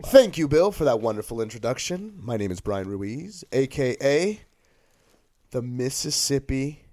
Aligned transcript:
Thank 0.00 0.38
you, 0.38 0.48
Bill, 0.48 0.72
for 0.72 0.84
that 0.84 1.00
wonderful 1.00 1.40
introduction. 1.42 2.14
My 2.18 2.38
name 2.38 2.50
is 2.50 2.60
Brian 2.60 2.88
Ruiz, 2.88 3.44
aka 3.52 4.40
the 5.50 5.62
Mississippi 5.62 6.86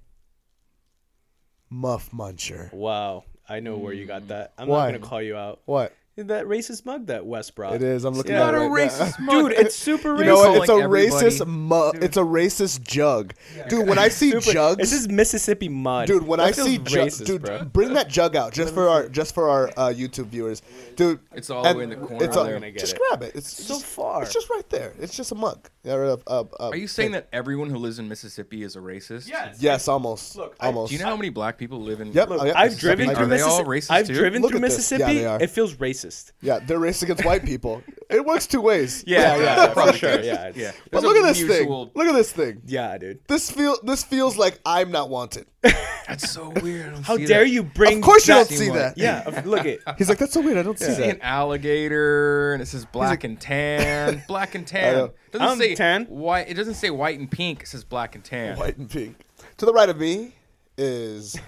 Muff 1.70 2.12
Muncher. 2.12 2.74
Wow, 2.74 3.24
I 3.48 3.62
know 3.62 3.78
where 3.78 3.94
you 3.94 4.06
got 4.06 4.28
that. 4.28 4.54
I'm 4.58 4.68
Why? 4.68 4.92
not 4.92 5.00
gonna 5.00 5.10
call 5.10 5.22
you 5.22 5.38
out. 5.38 5.62
What? 5.64 5.96
That 6.28 6.46
racist 6.46 6.86
mug 6.86 7.08
that 7.08 7.26
Wes 7.26 7.50
brought. 7.50 7.76
It 7.76 7.82
is. 7.84 8.04
I'm 8.04 8.14
looking 8.14 8.34
Yeah. 8.34 8.48
at 8.50 8.54
it 8.54 8.58
Not 8.58 8.66
a 8.66 8.70
right 8.70 8.88
now. 8.92 8.98
racist 9.06 9.20
mug. 9.20 9.50
Dude, 9.50 9.52
it's 9.54 9.76
super 9.76 10.10
racist. 10.16 10.20
You 10.20 10.26
know 10.26 10.36
what? 10.36 10.56
It's 10.58 10.64
a 10.64 10.68
Calling 10.68 10.84
everybody- 10.84 11.26
racist. 11.28 11.48
mug. 11.48 12.04
it's 12.04 12.18
a 12.18 12.22
racist 12.22 12.82
jug, 12.84 13.34
dude. 13.70 13.88
When 13.88 13.98
I 13.98 14.10
see 14.10 14.32
Super- 14.32 14.52
jugs, 14.54 14.78
This 14.78 14.94
is 14.94 15.08
Mississippi 15.08 15.70
mud. 15.70 16.08
dude. 16.08 16.28
When 16.28 16.40
That 16.40 16.48
I 16.48 16.52
see 16.52 16.78
jugs, 16.78 17.20
dude, 17.20 17.42
bro. 17.44 17.64
bring 17.66 17.94
that 17.94 18.10
jug 18.10 18.36
out 18.36 18.54
just 18.54 18.74
for 18.74 18.90
our 18.90 19.08
just 19.10 19.34
for 19.34 19.50
our 19.50 19.70
uh, 19.78 19.94
YouTube 19.96 20.28
viewers, 20.28 20.62
dude. 20.96 21.20
It's 21.34 21.50
all 21.50 21.64
the 21.64 21.78
way 21.78 21.84
in 21.84 21.90
the 21.92 21.96
corner 21.96 22.24
It's 22.26 22.36
all, 22.36 22.44
there. 22.44 22.54
gonna 22.54 22.72
get 22.72 22.80
just 22.80 22.96
it. 22.96 23.02
grab 23.10 23.24
it. 23.24 23.32
It's 23.36 23.50
So 23.66 23.76
just- 23.76 23.86
far. 23.86 24.22
It's 24.24 24.34
just 24.34 24.50
right 24.50 24.68
there. 24.70 24.94
It's 25.00 25.16
just 25.16 25.32
a 25.32 25.36
mug. 25.36 25.70
Yeah, 25.84 26.16
uh, 26.28 26.44
Are 26.60 26.76
you 26.76 26.88
saying 26.88 27.12
that 27.12 27.30
everyone 27.32 27.70
who 27.70 27.78
lives 27.78 28.00
in 28.00 28.10
Mississippi 28.10 28.64
is 28.64 28.76
a 28.76 28.80
racist? 28.80 29.28
Yes, 29.30 29.58
Yes, 29.62 29.88
almost. 29.88 30.36
Look, 30.36 30.56
almost. 30.60 30.90
Do 30.90 30.98
you 30.98 31.02
know 31.04 31.10
how 31.10 31.16
many 31.16 31.30
black 31.30 31.58
people 31.58 31.80
live 31.82 32.02
in? 32.02 32.12
Yep. 32.12 32.30
Look, 32.30 32.42
oh, 32.42 32.46
yep. 32.46 32.56
I've 32.58 32.72
Mississippi. 32.72 32.96
driven 33.06 33.16
through 33.16 33.28
Mississippi. 33.28 33.90
I've 33.90 34.08
driven 34.08 34.42
through 34.42 34.50
at. 34.50 34.54
Yeah, 34.56 34.60
Mississippi. 34.60 35.04
they 35.14 35.26
are. 35.26 35.42
it 35.42 35.50
feels 35.50 35.76
racist. 35.76 36.09
Yeah, 36.42 36.60
they're 36.60 36.80
racist 36.80 37.04
against 37.04 37.26
white 37.26 37.44
people. 37.46 37.82
It 38.10 38.26
works 38.26 38.48
two 38.48 38.62
ways. 38.62 39.04
Yeah, 39.08 39.38
yeah, 39.38 39.68
for 39.68 39.74
probably 39.74 39.98
sure. 40.00 40.20
Yeah, 40.22 40.52
Yeah. 40.56 40.72
But 40.92 41.02
There's 41.02 41.04
look 41.04 41.18
at 41.18 41.24
this 41.24 41.42
mutual- 41.44 41.86
thing. 41.86 41.92
Look 41.96 42.08
at 42.08 42.14
this 42.16 42.32
thing. 42.32 42.62
yeah, 42.66 42.98
dude. 42.98 43.20
This 43.28 43.52
feel 43.52 43.78
this 43.84 44.04
feels 44.04 44.38
like 44.38 44.60
I'm 44.66 44.92
not 44.92 45.10
wanted. 45.10 45.46
That's 45.64 46.32
so 46.32 46.50
weird. 46.62 46.98
How 47.00 47.18
dare 47.18 47.44
that. 47.44 47.50
you 47.50 47.64
bring? 47.64 47.98
Of 47.98 48.04
course 48.04 48.28
you 48.28 48.34
that- 48.34 48.50
don't 48.50 48.58
see 48.58 48.70
that. 48.70 48.98
Yeah, 48.98 49.42
look 49.46 49.66
it. 49.66 49.82
He's 49.98 50.10
like, 50.10 50.18
that's 50.18 50.34
so 50.34 50.42
weird. 50.42 50.58
I 50.58 50.64
don't 50.64 50.80
see 50.80 50.86
See 50.86 51.02
that. 51.02 51.10
an 51.18 51.22
alligator, 51.22 52.54
and 52.54 52.62
it 52.64 52.66
says 52.68 52.86
black 52.86 53.24
and 53.24 53.40
tan. 53.40 54.24
Black 54.28 54.56
and 54.56 54.66
tan. 54.66 54.94
know. 54.96 55.12
Doesn't 55.32 55.48
I'm 55.48 55.58
say 55.60 55.76
tan. 55.76 56.06
White. 56.06 56.50
It 56.50 56.56
doesn't 56.56 56.74
say 56.76 56.90
white 56.90 57.20
and 57.20 57.30
pink. 57.30 57.62
It 57.64 57.68
says 57.68 57.84
black 57.84 58.16
and 58.16 58.24
tan. 58.24 58.58
White 58.58 58.78
and 58.78 58.90
pink. 58.90 59.18
To 59.58 59.66
the 59.68 59.74
right 59.74 59.88
of 59.90 59.98
me 60.00 60.34
is 60.78 61.40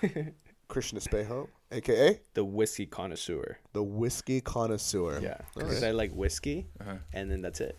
Christian 0.68 1.00
Espejo, 1.00 1.48
aka 1.72 2.20
The 2.34 2.44
whiskey 2.44 2.86
connoisseur. 2.86 3.58
the 3.74 3.84
whiskey 3.84 4.42
connoisseur. 4.42 5.20
Yeah, 5.22 5.38
because 5.56 5.82
right. 5.82 5.90
I 5.90 5.92
like 5.92 6.12
whiskey, 6.14 6.68
Uh-huh. 6.80 6.96
and 7.14 7.30
then 7.32 7.42
that's 7.42 7.62
it. 7.62 7.78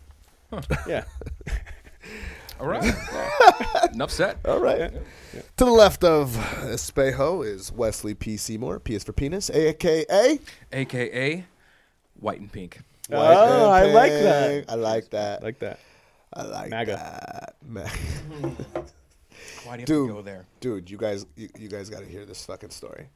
Yeah. 0.87 1.03
All 2.59 2.67
right. 2.67 2.83
Enough 3.93 4.11
said. 4.11 4.37
All 4.45 4.59
right. 4.59 4.91
To 5.57 5.65
the 5.65 5.71
left 5.71 6.03
of 6.03 6.29
Espejo 6.61 7.43
is 7.45 7.71
Wesley 7.71 8.13
P. 8.13 8.37
Seymour. 8.37 8.79
P 8.79 8.93
is 8.93 9.03
for 9.03 9.13
penis, 9.13 9.49
aka 9.49 10.39
AKA 10.71 11.45
white 12.19 12.39
and 12.39 12.51
pink. 12.51 12.79
White 13.09 13.19
Oh, 13.35 13.71
and 13.73 13.73
I 13.73 13.85
like 13.91 14.11
that. 14.11 14.65
I 14.69 14.75
like 14.75 15.09
that. 15.09 15.43
like 15.43 15.59
that. 15.59 15.79
I 16.33 16.43
like 16.43 16.69
MAGA. 16.69 16.91
that. 16.95 17.55
Ma- 17.67 17.81
Why 19.65 19.77
do 19.77 19.79
you 19.79 19.79
have 19.79 19.85
Dude. 19.85 20.09
to 20.09 20.13
go 20.15 20.21
there? 20.21 20.45
Dude, 20.59 20.89
you 20.89 20.97
guys, 20.97 21.25
you, 21.35 21.49
you 21.57 21.67
guys 21.67 21.89
got 21.89 21.99
to 22.01 22.05
hear 22.05 22.25
this 22.25 22.45
fucking 22.45 22.69
story. 22.69 23.07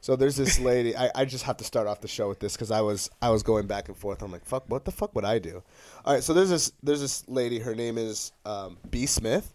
So 0.00 0.16
there's 0.16 0.36
this 0.36 0.58
lady. 0.58 0.96
I, 0.96 1.10
I 1.14 1.24
just 1.24 1.44
have 1.44 1.58
to 1.58 1.64
start 1.64 1.86
off 1.86 2.00
the 2.00 2.08
show 2.08 2.28
with 2.28 2.40
this 2.40 2.54
because 2.54 2.70
I 2.70 2.80
was 2.80 3.10
I 3.20 3.30
was 3.30 3.42
going 3.42 3.66
back 3.66 3.88
and 3.88 3.96
forth. 3.96 4.22
I'm 4.22 4.32
like, 4.32 4.44
fuck, 4.44 4.64
what 4.68 4.84
the 4.84 4.90
fuck 4.92 5.14
would 5.14 5.24
I 5.24 5.38
do? 5.38 5.62
All 6.04 6.14
right, 6.14 6.22
so 6.22 6.32
there's 6.32 6.50
this 6.50 6.72
there's 6.82 7.00
this 7.00 7.28
lady. 7.28 7.58
Her 7.58 7.74
name 7.74 7.98
is 7.98 8.32
um, 8.46 8.78
B 8.90 9.06
Smith. 9.06 9.52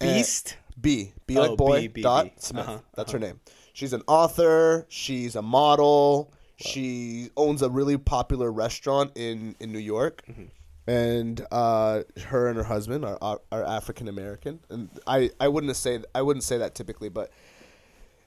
And- 0.00 0.10
Beast? 0.16 0.56
B 0.80 1.12
B 1.26 1.36
Oh, 1.36 1.42
like 1.42 1.58
boy 1.58 1.80
B, 1.82 1.88
B, 1.88 2.02
dot 2.02 2.24
B. 2.26 2.32
Smith. 2.38 2.66
Uh-huh, 2.66 2.78
That's 2.94 3.12
her 3.12 3.18
name. 3.18 3.40
She's 3.74 3.92
an 3.92 4.02
author. 4.06 4.86
She's 4.88 5.36
a 5.36 5.42
model. 5.42 6.32
She 6.56 7.30
owns 7.36 7.60
a 7.62 7.68
really 7.68 7.98
popular 7.98 8.50
restaurant 8.52 9.12
in 9.16 9.56
in 9.60 9.72
New 9.72 9.78
York. 9.78 10.22
Mm-hmm. 10.30 10.44
And 10.86 11.46
uh, 11.52 12.02
her 12.28 12.48
and 12.48 12.56
her 12.56 12.64
husband 12.64 13.04
are 13.04 13.18
are, 13.20 13.40
are 13.52 13.64
African 13.64 14.08
American, 14.08 14.60
and 14.70 14.88
I, 15.06 15.30
I 15.38 15.48
wouldn't 15.48 15.76
say 15.76 16.00
I 16.14 16.22
wouldn't 16.22 16.42
say 16.44 16.56
that 16.58 16.74
typically, 16.74 17.08
but 17.10 17.30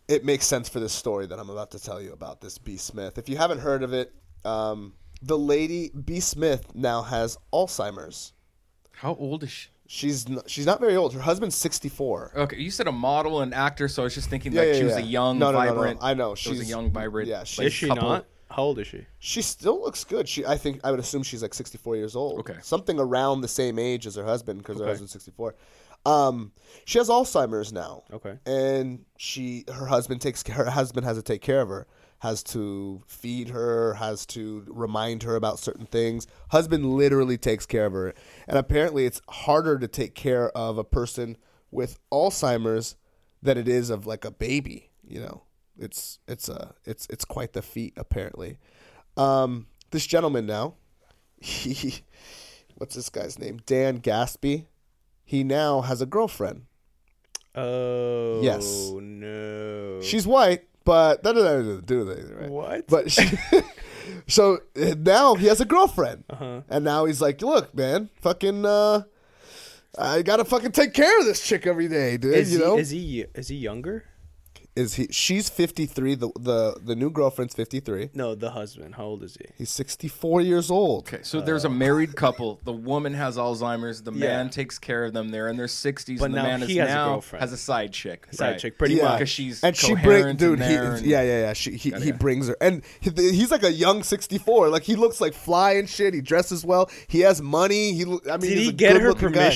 it 0.08 0.26
makes 0.26 0.46
sense 0.46 0.68
for 0.70 0.80
this 0.80 0.94
story 0.94 1.26
that 1.28 1.40
I'm 1.40 1.50
about 1.50 1.72
to 1.72 1.80
tell 1.80 2.02
you 2.02 2.14
about 2.14 2.42
this 2.42 2.58
B 2.58 2.78
Smith. 2.78 3.18
If 3.18 3.30
you 3.30 3.38
haven't 3.38 3.60
heard 3.60 3.84
of 3.84 3.94
it, 3.94 4.14
um, 4.46 4.94
the 5.22 5.38
lady 5.38 5.90
B 5.90 6.20
Smith 6.20 6.76
now 6.76 7.02
has 7.04 7.38
Alzheimer's. 7.54 8.34
How 8.92 9.16
old 9.16 9.44
is 9.44 9.52
she? 9.52 9.70
She's 9.86 10.26
n- 10.30 10.42
she's 10.48 10.66
not 10.66 10.80
very 10.80 10.96
old. 10.96 11.14
Her 11.14 11.20
husband's 11.22 11.56
64. 11.56 12.32
Okay, 12.36 12.58
you 12.58 12.72
said 12.72 12.88
a 12.88 12.92
model 12.92 13.42
and 13.42 13.54
actor, 13.54 13.88
so 13.88 14.02
I 14.04 14.06
was 14.06 14.16
just 14.16 14.30
thinking 14.30 14.52
Yeah, 14.54 14.62
like 14.62 14.68
yeah, 14.70 14.78
she 14.80 14.84
was 14.86 14.94
yeah. 14.94 15.00
a 15.00 15.06
young, 15.06 15.40
No, 15.40 15.52
no, 15.52 15.60
no, 15.60 15.64
no. 15.66 15.74
vibrant. 15.74 16.00
I 16.02 16.14
know, 16.14 16.36
she's 16.36 16.52
was 16.60 16.62
a 16.62 16.66
young, 16.66 16.90
vibrant. 16.92 17.28
yeah, 17.30 17.44
she's- 17.44 17.68
Is 17.68 17.74
she 17.74 17.88
couple. 17.88 18.10
not? 18.10 18.26
How 18.50 18.64
old 18.64 18.80
is 18.80 18.88
she? 18.88 19.06
She 19.20 19.42
still 19.42 19.82
looks 19.82 20.04
good. 20.04 20.30
She, 20.30 20.46
I 20.46 20.58
think, 20.58 20.80
I 20.84 20.92
would 20.92 21.00
assume 21.00 21.24
she's 21.24 21.42
like 21.42 21.54
64 21.56 21.96
years 21.96 22.16
old. 22.16 22.40
Okay. 22.42 22.56
something 22.62 23.00
around 23.00 23.42
the 23.42 23.48
same 23.48 23.80
age 23.80 24.06
as 24.06 24.16
her 24.16 24.24
husband 24.24 24.60
because 24.60 24.80
her 24.80 24.86
husband's 24.86 25.12
64. 25.12 25.56
Um, 26.06 26.52
she 26.86 26.98
has 26.98 27.10
Alzheimer's 27.10 27.72
now. 27.72 28.04
Okay. 28.12 28.38
and 28.46 29.06
she, 29.18 29.66
her 29.74 29.86
husband 29.86 30.22
takes 30.22 30.46
her 30.48 30.70
husband 30.70 31.06
has 31.06 31.18
to 31.18 31.24
take 31.24 31.42
care 31.42 31.62
of 31.62 31.70
her, 31.70 31.88
has 32.20 32.44
to 32.44 33.02
feed 33.08 33.50
her, 33.50 33.94
has 33.96 34.26
to 34.28 34.66
remind 34.68 35.24
her 35.24 35.36
about 35.36 35.60
certain 35.60 35.86
things. 35.86 36.28
Husband 36.50 36.94
literally 36.94 37.38
takes 37.38 37.66
care 37.66 37.86
of 37.86 37.94
her, 37.94 38.14
and 38.48 38.58
apparently 38.58 39.06
it's 39.06 39.22
harder 39.30 39.78
to 39.80 39.88
take 39.88 40.16
care 40.16 40.50
of 40.50 40.78
a 40.78 40.84
person 40.84 41.38
with 41.72 42.00
Alzheimer's 42.12 42.96
than 43.42 43.58
it 43.58 43.68
is 43.68 43.90
of 43.90 44.06
like 44.06 44.26
a 44.26 44.32
baby. 44.32 44.90
You 45.08 45.20
know, 45.22 45.44
it's 45.78 46.20
it's 46.28 46.50
a 46.50 46.76
it's 46.86 47.08
it's 47.10 47.26
quite 47.26 47.54
the 47.54 47.62
feat 47.62 47.94
apparently. 47.98 48.58
Um, 49.18 49.68
this 49.92 50.06
gentleman 50.08 50.46
now, 50.46 50.76
he, 51.42 52.02
what's 52.76 52.96
this 52.96 53.10
guy's 53.10 53.40
name? 53.40 53.60
Dan 53.66 54.00
Gasby. 54.00 54.66
He 55.24 55.44
now 55.44 55.82
has 55.82 56.02
a 56.02 56.06
girlfriend. 56.06 56.64
Oh. 57.56 58.42
Yes. 58.42 58.92
No. 58.94 60.02
She's 60.02 60.26
white, 60.28 60.64
but 60.86 61.24
that 61.24 61.34
doesn't 61.34 61.86
do 61.86 62.06
with 62.06 62.18
anything, 62.18 62.36
right? 62.38 62.50
What? 62.50 62.88
But 62.88 63.12
she, 63.12 63.30
so 64.28 64.60
uh, 64.76 64.96
now 64.98 65.36
he 65.36 65.48
has 65.48 65.62
a 65.62 65.66
girlfriend, 65.66 66.24
Uh-huh. 66.30 66.62
and 66.70 66.84
now 66.84 67.06
he's 67.06 67.22
like, 67.22 67.42
"Look, 67.42 67.74
man, 67.76 68.10
fucking, 68.22 68.66
uh, 68.66 69.04
I 69.98 70.24
gotta 70.24 70.46
fucking 70.46 70.72
take 70.72 70.94
care 70.94 71.20
of 71.20 71.26
this 71.26 71.46
chick 71.46 71.68
every 71.68 71.88
day, 71.88 72.18
dude. 72.18 72.34
Is 72.34 72.52
you 72.52 72.60
he, 72.60 72.66
know, 72.66 72.78
is 72.80 72.90
he 72.90 73.26
is 73.36 73.48
he 73.50 73.56
younger? 73.58 74.06
Is 74.76 74.96
he? 74.96 75.08
She's 75.12 75.50
fifty 75.50 75.86
three. 75.86 76.16
The 76.16 76.30
the 76.40 76.80
the 76.84 76.96
new 76.96 77.10
girlfriend's 77.12 77.54
fifty 77.54 77.80
three. 77.80 78.10
No, 78.14 78.34
the 78.34 78.52
husband. 78.52 78.96
How 78.96 79.04
old 79.06 79.24
is 79.24 79.36
he? 79.40 79.46
He's 79.58 79.70
sixty 79.70 80.08
four 80.08 80.42
years 80.42 80.72
old. 80.72 81.08
Okay, 81.08 81.22
so 81.24 81.42
there's 81.42 81.64
a 81.66 81.70
married 81.70 82.16
couple. 82.16 82.60
The 82.64 82.74
woman 82.74 83.14
has 83.14 83.38
Alzheimer's. 83.38 84.02
The 84.02 84.12
Yeah. 84.12 84.28
man 84.38 84.50
takes 84.50 84.80
care 84.80 85.06
of 85.06 85.14
them. 85.14 85.30
They're 85.30 85.50
in 85.50 85.58
their 85.58 85.68
60s, 85.68 86.18
But 86.20 86.26
and 86.26 86.34
the 86.34 86.38
now 86.42 86.48
man 86.48 86.62
he 86.62 86.80
is 86.80 86.88
has 86.88 86.92
a 86.92 87.06
girlfriend. 87.10 87.42
has 87.42 87.54
a 87.54 87.58
side 87.58 87.94
chick. 87.94 88.28
Side 88.32 88.52
right. 88.52 88.60
chick, 88.60 88.78
pretty 88.80 88.96
Yeah. 88.96 89.04
much. 89.04 89.20
because 89.20 89.30
she's 89.30 89.64
And 89.64 89.76
she 89.76 89.90
coherent 89.96 90.40
brings, 90.40 90.58
dude. 90.58 90.68
He, 90.68 90.74
and- 90.76 91.06
yeah, 91.06 91.22
yeah, 91.22 91.40
yeah. 91.42 91.54
She, 91.54 91.72
he, 91.78 91.90
Yada, 91.92 92.02
he 92.04 92.10
yada. 92.10 92.20
brings 92.20 92.48
her, 92.48 92.58
and 92.60 92.82
he, 93.00 93.12
he's 93.12 93.52
like 93.52 93.64
a 93.64 93.72
young 93.72 94.02
sixty-four. 94.04 94.70
Like 94.70 94.84
he 94.84 94.96
looks 94.96 95.22
like 95.22 95.34
fly 95.34 95.74
and 95.74 95.88
shit. 95.90 96.14
He 96.16 96.22
dresses 96.22 96.66
well. 96.66 96.90
He 97.08 97.20
has 97.20 97.42
money. 97.42 97.94
He, 97.94 98.04
I 98.04 98.06
mean, 98.06 98.20
Did 98.40 98.42
he's 98.58 98.58
he 98.58 98.70
a 98.70 98.72
get 98.72 98.94
her 98.94 99.14
good-looking 99.14 99.32
guy. 99.34 99.50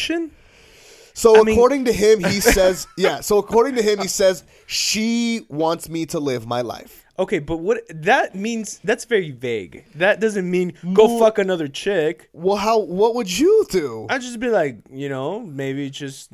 So 1.18 1.40
I 1.40 1.44
mean- 1.44 1.56
according 1.56 1.86
to 1.86 1.94
him, 1.94 2.24
he 2.24 2.40
says, 2.56 2.86
yeah. 2.96 3.22
So 3.22 3.40
according 3.40 3.76
to 3.76 3.82
him, 3.82 3.98
he 4.00 4.08
says 4.08 4.44
she 4.68 5.48
wants 5.50 5.90
me 5.90 6.06
to 6.08 6.20
live 6.20 6.46
my 6.46 6.62
life. 6.62 7.04
Okay, 7.20 7.40
but 7.40 7.58
what 7.58 7.80
that 7.90 8.36
means? 8.36 8.80
That's 8.84 9.04
very 9.06 9.32
vague. 9.32 9.84
That 9.96 10.20
doesn't 10.20 10.48
mean 10.50 10.74
go 10.94 11.08
Well- 11.08 11.20
fuck 11.20 11.40
another 11.40 11.68
chick. 11.68 12.30
Well, 12.34 12.58
how? 12.58 12.78
What 12.78 13.16
would 13.16 13.40
you 13.40 13.66
do? 13.72 14.06
I'd 14.12 14.22
just 14.22 14.40
be 14.40 14.50
like, 14.50 14.78
you 14.92 15.10
know, 15.10 15.40
maybe 15.40 15.90
just. 15.90 16.30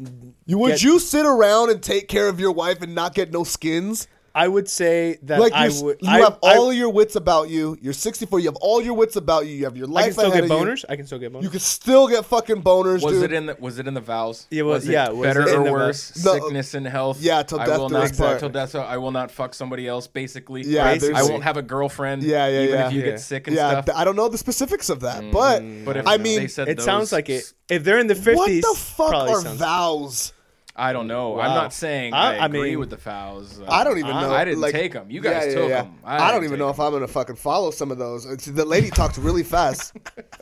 You 0.46 0.58
would 0.58 0.72
get- 0.72 0.84
you 0.84 1.00
sit 1.00 1.26
around 1.26 1.70
and 1.72 1.82
take 1.82 2.10
care 2.10 2.28
of 2.28 2.38
your 2.42 2.52
wife 2.52 2.82
and 2.82 2.94
not 2.94 3.16
get 3.16 3.32
no 3.32 3.46
skins? 3.46 4.08
I 4.36 4.48
would 4.48 4.68
say 4.68 5.20
that 5.24 5.40
Like 5.40 5.54
I 5.54 5.68
you're, 5.68 5.84
would. 5.84 5.98
you 6.02 6.10
I, 6.10 6.20
have 6.22 6.40
I- 6.44 6.56
all 6.58 6.74
your 6.74 6.90
wits 6.90 7.16
about 7.16 7.50
you. 7.50 7.78
You're 7.82 7.94
64. 7.94 8.40
You 8.40 8.46
have 8.48 8.56
all 8.62 8.82
your 8.82 8.96
wits 8.96 9.16
about 9.16 9.46
you. 9.46 9.54
You 9.54 9.66
have 9.66 9.78
your 9.78 9.86
life. 9.86 10.04
I 10.04 10.06
life 10.06 10.06
can 10.06 10.14
still 10.14 10.32
ahead 10.32 10.44
get 10.48 10.52
of 10.52 10.60
you. 10.60 10.66
boners. 10.74 10.86
I 10.90 10.96
can 10.96 11.06
still 11.06 11.20
get 11.20 11.34
boners. 11.34 11.44
You 11.44 11.50
can 11.52 11.60
still 11.60 12.08
get 12.08 12.26
fucking 12.26 12.64
boners, 12.64 13.04
Was 13.04 13.14
dude. 13.14 13.26
it 13.26 13.34
in 13.34 13.46
the 13.46 13.56
Was 13.60 13.78
it 13.78 13.88
in 13.88 13.94
the 13.94 14.02
vows? 14.02 14.48
Yeah, 14.50 14.64
well, 14.64 14.74
was 14.74 14.90
it 14.90 14.92
yeah, 14.94 15.10
was 15.10 15.28
better 15.28 15.48
it 15.48 15.56
or 15.56 15.72
worse? 15.72 16.26
No, 16.26 16.32
uh, 16.32 16.40
Sickness 16.40 16.74
and 16.74 16.88
health. 16.88 17.22
yeah, 17.22 17.44
till 17.44 17.60
I 17.60 17.66
death 17.68 17.78
will 17.78 17.90
do 17.90 17.94
not 17.94 18.18
part. 18.18 18.40
till 18.40 18.50
death. 18.50 18.72
So 18.72 18.82
I 18.82 18.98
will 18.98 19.12
not 19.12 19.30
fuck 19.30 19.54
somebody 19.54 19.88
else. 19.88 20.08
Basically, 20.08 20.64
Yeah, 20.64 20.84
Right? 20.86 21.00
there's- 21.00 21.16
I 21.16 21.30
won't 21.30 21.44
have 21.44 21.58
a 21.58 21.62
girlfriend. 21.62 22.24
Yeah, 22.24 22.48
yeah, 22.48 22.62
even 22.62 22.74
yeah. 22.76 22.88
if 22.88 22.94
you 22.94 23.00
Yeah. 23.02 23.06
get 23.12 23.20
sick 23.20 23.46
and 23.48 23.56
yeah, 23.56 23.70
stuff. 23.70 23.86
th- 23.86 23.98
I 23.98 24.04
don't 24.04 24.16
know 24.16 24.30
the 24.30 24.38
specifics 24.40 24.90
of 24.90 25.02
that, 25.02 25.32
but 25.32 25.62
mm. 25.62 25.86
but 25.86 25.98
if 25.98 26.08
I 26.08 26.18
mean, 26.18 26.40
they 26.40 26.48
said 26.48 26.68
it 26.70 26.78
those, 26.78 26.86
sounds 26.86 27.12
like 27.12 27.30
it. 27.30 27.54
If 27.70 27.84
they're 27.84 28.00
in 28.00 28.08
the 28.08 28.16
fifties, 28.16 28.64
what 28.64 28.74
the 28.76 28.80
fuck 28.80 29.14
are 29.14 29.42
sounds, 29.42 29.60
vows? 29.60 30.34
I 30.76 30.92
don't 30.92 31.06
know. 31.08 31.40
I'm 31.40 31.52
not 31.54 31.72
saying 31.72 32.14
I- 32.16 32.38
I, 32.38 32.38
I 32.38 32.46
agree 32.48 32.72
mean- 32.72 32.80
with 32.80 32.90
the 32.90 32.98
fouls. 32.98 33.62
Uh, 33.62 33.66
I 33.70 33.84
don't 33.84 34.00
even 34.00 34.10
know. 34.10 34.32
I 34.34 34.44
didn't 34.44 34.60
like- 34.62 34.94
them. 34.94 35.12
You 35.12 35.22
guys 35.22 35.54
took 35.54 35.70
'em. 35.70 36.00
I 36.04 36.18
I, 36.30 36.32
don't 36.32 36.44
even 36.46 36.58
know 36.58 36.66
know 36.66 36.70
'em. 36.70 36.74
if 36.74 36.80
I'm 36.80 36.92
gonna 36.94 37.08
fucking 37.08 37.36
follow 37.36 37.70
some 37.70 37.92
of 37.92 38.00
those. 38.00 38.26
The 38.26 38.66
lady 38.66 38.90
talked 38.90 39.18
really 39.18 39.44
fast. 39.44 39.94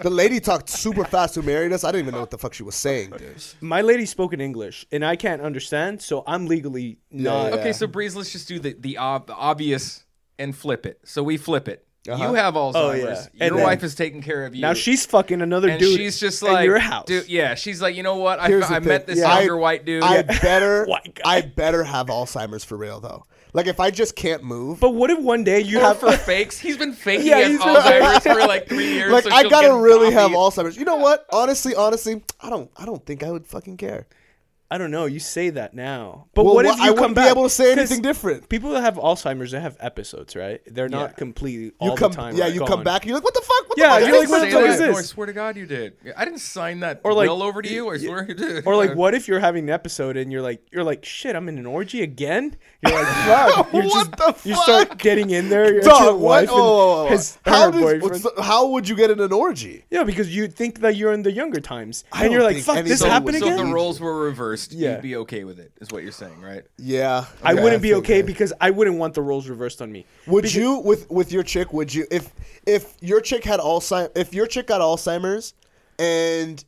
the 0.02 0.10
lady 0.10 0.40
talked 0.40 0.70
super 0.70 1.04
fast 1.04 1.36
who 1.36 1.42
married 1.42 1.74
us. 1.74 1.84
I 1.84 1.92
didn't 1.92 2.04
even 2.06 2.14
know 2.14 2.22
what 2.22 2.32
the 2.32 2.38
fuck 2.38 2.54
she 2.54 2.64
was 2.64 2.76
saying, 2.76 3.10
dude. 3.18 3.44
My 3.60 3.82
lady 3.82 4.06
spoke 4.06 4.32
in 4.34 4.40
English, 4.40 4.86
and 4.92 5.04
I 5.06 5.18
can't 5.18 5.42
understand, 5.42 6.02
so 6.02 6.24
I'm 6.26 6.46
legally 6.48 7.00
not. 7.12 7.50
yeah. 7.54 7.60
Okay, 7.60 7.74
so 7.74 7.86
Breeze, 7.88 8.16
let's 8.16 8.32
just 8.32 8.48
do 8.48 8.58
the 8.60 8.74
the, 8.80 8.98
ob- 9.00 9.28
the 9.28 9.36
obvious 9.36 10.06
and 10.40 10.56
flip 10.56 10.86
it. 10.86 11.00
So 11.04 11.24
we 11.24 11.36
flip 11.38 11.68
it. 11.68 11.86
Uh-huh. 12.10 12.30
You 12.30 12.34
have 12.34 12.56
oh, 12.58 12.72
Alzheimer's. 12.74 13.28
Oh, 13.28 13.30
yeah. 13.36 13.48
Your 13.48 13.58
then- 13.58 13.64
wife 13.66 13.84
is 13.84 13.94
taking 13.94 14.22
care 14.24 14.46
of 14.46 14.56
you. 14.56 14.62
Now 14.62 14.74
she's 14.74 15.06
fucking 15.06 15.42
another 15.42 15.70
and 15.70 15.80
dude. 15.80 15.98
she's 16.00 16.20
just 16.20 16.42
like, 16.42 16.66
your 16.66 16.80
house. 16.80 17.06
dude, 17.06 17.28
yeah. 17.30 17.54
She's 17.54 17.80
like, 17.82 17.96
you 17.96 18.02
know 18.02 18.16
what? 18.16 18.40
I, 18.40 18.48
Here's 18.48 18.64
I 18.66 18.80
the 18.80 18.88
met 18.90 19.06
thing. 19.06 19.16
this 19.16 19.24
Yeah. 19.24 19.38
younger 19.38 19.58
I- 19.58 19.60
white 19.60 19.86
dude. 19.86 20.02
I 20.04 20.22
better, 20.42 20.88
I 21.26 21.42
better 21.42 21.84
have 21.84 22.08
Alzheimer's 22.08 22.64
for 22.64 22.76
real 22.76 23.00
though. 23.00 23.26
Like 23.54 23.68
if 23.68 23.80
I 23.80 23.92
just 23.92 24.16
can't 24.16 24.44
move, 24.44 24.80
But 24.80 24.92
what 24.96 25.10
if 25.12 25.20
one 25.20 25.44
day 25.44 25.60
you 25.60 25.80
have 25.80 26.00
for 26.00 26.12
fakes. 26.18 26.58
He's 26.58 26.78
been 26.78 26.94
faking 26.94 27.28
Yeah, 27.28 27.40
yeah, 27.40 27.48
he's 27.50 27.60
been- 27.60 27.68
Alzheimer's 27.68 28.24
for 28.24 28.48
like 28.48 28.68
three 28.68 28.94
years. 28.94 29.12
like 29.12 29.24
so 29.26 29.30
I 29.32 29.42
she'll 29.42 29.50
gotta 29.52 29.68
get 29.68 29.74
really 29.76 30.12
have. 30.12 30.32
Alzheimer's. 30.32 30.78
You 30.78 30.86
know 30.86 30.96
what? 30.96 31.26
Honestly, 31.32 31.76
honestly, 31.76 32.24
I 32.40 32.50
don't, 32.50 32.72
I 32.78 32.86
don't 32.86 33.06
think 33.06 33.22
I 33.24 33.30
would 33.30 33.46
fucking 33.46 33.78
care. 33.78 34.08
I 34.72 34.78
don't 34.78 34.90
know. 34.90 35.06
You 35.06 35.20
say 35.20 35.50
that 35.50 35.74
now, 35.74 36.28
but 36.34 36.46
Well, 36.46 36.56
what 36.56 36.66
if 36.66 36.76
wh- 36.76 36.78
you 36.78 36.84
I 36.84 36.88
come 36.88 36.96
wouldn't 36.96 37.16
back? 37.16 37.26
be 37.26 37.30
able 37.32 37.44
to 37.44 37.50
say 37.50 37.76
'Cause 37.76 37.78
anything 37.92 38.02
different? 38.02 38.48
People 38.48 38.72
that 38.72 38.82
have 38.82 38.96
Alzheimer's, 38.96 39.52
they 39.52 39.60
have 39.60 39.76
episodes, 39.82 40.34
right? 40.36 40.62
They're 40.66 40.88
not 40.88 41.10
Yeah. 41.10 41.16
completely 41.18 41.74
all 41.80 41.90
You 41.90 41.96
come, 41.96 42.12
the 42.12 42.16
time. 42.18 42.36
yeah, 42.38 42.46
like, 42.46 42.54
you 42.54 42.60
gone. 42.62 42.68
come 42.70 42.84
back 42.84 43.02
and 43.02 43.10
you're 43.10 43.18
like, 43.18 43.24
what 43.26 43.34
the 43.34 43.42
fuck? 43.42 43.68
What 43.70 43.78
Yeah, 43.78 44.00
the 44.00 44.06
fuck 44.06 44.14
you're 44.14 44.24
is 44.24 44.30
like, 44.30 44.30
what 44.30 44.40
the 44.40 44.46
Say 44.46 44.52
fuck 44.54 44.62
that. 44.64 44.74
is 44.74 44.80
No, 44.94 44.98
I 44.98 45.02
swear 45.02 45.28
to 45.28 45.34
God, 45.34 45.58
you 45.58 45.66
did. 45.66 45.94
I 46.16 46.24
didn't 46.24 46.40
sign 46.40 46.80
that 46.80 47.02
Or 47.04 47.14
like- 47.14 47.28
will 47.30 47.44
over 47.44 47.62
to 47.62 47.70
you. 47.70 47.90
I 47.90 47.98
swear 47.98 48.26
you 48.28 48.34
did. 48.46 48.66
Or 48.66 48.76
like, 48.78 48.96
what 48.96 49.14
if 49.14 49.28
you're 49.28 49.40
having 49.42 49.66
an 49.66 49.70
episode 49.72 50.16
and 50.16 50.32
you're 50.32 50.42
like, 50.42 50.62
you're 50.72 50.86
like, 50.86 51.04
shit, 51.04 51.36
I'm 51.36 51.50
in 51.50 51.58
an 51.58 51.66
orgy 51.66 52.02
again. 52.02 52.56
You're 52.82 52.94
like, 52.96 53.08
fuck. 53.28 53.74
You're 53.74 53.84
What 53.84 53.94
just, 53.94 54.12
the 54.12 54.18
fuck. 54.18 54.46
You 54.46 54.56
start 54.56 54.98
getting 55.00 55.32
in 55.32 55.50
there. 55.50 55.74
You're 55.74 55.82
Dog, 55.82 56.02
your 56.04 56.14
what? 56.14 56.22
wife 56.22 56.50
and 56.50 56.58
Oh, 56.62 57.06
oh. 57.08 57.10
his 57.10 57.38
how, 57.46 57.66
her 57.66 57.72
does- 57.72 57.82
boyfriend. 57.82 58.24
what's 58.24 58.42
how 58.42 58.68
would 58.70 58.88
you 58.88 58.96
get 58.96 59.12
in 59.12 59.20
an 59.20 59.34
orgy? 59.34 59.84
Yeah, 59.90 60.04
because 60.06 60.34
you 60.34 60.48
think 60.48 60.80
that 60.80 60.96
you're 60.96 61.12
in 61.12 61.24
the 61.24 61.32
younger 61.34 61.60
times, 61.60 62.06
I 62.14 62.24
and 62.24 62.32
you're 62.34 62.44
like, 62.44 62.56
think 62.56 62.66
"Fuck, 62.66 62.78
any- 62.78 62.90
this 62.90 63.00
so- 63.02 63.10
happened 63.10 63.38
so 63.38 63.46
again." 63.48 63.60
if 63.60 63.66
the 63.66 63.74
roles 63.74 64.00
were 64.00 64.18
reversed, 64.24 64.61
Yeah. 64.70 64.92
you'd 64.94 65.02
be 65.02 65.16
okay 65.18 65.44
with 65.44 65.60
it, 65.60 65.72
is 65.82 65.90
what 65.92 66.04
you're 66.04 66.12
saying, 66.12 66.42
right? 66.42 66.64
Yeah, 66.78 67.26
I 67.44 67.54
wouldn't 67.54 67.82
be 67.82 67.94
okay 67.96 68.22
that. 68.22 68.28
because 68.28 68.54
I 68.62 68.70
wouldn't 68.72 68.98
want 68.98 69.14
the 69.14 69.22
roles 69.22 69.48
reversed 69.50 69.82
on 69.82 69.92
me. 69.92 70.06
Would 70.28 70.44
Because- 70.44 70.56
you 70.56 70.80
with 70.80 71.10
with 71.10 71.32
your 71.32 71.44
chick? 71.44 71.72
Would 71.74 71.94
you 71.94 72.06
if 72.12 72.32
if 72.66 72.96
your 73.02 73.22
chick 73.22 73.44
had 73.44 73.60
Alzheimer's? 73.60 74.12
If 74.16 74.34
your 74.34 74.48
chick 74.48 74.68
got 74.68 74.82
Alzheimer's, 74.82 75.54
and 76.00 76.64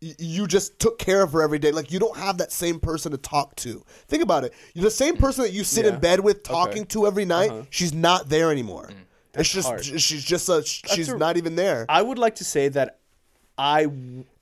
you 0.00 0.48
just 0.48 0.80
took 0.80 0.98
care 0.98 1.22
of 1.22 1.32
her 1.32 1.42
every 1.42 1.60
day, 1.60 1.70
like 1.70 1.92
you 1.92 1.98
don't 2.00 2.16
have 2.16 2.38
that 2.38 2.50
same 2.50 2.80
person 2.80 3.12
to 3.12 3.18
talk 3.18 3.54
to. 3.56 3.84
Think 4.08 4.22
about 4.22 4.42
it. 4.44 4.52
You're 4.74 4.84
the 4.84 4.90
same 4.90 5.16
person 5.16 5.44
that 5.44 5.52
you 5.52 5.62
sit 5.62 5.86
in 5.86 6.00
bed 6.00 6.18
with, 6.20 6.42
talking 6.42 6.86
to 6.86 7.06
every 7.06 7.24
night. 7.24 7.50
Uh-huh. 7.50 7.62
She's 7.70 7.92
not 7.94 8.28
there 8.28 8.50
anymore. 8.50 8.90
It's 9.34 9.48
just 9.50 9.68
hard. 9.68 9.84
she's 9.84 10.24
just 10.24 10.48
a 10.48 10.62
she's 10.64 11.08
a- 11.08 11.16
not 11.16 11.36
even 11.36 11.54
there. 11.54 11.86
I 11.88 12.02
would 12.02 12.18
like 12.18 12.34
to 12.36 12.44
say 12.44 12.68
that 12.70 12.98
I, 13.56 13.86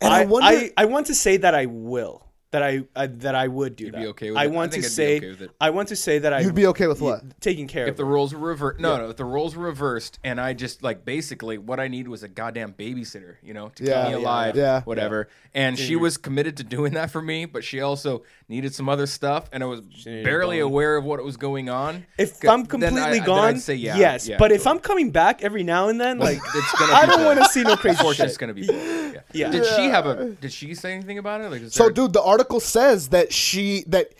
I 0.00 0.22
I, 0.22 0.24
wonder- 0.24 0.46
I, 0.46 0.72
I 0.78 0.84
want 0.86 1.06
to 1.08 1.14
say 1.14 1.36
that 1.36 1.54
I 1.54 1.66
will. 1.66 2.26
That 2.52 2.64
I, 2.64 2.80
I 2.96 3.06
that 3.06 3.36
I 3.36 3.46
would 3.46 3.76
do 3.76 3.84
You'd 3.84 3.94
that. 3.94 4.00
be 4.00 4.06
okay 4.08 4.30
with 4.30 4.36
I 4.38 4.42
it? 4.42 4.44
I 4.44 4.46
want 4.48 4.72
think 4.72 4.82
to 4.82 4.88
I'd 4.88 4.90
be 4.90 4.94
say 4.94 5.16
okay 5.18 5.28
with 5.30 5.42
it. 5.42 5.50
I 5.60 5.70
want 5.70 5.88
to 5.90 5.94
say 5.96 6.18
that 6.18 6.32
I 6.32 6.40
You'd 6.40 6.56
be 6.56 6.66
okay 6.66 6.88
with 6.88 7.00
what? 7.00 7.22
taking 7.40 7.68
care 7.68 7.84
If 7.84 7.90
of 7.92 7.96
the 7.98 8.04
her. 8.04 8.10
roles 8.10 8.34
were 8.34 8.40
reversed, 8.40 8.80
no, 8.80 8.96
no. 8.96 9.08
If 9.10 9.16
the 9.18 9.24
roles 9.24 9.54
were 9.54 9.66
reversed, 9.66 10.18
and 10.24 10.40
I 10.40 10.52
just 10.54 10.82
like 10.82 11.04
basically 11.04 11.58
what 11.58 11.78
I 11.78 11.86
need 11.86 12.08
was 12.08 12.24
a 12.24 12.28
goddamn 12.28 12.72
babysitter, 12.72 13.36
you 13.40 13.54
know, 13.54 13.68
to 13.76 13.84
Yeah, 13.84 14.02
keep 14.02 14.10
yeah, 14.10 14.16
me 14.16 14.22
alive, 14.24 14.56
yeah. 14.56 14.82
whatever. 14.82 15.28
And 15.54 15.78
she 15.78 15.92
mm-hmm. 15.94 16.02
was 16.02 16.16
committed 16.16 16.56
to 16.56 16.64
doing 16.64 16.94
that 16.94 17.12
for 17.12 17.22
me, 17.22 17.44
but 17.44 17.62
she 17.62 17.80
also 17.82 18.24
needed 18.48 18.74
some 18.74 18.88
other 18.88 19.06
stuff, 19.06 19.48
and 19.52 19.62
I 19.62 19.66
was 19.66 19.82
needed 20.04 20.24
barely 20.24 20.56
bone. 20.58 20.66
aware 20.72 20.96
of 20.96 21.04
what 21.04 21.22
was 21.22 21.36
going 21.36 21.68
on. 21.70 22.04
If 22.18 22.40
G- 22.40 22.48
I'm 22.48 22.62
then 22.64 22.66
completely 22.66 23.00
I- 23.00 23.10
then 23.12 23.24
gone, 23.26 23.44
I'd 23.44 23.60
say 23.60 23.74
yeah, 23.76 23.96
yes. 23.96 24.26
yeah, 24.26 24.38
but 24.38 24.50
if. 24.50 24.66
I'm 24.66 24.80
coming 24.80 25.12
back 25.12 25.42
every 25.44 25.62
now 25.62 25.88
and 25.88 26.00
then, 26.00 26.18
like 26.18 26.38
it's 26.54 26.72
gonna, 26.78 26.92
I 26.94 27.06
be 27.06 27.12
don't 27.12 27.24
want 27.24 27.38
to 27.38 27.44
see 27.46 27.62
no 27.62 27.76
crazy 27.76 27.94
Of 27.96 28.02
course, 28.02 28.16
shit. 28.16 28.26
it's 28.26 28.36
gonna 28.36 28.54
be. 28.54 28.66
both, 28.66 28.74
Yeah. 28.76 29.20
Yeah. 29.32 29.50
Did 29.50 29.64
she 29.66 29.84
have 29.84 30.06
a? 30.06 30.30
Did 30.30 30.52
she 30.52 30.74
say 30.74 30.92
anything 30.94 31.18
about 31.18 31.40
it? 31.42 31.50
Like, 31.52 31.62
is 31.62 31.74
So, 31.74 31.84
there- 31.84 31.92
dude, 31.92 32.12
the 32.12 32.20
article 32.40 32.58
says 32.60 33.10
that 33.10 33.34
she 33.34 33.84
that 33.86 34.12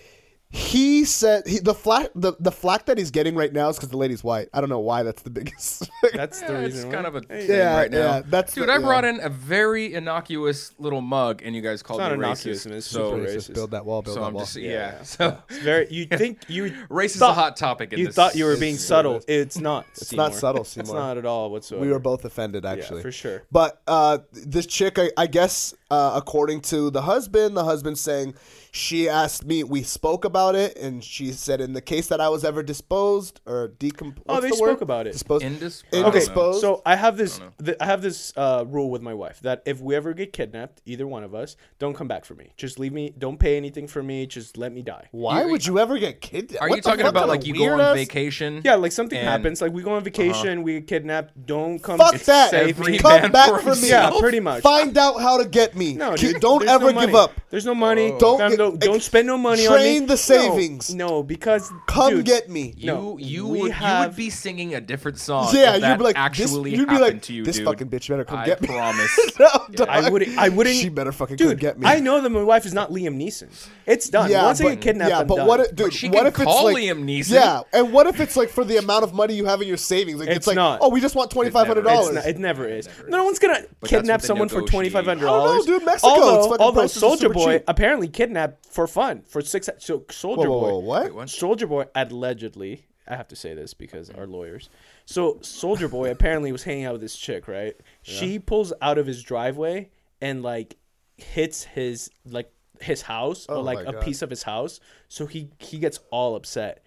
he 0.53 1.05
said 1.05 1.47
he, 1.47 1.61
the 1.61 1.75
flack 1.75 2.09
the, 2.17 2.33
the 2.41 2.51
flack 2.51 2.87
that 2.87 2.99
he's 2.99 3.13
getting 3.13 3.37
right 3.37 3.53
now 3.53 3.69
is 3.69 3.77
because 3.77 3.89
the 3.91 3.97
lady's 3.97 4.25
white. 4.25 4.49
I 4.53 4.61
don't 4.61 4.69
know 4.69 4.81
why 4.81 5.05
that's 5.05 5.23
the 5.23 5.31
biggest. 5.41 5.89
That's 6.13 6.41
the 6.41 6.53
Yeah, 6.53 6.59
reason. 6.59 6.87
it's 6.89 6.93
kind 6.95 7.07
of 7.07 7.15
a 7.15 7.21
thing 7.21 7.49
Yeah, 7.49 7.77
right 7.77 7.91
now. 7.91 7.99
yeah, 7.99 8.23
that's 8.27 8.55
Dude, 8.55 8.67
the- 8.67 8.73
I 8.73 8.77
yeah. 8.79 8.81
brought 8.85 9.05
in 9.05 9.21
a 9.21 9.29
very 9.29 9.95
innocuous 9.95 10.73
little 10.79 11.03
mug, 11.03 11.43
and 11.45 11.55
you 11.55 11.63
guys 11.63 11.85
called 11.85 12.01
not 12.01 12.11
me 12.11 12.15
innocuous, 12.17 12.67
racist. 12.67 12.71
it's 12.73 12.87
so, 12.87 13.13
super 13.13 13.33
Just 13.33 13.51
racist. 13.51 13.55
build 13.55 13.71
that 13.71 13.85
wall. 13.87 14.03
Build 14.03 14.15
so 14.17 14.21
that 14.23 14.27
I'm 14.27 14.35
wall. 14.35 14.43
just 14.43 14.57
yeah. 14.57 14.71
Yeah. 14.97 15.03
So 15.05 15.39
It's 15.49 15.59
very. 15.59 15.87
You 15.89 16.07
think 16.11 16.41
you 16.49 16.75
race 16.89 17.15
is 17.15 17.23
a 17.23 17.33
hot 17.33 17.57
topic. 17.57 17.93
In 17.93 18.01
you 18.01 18.07
this, 18.07 18.17
thought 18.17 18.35
you 18.35 18.45
were 18.45 18.57
being 18.57 18.75
is. 18.75 18.85
subtle. 18.85 19.21
It's 19.29 19.59
not. 19.59 19.87
It's 19.93 20.13
not 20.13 20.35
subtle, 20.35 20.63
It's 20.63 20.77
not 20.93 21.17
at 21.17 21.25
all 21.27 21.51
whatsoever. 21.53 21.85
We 21.87 21.93
were 21.93 22.01
both 22.01 22.25
offended, 22.25 22.67
actually. 22.67 23.03
for 23.03 23.13
sure. 23.13 23.45
But 23.53 23.81
uh, 23.87 24.19
this 24.33 24.67
chick, 24.67 24.99
I, 24.99 25.11
I 25.17 25.27
guess, 25.29 25.75
uh, 25.93 26.13
according 26.17 26.63
to 26.63 26.91
the 26.91 27.03
husband, 27.03 27.57
the 27.57 27.65
husband 27.65 27.97
saying 27.99 28.35
she 28.73 29.09
asked 29.09 29.45
me. 29.45 29.65
We 29.65 29.83
spoke 29.83 30.25
about 30.25 30.55
it, 30.55 30.77
and 30.79 31.03
she 31.03 31.33
said, 31.33 31.61
in 31.61 31.73
the 31.73 31.81
case 31.81 32.07
that 32.09 32.21
I 32.21 32.29
was 32.29 32.45
ever 32.45 32.63
disposed 32.63 33.41
or 33.47 33.69
decomposed. 33.79 34.27
Oh, 34.29 34.41
they 34.41 34.51
spoke 34.51 34.81
about 34.81 35.07
it. 35.07 35.13
Disposed. 35.13 35.45
Indis- 35.45 35.83
Okay, 35.93 35.99
I 35.99 36.03
don't 36.03 36.03
know. 36.03 36.07
Indisposed. 36.09 36.61
So 36.61 36.83
I 36.87 36.97
have 36.97 37.17
this. 37.17 37.41
th- 37.65 37.77
I 37.81 37.87
have 37.87 38.03
this 38.03 38.33
uh, 38.37 38.65
rule 38.67 38.91
with 38.91 39.03
my 39.03 39.15
wife 39.15 39.41
that 39.41 39.63
if 39.67 39.81
we 39.81 39.95
ever 39.95 40.13
get 40.15 40.33
kidnapped, 40.33 40.83
either 40.87 41.07
one 41.07 41.25
of 41.25 41.35
us, 41.35 41.57
don't 41.79 41.95
come 41.95 42.09
back 42.09 42.25
for 42.25 42.35
me. 42.35 42.53
Just 42.57 42.79
leave 42.79 42.93
me. 42.93 43.13
Don't 43.19 43.39
pay 43.39 43.57
anything 43.57 43.87
for 43.89 44.03
me. 44.03 44.27
Just 44.27 44.57
let 44.57 44.73
me 44.73 44.83
die. 44.83 45.09
Why 45.13 45.45
would 45.45 45.67
you 45.67 45.79
ever 45.79 45.99
get 45.99 46.21
kidnapped? 46.21 46.63
Are 46.63 46.69
What 46.69 46.77
you 46.77 46.83
talking 46.83 47.07
about 47.07 47.29
like 47.29 47.47
you 47.47 47.55
go 47.57 47.73
on 47.73 47.81
ass- 47.81 47.97
vacation? 47.97 48.63
Yeah, 48.65 48.75
like 48.77 48.93
something 48.93 49.19
And- 49.19 49.29
Uh-huh. 49.29 49.37
happens. 49.39 49.61
Like 49.63 49.73
we 49.73 49.83
go 49.83 49.93
on 49.95 50.05
vacation, 50.05 50.63
we 50.63 50.75
get 50.75 50.87
kidnapped. 50.87 51.47
Don't 51.47 51.79
come. 51.81 51.99
Fuck 51.99 52.15
it's 52.15 52.27
that. 52.27 52.51
Save 52.51 52.79
Every. 52.79 52.99
Come 52.99 53.33
back 53.33 53.49
for 53.51 53.59
for 53.59 53.75
me. 53.81 53.89
Yeah, 53.89 54.11
pretty 54.19 54.41
much. 54.41 54.63
Find 54.63 54.97
out 54.99 55.21
how 55.21 55.39
to 55.43 55.49
get 55.49 55.75
me. 55.77 55.95
No, 55.95 56.17
dude, 56.17 56.41
don't 56.41 56.61
there's 56.61 56.71
ever 56.71 56.93
no 56.93 57.01
give 57.01 57.11
money. 57.13 57.25
up. 57.25 57.33
There's 57.51 57.67
no 57.67 57.75
money. 57.75 58.13
Don't 58.19 58.39
Fam, 58.39 58.51
get- 58.51 58.59
don't, 58.61 58.79
don't 58.79 59.03
spend 59.03 59.27
no 59.27 59.37
money 59.39 59.67
on 59.67 59.75
it. 59.75 59.77
train 59.79 60.01
me. 60.01 60.07
the 60.07 60.17
savings. 60.17 60.95
No, 60.95 61.23
because 61.23 61.71
Come 61.87 62.11
dude, 62.17 62.25
get 62.27 62.49
me. 62.49 62.75
You 62.77 62.87
No, 62.87 63.19
you 63.19 63.47
we 63.47 63.61
would 63.63 63.67
you 63.69 63.73
have- 63.73 64.09
would 64.11 64.17
be 64.17 64.31
singing 64.31 64.75
a 64.75 64.81
different 64.81 65.19
song. 65.19 65.49
Yeah, 65.53 65.71
if 65.71 65.75
you'd 65.77 65.83
that 65.85 65.99
be 65.99 66.05
like, 66.05 66.15
this- 66.17 66.23
actually 66.23 66.71
you'd 66.73 66.89
be 66.89 66.95
happened 66.95 67.01
like, 67.15 67.23
to 67.23 67.33
you, 67.33 67.45
this 67.45 67.57
dude. 67.57 67.65
fucking 67.67 67.89
bitch 67.89 68.09
better 68.09 68.25
come 68.25 68.39
I 68.41 68.47
get 68.47 68.61
me. 68.63 68.69
I 68.69 68.73
promise. 68.73 69.19
No, 69.41 69.49
Yeah. 69.71 69.85
I 69.89 70.11
wouldn't. 70.11 70.37
I 70.39 70.49
wouldn't. 70.51 70.77
She 70.77 70.89
better 70.91 71.13
fucking 71.13 71.37
come 71.39 71.49
Dude, 71.49 71.59
get 71.61 71.79
me. 71.79 71.87
I 71.87 71.99
know 72.01 72.21
that 72.21 72.29
my 72.31 72.43
wife 72.43 72.67
is 72.67 72.75
not 72.75 72.91
Liam 72.91 73.17
Neeson. 73.17 73.49
It's 73.87 74.09
done. 74.09 74.31
Yeah, 74.31 74.45
Once 74.45 74.61
I 74.61 74.65
but, 74.65 74.71
get 74.71 74.81
kidnapped, 74.83 75.11
yeah, 75.11 75.19
I'm 75.21 75.27
but 75.27 75.37
done. 75.37 75.47
what, 75.47 75.61
if, 75.61 75.75
dude? 75.75 75.93
she 75.93 76.09
what 76.09 76.19
can 76.19 76.27
if 76.27 76.35
it's 76.35 76.45
call 76.45 76.65
like 76.65 76.77
Liam 76.77 77.05
Neeson. 77.05 77.31
Yeah, 77.33 77.63
and 77.73 77.93
what 77.93 78.07
if 78.07 78.21
it's 78.21 78.37
like 78.37 78.51
for 78.51 78.65
the 78.65 78.77
amount 78.77 79.05
of 79.05 79.15
money 79.15 79.35
you 79.35 79.47
have 79.47 79.63
in 79.63 79.69
your 79.69 79.77
savings? 79.77 80.19
Like 80.21 80.29
it's, 80.29 80.37
It's 80.39 80.47
like, 80.47 80.57
not. 80.57 80.81
oh, 80.83 80.89
we 80.91 81.01
just 81.01 81.15
want 81.15 81.31
twenty 81.31 81.51
five 81.51 81.67
hundred 81.67 81.87
It's 81.87 81.95
dollars. 81.95 82.15
not, 82.17 82.27
it 82.27 82.39
never 82.39 82.69
is. 82.69 82.89
No 83.09 83.25
one's 83.25 83.39
gonna 83.39 83.63
what 83.81 83.89
kidnap 83.89 84.21
they 84.21 84.27
someone 84.27 84.49
for 84.49 84.57
negotiate. 84.57 84.71
twenty 84.73 84.89
five 84.91 85.05
hundred 85.07 85.27
I 85.27 85.31
dollars. 85.31 85.65
don't 85.65 85.69
know, 85.69 85.75
oh, 85.75 85.79
dude. 85.79 85.87
Mexico, 85.87 86.09
it's 86.11 86.21
Although, 86.21 86.43
fucking 86.51 86.65
although 86.67 86.81
prices 86.81 86.97
are 86.97 87.01
Soldier 87.01 87.21
super 87.23 87.35
Boy 87.35 87.53
cheap. 87.59 87.65
apparently 87.69 88.09
kidnapped 88.09 88.50
for 88.69 88.87
fun 88.87 89.23
for 89.23 89.41
six. 89.41 89.69
So 89.79 90.05
Soldier 90.11 90.49
Whoa, 90.51 90.59
whoa, 90.59 90.81
Boy, 90.81 91.09
whoa, 91.09 91.13
what? 91.15 91.29
Soulja 91.29 91.69
Boy 91.69 91.85
allegedly. 91.95 92.85
I 93.09 93.17
have 93.17 93.29
to 93.29 93.37
say 93.37 93.55
this 93.55 93.75
because 93.75 94.09
our 94.11 94.27
lawyers. 94.27 94.69
So 95.05 95.35
Soulja 95.35 95.91
Boy 95.91 96.11
apparently 96.17 96.53
was 96.53 96.63
hanging 96.63 96.85
out 96.85 96.93
with 96.93 97.01
this 97.01 97.17
chick, 97.17 97.49
right? 97.49 97.75
She 98.03 98.39
pulls 98.39 98.73
out 98.81 98.99
of 98.99 99.07
his 99.07 99.23
driveway 99.23 99.91
and 100.21 100.43
like 100.43 100.77
hits 101.17 101.65
his 101.65 102.11
like 102.25 102.53
his 102.81 103.03
house 103.03 103.47
or 103.49 103.57
Oh 103.57 103.61
like 103.63 103.87
a 103.87 103.93
God. 103.93 104.03
piece 104.03 104.23
of 104.23 104.31
his 104.31 104.43
house. 104.45 104.81
So 105.09 105.27
he 105.27 105.51
he 105.59 105.79
gets 105.79 105.99
all 106.11 106.37
upset. 106.37 106.83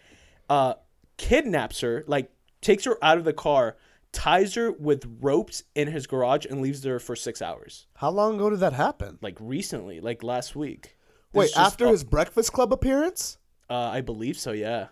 Uh, 0.50 0.76
kidnaps 1.18 1.82
her, 1.82 2.04
like 2.08 2.32
takes 2.62 2.86
her 2.86 2.98
out 3.04 3.18
of 3.18 3.24
the 3.26 3.34
car, 3.34 3.76
ties 4.12 4.56
her 4.56 4.72
with 4.72 5.06
ropes 5.22 5.64
in 5.76 5.88
his 5.88 6.08
garage, 6.08 6.46
and 6.46 6.62
leaves 6.62 6.84
her 6.84 7.00
for 7.00 7.16
six 7.16 7.42
hours. 7.42 7.86
How 7.96 8.10
long 8.12 8.36
ago 8.36 8.50
did 8.50 8.60
that 8.60 8.74
happen? 8.74 9.20
Like 9.22 9.38
recently, 9.40 10.00
like 10.00 10.24
last 10.24 10.56
week. 10.56 10.96
Wait, 11.34 11.48
just 11.48 11.58
after 11.58 11.88
his 11.88 12.04
Breakfast 12.04 12.54
Club 12.54 12.72
appearance? 12.74 13.38
uh, 13.70 13.90
I 13.90 14.02
believe 14.02 14.38
so. 14.38 14.52
Yeah. 14.52 14.88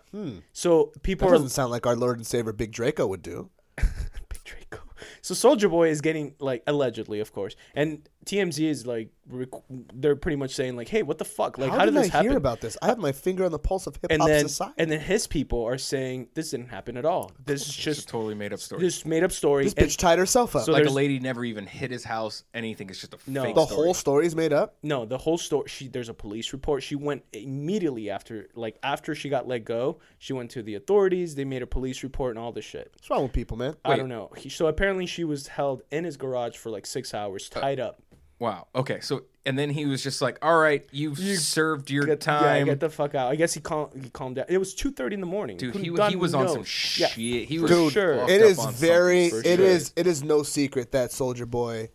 So 0.52 0.92
people 1.02 1.28
That 1.28 1.34
doesn't 1.34 1.50
sound 1.50 1.70
like 1.70 1.86
our 1.86 1.94
Lord 1.96 2.16
and 2.16 2.26
Savior 2.26 2.52
Big 2.52 2.72
Draco 2.72 3.06
would 3.06 3.22
do. 3.22 3.50
Big 3.76 4.42
Draco. 4.44 4.80
So 5.20 5.34
Soulja 5.34 5.70
Boy 5.70 5.88
is 5.88 6.00
getting 6.00 6.34
like 6.40 6.62
allegedly, 6.66 7.20
of 7.20 7.32
course, 7.32 7.54
and 7.74 8.08
TMZ 8.24 8.60
is 8.68 8.86
like 8.86 9.08
rec- 9.28 9.48
they're 9.94 10.14
pretty 10.14 10.36
much 10.36 10.54
saying 10.54 10.76
like, 10.76 10.88
"Hey, 10.88 11.02
what 11.02 11.18
the 11.18 11.24
fuck? 11.24 11.58
Like, 11.58 11.70
how, 11.70 11.78
how, 11.78 11.84
did 11.86 11.94
did 11.94 12.04
this 12.04 12.10
I 12.10 12.12
happen?" 12.12 12.30
hear 12.30 12.36
about 12.38 12.60
this? 12.60 12.76
I 12.80 12.86
have 12.86 12.98
my 12.98 13.10
finger 13.12 13.44
on 13.44 13.50
the 13.50 13.58
pulse 13.58 13.86
of 13.88 13.96
hip 13.96 14.10
and 14.10 14.20
hop 14.22 14.28
then 14.28 14.48
society. 14.48 14.74
and 14.78 14.90
then 14.90 15.00
his 15.00 15.26
people 15.26 15.64
are 15.64 15.76
saying 15.78 16.28
this 16.34 16.50
didn't 16.50 16.68
happen 16.68 16.96
at 16.96 17.04
all. 17.04 17.32
This 17.44 17.62
is 17.62 17.68
It's 17.70 17.78
a 17.78 17.80
just 17.82 18.08
totally 18.08 18.34
made 18.34 18.52
up 18.52 18.60
story. 18.60 18.80
this 18.82 19.04
made 19.04 19.24
up 19.24 19.32
story. 19.32 19.64
this 19.64 19.74
and- 19.74 19.86
bitch 19.88 19.96
tied 19.96 20.18
herself 20.18 20.54
up. 20.54 20.64
So 20.64 20.72
like 20.72 20.86
a 20.86 20.90
lady 20.90 21.18
never 21.18 21.44
even 21.44 21.66
hit 21.66 21.90
his 21.90 22.04
house. 22.04 22.44
Anything. 22.54 22.88
It's 22.90 23.00
just 23.00 23.14
a 23.14 23.18
No. 23.26 23.42
fake 23.42 23.54
the 23.56 23.66
story. 23.66 23.84
whole 23.84 23.94
story's 23.94 24.36
made 24.36 24.52
up. 24.52 24.76
No, 24.84 25.04
the 25.04 25.18
whole 25.18 25.38
story. 25.38 25.68
She 25.68 25.88
there's 25.88 26.08
a 26.08 26.14
police 26.14 26.52
report. 26.52 26.82
She 26.82 26.94
went 26.94 27.24
immediately 27.32 28.08
after, 28.10 28.48
like 28.54 28.78
after 28.82 29.14
she 29.14 29.28
got 29.28 29.48
let 29.48 29.64
go. 29.64 29.98
She 30.18 30.32
went 30.32 30.50
to 30.52 30.62
the 30.62 30.74
authorities. 30.76 31.34
They 31.34 31.44
made 31.44 31.62
a 31.62 31.66
police 31.66 32.02
report 32.02 32.30
and 32.36 32.38
all 32.38 32.52
this 32.52 32.64
shit. 32.64 32.90
What's 32.94 33.10
wrong 33.10 33.24
with 33.24 33.32
people, 33.32 33.56
man? 33.56 33.74
I 33.84 33.96
don't 33.96 34.08
know. 34.08 34.30
He, 34.36 34.48
so 34.48 34.66
apparently 34.68 35.06
she 35.06 35.24
was 35.24 35.48
held 35.48 35.82
in 35.90 36.04
his 36.04 36.16
garage 36.16 36.56
for 36.56 36.70
like 36.70 36.86
six 36.86 37.12
hours, 37.14 37.50
uh, 37.56 37.60
tied 37.60 37.80
up. 37.80 38.00
Wow. 38.42 38.66
Okay. 38.74 38.98
So 39.00 39.22
and 39.46 39.56
then 39.56 39.70
he 39.70 39.86
was 39.86 40.02
just 40.02 40.20
like, 40.20 40.36
"All 40.42 40.58
right, 40.58 40.84
you've 40.90 41.16
served 41.38 41.90
your 41.90 42.04
Get, 42.06 42.20
time." 42.20 42.66
Yeah, 42.66 42.72
get 42.72 42.80
the 42.80 42.90
fuck 42.90 43.14
out. 43.14 43.30
I 43.30 43.36
guess 43.36 43.54
he 43.54 43.60
calmed. 43.60 43.92
He 44.02 44.10
calmed 44.10 44.34
down. 44.36 44.46
It 44.48 44.58
was 44.58 44.74
two 44.74 44.90
thirty 44.90 45.14
in 45.14 45.20
the 45.20 45.26
morning. 45.26 45.56
Dude, 45.58 45.76
he, 45.76 45.82
he 45.84 46.16
was 46.16 46.34
on 46.34 46.48
some 46.48 46.56
knows. 46.58 46.66
shit. 46.68 47.16
Yeah, 47.16 47.40
he 47.44 47.60
was 47.60 47.70
Dude, 47.70 47.92
sure. 47.92 48.16
fucked 48.18 48.30
It 48.30 48.42
up 48.42 48.48
is 48.48 48.64
very. 48.66 49.28
something, 49.30 49.52
It 49.52 49.56
for 49.58 49.62
is. 49.62 49.84
sure. 49.86 49.92
It 49.96 50.06
is 50.08 50.22
no 50.24 50.42
secret 50.42 50.90
that 50.92 51.10
Soulja 51.10 51.48
Boy 51.48 51.90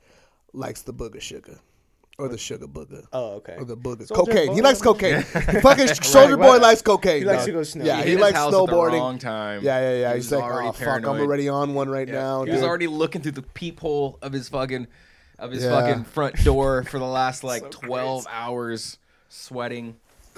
likes 0.54 0.84
the 0.84 0.94
booger 0.94 1.20
sugar. 1.22 1.60
or 2.18 2.28
the 2.30 2.38
sugar 2.38 2.66
booger. 2.66 3.04
Oh, 3.14 3.34
okay. 3.40 3.56
Or 3.58 3.66
the 3.66 3.76
booger. 3.78 4.08
Soulja 4.08 4.16
cocaine. 4.16 4.54
He 4.54 4.62
likes 4.62 4.82
cocaine. 4.82 5.22
fucking 5.24 5.88
Soulja 5.88 6.38
Boy 6.38 6.54
right. 6.54 6.62
likes 6.62 6.82
cocaine. 6.82 7.20
He 7.20 7.26
likes 7.26 7.40
dog. 7.42 7.46
to 7.48 7.52
go 7.52 7.64
snow. 7.64 7.84
Yeah, 7.86 8.04
He 8.04 8.12
he, 8.12 8.18
likes 8.18 8.36
house 8.38 8.52
the 8.52 8.58
snowboarding. 8.66 8.94
wrong 9.00 9.20
time. 9.20 9.64
Yeah, 9.64 9.80
yeah, 9.82 9.98
yeah. 10.00 10.10
He 10.12 10.16
He's 10.16 10.32
was 10.32 10.40
like, 10.40 10.44
oh, 10.50 10.54
already 10.54 10.68
oh 10.70 10.72
fuck. 10.72 11.04
I'm 11.06 11.20
already 11.20 11.50
on 11.50 11.74
one 11.76 11.90
right 11.90 12.08
now. 12.08 12.44
He 12.46 12.52
was 12.52 12.64
already 12.64 12.88
looking 12.88 13.22
through 13.22 13.34
the 13.34 13.42
peephole 13.44 14.18
of 14.24 14.32
his 14.34 14.50
fucking 14.50 14.88
of 15.40 15.52
his 15.52 15.64
Yeah. 15.64 15.70
fucking 15.70 16.04
front 16.06 16.44
door 16.44 16.84
for 16.90 17.00
the 17.00 17.06
last 17.06 17.44
like 17.44 17.62
So 17.64 17.70
12 17.70 18.26
crazy. 18.26 18.36
hours 18.38 18.98
sweating. 19.30 19.98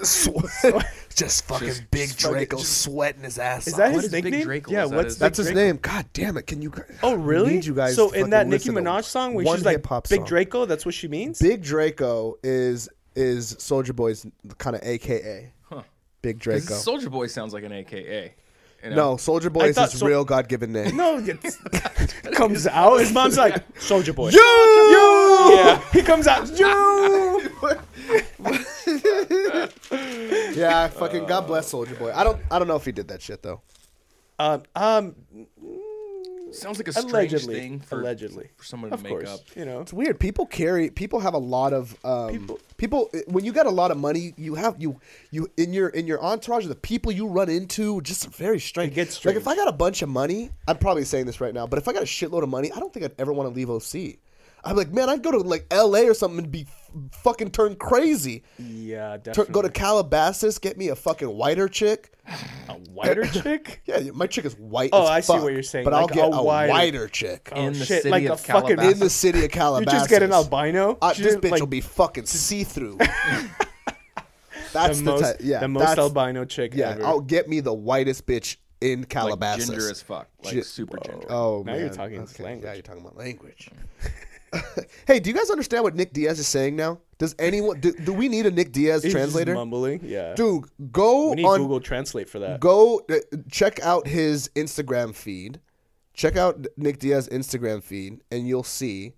just 1.14 1.44
fucking 1.44 1.68
Just- 1.68 1.90
big 1.90 2.08
just 2.08 2.20
fucking- 2.22 2.32
Draco 2.34 2.56
just- 2.58 2.80
sweating 2.82 3.22
his 3.22 3.38
ass 3.38 3.66
Is 3.66 3.74
off. 3.74 3.78
that 3.78 3.92
What 3.92 4.02
his 4.02 4.10
Big 4.12 4.24
nickname? 4.24 4.44
Draco? 4.44 4.70
Yeah, 4.72 4.84
Is 4.84 4.90
that 4.90 4.96
what's 4.96 5.06
his- 5.08 5.14
Big 5.16 5.20
That's 5.20 5.36
his 5.38 5.46
Draco? 5.48 5.60
name. 5.60 5.78
God 5.82 6.06
damn 6.14 6.36
it! 6.38 6.46
Can 6.46 6.62
you? 6.62 6.72
Oh, 7.02 7.14
really? 7.14 7.50
I 7.50 7.54
need 7.56 7.64
you 7.66 7.74
guys. 7.74 7.96
so 7.96 8.10
to 8.10 8.18
in 8.18 8.30
that 8.30 8.46
Nicki 8.46 8.70
Minaj 8.70 9.04
song, 9.04 9.34
where 9.34 9.44
she's 9.46 9.64
like 9.64 9.76
hip-hop 9.76 10.08
Big 10.08 10.20
song. 10.20 10.26
Draco, 10.26 10.64
that's 10.64 10.86
what 10.86 10.94
she 10.94 11.06
means. 11.08 11.38
Big 11.38 11.62
Draco 11.62 12.38
is 12.42 12.88
is 13.14 13.54
Soulja 13.56 13.94
Boy's 13.94 14.24
kind 14.58 14.74
of 14.76 14.82
AKA. 14.82 15.52
Huh. 15.68 15.82
Big 16.22 16.38
Draco. 16.38 16.74
Soulja 16.74 17.10
Boy 17.10 17.26
sounds 17.26 17.52
like 17.52 17.64
an 17.64 17.72
AKA. 17.72 18.34
You 18.82 18.90
know? 18.90 18.96
No, 18.96 19.16
Soulja 19.16 19.52
Boy 19.52 19.64
I 19.64 19.66
is 19.68 19.76
thought 19.76 19.90
his 19.90 20.00
Sol- 20.00 20.08
real 20.08 20.24
God 20.24 20.48
given 20.48 20.72
name. 20.72 20.96
No, 20.96 21.18
it's, 21.18 21.56
comes 22.32 22.66
out. 22.66 22.96
His 22.98 23.12
mom's 23.12 23.36
like 23.36 23.56
Soulja 23.74 24.14
Boy. 24.14 24.30
You! 24.30 25.54
Yeah, 25.56 25.82
he 25.92 26.02
comes 26.02 26.26
out. 26.26 26.48
You. 26.58 27.40
Yeah, 30.52 30.88
fucking 30.88 31.26
God 31.26 31.46
bless 31.46 31.72
Soulja 31.72 31.98
Boy. 31.98 32.12
I 32.14 32.24
don't 32.24 32.40
I 32.50 32.58
don't 32.58 32.68
know 32.68 32.76
if 32.76 32.84
he 32.84 32.92
did 32.92 33.08
that 33.08 33.22
shit 33.22 33.42
though. 33.42 33.60
Um, 34.38 34.62
um, 34.74 35.14
sounds 36.54 36.78
like 36.78 36.88
a 36.88 36.92
strange 36.92 37.32
allegedly, 37.32 37.54
thing 37.54 37.80
for, 37.80 38.00
allegedly, 38.00 38.48
for 38.56 38.64
someone 38.64 38.92
of 38.92 38.98
to 39.00 39.04
make 39.04 39.12
course, 39.12 39.28
up. 39.28 39.40
you 39.56 39.64
know. 39.64 39.80
It's 39.80 39.92
weird. 39.92 40.18
People 40.18 40.46
carry. 40.46 40.90
People 40.90 41.20
have 41.20 41.34
a 41.34 41.38
lot 41.38 41.72
of 41.72 41.96
um, 42.04 42.30
People- 42.32 42.60
people. 42.76 43.10
When 43.26 43.44
you 43.44 43.52
got 43.52 43.66
a 43.66 43.70
lot 43.70 43.90
of 43.90 43.96
money, 43.98 44.34
you 44.36 44.54
have 44.54 44.76
you 44.80 45.00
you 45.30 45.48
in 45.56 45.72
your 45.72 45.88
in 45.88 46.06
your 46.06 46.22
entourage. 46.22 46.66
The 46.66 46.74
people 46.74 47.12
you 47.12 47.26
run 47.26 47.48
into 47.48 48.00
just 48.02 48.26
very 48.28 48.58
strange. 48.60 48.92
It 48.92 48.94
gets 48.94 49.24
Like 49.24 49.36
if 49.36 49.46
I 49.48 49.56
got 49.56 49.68
a 49.68 49.72
bunch 49.72 50.02
of 50.02 50.08
money, 50.08 50.50
I'm 50.68 50.78
probably 50.78 51.04
saying 51.04 51.26
this 51.26 51.40
right 51.40 51.54
now. 51.54 51.66
But 51.66 51.78
if 51.78 51.88
I 51.88 51.92
got 51.92 52.02
a 52.02 52.06
shitload 52.06 52.42
of 52.42 52.48
money, 52.48 52.72
I 52.72 52.78
don't 52.80 52.92
think 52.92 53.04
I'd 53.04 53.14
ever 53.18 53.32
want 53.32 53.48
to 53.48 53.54
leave 53.54 53.70
OC. 53.70 54.18
I'm 54.64 54.76
like, 54.76 54.92
man, 54.92 55.08
I'd 55.08 55.22
go 55.22 55.30
to 55.30 55.38
like 55.38 55.66
L.A. 55.70 56.06
or 56.08 56.14
something 56.14 56.38
and 56.40 56.50
be 56.50 56.62
f- 56.68 56.90
fucking 57.22 57.50
turn 57.50 57.76
crazy. 57.76 58.42
Yeah, 58.58 59.12
Tur 59.16 59.18
definitely. 59.24 59.52
go 59.54 59.62
to 59.62 59.70
Calabasas, 59.70 60.58
get 60.58 60.76
me 60.76 60.88
a 60.88 60.96
fucking 60.96 61.28
whiter 61.28 61.66
chick. 61.68 62.12
a 62.68 62.72
whiter 62.74 63.24
chick. 63.42 63.80
Yeah, 63.86 64.00
my 64.12 64.26
chick 64.26 64.44
is 64.44 64.56
white. 64.58 64.90
As 64.92 64.98
chick. 65.00 65.00
Oh, 65.00 65.02
as 65.04 65.08
I 65.10 65.20
see 65.20 65.42
what 65.42 65.52
you're 65.54 65.62
saying, 65.62 65.84
But 65.84 65.94
like 65.94 66.00
I'll 66.02 66.08
get 66.08 66.24
a 66.32 66.36
a 66.36 66.42
whiter- 66.42 66.70
whiter 66.72 67.08
chick 67.08 67.48
Oh 67.52 67.60
In 67.66 67.72
the 67.72 67.78
shit! 67.86 68.02
city 68.02 68.10
like 68.10 68.24
of 68.24 68.32
a 68.32 68.36
fucking. 68.36 68.76
Calabasas. 68.76 68.92
in 68.92 68.98
the 69.00 69.10
city 69.10 69.44
of 69.46 69.50
Calabasas. 69.50 69.92
You 69.94 69.98
just 69.98 70.10
get 70.10 70.22
an 70.22 70.32
albino. 70.32 70.98
Uh, 71.00 71.12
this 71.14 71.36
bitch 71.36 71.50
like, 71.52 71.60
will 71.60 71.66
be 71.66 71.80
fucking 71.80 72.26
see 72.26 72.64
through. 72.64 72.98
That's 74.72 74.98
the 74.98 75.04
the, 75.04 75.10
most, 75.10 75.20
type. 75.22 75.36
Yeah, 75.40 75.58
the 75.60 75.68
most 75.68 75.98
albino 75.98 76.44
chick 76.44 76.74
Yeah, 76.74 76.90
ever. 76.90 77.04
I'll 77.06 77.20
get 77.20 77.48
me 77.48 77.60
the 77.60 77.74
whitest 77.74 78.26
bitch 78.26 78.56
in 78.80 79.04
Calabasas. 79.04 79.68
Like 79.68 79.68
Calabasas. 79.68 79.68
ginger 79.68 79.90
as 79.90 80.02
fuck. 80.02 80.28
Like 80.44 80.54
Gi- 80.54 80.62
super 80.62 80.98
ginger. 80.98 81.26
Oh 81.28 81.62
Now 81.66 81.72
man, 81.72 81.80
you're 81.80 81.88
talking 81.90 82.20
okay. 82.20 82.44
language. 82.44 82.64
Yeah, 82.64 82.72
you're 82.74 82.82
talking 82.82 83.00
about 83.00 83.16
language. 83.16 83.70
hey, 85.06 85.20
do 85.20 85.30
you 85.30 85.36
guys 85.36 85.50
understand 85.50 85.84
what 85.84 85.94
Nick 85.94 86.12
Diaz 86.12 86.38
is 86.38 86.48
saying 86.48 86.76
now? 86.76 86.98
Does 87.18 87.34
anyone? 87.38 87.80
Do, 87.80 87.92
do 87.92 88.12
we 88.12 88.28
need 88.28 88.46
a 88.46 88.50
Nick 88.50 88.72
Diaz 88.72 89.02
He's 89.02 89.12
translator? 89.12 89.54
mumbling. 89.54 90.00
Yeah. 90.02 90.34
Dude, 90.34 90.64
go 90.90 91.30
we 91.30 91.36
need 91.36 91.44
on. 91.44 91.60
Google 91.60 91.80
Translate 91.80 92.28
for 92.28 92.38
that. 92.38 92.60
Go 92.60 93.02
uh, 93.10 93.16
check 93.50 93.78
out 93.80 94.06
his 94.06 94.48
Instagram 94.56 95.14
feed. 95.14 95.60
Check 96.14 96.36
out 96.36 96.66
Nick 96.76 96.98
Diaz's 96.98 97.28
Instagram 97.28 97.82
feed, 97.82 98.22
and 98.30 98.48
you'll 98.48 98.62
see 98.62 99.14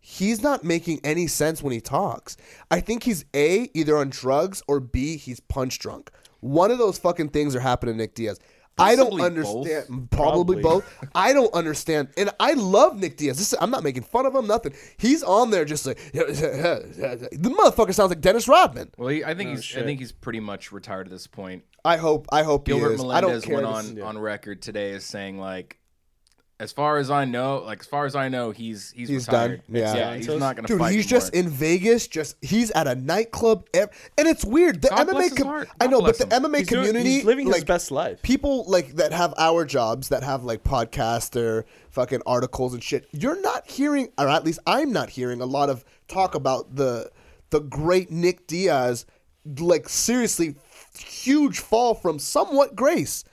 he's 0.00 0.42
not 0.42 0.64
making 0.64 1.00
any 1.04 1.26
sense 1.26 1.62
when 1.62 1.72
he 1.72 1.80
talks. 1.80 2.36
I 2.70 2.80
think 2.80 3.02
he's 3.04 3.24
a 3.34 3.70
either 3.74 3.96
on 3.96 4.10
drugs 4.10 4.62
or 4.68 4.80
b 4.80 5.16
he's 5.16 5.40
punch 5.40 5.78
drunk. 5.78 6.10
One 6.40 6.70
of 6.70 6.78
those 6.78 6.98
fucking 6.98 7.30
things 7.30 7.56
are 7.56 7.60
happening 7.60 7.94
to 7.94 7.98
Nick 7.98 8.14
Diaz. 8.14 8.38
I 8.76 8.96
don't 8.96 9.10
Possibly 9.10 9.22
understand. 9.24 10.10
Probably, 10.10 10.60
Probably. 10.60 10.62
both. 10.62 11.08
I 11.14 11.32
don't 11.32 11.52
understand, 11.54 12.08
and 12.16 12.30
I 12.40 12.54
love 12.54 12.98
Nick 12.98 13.16
Diaz. 13.16 13.38
This 13.38 13.52
is, 13.52 13.58
I'm 13.60 13.70
not 13.70 13.84
making 13.84 14.02
fun 14.02 14.26
of 14.26 14.34
him. 14.34 14.46
Nothing. 14.46 14.74
He's 14.96 15.22
on 15.22 15.50
there 15.50 15.64
just 15.64 15.86
like 15.86 15.96
the 16.12 17.54
motherfucker 17.56 17.94
sounds 17.94 18.10
like 18.10 18.20
Dennis 18.20 18.48
Rodman. 18.48 18.90
Well, 18.96 19.08
he, 19.08 19.24
I 19.24 19.34
think 19.34 19.50
oh, 19.50 19.54
he's 19.56 19.76
I 19.76 19.82
think 19.82 20.00
he's 20.00 20.12
pretty 20.12 20.40
much 20.40 20.72
retired 20.72 21.06
at 21.06 21.12
this 21.12 21.26
point. 21.26 21.62
I 21.84 21.98
hope. 21.98 22.26
I 22.32 22.42
hope 22.42 22.66
he 22.66 22.72
Gilbert 22.74 22.94
is. 22.94 23.00
I 23.04 23.20
don't 23.20 23.30
Melendez 23.30 23.44
care. 23.44 23.54
went 23.56 23.66
to 23.66 23.72
on 23.72 23.84
see- 23.84 24.00
on 24.00 24.18
record 24.18 24.62
today 24.62 24.92
as 24.92 25.04
saying 25.04 25.38
like, 25.38 25.78
as 26.60 26.70
far 26.70 26.98
as 26.98 27.10
I 27.10 27.24
know, 27.24 27.58
like 27.66 27.80
as 27.80 27.86
far 27.86 28.06
as 28.06 28.14
I 28.14 28.28
know, 28.28 28.52
he's 28.52 28.92
he's, 28.92 29.08
He's 29.08 29.26
retired. 29.26 29.62
done. 29.66 29.76
Yeah. 29.76 29.94
yeah, 29.94 30.14
he's 30.16 30.26
Santos? 30.26 30.40
not 30.40 30.56
gonna 30.56 30.68
Dude, 30.68 30.78
fight 30.78 30.92
he's 30.94 31.04
anymore. 31.06 31.20
just 31.20 31.34
in 31.34 31.48
Vegas. 31.48 32.06
Just 32.06 32.36
he's 32.42 32.70
at 32.70 32.86
a 32.86 32.94
nightclub, 32.94 33.66
and 33.74 33.88
it's 34.18 34.44
weird. 34.44 34.80
The 34.80 34.88
God 34.90 35.08
MMA, 35.08 35.22
his 35.22 35.32
com- 35.32 35.66
I 35.80 35.86
know, 35.88 36.00
but 36.00 36.16
the 36.16 36.24
him. 36.32 36.44
MMA 36.44 36.58
He's 36.58 36.68
doing- 36.68 36.86
community, 36.86 37.10
he's 37.16 37.24
living 37.24 37.46
like 37.46 37.56
his 37.56 37.64
best 37.64 37.90
life. 37.90 38.22
people 38.22 38.64
like 38.68 38.94
that 38.96 39.12
have 39.12 39.34
our 39.36 39.64
jobs, 39.64 40.10
that 40.10 40.22
have 40.22 40.44
like 40.44 40.62
podcasts 40.62 41.34
or 41.34 41.66
fucking 41.90 42.22
articles 42.24 42.72
and 42.72 42.82
shit. 42.82 43.08
You're 43.10 43.40
not 43.40 43.68
hearing, 43.68 44.10
or 44.16 44.28
at 44.28 44.44
least 44.44 44.60
I'm 44.66 44.92
not 44.92 45.10
hearing 45.10 45.40
a 45.40 45.46
lot 45.46 45.70
of 45.70 45.84
talk 46.08 46.34
about 46.36 46.76
the 46.76 47.10
the 47.50 47.60
great 47.60 48.10
Nick 48.12 48.46
Diaz. 48.46 49.06
Like 49.58 49.88
seriously, 49.88 50.54
huge 50.98 51.58
fall 51.58 51.94
from 51.94 52.18
somewhat 52.18 52.74
grace. 52.76 53.24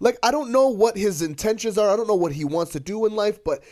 Like 0.00 0.18
I 0.22 0.30
don't 0.30 0.52
know 0.52 0.68
what 0.68 0.96
his 0.96 1.22
intentions 1.22 1.78
are. 1.78 1.90
I 1.90 1.96
don't 1.96 2.08
know 2.08 2.14
what 2.14 2.32
he 2.32 2.44
wants 2.44 2.72
to 2.72 2.80
do 2.80 3.06
in 3.06 3.14
life, 3.14 3.42
but 3.44 3.62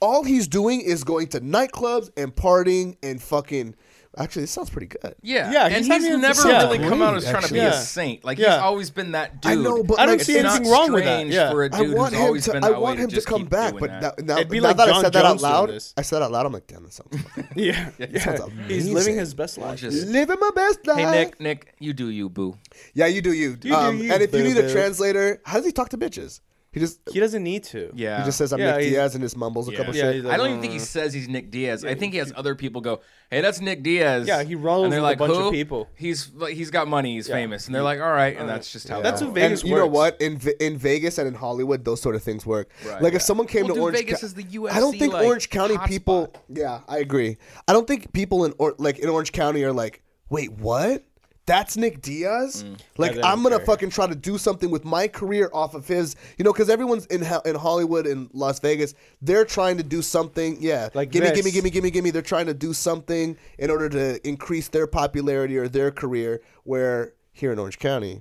all 0.00 0.24
he's 0.24 0.48
doing 0.48 0.80
is 0.80 1.04
going 1.04 1.28
to 1.28 1.40
nightclubs 1.40 2.10
and 2.16 2.34
partying 2.34 2.96
and 3.02 3.20
fucking. 3.20 3.74
Actually, 4.16 4.42
this 4.42 4.50
sounds 4.50 4.70
pretty 4.70 4.86
good. 4.86 5.14
yeah, 5.22 5.52
Yeah, 5.52 5.66
and 5.66 5.84
he's 5.84 5.86
he's, 5.86 6.16
never 6.18 6.48
yeah. 6.48 6.62
really 6.62 6.78
come 6.78 7.02
out 7.02 7.12
Great, 7.12 7.24
as 7.24 7.30
trying 7.30 7.42
to 7.44 7.52
be 7.52 7.60
actually. 7.60 7.78
a 7.78 7.82
saint. 7.82 8.24
Like 8.24 8.38
Yeah. 8.38 8.54
he's 8.54 8.62
always 8.62 8.90
been 8.90 9.12
that 9.12 9.40
dude. 9.42 9.52
I 9.52 9.54
know, 9.54 9.84
but 9.84 10.00
I 10.00 10.06
don't 10.06 10.16
like, 10.18 10.24
see 10.26 10.38
anything 10.38 10.68
wrong 10.70 10.92
with 10.92 11.04
that, 11.04 11.26
yeah. 11.26 11.50
for 11.50 11.64
a 11.64 11.74
I 11.74 11.78
dude 11.78 11.94
want 11.94 12.12
who's 12.14 12.18
him 12.20 12.26
always 12.26 12.44
to. 12.46 12.52
been 12.52 12.64
I 12.64 12.68
that 12.68 12.76
way 12.76 12.82
want 12.82 12.98
him 12.98 13.08
to 13.10 13.14
just 13.14 13.26
come 13.28 13.44
back, 13.44 13.74
but 13.78 13.90
that. 13.90 14.18
now, 14.18 14.34
now, 14.34 14.40
It'd 14.40 14.50
be 14.50 14.58
now 14.60 14.68
like 14.68 14.76
that 14.78 14.88
I 14.88 14.92
John 14.92 15.04
said 15.04 15.12
that 15.12 15.24
out 15.24 15.40
loud. 15.40 15.70
I 15.96 16.02
said 16.02 16.22
out 16.22 16.32
loud. 16.32 16.46
I'm 16.46 16.52
like, 16.52 16.66
damn, 16.66 16.82
that 16.84 16.92
sounds. 16.92 17.16
Yeah, 17.54 17.90
yeah. 17.98 18.38
He's 18.66 18.88
living 18.90 19.16
his 19.16 19.34
best 19.34 19.58
life. 19.58 19.78
Just- 19.78 20.06
Living 20.08 20.36
my 20.40 20.50
best 20.54 20.86
life. 20.86 20.98
Hey 20.98 21.10
Nick, 21.10 21.40
Nick, 21.40 21.74
you 21.78 21.92
do 21.92 22.08
you, 22.08 22.28
boo. 22.28 22.56
Yeah, 22.94 23.06
you 23.06 23.20
do 23.22 23.32
you. 23.32 23.56
do 23.56 23.72
um, 23.74 23.98
you, 23.98 24.12
and 24.12 24.22
if 24.22 24.32
you 24.34 24.42
need 24.42 24.56
a 24.56 24.72
translator, 24.72 25.40
how 25.44 25.58
does 25.58 25.66
he 25.66 25.72
talk 25.72 25.90
to 25.90 25.98
bitches? 25.98 26.40
He 26.70 26.80
just 26.80 27.00
He 27.10 27.18
doesn't 27.18 27.42
need 27.42 27.64
to. 27.64 27.90
Yeah, 27.94 28.18
he 28.18 28.24
just 28.26 28.36
says 28.36 28.52
I'm 28.52 28.60
Yeah, 28.60 28.72
Nick 28.72 28.80
he's- 28.82 28.92
Diaz 28.92 29.14
and 29.14 29.24
just 29.24 29.38
mumbles 29.38 29.68
a 29.68 29.72
couple 29.74 29.96
Yeah, 29.96 30.02
shit. 30.12 30.16
he's 30.16 30.26
I 30.26 30.36
don't 30.36 30.48
even 30.48 30.60
think 30.60 30.74
he 30.74 30.78
"Uh." 30.78 30.82
says 30.82 31.14
he's 31.14 31.26
Nick 31.26 31.50
Diaz. 31.50 31.82
I 31.82 31.94
think 31.94 32.12
he 32.12 32.18
has 32.18 32.30
other 32.36 32.54
people 32.54 32.82
go, 32.82 33.00
"Hey, 33.30 33.40
that's 33.40 33.60
Nick 33.62 33.82
Diaz." 33.82 34.28
Yeah, 34.28 34.42
he 34.42 34.54
rolls 34.54 34.84
and 34.84 34.92
they're 34.92 35.00
with 35.00 35.06
a 35.06 35.10
like, 35.12 35.18
bunch 35.18 35.32
of 35.32 35.44
"Who?" 35.44 35.50
people. 35.50 35.88
He's 35.94 36.30
like, 36.34 36.52
he's 36.54 36.70
got 36.70 36.86
money, 36.86 37.14
he's 37.14 37.26
Yeah. 37.26 37.36
famous, 37.36 37.64
and 37.66 37.74
they're 37.74 37.82
like, 37.82 38.00
"All 38.00 38.10
right," 38.12 38.36
and 38.36 38.46
that's 38.46 38.70
just 38.70 38.86
how. 38.86 39.00
That's 39.00 39.20
that 39.20 39.26
who. 39.26 39.32
Vegas 39.32 39.62
and 39.62 39.70
you 39.70 39.76
know 39.76 39.86
works. 39.86 40.18
what? 40.18 40.20
In 40.20 40.36
Ve- 40.38 40.54
in 40.60 40.76
Vegas 40.76 41.16
and 41.16 41.26
in 41.26 41.34
Hollywood, 41.34 41.86
those 41.86 42.02
sort 42.02 42.14
of 42.14 42.22
things 42.22 42.44
work. 42.44 42.68
Right, 42.84 43.00
like 43.00 43.12
yeah. 43.12 43.16
if 43.16 43.22
someone 43.22 43.46
came 43.46 43.62
Well, 43.62 43.68
to 43.68 43.74
dude, 43.74 43.82
Orange, 43.84 43.98
Vegas 43.98 44.20
Ca- 44.20 44.26
is 44.26 44.34
the 44.34 44.42
I 44.70 44.78
don't 44.78 44.94
UFC, 44.94 44.98
think 44.98 45.12
like, 45.14 45.24
Orange 45.26 45.48
County 45.48 45.78
people. 45.86 46.26
hotspot. 46.50 46.58
Yeah, 46.58 46.80
I 46.86 46.98
agree. 46.98 47.38
I 47.66 47.72
don't 47.72 47.86
think 47.88 48.12
people 48.12 48.44
in 48.44 48.52
or 48.58 48.74
like 48.78 48.98
in 48.98 49.08
Orange 49.08 49.32
County 49.32 49.64
are 49.64 49.72
like, 49.72 50.02
wait, 50.28 50.52
what? 50.52 51.02
That's 51.48 51.76
Nick 51.76 52.00
Diaz. 52.02 52.62
Mm. 52.62 52.78
Like 52.98 53.16
I'm 53.24 53.42
gonna 53.42 53.56
care. 53.56 53.66
fucking 53.66 53.90
try 53.90 54.06
to 54.06 54.14
do 54.14 54.38
something 54.38 54.70
with 54.70 54.84
my 54.84 55.08
career 55.08 55.50
off 55.52 55.74
of 55.74 55.88
his. 55.88 56.14
You 56.36 56.44
know, 56.44 56.52
because 56.52 56.70
everyone's 56.70 57.06
in 57.06 57.26
in 57.44 57.54
Hollywood 57.56 58.06
and 58.06 58.28
Las 58.32 58.60
Vegas. 58.60 58.94
They're 59.22 59.44
trying 59.44 59.78
to 59.78 59.82
do 59.82 60.02
something. 60.02 60.58
Yeah, 60.60 60.90
Like 60.94 61.10
gimme, 61.10 61.32
gimme, 61.32 61.50
gimme, 61.50 61.70
gimme, 61.70 61.90
gimme. 61.90 62.10
They're 62.10 62.22
trying 62.22 62.46
to 62.46 62.54
do 62.54 62.72
something 62.72 63.36
in 63.58 63.70
order 63.70 63.88
to 63.88 64.28
increase 64.28 64.68
their 64.68 64.86
popularity 64.86 65.56
or 65.56 65.68
their 65.68 65.90
career. 65.90 66.40
Where 66.64 67.14
here 67.32 67.50
in 67.52 67.58
Orange 67.58 67.78
County, 67.78 68.20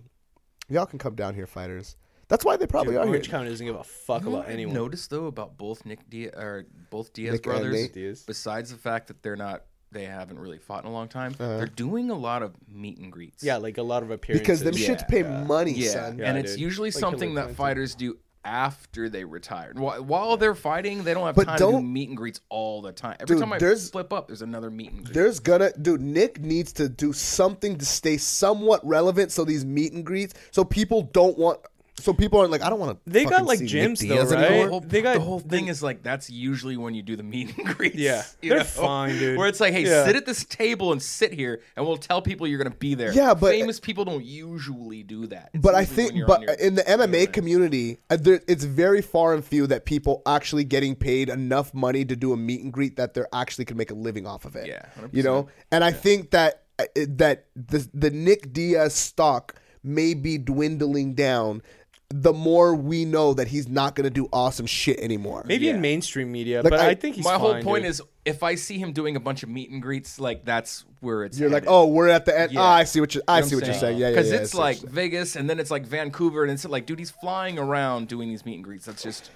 y'all 0.70 0.86
can 0.86 0.98
come 1.00 1.16
down 1.16 1.36
here, 1.36 1.46
fighters. 1.48 1.98
That's 2.30 2.44
why 2.44 2.58
they 2.58 2.68
probably 2.68 2.94
Dude, 2.94 3.02
are 3.04 3.08
Orange 3.08 3.26
here. 3.28 3.32
County 3.32 3.50
doesn't 3.50 3.66
give 3.66 3.76
a 3.76 3.84
fuck 3.84 4.22
You 4.24 4.26
know 4.30 4.36
about 4.36 4.46
what 4.46 4.50
I 4.50 4.54
anyone. 4.54 4.74
noticed 4.76 5.10
though 5.10 5.28
about 5.28 5.58
both 5.58 5.86
Nick 5.86 6.10
Diaz 6.10 6.34
or 6.36 6.66
both 6.90 7.14
Diaz 7.14 7.34
Nick 7.34 7.44
brothers, 7.44 7.90
Diaz. 7.90 8.24
besides 8.28 8.70
the 8.72 8.78
fact 8.78 9.08
that 9.08 9.24
they're 9.24 9.38
not, 9.38 9.64
they 9.92 10.04
haven't 10.06 10.40
really 10.40 10.58
fought 10.60 10.84
in 10.84 10.90
a 10.90 10.94
long 10.94 11.08
time. 11.08 11.34
Uh-huh. 11.40 11.58
They're 11.58 11.66
doing 11.68 12.10
a 12.10 12.16
lot 12.16 12.44
of 12.44 12.54
meet 12.70 12.98
and 12.98 13.12
greets. 13.12 13.44
Yeah, 13.44 13.58
like 13.58 13.78
a 13.78 13.84
lot 13.84 14.04
of 14.04 14.12
appearances. 14.12 14.42
Because 14.62 14.64
them 14.64 14.76
Yeah, 14.76 14.96
shits 14.96 15.08
pay 15.08 15.22
yeah. 15.22 15.44
money, 15.44 15.72
yeah, 15.72 15.90
son. 15.92 16.18
Yeah, 16.20 16.26
and 16.26 16.38
it's 16.38 16.52
dude. 16.54 16.62
usually 16.62 16.92
Like 16.92 17.00
something 17.00 17.36
that 17.36 17.56
fighters 17.56 17.96
do 17.96 18.18
after 18.46 19.10
they 19.10 19.26
retire. 19.26 19.74
While, 19.76 20.04
while 20.06 20.38
they're 20.38 20.56
fighting, 20.56 21.04
they 21.04 21.14
don't 21.14 21.26
have 21.26 21.36
But 21.36 21.46
time 21.46 21.58
to 21.58 21.72
do 21.72 21.82
meet 21.82 22.08
and 22.08 22.18
greets 22.18 22.40
all 22.50 22.82
the 22.82 22.94
time. 22.94 23.18
Every 23.20 23.36
Dude, 23.36 23.42
time 23.44 23.52
I 23.54 23.58
there's- 23.58 23.90
flip 23.90 24.14
up, 24.14 24.28
there's 24.28 24.42
another 24.42 24.72
meet 24.72 24.92
and 24.92 25.04
greet. 25.04 25.14
There's 25.14 25.40
gonna, 25.40 25.72
dude. 25.74 26.00
Nick 26.02 26.40
needs 26.40 26.72
to 26.74 26.88
do 26.88 27.12
something 27.12 27.78
to 27.78 27.86
stay 27.86 28.16
somewhat 28.18 28.86
relevant, 28.88 29.32
so 29.34 29.44
these 29.44 29.66
meet 29.66 29.92
and 29.94 30.06
greets, 30.06 30.34
so 30.52 30.64
people 30.64 31.02
don't 31.02 31.38
want. 31.38 31.60
So 32.00 32.14
people 32.14 32.40
aren't 32.40 32.52
like, 32.52 32.62
I 32.62 32.70
don't 32.70 32.80
want 32.80 33.04
to. 33.04 33.10
They 33.12 33.26
got, 33.26 33.46
like, 33.46 33.60
gyms, 33.60 34.08
though, 34.08 34.18
right? 34.36 34.64
The 34.64 34.70
whole, 34.70 34.80
They 34.82 35.02
got- 35.02 35.16
the 35.16 35.20
whole 35.20 35.40
they- 35.40 35.58
thing 35.58 35.68
is 35.68 35.82
like 35.82 36.04
that's 36.04 36.30
usually 36.30 36.78
when 36.78 36.94
you 36.94 37.02
do 37.02 37.16
the 37.16 37.24
meet 37.24 37.58
and 37.58 37.66
greets. 37.76 37.96
Yeah. 37.96 38.24
you 38.42 38.52
They're 38.52 38.64
fine, 38.64 39.18
dude. 39.18 39.38
Where 39.38 39.48
it's 39.48 39.60
like, 39.60 39.74
hey, 39.74 39.84
Yeah. 39.84 40.06
sit 40.06 40.16
at 40.16 40.26
this 40.26 40.46
table 40.46 40.92
and 40.92 41.02
sit 41.02 41.34
here, 41.34 41.62
and 41.76 41.86
we'll 41.88 41.98
tell 41.98 42.22
people 42.22 42.46
you're 42.48 42.60
gonna 42.60 42.70
be 42.76 42.94
there. 42.94 43.12
Yeah, 43.14 43.34
but- 43.34 43.52
famous 43.52 43.80
people 43.80 44.06
don't 44.06 44.24
usually 44.24 45.02
do 45.04 45.26
that. 45.28 45.50
It's 45.54 45.62
But 45.64 45.74
I 45.76 45.86
think, 45.86 46.14
but 46.28 46.42
your- 46.42 46.54
in 46.54 46.76
the 46.76 46.84
MMA 46.88 47.24
your- 47.24 47.28
community, 47.32 47.98
uh, 48.12 48.18
there, 48.18 48.42
it's 48.48 48.64
very 48.64 49.02
far 49.02 49.34
and 49.34 49.44
few 49.44 49.66
that 49.68 49.86
people 49.86 50.22
actually 50.28 50.66
getting 50.66 50.96
paid 50.96 51.30
enough 51.30 51.74
money 51.74 52.06
to 52.06 52.16
do 52.16 52.32
a 52.32 52.38
meet 52.38 52.62
and 52.62 52.72
greet 52.72 52.96
that 52.98 53.16
they're 53.16 53.28
actually 53.34 53.66
can 53.66 53.76
make 53.76 53.90
a 53.92 53.96
living 53.96 54.28
off 54.28 54.46
of 54.46 54.56
it. 54.56 54.68
Yeah, 54.68 54.86
100%. 55.00 55.10
you 55.14 55.24
know. 55.24 55.48
And 55.72 55.84
I 55.84 55.92
think 55.92 56.30
that 56.32 56.64
uh, 56.80 56.86
that 57.08 57.46
the 57.56 57.88
the 57.94 58.12
Nick 58.12 58.54
Diaz 58.54 58.94
stock 58.94 59.56
may 59.84 60.14
be 60.14 60.38
dwindling 60.38 61.16
down. 61.16 61.62
The 62.10 62.32
more 62.32 62.74
we 62.74 63.04
know 63.04 63.34
that 63.34 63.50
he's 63.50 63.68
not 63.68 63.94
going 63.94 64.06
to 64.06 64.10
do 64.10 64.30
awesome 64.32 64.66
shit 64.66 64.98
anymore. 65.00 65.44
Maybe 65.46 65.66
Yeah. 65.66 65.74
in 65.74 65.82
mainstream 65.82 66.32
media, 66.32 66.62
Like, 66.64 66.72
but 66.72 66.80
I- 66.80 66.90
I, 66.92 66.96
think 66.96 67.18
he's 67.18 67.26
my 67.26 67.34
whole 67.38 67.52
fine, 67.52 67.64
point 67.64 67.84
dude. 67.84 67.90
is 67.90 68.02
if 68.24 68.44
I 68.44 68.56
see 68.56 68.78
him 68.80 68.94
doing 68.94 69.18
a 69.18 69.20
bunch 69.20 69.44
of 69.44 69.50
meet 69.50 69.70
and 69.72 69.82
greets, 69.82 70.18
like 70.18 70.46
that's 70.46 70.86
where 71.02 71.26
it's. 71.26 71.38
You're 71.38 71.50
like, 71.50 71.64
headed. 71.64 71.70
oh, 71.76 71.88
we're 71.88 72.08
at 72.08 72.24
the 72.24 72.40
end. 72.40 72.54
Yeah. 72.54 72.62
Ah, 72.62 72.76
I 72.76 72.86
see 72.86 73.02
what 73.02 73.14
you. 73.14 73.22
I 73.28 73.42
see 73.42 73.56
what 73.56 73.66
you're 73.66 73.74
saying. 73.76 73.98
Yeah, 73.98 74.08
yeah, 74.08 74.12
Because 74.16 74.32
yeah. 74.32 74.38
I 74.38 74.42
it's 74.44 74.52
see 74.54 74.58
what 74.58 74.64
like 74.64 74.76
you're 74.78 74.82
saying. 74.84 74.96
Vegas, 74.96 75.36
and 75.36 75.50
then 75.50 75.60
it's 75.60 75.70
like 75.70 75.86
Vancouver, 75.86 76.44
and 76.44 76.52
it's 76.52 76.64
like, 76.64 76.86
dude, 76.86 77.00
he's 77.00 77.12
flying 77.12 77.60
around 77.60 78.08
doing 78.08 78.30
these 78.30 78.46
meet 78.46 78.56
and 78.56 78.64
greets. 78.64 78.86
That's 78.86 79.04
just, 79.04 79.30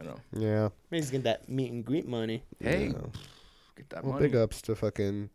I 0.00 0.04
don't 0.04 0.14
know, 0.32 0.40
yeah. 0.40 0.68
Maybe 0.90 1.02
he's 1.02 1.10
getting 1.10 1.24
that 1.24 1.46
meet 1.46 1.72
and 1.72 1.84
greet 1.84 2.08
money. 2.08 2.42
hey, 2.58 2.86
get 3.76 3.90
that 3.90 4.02
Well, 4.02 4.14
money. 4.14 4.28
big 4.28 4.36
ups 4.36 4.62
to 4.62 4.74
fucking. 4.74 5.28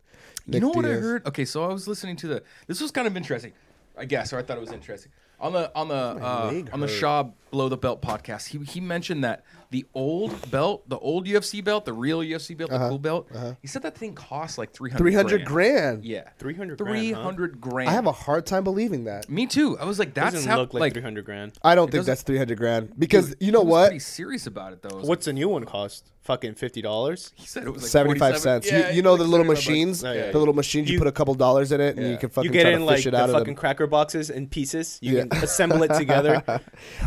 You 0.46 0.52
Nick 0.52 0.62
know 0.62 0.68
what 0.70 0.84
I 0.84 0.88
Diaz. 0.88 1.00
heard? 1.02 1.26
Okay, 1.26 1.44
so 1.44 1.62
I 1.62 1.68
was 1.72 1.86
listening 1.86 2.16
to 2.16 2.26
the. 2.26 2.42
This 2.66 2.80
was 2.80 2.90
kind 2.90 3.06
of 3.06 3.16
interesting, 3.16 3.52
I 3.96 4.06
guess, 4.06 4.32
or 4.32 4.38
I 4.38 4.42
thought 4.42 4.56
it 4.56 4.60
was 4.60 4.72
interesting. 4.72 5.12
On 5.40 5.52
the 5.52 5.70
on 5.74 5.88
the 5.88 5.94
uh, 5.94 6.62
on 6.72 6.80
the. 6.80 6.86
Schaub 6.88 7.32
Below 7.50 7.70
the 7.70 7.76
Belt 7.78 8.02
podcast, 8.02 8.48
he 8.48 8.58
he 8.70 8.78
mentioned 8.80 9.24
that 9.24 9.42
the 9.70 9.86
old 9.94 10.50
belt, 10.50 10.86
the 10.88 10.98
old 10.98 11.26
UFC 11.26 11.64
belt, 11.64 11.84
the 11.86 11.92
real 11.94 12.18
UFC 12.20 12.54
belt, 12.56 12.70
Uh-huh, 12.70 12.84
the 12.84 12.88
cool 12.90 12.98
belt, 12.98 13.28
he 13.62 13.68
said 13.68 13.82
that 13.82 13.96
thing 13.96 14.14
costs 14.14 14.58
like 14.58 14.72
three 14.72 14.90
hundred. 14.90 15.02
Three 15.02 15.14
hundred 15.14 15.44
grand. 15.46 16.04
Yeah, 16.04 16.24
300 16.38 16.76
grand, 16.76 16.78
huh? 16.78 16.98
Three 17.00 17.12
hundred 17.12 17.60
grand. 17.60 17.88
I 17.88 17.92
have 17.92 18.06
a 18.06 18.12
hard 18.12 18.44
time 18.44 18.64
believing 18.64 19.04
that. 19.04 19.30
Me 19.30 19.46
too. 19.46 19.78
I 19.78 19.84
was 19.86 19.98
like, 19.98 20.12
that's 20.12 20.34
Doesn't 20.34 20.50
how 20.50 20.58
look 20.58 20.74
like, 20.74 20.80
like 20.80 20.92
300 20.94 21.24
grand. 21.24 21.52
I 21.62 21.74
don't 21.74 21.86
think 21.86 22.00
doesn't- 22.00 22.10
that's 22.10 22.22
three 22.22 22.36
hundred 22.38 22.58
grand 22.58 22.92
because 22.98 23.34
you 23.40 23.50
know 23.52 23.60
he 23.60 23.66
was 23.66 23.70
what? 23.72 23.86
Pretty 23.86 24.00
serious 24.00 24.46
about 24.46 24.72
it 24.74 24.82
though. 24.82 24.90
I 24.90 24.96
was 25.00 25.08
What's 25.08 25.24
the 25.26 25.32
new 25.32 25.48
one 25.48 25.64
cost? 25.64 26.10
Fucking 26.22 26.56
fifty 26.56 26.82
dollars. 26.82 27.30
like- 27.32 27.40
he 27.40 27.46
said? 27.46 27.62
It 27.64 27.70
was 27.70 27.82
like 27.84 27.90
75 27.90 28.18
47 28.40 28.40
cents. 28.62 28.70
Yeah, 28.70 28.90
you, 28.90 28.96
you 28.96 29.02
know 29.02 29.12
like 29.12 29.20
the 29.20 29.24
little 29.24 29.46
75 29.46 29.56
bucks. 29.56 29.66
machines, 29.66 30.02
yeah, 30.02 30.30
the 30.32 30.38
little 30.38 30.52
machines. 30.52 30.88
You, 30.88 30.94
You- 30.94 30.98
put 30.98 31.08
a 31.08 31.12
couple 31.12 31.32
dollars 31.34 31.72
in 31.72 31.80
it, 31.80 31.96
and 31.96 32.04
Yeah. 32.04 32.12
you 32.12 32.18
can 32.18 32.28
fucking 32.28 32.46
You 32.50 32.52
get 32.52 32.62
try 32.64 32.72
in 32.72 32.80
to 32.80 32.84
like 32.84 32.96
fish 32.96 33.04
the 33.04 33.08
it 33.10 33.14
out 33.14 33.30
of 33.30 33.34
fucking 33.34 33.46
them. 33.46 33.54
cracker 33.54 33.86
boxes 33.86 34.28
in 34.28 34.46
pieces. 34.48 34.98
You 35.00 35.14
Yeah. 35.14 35.20
can 35.20 35.27
assemble 35.32 35.82
it 35.82 35.94
together. 35.94 36.42
'Cause 36.46 36.60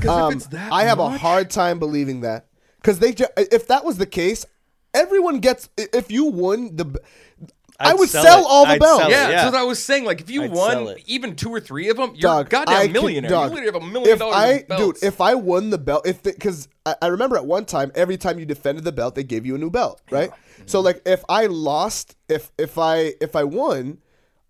if 0.03 0.09
Um, 0.09 0.33
it's 0.33 0.47
that 0.47 0.71
I 0.71 0.83
have 0.83 0.99
a 0.99 1.09
hard 1.09 1.49
time 1.49 1.79
believing 1.79 2.21
that 2.21 2.47
because 2.81 2.99
they. 2.99 3.13
Ju- 3.13 3.25
if 3.37 3.67
that 3.67 3.83
was 3.85 3.97
the 3.97 4.05
case, 4.05 4.45
everyone 4.93 5.39
gets. 5.39 5.69
If 5.77 6.11
you 6.11 6.25
won 6.25 6.75
the, 6.75 6.99
I 7.79 7.91
I'd 7.93 7.99
sell 8.09 8.23
sell, 8.23 8.45
all 8.45 8.65
the 8.65 8.73
I'd 8.73 8.79
belts. 8.79 9.05
Yeah, 9.09 9.09
yeah. 9.09 9.27
that's 9.31 9.51
what 9.53 9.59
I 9.61 9.63
was 9.63 9.81
saying. 9.83 10.05
Like, 10.05 10.21
if 10.21 10.29
you 10.29 10.43
I'd 10.43 10.51
won 10.51 10.95
even 11.07 11.35
two 11.35 11.49
or 11.49 11.59
three 11.59 11.89
of 11.89 11.97
them, 11.97 12.11
you're 12.13 12.21
Dog, 12.29 12.47
a 12.47 12.49
goddamn 12.49 12.75
I 12.77 12.83
can- 12.83 12.93
millionaire. 12.93 13.29
dog, 13.29 13.49
you 13.51 13.55
literally 13.55 13.73
have 13.79 13.83
a 13.83 13.91
million 13.91 14.13
if 14.13 14.19
dollars 14.19 14.35
I, 14.35 14.51
in 14.51 14.65
belts. 14.67 14.99
dude, 15.01 15.07
if 15.07 15.19
I 15.21 15.33
won 15.35 15.69
the 15.71 15.77
belt, 15.79 16.05
if 16.07 16.21
because 16.21 16.67
I, 16.85 16.95
I 17.01 17.07
remember 17.07 17.37
at 17.37 17.45
one 17.45 17.65
time, 17.65 17.91
every 17.95 18.17
time 18.17 18.37
you 18.39 18.45
defended 18.45 18.83
the 18.83 18.91
belt, 18.91 19.15
they 19.15 19.23
gave 19.23 19.45
you 19.45 19.55
a 19.55 19.57
new 19.57 19.69
belt, 19.71 20.01
right? 20.11 20.31
So 20.67 20.79
like, 20.79 21.01
if 21.07 21.23
I 21.27 21.47
lost, 21.47 22.15
if 22.29 22.51
if 22.59 22.77
I 22.77 23.13
if 23.19 23.35
I 23.35 23.43
won, 23.45 23.97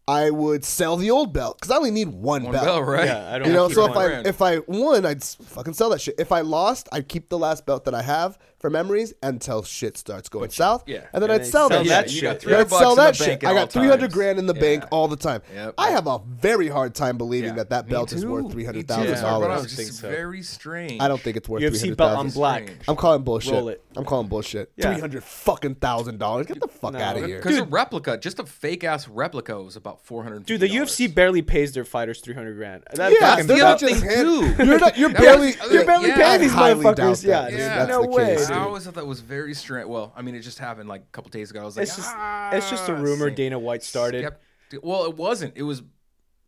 I 0.07 0.29
would 0.31 0.65
sell 0.65 0.97
the 0.97 1.11
old 1.11 1.31
belt 1.31 1.57
because 1.59 1.71
I 1.71 1.77
only 1.77 1.91
need 1.91 2.09
one, 2.09 2.43
One 2.43 2.51
belt. 2.51 2.65
belt, 2.65 2.85
right? 2.87 3.05
Yeah, 3.05 3.33
I 3.33 3.39
don't 3.39 3.47
You 3.47 3.53
know, 3.53 3.69
so 3.69 3.85
if 3.85 3.95
I 3.95 4.07
brand. 4.07 4.27
if 4.27 4.41
I 4.41 4.59
won, 4.67 5.05
I'd 5.05 5.17
s- 5.17 5.37
fucking 5.41 5.73
sell 5.73 5.89
that 5.91 6.01
shit. 6.01 6.15
If 6.17 6.31
I 6.31 6.41
lost, 6.41 6.89
I'd 6.91 7.07
keep 7.07 7.29
the 7.29 7.37
last 7.37 7.65
belt 7.65 7.85
that 7.85 7.93
I 7.93 8.01
have 8.01 8.37
for 8.61 8.69
memories 8.69 9.13
until 9.23 9.63
shit 9.63 9.97
starts 9.97 10.29
going 10.29 10.49
south. 10.51 10.83
yeah. 10.87 11.07
and 11.13 11.21
then 11.23 11.31
And 11.31 11.41
I'd 11.41 11.45
sell 11.47 11.67
sell 11.69 11.83
that 11.83 11.87
that 11.89 12.09
shit. 12.09 12.11
shit. 12.11 12.15
you 12.15 12.21
got 12.21 12.33
Yeah. 12.35 12.39
three 12.39 12.53
I'd 12.55 12.69
sell 12.69 12.95
that 12.95 13.15
shit. 13.15 13.43
I 13.43 13.53
got 13.53 13.71
three 13.71 13.87
hundred 13.87 14.01
times. 14.01 14.13
grand 14.13 14.39
in 14.39 14.45
the 14.45 14.53
bank 14.53 14.85
all 14.91 15.07
the 15.07 15.15
time. 15.15 15.41
Yep. 15.53 15.73
I 15.77 15.89
have 15.91 16.07
a 16.07 16.19
very 16.27 16.67
hard 16.67 16.93
time 16.95 17.17
believing 17.17 17.49
Yeah. 17.51 17.55
that 17.55 17.69
that 17.71 17.85
Me 17.87 17.91
belt 17.91 18.13
is 18.13 18.25
worth 18.25 18.45
Me 18.45 18.51
three 18.51 18.61
too. 18.63 18.67
hundred 18.67 18.89
Yeah, 18.89 18.95
thousand 18.95 19.13
but 19.13 19.25
I 19.25 19.29
dollars. 19.47 19.63
was 19.63 19.75
just 19.75 19.93
so. 19.99 20.09
very 20.09 20.43
strange. 20.43 21.01
I 21.01 21.07
don't 21.07 21.19
think 21.19 21.37
it's 21.37 21.49
worth 21.49 21.61
three 21.61 21.69
UFC 21.71 21.81
hundred 21.81 21.97
belt 21.97 22.11
on 22.17 22.25
thousand. 22.27 22.39
black. 22.39 22.61
Strange. 22.63 22.81
I'm 22.87 22.95
calling 22.95 23.23
bullshit. 23.23 23.53
Roll 23.53 23.69
it. 23.69 23.83
I'm 23.95 24.05
calling 24.05 24.27
bullshit. 24.27 24.71
Yeah. 24.77 24.91
Three 24.91 25.01
hundred 25.01 25.23
fucking 25.23 25.75
thousand 25.75 26.19
dollars. 26.19 26.45
Get 26.47 26.59
the 26.61 26.67
fuck 26.67 26.93
No, 26.93 26.99
out 26.99 27.17
of 27.17 27.25
here. 27.25 27.37
Because 27.37 27.57
a 27.57 27.63
replica, 27.63 28.17
just 28.17 28.39
a 28.39 28.45
fake 28.45 28.83
ass 28.83 29.07
replica, 29.07 29.59
was 29.61 29.75
about 29.75 30.01
four 30.05 30.23
hundred. 30.23 30.45
Dude, 30.45 30.59
the 30.61 30.67
UFC 30.69 31.13
barely 31.13 31.41
pays 31.41 31.71
their 31.73 31.83
fighters 31.85 32.19
300 32.21 32.55
grand. 32.55 32.83
That 32.93 33.11
Yeah, 33.11 33.31
fucking 33.31 33.47
they're 33.47 33.57
the 33.57 33.63
not 33.63 33.83
other 33.83 33.89
just 33.89 34.01
thing, 34.05 34.55
too. 34.55 34.63
You're. 34.65 34.79
You're 34.95 35.09
barely. 35.09 35.53
You're 35.71 35.85
barely 35.85 36.11
paying 36.11 36.41
these 36.41 36.51
motherfuckers. 36.53 37.23
Yeah, 37.25 37.41
that, 37.41 37.49
dude. 37.49 37.57
dude. 37.57 37.59
Yeah. 37.59 37.75
That's 37.85 37.89
no 37.89 38.01
way. 38.03 38.35
Case, 38.53 38.59
I 38.61 38.63
always 38.63 38.83
thought 38.85 38.93
that 38.95 39.05
was 39.07 39.19
very 39.21 39.53
strange. 39.53 39.87
Well, 39.87 40.13
I 40.15 40.21
mean, 40.21 40.35
it 40.35 40.41
just 40.41 40.59
happened 40.59 40.89
like 40.89 41.01
a 41.01 41.11
couple 41.11 41.29
days 41.31 41.51
ago. 41.51 41.61
I 41.61 41.65
was 41.65 41.75
like, 41.77 41.83
It's 41.83 41.95
just 41.95 42.09
ah, 42.11 42.51
it's 42.53 42.69
just 42.69 42.89
a 42.89 42.93
rumor 42.93 43.27
same. 43.27 43.35
Dana 43.35 43.59
White 43.59 43.83
started. 43.83 44.25
Skepti- 44.71 44.83
Well, 44.83 45.05
it 45.05 45.15
wasn't. 45.17 45.53
It 45.55 45.63
was 45.63 45.81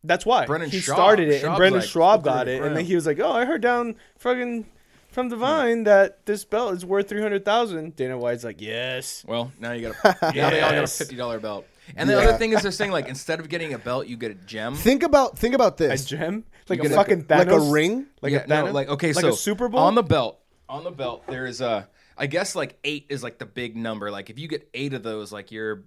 That's 0.03 0.25
why 0.25 0.45
Brendan 0.45 0.69
he 0.69 0.79
Schaub. 0.79 0.93
started 0.95 1.29
it, 1.29 1.43
and 1.43 1.51
Schaub's 1.53 1.57
Brendan 1.57 1.81
like, 1.81 1.89
Schaub 1.89 2.23
got 2.23 2.47
it 2.47 2.55
it, 2.61 2.63
and 2.63 2.75
then 2.75 2.85
he 2.85 2.95
was 2.95 3.05
like, 3.05 3.19
"Oh, 3.19 3.31
I 3.31 3.45
heard 3.45 3.61
down 3.61 3.95
fucking 4.19 4.65
from 5.09 5.27
Hmm. 5.27 5.29
Divine 5.29 5.83
that 5.85 6.25
this 6.25 6.43
belt 6.45 6.73
is 6.75 6.85
worth 6.85 7.07
300,000." 7.09 7.95
Dana 7.95 8.17
White's 8.17 8.43
like, 8.43 8.59
"Yes." 8.61 9.23
well. 9.27 9.51
Now 9.59 9.71
you 9.71 9.91
got 9.91 10.21
a, 10.21 10.25
now 10.35 10.49
they 10.49 10.61
all 10.61 10.69
got 10.69 10.73
a 10.77 10.81
Yes. 10.81 10.97
fifty 10.97 11.15
dollar 11.15 11.39
belt. 11.39 11.65
And 11.97 12.07
the 12.09 12.13
Yeah. 12.13 12.19
other 12.29 12.37
thing 12.37 12.53
is, 12.53 12.61
they're 12.61 12.71
saying 12.71 12.91
like 12.91 13.07
instead 13.09 13.39
of 13.41 13.49
getting 13.49 13.73
a 13.73 13.77
belt, 13.77 14.07
you 14.07 14.15
get 14.17 14.31
a 14.31 14.35
gem. 14.35 14.75
Think 14.75 15.03
about. 15.03 15.37
Think 15.37 15.53
about 15.55 15.73
A 15.81 15.87
this. 15.87 16.05
gem, 16.05 16.45
like 16.69 16.79
a 16.79 16.83
get 16.83 16.91
a- 16.91 16.95
fucking 16.95 17.25
like 17.29 17.47
a 17.49 17.59
ring? 17.59 18.05
like 18.21 18.31
yeah, 18.31 18.43
a 18.43 18.47
no, 18.47 18.71
like 18.71 18.87
okay, 18.89 19.11
like 19.13 19.21
so 19.21 19.29
a 19.29 19.33
Super 19.33 19.67
Bowl 19.67 19.81
on 19.81 19.95
the 19.95 20.03
belt. 20.03 20.39
On 20.69 20.83
the 20.83 20.91
belt, 20.91 21.23
there 21.27 21.45
is 21.45 21.59
a. 21.61 21.87
I 22.17 22.27
guess 22.27 22.55
like 22.55 22.77
eight 22.83 23.05
is 23.09 23.23
like 23.23 23.39
the 23.39 23.45
big 23.45 23.75
number. 23.75 24.11
Like 24.11 24.29
if 24.29 24.37
you 24.39 24.47
get 24.47 24.69
eight 24.73 24.93
of 24.93 25.03
those, 25.03 25.31
like 25.31 25.51
you're. 25.51 25.83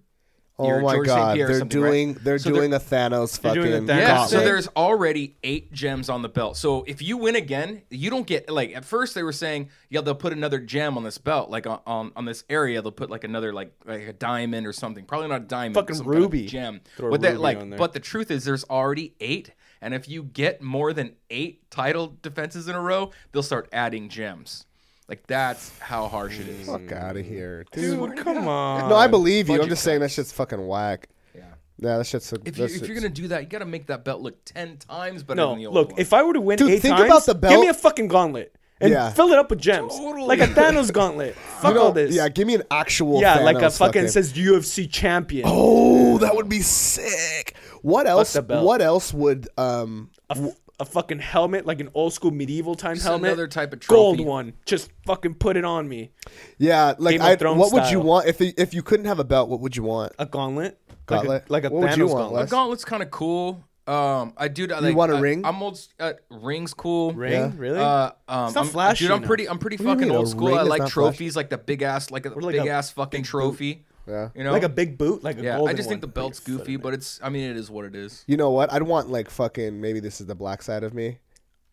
Oh 0.58 0.80
my 0.80 0.94
George 0.94 1.06
god, 1.06 1.36
they're 1.36 1.58
something, 1.58 1.82
right? 1.82 1.90
doing. 1.90 2.14
They're 2.14 2.38
So 2.38 2.50
doing 2.50 2.72
a 2.72 2.80
Thanos 2.80 3.38
They're 3.42 3.52
doing 3.52 3.72
fucking. 3.72 3.90
a 3.90 3.92
Thanos 3.92 3.98
Yeah, 3.98 4.24
so 4.24 4.40
there's 4.40 4.68
already 4.68 5.36
eight 5.44 5.70
gems 5.70 6.08
on 6.08 6.22
the 6.22 6.30
belt. 6.30 6.56
So 6.56 6.82
if 6.86 7.02
you 7.02 7.18
win 7.18 7.36
again, 7.36 7.82
you 7.90 8.08
don't 8.08 8.26
get 8.26 8.48
like 8.48 8.74
at 8.74 8.82
first 8.86 9.14
they 9.14 9.22
were 9.22 9.32
saying, 9.32 9.68
yeah, 9.90 10.00
they'll 10.00 10.14
put 10.14 10.32
another 10.32 10.58
gem 10.58 10.96
on 10.96 11.04
this 11.04 11.18
belt, 11.18 11.50
like 11.50 11.66
on 11.66 11.80
on, 11.86 12.10
on 12.16 12.24
this 12.24 12.42
area, 12.48 12.80
they'll 12.80 12.90
put 12.90 13.10
like 13.10 13.22
another 13.24 13.52
like 13.52 13.70
like 13.84 14.08
a 14.08 14.14
diamond 14.14 14.66
or 14.66 14.72
something. 14.72 15.04
Probably 15.04 15.28
not 15.28 15.42
a 15.42 15.44
diamond, 15.44 15.74
Fucking 15.74 15.96
some 15.96 16.06
kind 16.06 16.16
of 16.16 16.22
ruby. 16.22 16.46
gem. 16.46 16.80
Throw 16.96 17.08
a 17.08 17.10
But 17.10 17.20
that 17.20 17.32
ruby 17.32 17.42
like, 17.42 17.76
but 17.76 17.92
the 17.92 18.00
truth 18.00 18.30
is, 18.30 18.44
there's 18.46 18.64
already 18.64 19.12
eight, 19.20 19.50
and 19.82 19.92
if 19.92 20.08
you 20.08 20.22
get 20.22 20.62
more 20.62 20.94
than 20.94 21.16
eight 21.28 21.70
title 21.70 22.16
defenses 22.22 22.66
in 22.66 22.74
a 22.74 22.80
row, 22.80 23.10
they'll 23.32 23.42
start 23.42 23.68
adding 23.72 24.08
gems. 24.08 24.64
Like 25.08 25.26
that's 25.26 25.76
how 25.78 26.08
harsh 26.08 26.38
it 26.40 26.48
is. 26.48 26.66
Fuck 26.66 26.90
out 26.92 27.16
of 27.16 27.24
here, 27.24 27.64
dude. 27.72 27.98
Dude, 27.98 28.16
come 28.16 28.48
on. 28.48 28.88
No, 28.88 28.96
I 28.96 29.06
believe 29.06 29.48
you. 29.48 29.54
I'm 29.54 29.58
budget 29.60 29.70
just 29.70 29.84
saying 29.84 30.00
that 30.00 30.06
cuts. 30.06 30.14
shit's 30.14 30.32
fucking 30.32 30.66
whack. 30.66 31.08
Yeah. 31.34 31.42
Yeah, 31.78 31.98
that 31.98 32.06
shit's. 32.06 32.32
If, 32.32 32.44
you, 32.44 32.50
that 32.52 32.62
if 32.64 32.70
shit's- 32.72 32.88
you're 32.88 32.96
gonna 32.96 33.08
do 33.08 33.28
that, 33.28 33.42
you 33.42 33.48
gotta 33.48 33.66
make 33.66 33.86
that 33.86 34.04
belt 34.04 34.20
look 34.20 34.44
ten 34.44 34.78
times 34.78 35.22
better 35.22 35.36
No, 35.36 35.50
than 35.50 35.58
the 35.58 35.66
old 35.66 35.74
look, 35.74 35.90
one. 35.92 36.00
if 36.00 36.12
I 36.12 36.22
were 36.24 36.32
to 36.32 36.40
win 36.40 36.58
Dude, 36.58 36.70
eight 36.70 36.82
think 36.82 36.96
times, 36.96 37.06
about 37.08 37.24
the 37.26 37.34
belt. 37.36 37.52
give 37.52 37.60
me 37.60 37.68
a 37.68 37.74
fucking 37.74 38.08
gauntlet 38.08 38.56
and 38.80 38.90
Yeah. 38.90 39.10
fill 39.10 39.28
it 39.32 39.38
up 39.38 39.48
with 39.48 39.60
gems, 39.60 39.96
Totally. 39.96 40.26
like 40.26 40.40
a 40.40 40.48
Thanos 40.52 40.92
gauntlet. 40.92 41.34
Fuck 41.60 41.68
you 41.70 41.74
know, 41.74 41.82
all 41.84 41.92
this. 41.92 42.12
Yeah, 42.14 42.28
give 42.28 42.46
me 42.48 42.56
an 42.56 42.64
actual. 42.70 43.20
yeah, 43.20 43.38
like 43.38 43.56
a 43.58 43.60
Thanos 43.60 43.78
fucking 43.78 44.08
says 44.08 44.32
UFC 44.32 44.90
champion. 44.90 45.44
Oh, 45.48 46.18
that 46.18 46.34
would 46.34 46.48
be 46.48 46.60
sick. 46.62 47.54
What 47.82 48.08
else? 48.08 48.32
the 48.32 48.42
belt. 48.42 48.64
What 48.66 48.82
else 48.82 49.14
would 49.14 49.48
um? 49.56 50.10
a, 50.30 50.36
f- 50.36 50.56
a 50.78 50.84
fucking 50.84 51.18
helmet, 51.20 51.64
like 51.66 51.80
an 51.80 51.88
old 51.94 52.12
school 52.12 52.30
medieval 52.30 52.74
time 52.74 52.94
Just 52.96 53.06
helmet. 53.06 53.28
another 53.30 53.48
type 53.48 53.72
of 53.72 53.80
trophy. 53.80 53.94
gold 54.18 54.20
one. 54.20 54.52
Just 54.66 54.90
fucking 55.06 55.34
put 55.34 55.56
it 55.56 55.64
on 55.64 55.88
me. 55.88 56.10
Yeah, 56.58 56.94
like 56.98 57.12
Game 57.14 57.20
of 57.22 57.26
I. 57.28 57.36
Thrones 57.36 57.58
What 57.58 57.72
would 57.72 57.90
you 57.90 58.00
want 58.00 58.26
if 58.28 58.40
if 58.40 58.74
you 58.74 58.82
couldn't 58.82 59.06
have 59.06 59.18
a 59.18 59.24
belt? 59.24 59.48
What 59.48 59.60
would 59.60 59.76
you 59.76 59.82
want? 59.82 60.12
A 60.18 60.26
gauntlet. 60.26 60.78
Gauntlet? 61.06 61.48
Like 61.50 61.64
a, 61.64 61.68
like 61.68 61.72
a 61.72 61.74
What 61.74 61.88
would 61.88 61.96
you 61.96 62.06
want, 62.06 62.18
gauntlet. 62.18 62.40
Les? 62.42 62.48
A 62.48 62.50
gauntlet's 62.50 62.84
kind 62.84 63.02
of 63.02 63.10
cool. 63.10 63.64
Um, 63.86 64.32
I 64.36 64.48
do. 64.48 64.66
I, 64.74 64.80
like, 64.80 64.96
want 64.96 65.12
a 65.12 65.16
I- 65.16 65.20
ring? 65.20 65.46
I'm 65.46 65.62
old. 65.62 65.80
Uh, 66.00 66.14
rings 66.28 66.74
cool. 66.74 67.12
Ring? 67.12 67.32
Yeah. 67.32 67.52
Really? 67.56 67.78
Uh, 67.78 68.10
um, 68.28 68.46
It's 68.46 68.54
not 68.56 68.64
I'm, 68.64 68.66
flashy 68.66 69.04
Dude, 69.04 69.12
I'm 69.12 69.22
pretty. 69.22 69.48
I'm 69.48 69.58
pretty 69.60 69.76
What 69.76 69.84
do 69.84 70.04
you 70.04 70.10
fucking 70.10 70.10
old 70.16 70.28
school. 70.28 70.54
I 70.54 70.62
like 70.62 70.80
not 70.80 70.90
trophies, 70.90 71.36
like 71.36 71.50
the 71.50 71.58
big 71.58 71.82
ass, 71.82 72.10
like 72.10 72.26
a 72.26 72.30
like 72.30 72.56
big 72.56 72.66
a 72.66 72.70
ass 72.70 72.90
fucking 72.90 73.22
trophy. 73.22 73.85
Yeah. 74.06 74.28
You 74.34 74.44
know, 74.44 74.52
like 74.52 74.62
a 74.62 74.68
big 74.68 74.98
boot, 74.98 75.24
like 75.24 75.38
a 75.38 75.42
yeah. 75.42 75.56
golden 75.56 75.74
I 75.74 75.76
just 75.76 75.88
think 75.88 76.00
the 76.00 76.06
one. 76.06 76.14
belt's 76.14 76.40
goofy, 76.40 76.76
but 76.76 76.94
it's. 76.94 77.18
I 77.22 77.28
mean, 77.28 77.50
it 77.50 77.56
is 77.56 77.70
what 77.70 77.84
it 77.84 77.94
is. 77.94 78.24
You 78.26 78.36
know 78.36 78.50
what? 78.50 78.72
I'd 78.72 78.82
want 78.82 79.10
like 79.10 79.30
fucking. 79.30 79.80
Maybe 79.80 80.00
this 80.00 80.20
is 80.20 80.26
the 80.26 80.34
black 80.34 80.62
side 80.62 80.84
of 80.84 80.94
me. 80.94 81.18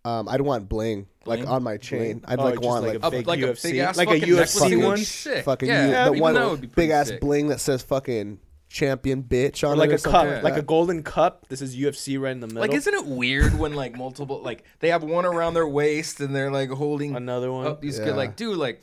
Um, 0.05 0.27
I'd 0.27 0.41
want 0.41 0.67
bling, 0.67 1.07
Bling? 1.23 1.39
like 1.43 1.49
on 1.49 1.63
my 1.63 1.77
chain. 1.77 2.21
I'd 2.27 2.37
Oh, 2.39 2.43
like 2.43 2.55
just 2.55 2.65
want 2.65 2.83
like 2.83 3.01
like, 3.01 3.03
a 3.03 3.09
big 3.17 3.27
like 3.27 3.39
a 3.39 3.43
UFC, 3.43 3.63
big 3.63 3.77
ass 3.77 3.95
like 3.97 4.09
a 4.09 4.11
fucking 4.19 4.27
UFC 4.27 4.35
necklace 4.35 4.59
thing 4.59 4.83
one, 4.83 4.97
sick. 4.97 5.45
fucking 5.45 5.69
yeah, 5.69 5.85
you- 5.85 5.91
yeah, 5.91 6.03
the 6.05 6.09
even 6.11 6.21
one 6.21 6.33
would 6.49 6.59
be 6.61 6.67
big 6.67 6.73
pretty 6.73 6.91
ass 6.91 7.07
sick. 7.07 7.21
bling 7.21 7.47
that 7.47 7.61
says 7.61 7.83
fucking 7.83 8.39
champion 8.67 9.23
bitch 9.23 9.63
on 9.65 9.75
or 9.75 9.77
like 9.77 9.91
it 9.91 9.93
or 9.93 9.95
a 9.95 9.99
something 9.99 10.33
cup, 10.33 10.43
like 10.43 10.55
like 10.55 10.57
a 10.57 10.65
golden 10.65 11.03
cup. 11.03 11.45
This 11.47 11.61
is 11.61 11.77
UFC 11.77 12.19
right 12.19 12.31
in 12.31 12.41
the 12.41 12.47
middle. 12.47 12.61
Like, 12.61 12.73
isn't 12.73 12.93
it 12.93 13.05
weird 13.05 13.57
when 13.57 13.75
like 13.75 13.95
multiple 13.95 14.41
like 14.41 14.63
they 14.79 14.89
have 14.89 15.03
one 15.03 15.25
around 15.25 15.53
their 15.53 15.67
waist 15.67 16.19
and 16.19 16.35
they're 16.35 16.51
like 16.51 16.69
holding 16.69 17.15
Another 17.15 17.51
one? 17.53 17.67
Up 17.67 17.79
these 17.79 17.97
Yeah. 17.99 18.05
good 18.05 18.15
like 18.17 18.35
dude 18.35 18.57
like 18.57 18.81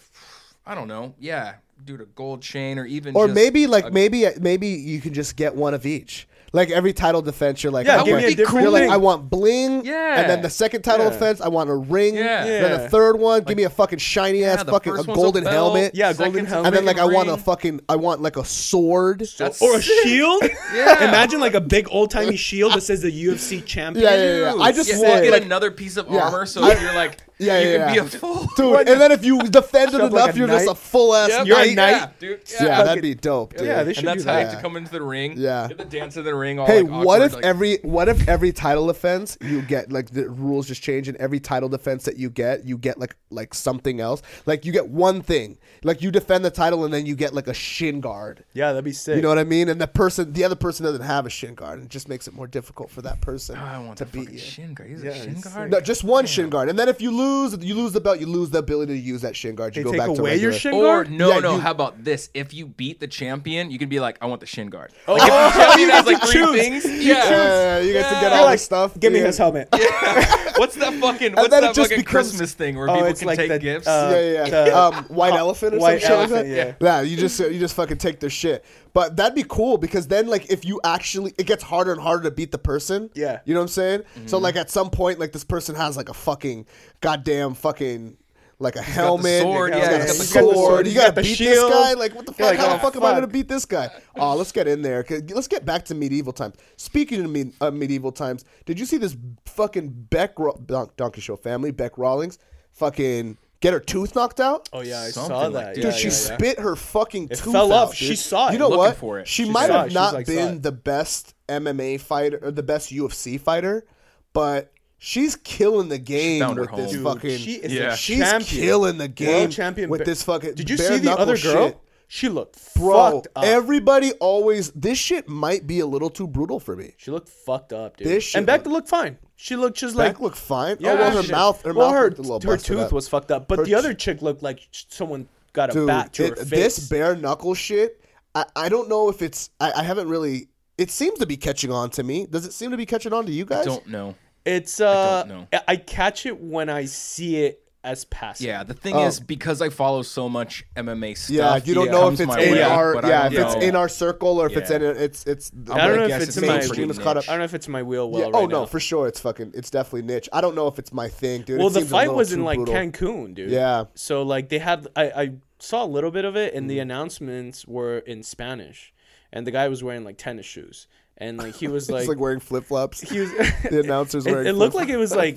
I 0.64 0.74
don't 0.74 0.88
know 0.88 1.14
yeah 1.18 1.56
dude 1.84 2.00
a 2.00 2.06
gold 2.06 2.42
chain 2.42 2.78
or 2.78 2.86
even 2.86 3.14
or 3.16 3.26
just 3.26 3.34
maybe 3.34 3.66
like 3.66 3.86
a- 3.86 3.90
maybe 3.90 4.26
maybe 4.40 4.68
you 4.68 5.00
can 5.00 5.14
just 5.14 5.36
get 5.36 5.54
one 5.54 5.74
of 5.74 5.86
each. 5.86 6.26
Like 6.52 6.70
every 6.72 6.92
title 6.92 7.22
defense, 7.22 7.62
you're 7.62 7.70
like, 7.72 7.86
Yeah, 7.86 7.98
That 7.98 8.02
okay, 8.02 8.12
would 8.12 8.26
be 8.26 8.34
different 8.34 8.62
you're 8.64 8.72
like. 8.72 8.90
I 8.90 8.96
want 8.96 9.30
bling. 9.30 9.84
Yeah. 9.84 10.20
And 10.20 10.28
then 10.28 10.42
the 10.42 10.50
second 10.50 10.82
title 10.82 11.06
Yeah. 11.06 11.12
offense, 11.12 11.40
I 11.40 11.46
want 11.46 11.70
a 11.70 11.74
ring. 11.76 12.16
Yeah. 12.16 12.42
Then 12.44 12.72
the 12.82 12.88
third 12.88 13.20
one, 13.20 13.44
give 13.44 13.56
me 13.56 13.62
a 13.62 13.70
fucking 13.70 14.00
shiny 14.00 14.42
ass 14.44 14.64
the 14.64 14.72
fucking 14.72 14.96
a 14.98 15.04
golden 15.04 15.44
belt, 15.44 15.54
helmet. 15.76 15.94
Yeah, 15.94 16.08
second's 16.12 16.18
golden 16.18 16.46
helmet. 16.46 16.66
And 16.66 16.74
then 16.76 16.84
like 16.86 16.98
I 16.98 17.02
freaking 17.06 17.14
want 17.14 17.28
a 17.28 17.36
fucking 17.36 17.80
I 17.88 17.94
want 17.94 18.20
like 18.20 18.36
a 18.36 18.44
sword. 18.44 19.20
That's 19.38 19.62
or 19.62 19.76
a 19.76 19.82
sick. 19.82 20.02
shield. 20.08 20.42
Yeah. 20.74 21.08
Imagine 21.08 21.38
like 21.38 21.54
a 21.54 21.60
big 21.60 21.86
old 21.88 22.10
timey 22.10 22.36
shield 22.36 22.72
that 22.74 22.80
says 22.80 23.02
the 23.02 23.12
UFC 23.26 23.64
champion. 23.64 24.04
Yeah, 24.04 24.14
yeah, 24.16 24.38
yeah. 24.46 24.52
Dude, 24.52 24.60
I 24.62 24.72
just 24.72 24.90
yeah, 24.90 24.98
want 25.08 25.22
get 25.22 25.30
like 25.32 25.44
another 25.44 25.70
piece 25.70 25.96
of 25.96 26.08
Yeah. 26.10 26.24
armor 26.24 26.46
so 26.46 26.64
I- 26.64 26.80
you're 26.80 26.94
like 26.94 27.18
Yeah, 27.40 27.58
you 27.60 27.68
yeah, 27.70 27.86
can 27.86 27.94
yeah. 27.94 28.00
be 28.02 28.06
a 28.06 28.18
full 28.18 28.46
dude. 28.56 28.88
And 28.90 29.00
then 29.00 29.12
if 29.12 29.24
you 29.24 29.38
defend 29.42 29.88
it 29.88 29.98
Shove 29.98 30.00
enough, 30.00 30.12
like 30.12 30.34
a 30.34 30.38
you're 30.38 30.46
just 30.48 30.64
a 30.64 30.66
knight. 30.68 30.76
full 30.76 31.14
ass 31.14 31.28
Yep. 31.30 31.46
You're 31.46 31.58
a 31.58 31.66
knight. 31.66 31.76
knight. 31.76 31.90
Yeah, 31.90 32.08
dude. 32.18 32.40
Yeah, 32.52 32.64
Yeah. 32.66 32.82
that'd 32.84 33.02
be 33.02 33.14
dope, 33.14 33.56
dude. 33.56 33.66
Yeah, 33.66 33.82
they 33.82 33.92
should 33.94 34.04
and 34.04 34.08
that's 34.08 34.22
do 34.24 34.28
how 34.28 34.34
that. 34.36 34.40
you 34.42 34.46
have 34.48 34.56
to 34.56 34.62
come 34.62 34.76
into 34.76 34.90
the 34.92 35.02
ring. 35.02 35.34
Yeah. 35.36 35.68
Get 35.68 35.78
the 35.78 35.84
dance 35.84 36.16
in 36.16 36.24
the 36.24 36.34
ring. 36.34 36.58
All 36.58 36.66
Hey, 36.66 36.82
like, 36.82 37.04
what 37.04 37.20
awkward, 37.20 37.22
if 37.26 37.34
like- 37.34 37.44
every 37.44 37.76
what 37.82 38.08
if 38.08 38.28
every 38.28 38.52
title 38.52 38.90
offense 38.90 39.38
you 39.40 39.62
get 39.62 39.90
like 39.90 40.10
the 40.10 40.28
rules 40.28 40.66
just 40.68 40.82
change 40.82 41.08
and 41.08 41.16
every 41.18 41.40
title 41.40 41.68
defense 41.68 42.04
that 42.04 42.16
you 42.18 42.30
get 42.30 42.64
you 42.66 42.76
get 42.78 42.98
like 42.98 43.16
like 43.30 43.54
something 43.54 44.00
else 44.00 44.22
like 44.46 44.64
you 44.64 44.72
get 44.72 44.88
one 44.88 45.22
thing 45.22 45.56
like 45.84 46.02
you 46.02 46.10
defend 46.10 46.44
the 46.44 46.50
title 46.50 46.84
and 46.84 46.92
then 46.92 47.06
you 47.06 47.14
get 47.14 47.32
like 47.32 47.46
a 47.48 47.54
shin 47.54 48.00
guard 48.00 48.44
Yeah, 48.52 48.72
that'd 48.72 48.84
be 48.84 48.92
sick. 48.92 49.16
you 49.16 49.22
know 49.22 49.28
what 49.28 49.38
I 49.38 49.44
mean 49.44 49.68
and 49.68 49.80
the 49.80 49.86
person 49.86 50.32
the 50.32 50.44
other 50.44 50.56
person 50.56 50.84
doesn't 50.84 51.02
have 51.02 51.26
a 51.26 51.30
shin 51.30 51.54
guard 51.54 51.78
and 51.78 51.84
it 51.86 51.90
just 51.90 52.08
makes 52.08 52.28
it 52.28 52.34
more 52.34 52.46
difficult 52.46 52.90
for 52.90 53.02
that 53.02 53.20
person 53.20 53.56
Oh, 53.58 53.64
I 53.64 53.78
want 53.78 53.98
to 53.98 54.04
the 54.04 54.10
beat 54.10 54.30
you. 54.30 54.38
shin 54.38 54.74
guard. 54.74 54.90
He's 54.90 55.02
Yeah, 55.02 55.10
a 55.12 55.22
shin 55.22 55.40
guard. 55.40 55.70
No, 55.70 55.80
just 55.80 56.04
one 56.04 56.26
shin 56.26 56.50
guard, 56.50 56.68
and 56.68 56.78
then 56.78 56.88
if 56.88 57.00
you 57.00 57.10
lose, 57.10 57.29
you 57.60 57.74
lose 57.74 57.92
the 57.92 58.00
belt. 58.00 58.20
You 58.20 58.26
lose 58.26 58.50
the 58.50 58.58
ability 58.58 58.94
to 58.94 58.98
use 58.98 59.20
that 59.22 59.34
shin 59.36 59.54
guard. 59.54 59.74
You 59.76 59.82
They 59.82 59.84
go 59.84 59.90
take 59.92 59.98
back 60.00 60.14
to 60.14 60.20
away 60.20 60.36
your 60.36 60.50
regular. 60.50 60.58
shin 60.58 60.74
Or 60.74 60.82
guard. 60.84 61.10
no, 61.10 61.28
Yeah, 61.30 61.38
no. 61.40 61.54
you- 61.54 61.60
How 61.60 61.70
about 61.72 62.02
this? 62.04 62.30
If 62.34 62.52
you 62.54 62.66
beat 62.66 63.00
the 63.00 63.06
champion, 63.08 63.70
you 63.70 63.78
can 63.78 63.88
be 63.88 64.00
like, 64.00 64.16
"I 64.20 64.26
want 64.26 64.40
the 64.40 64.46
shin 64.46 64.68
guard." 64.68 64.92
Oh, 65.08 65.14
Like 65.14 65.22
if 65.22 65.28
the 65.54 65.60
champion 65.60 65.78
you 65.88 65.92
has 65.94 66.04
get 66.04 66.12
like 66.12 66.20
to 66.22 66.26
three 66.28 66.40
choose. 66.44 66.60
things, 66.60 66.84
You 66.84 67.12
yeah. 67.12 67.30
Yeah, 67.30 67.30
yeah, 67.30 67.78
you 67.80 67.92
get 67.92 68.08
to 68.08 68.20
get 68.20 68.32
all 68.32 68.42
You're 68.44 68.50
the 68.52 68.58
stuff. 68.58 68.98
Give 69.00 69.12
me 69.12 69.20
yeah. 69.20 69.26
his 69.26 69.38
helmet. 69.38 69.68
What's 70.56 70.74
that 70.76 70.92
fucking? 71.00 71.32
What's 71.34 71.48
then 71.48 71.62
that 71.62 71.74
fucking 71.74 71.98
becomes- 71.98 72.04
Christmas 72.06 72.52
thing 72.54 72.76
where 72.76 72.88
Oh, 72.90 72.94
people 72.94 73.08
it's 73.08 73.20
can 73.20 73.26
like 73.28 73.38
take 73.38 73.48
the, 73.50 73.58
gifts? 73.58 73.86
uh, 73.86 74.10
yeah, 74.12 74.44
yeah. 74.46 74.64
the- 74.64 74.76
um, 74.78 75.04
white 75.04 75.32
elephant 75.34 75.74
or 75.74 75.78
white 75.78 76.00
some 76.02 76.08
shit 76.08 76.10
elephant, 76.10 76.32
like 76.48 76.56
that. 76.56 76.76
yeah. 76.80 77.00
Yeah, 77.00 77.00
you 77.02 77.16
just 77.16 77.38
you 77.40 77.58
just 77.58 77.74
fucking 77.74 77.96
take 77.98 78.20
their 78.20 78.30
shit. 78.30 78.64
But 78.92 79.16
that'd 79.16 79.34
be 79.34 79.44
cool 79.48 79.78
because 79.78 80.08
then 80.08 80.26
like 80.26 80.50
if 80.50 80.64
you 80.64 80.80
actually 80.84 81.32
it 81.38 81.46
gets 81.46 81.62
harder 81.62 81.92
and 81.92 82.00
harder 82.00 82.24
to 82.24 82.30
beat 82.30 82.50
the 82.50 82.58
person. 82.58 83.10
Yeah. 83.14 83.40
You 83.44 83.54
know 83.54 83.60
what 83.60 83.64
I'm 83.64 83.68
saying? 83.68 84.02
So 84.26 84.36
Mm-hmm. 84.36 84.42
like 84.44 84.56
at 84.56 84.70
some 84.70 84.90
point 84.90 85.18
like 85.18 85.32
this 85.32 85.44
person 85.44 85.74
has 85.76 85.96
like 85.96 86.08
a 86.08 86.14
fucking 86.14 86.66
goddamn 87.00 87.54
fucking 87.54 88.16
like 88.62 88.76
a 88.76 88.82
helmet. 88.82 89.40
sword, 89.40 89.72
yeah, 89.72 89.80
got 89.80 89.92
a 89.92 89.98
got 89.98 90.06
the 90.08 90.12
sword. 90.24 90.86
You 90.86 90.94
gotta 90.94 91.12
got 91.14 91.22
beat 91.24 91.36
shield. 91.36 91.72
this 91.72 91.78
guy. 91.80 91.92
Like 91.94 92.14
what 92.14 92.26
the 92.26 92.32
fuck? 92.32 92.40
like, 92.50 92.58
How 92.58 92.68
oh, 92.68 92.72
the 92.74 92.78
fuck 92.80 92.96
am 92.96 93.04
I 93.04 93.12
gonna 93.12 93.26
beat 93.26 93.48
this 93.48 93.64
guy? 93.64 93.90
Oh, 94.16 94.34
let's 94.36 94.52
get 94.52 94.68
in 94.68 94.82
there. 94.82 95.02
Let's 95.08 95.48
get 95.48 95.64
back 95.64 95.84
to 95.86 95.94
medieval 95.94 96.32
times. 96.34 96.56
Speaking 96.76 97.24
of 97.24 97.30
me, 97.30 97.52
uh, 97.62 97.70
medieval 97.70 98.12
times, 98.12 98.44
did 98.66 98.78
you 98.78 98.84
see 98.84 98.98
this 98.98 99.16
fucking 99.46 99.88
Bec 100.10 100.38
Ro- 100.38 100.60
Don- 100.66 100.90
Donkey 100.98 101.22
Show 101.22 101.36
family? 101.36 101.70
Bec 101.70 101.96
Rawlings, 101.96 102.38
fucking 102.72 103.38
get 103.60 103.72
her 103.72 103.80
tooth 103.80 104.14
knocked 104.14 104.40
out. 104.40 104.68
Oh 104.72 104.80
yeah, 104.80 105.00
I 105.00 105.10
Something 105.10 105.28
saw 105.30 105.38
like 105.42 105.52
that. 105.52 105.64
that. 105.66 105.74
Dude, 105.76 105.84
yeah, 105.84 105.90
she 105.92 106.08
yeah, 106.08 106.14
yeah. 106.30 106.36
spit 106.36 106.58
her 106.60 106.76
fucking 106.76 107.24
It 107.30 107.38
tooth 107.38 107.52
fell 107.52 107.72
out, 107.72 107.88
off. 107.88 107.90
dude. 107.90 108.08
She 108.08 108.16
saw 108.16 108.48
it. 108.48 108.52
You 108.54 108.58
know 108.58 108.68
Looking 108.68 108.78
what? 108.78 108.96
for 108.96 109.18
it. 109.20 109.28
She, 109.28 109.44
She 109.44 109.50
might 109.50 109.66
saw 109.68 109.78
have 109.78 109.86
it. 109.86 109.90
She 109.90 109.94
not 109.94 110.14
like, 110.14 110.26
saw 110.26 110.32
been 110.32 110.54
it. 110.56 110.62
the 110.62 110.72
best 110.72 111.34
MMA 111.48 112.00
fighter 112.00 112.38
or 112.42 112.50
the 112.50 112.62
best 112.62 112.90
UFC 112.90 113.38
fighter, 113.40 113.86
but 114.32 114.72
she's 114.98 115.36
killing 115.36 115.88
the 115.88 115.98
game 115.98 116.40
found 116.42 116.56
her 116.58 116.62
with 116.62 116.70
this 116.76 116.94
home. 116.94 116.94
Dude, 116.94 117.04
fucking. 117.14 117.38
she 117.38 117.52
is 117.54 117.72
Yeah. 117.72 117.92
a 117.92 117.96
she's 117.96 118.18
champion. 118.18 118.62
killing 118.62 118.98
the 118.98 119.08
game 119.08 119.50
champion 119.50 119.90
with 119.90 120.00
ba- 120.00 120.04
this 120.04 120.22
fucking. 120.22 120.54
Did 120.54 120.70
you 120.70 120.76
bare 120.76 120.88
see 120.88 120.98
the 120.98 121.04
knuckle 121.06 121.22
other 121.22 121.36
girl? 121.38 121.68
shit. 121.68 121.78
She 122.12 122.28
looked 122.28 122.74
Bro, 122.74 122.92
fucked 123.12 123.28
up. 123.36 123.44
everybody 123.44 124.10
always 124.14 124.72
this 124.72 124.98
shit 124.98 125.28
might 125.28 125.68
be 125.68 125.78
a 125.78 125.86
little 125.86 126.10
too 126.10 126.26
brutal 126.26 126.58
for 126.58 126.74
me. 126.74 126.94
she 126.96 127.12
looked 127.12 127.28
fucked 127.28 127.72
up, 127.72 127.98
dude. 127.98 128.08
This 128.08 128.24
shit 128.24 128.38
and 128.38 128.46
Bec 128.48 128.64
look- 128.66 128.72
looked 128.72 128.88
fine. 128.88 129.16
She 129.42 129.56
looked 129.56 129.78
just 129.78 129.96
Bec 129.96 130.06
like 130.16 130.20
looked 130.20 130.36
fine. 130.36 130.76
yeah, 130.80 130.92
oh 130.92 130.96
well, 130.96 131.16
her 131.16 131.22
she- 131.22 131.32
mouth, 131.32 131.62
her 131.62 131.72
well, 131.72 131.88
mouth 131.90 131.96
her, 131.98 132.04
looked 132.08 132.18
a 132.18 132.22
little 132.22 132.40
her 132.40 132.56
busted 132.56 132.66
tooth 132.76 132.86
up. 132.86 132.92
was 132.92 133.08
fucked 133.08 133.30
up, 133.30 133.48
but 133.48 133.60
Her 133.60 133.64
the 133.64 133.74
other 133.74 133.94
chick 133.94 134.20
looked 134.20 134.42
like 134.42 134.68
someone 134.70 135.28
got 135.54 135.70
a 135.70 135.72
Dude, 135.72 135.86
bat 135.86 136.12
to 136.14 136.24
it- 136.24 136.38
her 136.38 136.44
face. 136.44 136.76
this 136.76 136.88
bare 136.88 137.16
knuckle 137.16 137.54
shit. 137.54 138.00
I, 138.34 138.44
I 138.54 138.68
don't 138.68 138.88
know 138.90 139.08
if 139.08 139.22
it's. 139.22 139.48
I, 139.58 139.72
I 139.72 139.82
haven't 139.82 140.08
really. 140.08 140.48
It 140.76 140.90
seems 140.90 141.18
to 141.20 141.26
be 141.26 141.36
catching 141.36 141.72
on 141.72 141.88
to 141.90 142.02
me. 142.02 142.26
Does 142.26 142.44
it 142.46 142.52
seem 142.52 142.70
to 142.70 142.76
be 142.76 142.86
catching 142.86 143.12
on 143.12 143.24
to 143.26 143.32
you 143.32 143.44
guys? 143.46 143.62
I 143.62 143.70
don't 143.70 143.86
know. 143.88 144.14
It's 144.44 144.78
uh, 144.80 145.24
know. 145.24 145.48
I, 145.52 145.60
I 145.68 145.76
catch 145.76 146.26
it 146.26 146.38
when 146.40 146.68
I 146.68 146.84
see 146.84 147.38
it 147.44 147.62
as 147.82 148.04
passive. 148.04 148.46
Yeah, 148.46 148.62
the 148.62 148.74
thing 148.74 148.94
Oh. 148.94 149.06
is 149.06 149.20
because 149.20 149.62
I 149.62 149.70
follow 149.70 150.02
so 150.02 150.28
much 150.28 150.64
MMA 150.76 151.14
stuff. 151.16 151.30
Yeah, 151.34 151.56
you 151.64 151.74
don't 151.74 151.88
it 151.88 151.90
know 151.92 152.08
if 152.08 152.12
it's 152.14 152.20
in 152.20 152.28
way, 152.28 152.62
our 152.62 152.94
yeah 153.06 153.26
if 153.26 153.32
it's 153.32 153.54
know. 153.54 153.60
in 153.60 153.74
our 153.76 153.88
circle 153.88 154.38
or 154.40 154.46
if 154.50 154.56
it's 154.56 154.70
in 154.70 154.82
it's 154.82 155.26
it's. 155.26 155.50
I'm 155.50 155.72
I 155.72 155.78
don't 155.78 155.96
gonna 155.96 156.08
know 156.08 156.14
if 156.16 156.22
it's 156.22 156.28
it's 156.28 156.36
in 156.36 156.46
my 156.46 156.58
mainstream 156.58 156.90
is 156.90 156.98
caught 156.98 157.16
up. 157.16 157.24
I 157.28 157.32
don't 157.32 157.38
know 157.38 157.44
if 157.46 157.54
it's 157.54 157.68
my 157.68 157.82
wheel 157.82 158.10
well 158.10 158.20
Yeah, 158.20 158.26
right 158.26 158.34
oh 158.34 158.46
now. 158.46 158.60
no, 158.60 158.66
for 158.66 158.80
sure, 158.80 159.06
it's 159.08 159.20
fucking. 159.20 159.52
It's 159.54 159.70
definitely 159.70 160.02
niche. 160.02 160.28
I 160.32 160.40
don't 160.42 160.54
know 160.54 160.66
if 160.68 160.78
it's 160.78 160.92
my 160.92 161.08
thing, 161.08 161.42
dude. 161.42 161.58
well, 161.58 161.68
It 161.68 161.72
the 161.72 161.80
seems 161.80 161.90
a 161.90 161.94
fight 161.94 162.00
little 162.08 162.16
was 162.16 162.32
in 162.34 162.44
like 162.44 162.56
brutal. 162.58 162.74
Cancun, 162.74 163.34
dude. 163.34 163.50
Yeah. 163.50 163.84
So 163.94 164.22
like 164.22 164.50
they 164.50 164.58
had, 164.58 164.86
I, 164.94 165.04
I 165.10 165.32
saw 165.58 165.82
a 165.82 165.86
little 165.86 166.10
bit 166.10 166.24
of 166.26 166.36
it, 166.36 166.52
and 166.54 166.68
the 166.68 166.78
Mm. 166.78 166.82
announcements 166.82 167.66
were 167.66 167.98
in 168.00 168.22
Spanish, 168.22 168.92
and 169.32 169.46
the 169.46 169.50
guy 169.50 169.68
was 169.68 169.82
wearing 169.82 170.04
like 170.04 170.18
tennis 170.18 170.44
shoes, 170.46 170.86
and 171.20 171.36
like 171.38 171.54
he 171.54 171.68
was 171.76 171.90
like, 171.90 172.00
It's 172.00 172.08
like 172.08 172.18
wearing 172.18 172.40
flip 172.40 172.64
flops. 172.64 173.00
he 173.00 173.20
was. 173.20 173.30
The 173.70 173.80
announcers 173.80 174.26
it, 174.26 174.32
wearing. 174.32 174.46
it 174.48 174.52
looked 174.54 174.74
like 174.74 174.88
it 174.88 174.96
was 174.96 175.14
like 175.14 175.34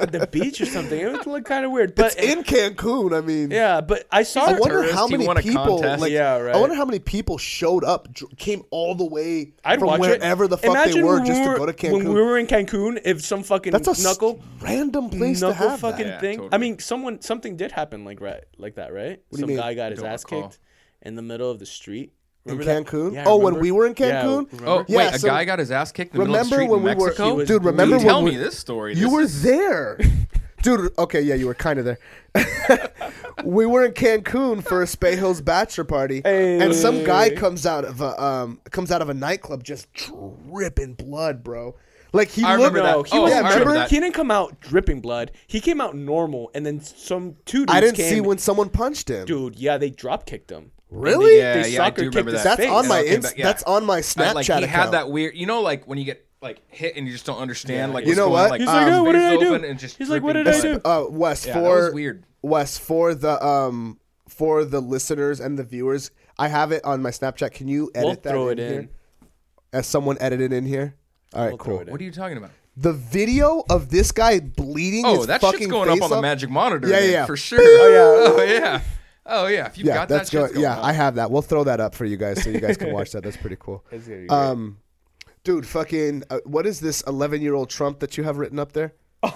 at 0.00 0.12
the 0.12 0.28
beach 0.30 0.60
or 0.60 0.66
something. 0.66 0.98
It 0.98 1.26
looked 1.26 1.46
kind 1.46 1.64
of 1.64 1.70
weird, 1.70 1.94
but 1.94 2.14
It's 2.18 2.22
in 2.34 2.42
Cancun. 2.44 3.16
I 3.16 3.20
mean, 3.20 3.50
yeah, 3.50 3.80
but 3.80 4.06
I 4.10 4.22
saw. 4.24 4.44
I 4.46 4.52
wonder 4.52 4.82
tourist, 4.82 4.94
how 4.94 5.06
many 5.06 5.26
people. 5.42 5.80
Like, 5.80 6.10
Yeah, 6.12 6.36
right. 6.38 6.54
I 6.54 6.58
wonder 6.60 6.74
how 6.74 6.84
many 6.84 6.98
people 6.98 7.38
showed 7.38 7.84
up, 7.84 8.08
came 8.36 8.64
all 8.70 8.94
the 8.94 9.04
way 9.06 9.52
I'd 9.64 9.78
from 9.78 9.88
watch 9.88 10.00
wherever 10.00 10.44
it. 10.44 10.48
the 10.48 10.58
fuck 10.58 10.70
Imagine 10.70 10.96
they 10.96 11.02
were 11.04 11.14
when 11.16 11.26
just 11.26 11.42
to 11.42 11.56
go 11.56 11.64
to 11.66 11.72
Cancun. 11.72 11.92
When 11.92 12.08
we 12.08 12.20
were 12.20 12.36
in 12.38 12.46
Cancun, 12.46 13.00
if 13.04 13.22
some 13.22 13.42
fucking 13.42 13.72
That's 13.72 13.88
a 13.88 13.92
s- 13.92 14.02
knuckle 14.02 14.40
random 14.60 15.08
place 15.10 15.40
to 15.40 15.52
have 15.54 15.80
fucking 15.80 16.06
that. 16.06 16.14
Yeah, 16.14 16.20
thing. 16.20 16.48
I 16.52 16.58
mean, 16.58 16.78
someone 16.80 17.20
something 17.22 17.56
did 17.56 17.72
happen 17.72 18.04
like 18.04 18.20
right 18.20 18.44
like 18.58 18.74
that, 18.74 18.92
right? 18.92 19.16
do 19.30 19.36
you 19.36 19.38
Some 19.38 19.48
mean? 19.48 19.58
guy 19.58 19.74
got 19.74 19.92
his 19.92 20.00
Don't 20.00 20.08
ass 20.10 20.24
recall. 20.24 20.42
kicked 20.48 20.58
in 21.02 21.14
the 21.14 21.22
middle 21.22 21.50
of 21.50 21.58
the 21.60 21.66
street. 21.66 22.12
In 22.46 22.52
Remember 22.58 22.64
that? 22.64 22.86
Cancun. 22.86 23.14
Yeah, 23.14 23.24
oh, 23.26 23.36
when 23.36 23.46
remember? 23.54 23.60
we 23.60 23.70
were 23.70 23.86
in 23.86 23.94
Yeah, 23.98 24.22
Cancun. 24.24 24.50
remember? 24.52 24.66
Oh 24.66 24.84
Yeah, 24.88 24.96
wait, 24.98 25.14
a 25.14 25.18
guy 25.26 25.44
got 25.44 25.58
his 25.58 25.70
ass 25.70 25.92
kicked 25.92 26.14
in 26.14 26.20
the 26.20 26.26
middle 26.26 26.40
of 26.40 26.48
the 26.48 26.56
Remember 26.56 26.56
street 26.56 26.70
when 26.70 26.78
in 26.80 26.84
we 26.84 27.02
were, 27.02 27.06
Mexico. 27.08 27.26
He 27.30 27.32
was 27.36 27.48
dude? 27.48 27.64
Remember 27.64 27.96
you 27.96 28.02
tell 28.02 28.22
when 28.22 28.32
me 28.32 28.38
this 28.38 28.58
story. 28.58 28.94
You 28.94 29.04
This 29.04 29.12
were 29.12 29.20
is- 29.22 29.42
there, 29.42 29.98
dude. 30.62 30.98
Okay, 30.98 31.20
yeah, 31.20 31.34
you 31.34 31.46
were 31.46 31.54
kind 31.54 31.78
of 31.78 31.84
there. 31.84 31.98
we 33.44 33.66
were 33.66 33.84
in 33.84 33.92
Cancun 33.92 34.62
for 34.64 34.82
a 34.82 34.86
Spejo's 34.86 35.40
bachelor 35.40 35.84
party, 35.84 36.22
and 36.24 36.74
some 36.74 37.04
guy 37.04 37.30
comes 37.30 37.66
out 37.66 37.84
of 37.84 38.00
a 38.00 38.22
um 38.22 38.60
comes 38.70 38.90
out 38.90 39.02
of 39.02 39.08
a 39.08 39.14
nightclub 39.14 39.62
just 39.64 39.92
dripping 39.92 40.94
blood, 40.94 41.42
bro. 41.42 41.74
Like 42.12 42.28
he 42.28 42.42
I 42.42 42.56
looked. 42.56 42.74
remember 42.74 42.82
that. 42.82 42.92
No, 42.96 43.02
he 43.04 43.18
Oh, 43.18 43.22
was 43.22 43.32
I 43.32 43.36
remember 43.38 43.58
remember 43.60 43.74
that. 43.74 43.90
he 43.90 44.00
didn't 44.00 44.14
come 44.14 44.30
out 44.32 44.58
dripping 44.60 45.00
blood. 45.00 45.30
He 45.46 45.60
came 45.60 45.80
out 45.80 45.94
normal, 45.94 46.50
and 46.54 46.64
then 46.66 46.80
some 46.80 47.36
two 47.44 47.60
dudes 47.66 47.72
I 47.72 47.80
didn't 47.80 47.96
came. 47.96 48.14
see 48.14 48.20
when 48.20 48.38
someone 48.38 48.68
punched 48.68 49.08
him. 49.10 49.26
Dude, 49.26 49.56
yeah, 49.56 49.78
they 49.78 49.90
drop 49.90 50.26
kicked 50.26 50.50
him. 50.50 50.72
Really? 50.90 51.38
Yeah, 51.38 51.62
They 51.62 51.68
yeah, 51.70 51.84
I 51.84 51.90
do 51.90 52.02
kicked 52.02 52.14
remember 52.14 52.32
that. 52.32 52.44
That's 52.44 52.56
face. 52.60 52.70
on 52.70 52.88
my 52.88 52.98
And 52.98 53.04
it 53.06 53.08
came 53.08 53.16
ins- 53.16 53.26
back- 53.26 53.38
yeah. 53.38 53.44
That's 53.46 53.62
on 53.62 53.86
my 53.86 53.96
I- 53.96 54.00
Snapchat 54.00 54.34
like 54.34 54.46
he 54.46 54.52
account. 54.52 54.70
had 54.70 54.90
that 54.92 55.10
weird, 55.10 55.36
you 55.36 55.46
know, 55.46 55.60
like 55.62 55.86
when 55.86 55.98
you 55.98 56.04
get 56.04 56.26
like 56.42 56.62
hit 56.68 56.96
and 56.96 57.06
you 57.06 57.12
just 57.12 57.26
don't 57.26 57.38
understand, 57.38 57.90
Yeah, 57.90 57.94
like 57.94 58.04
yeah. 58.04 58.08
what's 58.08 58.08
You 58.08 58.16
know 58.16 58.22
going 58.28 58.32
what? 58.32 58.50
like 58.50 58.60
He's 58.60 58.68
like, 58.68 58.92
oh, 58.92 59.02
what 59.04 59.12
did 59.12 59.22
I 59.22 59.36
do? 59.36 59.54
and 59.54 59.78
just 59.78 59.96
He's 59.98 60.08
like, 60.10 60.22
what 60.22 60.32
dripping 60.32 60.52
did 60.52 60.66
I 60.66 60.74
do? 60.74 60.80
uh, 60.84 61.04
Wes 61.10 61.46
Yeah, 61.46 61.54
that 61.54 61.60
for 61.62 61.84
was 61.86 61.94
weird. 61.94 62.24
Wes 62.42 62.78
for 62.78 63.14
the 63.14 63.44
um 63.44 63.98
for 64.28 64.64
the 64.64 64.80
listeners 64.80 65.38
and 65.40 65.58
the 65.58 65.64
viewers. 65.64 66.10
I 66.38 66.48
have 66.48 66.72
it 66.72 66.84
on 66.84 67.02
my 67.02 67.10
Snapchat. 67.10 67.52
Can 67.52 67.68
you 67.68 67.90
edit 67.94 68.04
We'll 68.06 68.14
that 68.14 68.22
throw 68.30 68.48
in 68.48 68.58
it 68.58 68.62
in. 68.62 68.72
here? 68.72 68.88
As 69.72 69.86
someone 69.86 70.16
edited 70.20 70.52
in 70.52 70.64
here. 70.66 70.96
All 71.34 71.42
right, 71.42 71.48
We'll 71.50 71.58
cool. 71.58 71.78
What 71.84 72.00
are 72.00 72.04
you 72.04 72.10
talking 72.10 72.36
about? 72.38 72.50
The 72.76 72.92
video 72.94 73.62
of 73.68 73.90
this 73.90 74.10
guy 74.10 74.40
bleeding. 74.40 75.04
Oh, 75.04 75.18
his 75.18 75.26
that 75.26 75.40
shit's 75.42 75.66
going 75.66 75.90
up 75.90 76.02
on 76.02 76.10
the 76.10 76.22
magic 76.22 76.48
monitor. 76.50 76.88
Yeah, 76.88 77.00
yeah. 77.00 77.26
for 77.26 77.36
sure. 77.36 77.60
Oh, 77.60 78.32
yeah, 78.32 78.32
Oh 78.36 78.42
yeah. 78.42 78.80
Oh 79.26 79.46
yeah. 79.46 79.66
If 79.66 79.78
you 79.78 79.84
Yeah, 79.86 79.94
got 79.94 80.08
that's 80.08 80.30
that, 80.30 80.36
shit's 80.38 80.52
going. 80.52 80.52
going 80.54 80.62
Yeah, 80.62 80.78
up. 80.78 80.84
I 80.84 80.92
have 80.92 81.14
that. 81.16 81.30
We'll 81.30 81.42
throw 81.42 81.64
that 81.64 81.80
up 81.80 81.94
for 81.94 82.04
you 82.04 82.16
guys 82.16 82.42
so 82.42 82.50
you 82.50 82.60
guys 82.60 82.76
can 82.76 82.92
watch 82.92 83.12
that. 83.12 83.22
That's 83.22 83.36
pretty 83.36 83.56
cool. 83.60 83.84
That's 83.90 84.06
gonna 84.06 84.20
be 84.22 84.26
great. 84.26 84.36
Um, 84.36 84.78
dude, 85.44 85.66
fucking, 85.66 86.24
uh, 86.30 86.38
what 86.44 86.66
is 86.66 86.80
this 86.80 87.02
eleven-year-old 87.02 87.68
Trump 87.70 88.00
that 88.00 88.16
you 88.16 88.24
have 88.24 88.38
written 88.38 88.58
up 88.58 88.72
there? 88.72 88.94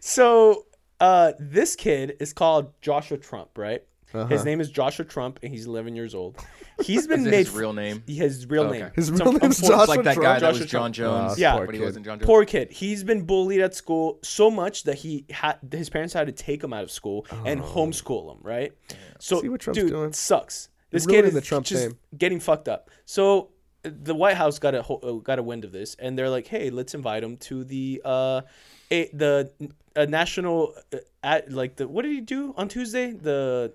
So 0.00 0.66
uh, 1.00 1.32
this 1.38 1.74
kid 1.74 2.16
is 2.20 2.32
called 2.32 2.72
Joshua 2.80 3.18
Trump, 3.18 3.56
right? 3.58 3.82
Uh-huh. 4.14 4.26
His 4.26 4.44
name 4.44 4.60
is 4.60 4.70
Joshua 4.70 5.04
Trump, 5.04 5.38
and 5.42 5.52
he's 5.52 5.66
11 5.66 5.96
years 5.96 6.14
old. 6.14 6.36
He's 6.80 7.06
been 7.06 7.20
Is 7.20 7.26
made 7.26 7.46
his 7.46 7.50
real 7.50 7.72
name? 7.72 8.02
His 8.06 8.46
real 8.46 8.64
Okay. 8.64 8.78
name. 8.80 8.90
His 8.94 9.06
So, 9.08 9.12
real 9.14 9.24
name's 9.32 9.58
unfortunately- 9.60 9.68
Joshua 9.68 9.88
like 9.94 10.04
that 10.04 10.14
Trump. 10.14 10.24
guy 10.24 10.38
that 10.38 10.48
was 10.52 10.58
John 10.60 10.92
Trump. 10.92 10.94
Jones. 10.94 11.38
Yeah. 11.38 11.64
but 11.66 11.74
he 11.74 11.80
wasn't 11.80 12.04
John 12.06 12.18
Jones. 12.18 12.26
Poor 12.26 12.44
kid. 12.44 12.70
He's 12.70 13.02
been 13.04 13.22
bullied 13.22 13.60
at 13.60 13.74
school 13.74 14.18
so 14.22 14.50
much 14.50 14.84
that 14.84 14.96
he 14.96 15.24
had 15.30 15.56
his 15.72 15.90
parents 15.90 16.14
had 16.14 16.26
to 16.28 16.32
take 16.32 16.62
him 16.62 16.72
out 16.72 16.84
of 16.84 16.90
school 16.90 17.26
and 17.44 17.60
homeschool 17.60 18.32
him. 18.32 18.38
Right. 18.42 18.72
So, 19.18 19.38
Oh. 19.38 19.42
See 19.42 19.48
what 19.48 19.60
Trump's 19.60 19.78
dude, 19.80 19.90
doing? 19.90 20.12
sucks. 20.12 20.68
This 20.90 21.04
ruining 21.06 21.22
kid 21.24 21.28
is 21.28 21.34
the 21.34 21.40
Trump 21.40 21.66
just 21.66 21.82
name. 21.82 21.98
getting 22.16 22.40
fucked 22.40 22.68
up. 22.68 22.90
So 23.04 23.50
the 23.82 24.14
White 24.14 24.36
House 24.36 24.58
got 24.58 24.74
a 24.74 24.80
uh, 24.84 25.12
got 25.14 25.38
a 25.38 25.42
wind 25.42 25.64
of 25.64 25.72
this, 25.72 25.96
and 25.98 26.16
they're 26.18 26.30
like, 26.30 26.46
"Hey, 26.46 26.70
let's 26.70 26.94
invite 26.94 27.22
him 27.22 27.36
to 27.38 27.64
the 27.64 28.00
uh, 28.04 28.40
a, 28.90 29.08
the 29.12 29.50
uh, 29.96 30.06
national 30.08 30.74
uh, 30.92 30.98
at 31.22 31.50
like 31.52 31.76
the 31.76 31.86
what 31.88 32.02
did 32.02 32.12
he 32.12 32.20
do 32.20 32.54
on 32.56 32.68
Tuesday? 32.68 33.12
The 33.12 33.72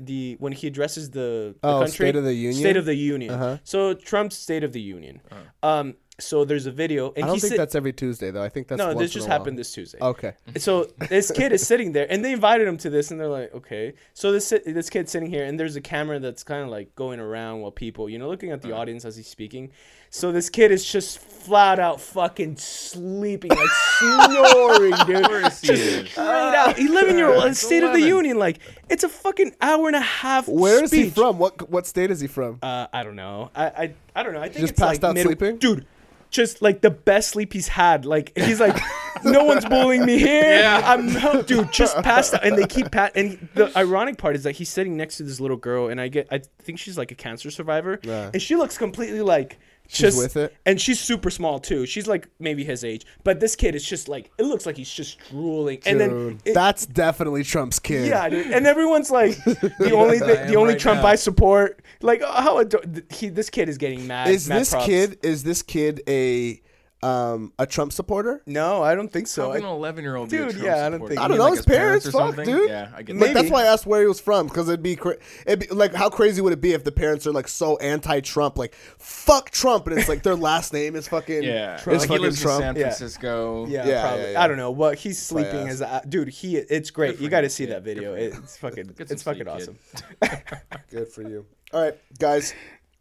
the 0.00 0.36
when 0.38 0.52
he 0.52 0.66
addresses 0.66 1.10
the, 1.10 1.54
the 1.60 1.68
Oh, 1.68 1.78
country 1.80 1.90
State 2.06 2.16
of 2.16 2.24
the 2.24 2.34
Union? 2.34 2.60
State 2.60 2.76
of 2.76 2.84
the 2.84 2.94
Union. 2.94 3.30
Uh-huh. 3.32 3.58
So 3.64 3.94
Trump's 3.94 4.36
State 4.36 4.64
of 4.64 4.72
the 4.72 4.80
Union. 4.80 5.20
Um, 5.62 5.94
so 6.20 6.44
there's 6.44 6.66
a 6.66 6.72
video, 6.72 7.12
and 7.14 7.24
I 7.24 7.26
don't 7.28 7.36
he 7.36 7.40
think 7.40 7.50
sit- 7.52 7.58
that's 7.58 7.76
every 7.76 7.92
Tuesday 7.92 8.32
though. 8.32 8.42
I 8.42 8.48
think 8.48 8.66
that's 8.66 8.78
no, 8.78 8.88
once 8.88 8.98
this 8.98 9.10
in 9.10 9.14
just 9.14 9.26
a 9.26 9.30
while. 9.30 9.38
happened 9.38 9.56
this 9.58 9.72
Tuesday. 9.72 9.98
Okay. 10.00 10.32
So 10.56 10.88
this 11.08 11.30
kid 11.30 11.52
is 11.52 11.64
sitting 11.64 11.92
there, 11.92 12.06
and 12.10 12.24
they 12.24 12.32
invited 12.32 12.66
him 12.66 12.76
to 12.78 12.90
this, 12.90 13.12
and 13.12 13.20
they're 13.20 13.28
like, 13.28 13.54
okay. 13.54 13.94
So 14.14 14.32
this 14.32 14.48
this 14.66 14.90
kid's 14.90 15.12
sitting 15.12 15.30
here, 15.30 15.44
and 15.44 15.60
there's 15.60 15.76
a 15.76 15.80
camera 15.80 16.18
that's 16.18 16.42
kind 16.42 16.62
of 16.64 16.70
like 16.70 16.94
going 16.96 17.20
around 17.20 17.60
while 17.60 17.70
people, 17.70 18.08
you 18.10 18.18
know, 18.18 18.28
looking 18.28 18.50
at 18.50 18.62
the 18.62 18.72
audience 18.72 19.04
as 19.04 19.16
he's 19.16 19.28
speaking. 19.28 19.70
So 20.10 20.32
this 20.32 20.48
kid 20.50 20.70
is 20.70 20.84
just 20.90 21.18
flat 21.18 21.78
out 21.78 22.00
fucking 22.00 22.56
sleeping, 22.56 23.50
like 23.50 23.68
snoring, 23.98 24.94
dude. 25.06 25.24
course 25.26 25.60
he 25.60 25.66
Just 25.68 25.82
is. 25.82 26.10
straight 26.10 26.54
out. 26.54 26.78
11 26.78 27.16
year 27.16 27.28
old 27.32 27.44
It's 27.46 27.58
State 27.60 27.82
of 27.82 27.92
the 27.92 27.98
11. 27.98 28.08
Union, 28.08 28.38
like 28.38 28.58
it's 28.88 29.04
a 29.04 29.08
fucking 29.08 29.54
hour 29.60 29.86
and 29.86 29.96
a 29.96 30.00
half. 30.00 30.48
Where 30.48 30.82
is 30.84 30.90
he 30.90 31.04
speech. 31.04 31.14
from? 31.14 31.38
What 31.38 31.70
what 31.70 31.86
state 31.86 32.10
is 32.10 32.20
he 32.20 32.26
from? 32.26 32.58
Uh, 32.62 32.86
I 32.92 33.02
don't 33.02 33.16
know. 33.16 33.50
I 33.54 33.64
I, 33.66 33.94
I 34.16 34.22
don't 34.22 34.32
know. 34.34 34.40
I 34.40 34.48
think 34.48 34.60
Just 34.60 34.72
it's 34.72 34.80
passed 34.80 35.02
like 35.02 35.08
out 35.10 35.14
mid- 35.14 35.24
sleeping? 35.26 35.56
dude. 35.58 35.86
Just 36.30 36.60
like 36.60 36.82
the 36.82 36.90
best 36.90 37.30
sleep 37.30 37.54
he's 37.54 37.68
had. 37.68 38.04
Like 38.04 38.36
he's 38.36 38.60
like, 38.60 38.78
no 39.24 39.44
one's 39.44 39.64
bullying 39.64 40.04
me 40.04 40.18
here. 40.18 40.42
Yeah. 40.60 40.82
I'm 40.84 41.10
no, 41.14 41.40
dude. 41.40 41.72
Just 41.72 41.96
passed 42.02 42.34
out, 42.34 42.44
and 42.44 42.56
they 42.58 42.66
keep 42.66 42.90
pat. 42.90 43.12
And 43.16 43.48
the 43.54 43.72
ironic 43.78 44.18
part 44.18 44.36
is 44.36 44.42
that 44.42 44.52
he's 44.52 44.68
sitting 44.68 44.94
next 44.98 45.16
to 45.18 45.22
this 45.22 45.40
little 45.40 45.56
girl, 45.56 45.88
and 45.88 45.98
I 45.98 46.08
get, 46.08 46.28
I 46.30 46.42
think 46.60 46.78
she's 46.80 46.98
like 46.98 47.10
a 47.10 47.14
cancer 47.14 47.50
survivor, 47.50 47.98
Yeah. 48.02 48.30
and 48.34 48.42
she 48.42 48.56
looks 48.56 48.76
completely 48.76 49.22
like. 49.22 49.58
She's 49.90 50.00
just 50.00 50.18
with 50.18 50.36
it? 50.36 50.54
and 50.66 50.78
she's 50.78 51.00
super 51.00 51.30
small 51.30 51.58
too. 51.58 51.86
She's 51.86 52.06
like 52.06 52.28
maybe 52.38 52.62
his 52.62 52.84
age, 52.84 53.06
but 53.24 53.40
this 53.40 53.56
kid 53.56 53.74
is 53.74 53.82
just 53.84 54.06
like 54.06 54.30
it 54.38 54.42
looks 54.44 54.66
like 54.66 54.76
he's 54.76 54.92
just 54.92 55.18
drooling, 55.30 55.80
and 55.86 55.98
then 55.98 56.38
it- 56.44 56.52
that's 56.52 56.84
definitely 56.84 57.42
Trump's 57.42 57.78
kid. 57.78 58.06
yeah, 58.08 58.28
dude. 58.28 58.46
and 58.48 58.66
everyone's 58.66 59.10
like 59.10 59.42
the 59.44 59.92
only 59.94 60.18
the, 60.18 60.44
the 60.46 60.56
only 60.56 60.74
right 60.74 60.78
Trump 60.80 61.00
now. 61.02 61.08
I 61.08 61.14
support. 61.14 61.80
Like 62.02 62.20
oh, 62.22 62.30
how 62.30 62.58
ador- 62.58 62.82
th- 62.82 63.06
he 63.10 63.28
this 63.30 63.48
kid 63.48 63.68
is 63.70 63.78
getting 63.78 64.06
mad. 64.06 64.28
Is 64.28 64.46
mad 64.48 64.60
this 64.60 64.70
props. 64.70 64.84
kid 64.86 65.18
is 65.22 65.42
this 65.42 65.62
kid 65.62 66.02
a 66.06 66.60
um 67.00 67.52
a 67.60 67.66
Trump 67.66 67.92
supporter? 67.92 68.42
No, 68.44 68.82
I 68.82 68.96
don't 68.96 69.12
think 69.12 69.28
so. 69.28 69.42
How 69.44 69.52
I- 69.52 69.56
can 69.60 69.66
an 69.66 69.70
11 69.72 70.02
year 70.02 70.16
old 70.16 70.28
Dude, 70.30 70.40
be 70.40 70.48
a 70.48 70.52
Trump 70.52 70.64
yeah, 70.66 70.86
I 70.86 70.90
don't 70.90 71.06
think- 71.06 71.20
I 71.20 71.28
don't 71.28 71.30
mean, 71.30 71.38
know 71.38 71.44
like 71.44 71.56
his 71.56 71.64
parents. 71.64 72.06
or 72.08 72.10
fuck, 72.10 72.20
something? 72.34 72.44
dude. 72.46 72.68
Yeah, 72.68 72.90
I 72.92 73.02
get 73.02 73.14
Like, 73.16 73.28
that. 73.28 73.34
that's 73.34 73.50
why 73.50 73.62
I 73.62 73.66
asked 73.66 73.86
where 73.86 74.00
he 74.00 74.06
was 74.08 74.18
from 74.18 74.48
because 74.48 74.68
it'd 74.68 74.82
be 74.82 74.96
cra- 74.96 75.16
it'd 75.46 75.60
be 75.60 75.66
like 75.74 75.94
how 75.94 76.10
crazy 76.10 76.40
would 76.42 76.52
it 76.52 76.60
be 76.60 76.72
if 76.72 76.82
the 76.82 76.90
parents 76.90 77.24
are 77.28 77.32
like 77.32 77.46
so 77.46 77.76
anti-Trump, 77.76 78.58
like 78.58 78.74
fuck 78.98 79.50
Trump, 79.50 79.86
and 79.86 79.96
it's 79.96 80.08
like 80.08 80.24
their 80.24 80.34
last 80.34 80.72
name 80.72 80.96
is 80.96 81.06
fucking 81.06 81.44
Yeah, 81.44 81.76
It's 81.76 81.86
like 81.86 82.00
he 82.00 82.06
fucking 82.08 82.22
lives 82.22 82.40
Trump. 82.42 82.62
in 82.64 82.66
San 82.66 82.76
Yeah. 82.76 82.82
Francisco. 82.88 83.66
yeah, 83.68 83.86
Yeah, 83.86 84.00
probably. 84.02 84.22
yeah, 84.24 84.30
yeah. 84.32 84.42
I 84.42 84.48
don't 84.48 84.56
know, 84.56 84.74
but 84.74 84.98
he's 84.98 85.18
sleeping 85.20 85.68
as 85.68 85.80
a 85.80 86.02
dude. 86.08 86.28
He 86.30 86.56
it's 86.56 86.90
great. 86.90 87.20
You 87.20 87.28
got 87.28 87.42
to 87.42 87.48
see 87.50 87.64
Yeah, 87.64 87.74
that 87.74 87.84
video. 87.84 88.14
It's 88.14 88.56
fucking 88.56 88.94
it's 88.98 89.22
fucking 89.22 89.44
sleep, 89.44 89.48
awesome. 89.54 89.78
Good 90.90 91.08
for 91.08 91.22
you. 91.22 91.46
All 91.72 91.80
right, 91.82 91.94
guys, 92.18 92.54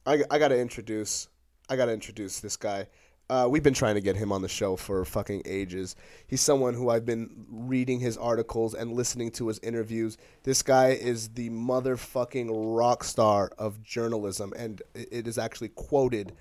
I, 0.06 0.24
I 0.30 0.38
gotta 0.40 0.60
introduce 0.60 1.30
I 1.70 1.76
gotta 1.76 1.94
introduce 1.94 2.40
this 2.42 2.56
guy. 2.58 2.88
Uh, 3.30 3.46
we've 3.50 3.64
been 3.64 3.74
trying 3.74 3.96
to 3.96 4.02
get 4.02 4.16
him 4.16 4.32
on 4.32 4.42
the 4.42 4.48
show 4.48 4.78
for 4.78 5.04
fucking 5.04 5.42
ages. 5.46 5.98
He's 6.28 6.40
someone 6.40 6.74
who 6.74 6.90
I've 6.90 7.06
been 7.06 7.46
reading 7.50 8.00
his 8.00 8.18
articles 8.18 8.74
and 8.74 8.94
listening 8.94 9.32
to 9.32 9.50
his 9.50 9.60
interviews. 9.60 10.18
This 10.44 10.64
guy 10.64 10.92
is 10.92 11.30
the 11.30 11.50
motherfucking 11.50 12.48
rock 12.50 13.04
star 13.04 13.52
of 13.58 13.84
journalism, 13.84 14.54
and 14.56 14.82
it 14.96 15.10
it 15.12 15.28
is 15.28 15.38
actually 15.38 15.70
quoted 15.70 16.34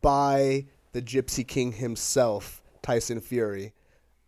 by 0.00 0.66
the 0.92 1.02
Gypsy 1.02 1.46
King 1.46 1.72
himself, 1.72 2.62
Tyson 2.82 3.20
Fury 3.20 3.72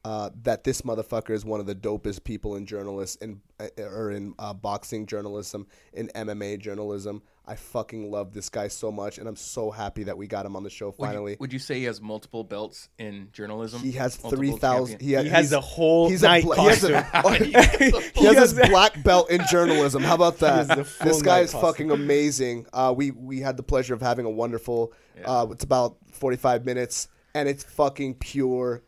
uh, 0.07 0.31
that 0.45 0.63
this 0.63 0.83
motherfucker 0.83 1.31
is 1.31 1.45
one 1.45 1.59
of 1.59 1.67
the 1.67 1.75
dopest 1.75 2.23
people 2.23 2.55
in 2.57 2.65
journalists 2.67 3.17
in 3.17 3.41
uh, 3.59 3.67
or 3.79 4.11
in 4.13 4.35
uh, 4.39 4.53
boxing 4.55 5.05
journalism, 5.07 5.67
in 5.95 6.09
MMA 6.15 6.59
journalism. 6.61 7.23
I 7.49 7.55
fucking 7.57 8.11
love 8.11 8.33
this 8.33 8.49
guy 8.49 8.69
so 8.69 8.91
much, 8.91 9.19
and 9.19 9.29
I'm 9.29 9.37
so 9.37 9.71
happy 9.71 10.03
that 10.05 10.17
we 10.19 10.27
got 10.27 10.45
him 10.47 10.55
on 10.57 10.63
the 10.65 10.71
show 10.71 10.87
Would 10.87 10.97
finally. 11.07 11.33
you, 11.33 11.37
would 11.41 11.53
you 11.53 11.59
say 11.61 11.75
he 11.79 11.85
has 11.85 12.01
multiple 12.01 12.43
belts 12.45 12.89
in 12.99 13.29
journalism? 13.33 13.81
he 13.83 13.93
has 13.93 14.21
Multiple 14.23 14.31
three 14.37 14.51
thousand. 14.59 14.99
champion- 14.99 15.23
He, 15.25 15.29
He 15.29 15.35
has 15.35 15.53
a 15.53 15.61
whole 15.61 16.09
he's 16.09 16.23
night 16.23 16.43
a, 16.43 16.47
bla- 16.47 16.57
he 16.57 16.67
has, 16.69 16.85
a, 16.85 17.03
he 18.15 18.25
has 18.27 18.51
his 18.51 18.69
black 18.69 19.01
belt 19.03 19.31
in 19.31 19.41
journalism. 19.51 20.03
How 20.03 20.15
about 20.17 20.39
that? 20.47 20.69
This 21.03 21.23
guy 21.23 21.41
is 21.41 21.53
costume. 21.53 21.61
fucking 21.69 21.91
amazing. 21.93 22.67
Uh, 22.73 22.93
we 22.97 23.13
we 23.13 23.41
had 23.41 23.57
the 23.57 23.63
pleasure 23.63 23.95
of 23.95 24.01
having 24.03 24.27
a 24.27 24.31
wonderful. 24.31 24.93
Uh, 25.25 25.47
it's 25.51 25.65
about 25.65 25.97
45 26.13 26.65
minutes, 26.65 27.09
and 27.35 27.49
it's 27.49 27.63
fucking 27.65 28.15
pure, 28.15 28.83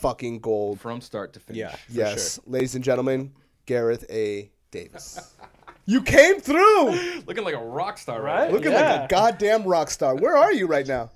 fucking 0.00 0.40
gold. 0.40 0.80
from 0.80 1.00
start 1.00 1.32
to 1.34 1.40
finish. 1.40 1.60
Yeah. 1.60 1.74
for 1.76 1.92
Yes, 1.92 2.40
ladies 2.46 2.74
and 2.74 2.82
gentlemen, 2.84 3.32
Gareth 3.66 4.04
A. 4.10 4.50
Davies. 4.70 5.34
you 5.86 6.02
came 6.02 6.40
through, 6.40 7.20
Looking 7.26 7.44
like 7.44 7.54
a 7.54 7.64
rock 7.64 7.98
star, 7.98 8.22
Right? 8.22 8.42
right? 8.44 8.52
looking 8.52 8.72
Yeah. 8.72 8.92
like 9.00 9.04
a 9.04 9.08
goddamn 9.08 9.64
rock 9.64 9.90
star. 9.90 10.14
Where 10.16 10.36
are 10.36 10.52
you 10.52 10.66
right 10.66 10.86
now? 10.86 11.10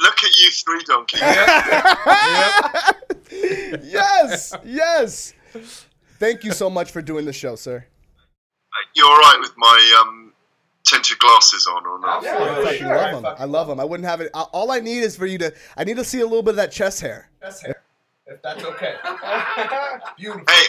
Look 0.00 0.22
at 0.22 0.36
you 0.36 0.50
three, 0.50 0.82
Donkey. 0.84 1.18
yes, 3.82 4.54
yes. 4.64 5.34
Thank 6.18 6.44
you 6.44 6.52
so 6.52 6.68
much 6.70 6.90
for 6.90 7.02
doing 7.02 7.24
the 7.24 7.32
show, 7.32 7.56
sir. 7.56 7.84
You're 8.94 9.06
all 9.06 9.18
right 9.18 9.38
with 9.40 9.52
my 9.56 10.00
um, 10.00 10.16
tinted 10.16 10.27
glasses 11.18 11.66
on 11.66 11.86
or 11.86 12.00
not? 12.00 12.24
I 12.24 12.64
fucking 12.64 12.86
love 12.86 13.22
them. 13.22 13.34
I 13.38 13.44
love 13.44 13.68
them. 13.68 13.80
I 13.80 13.84
wouldn't 13.84 14.08
have 14.08 14.20
it. 14.20 14.30
All 14.34 14.70
I 14.70 14.80
need 14.80 15.00
is 15.00 15.16
for 15.16 15.26
you 15.26 15.38
to. 15.38 15.54
I 15.76 15.84
need 15.84 15.96
to 15.96 16.04
see 16.04 16.20
a 16.20 16.26
little 16.26 16.42
bit 16.42 16.50
of 16.50 16.56
that 16.56 16.72
chest 16.72 17.00
hair. 17.00 17.30
Chest 17.42 17.66
hair, 17.66 17.82
if 18.26 18.42
that's 18.42 18.64
okay. 18.64 18.94
Beautiful. 20.16 20.44
Hey, 20.48 20.66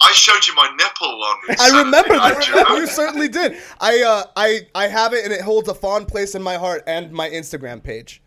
I 0.00 0.12
showed 0.12 0.46
you 0.46 0.54
my 0.54 0.70
nipple 0.76 1.22
on. 1.24 1.56
I 1.58 1.82
remember 1.82 2.14
night, 2.16 2.34
that. 2.34 2.48
you 2.48 2.54
know? 2.54 2.80
You 2.80 2.86
certainly 2.86 3.28
did. 3.28 3.56
I 3.80 4.02
uh, 4.02 4.24
I 4.36 4.60
I 4.74 4.86
have 4.86 5.12
it, 5.12 5.24
and 5.24 5.32
it 5.32 5.40
holds 5.40 5.68
a 5.68 5.74
fond 5.74 6.08
place 6.08 6.34
in 6.34 6.42
my 6.42 6.54
heart 6.56 6.84
and 6.86 7.10
my 7.12 7.28
Instagram 7.28 7.82
page. 7.82 8.22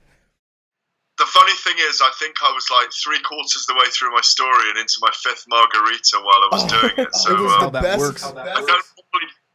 The 1.18 1.26
funny 1.28 1.54
thing 1.54 1.76
is, 1.88 2.02
I 2.02 2.10
think 2.18 2.36
I 2.42 2.52
was 2.52 2.68
like 2.72 2.90
three 3.04 3.20
quarters 3.22 3.68
of 3.70 3.76
the 3.76 3.80
way 3.80 3.86
through 3.92 4.12
my 4.12 4.22
story 4.22 4.70
and 4.70 4.80
into 4.80 4.98
my 5.02 5.12
fifth 5.14 5.46
margarita 5.48 6.18
while 6.24 6.36
I 6.36 6.50
was 6.52 6.64
doing 6.66 6.94
it. 6.98 7.10
So 7.14 7.36
it 7.36 7.40
was 7.40 7.54
uh, 7.60 7.66
the 7.66 7.70
that 7.70 7.84
best. 7.84 8.00
works. 8.00 8.24
I 8.26 8.34
don't 8.34 8.46
normally, 8.56 8.82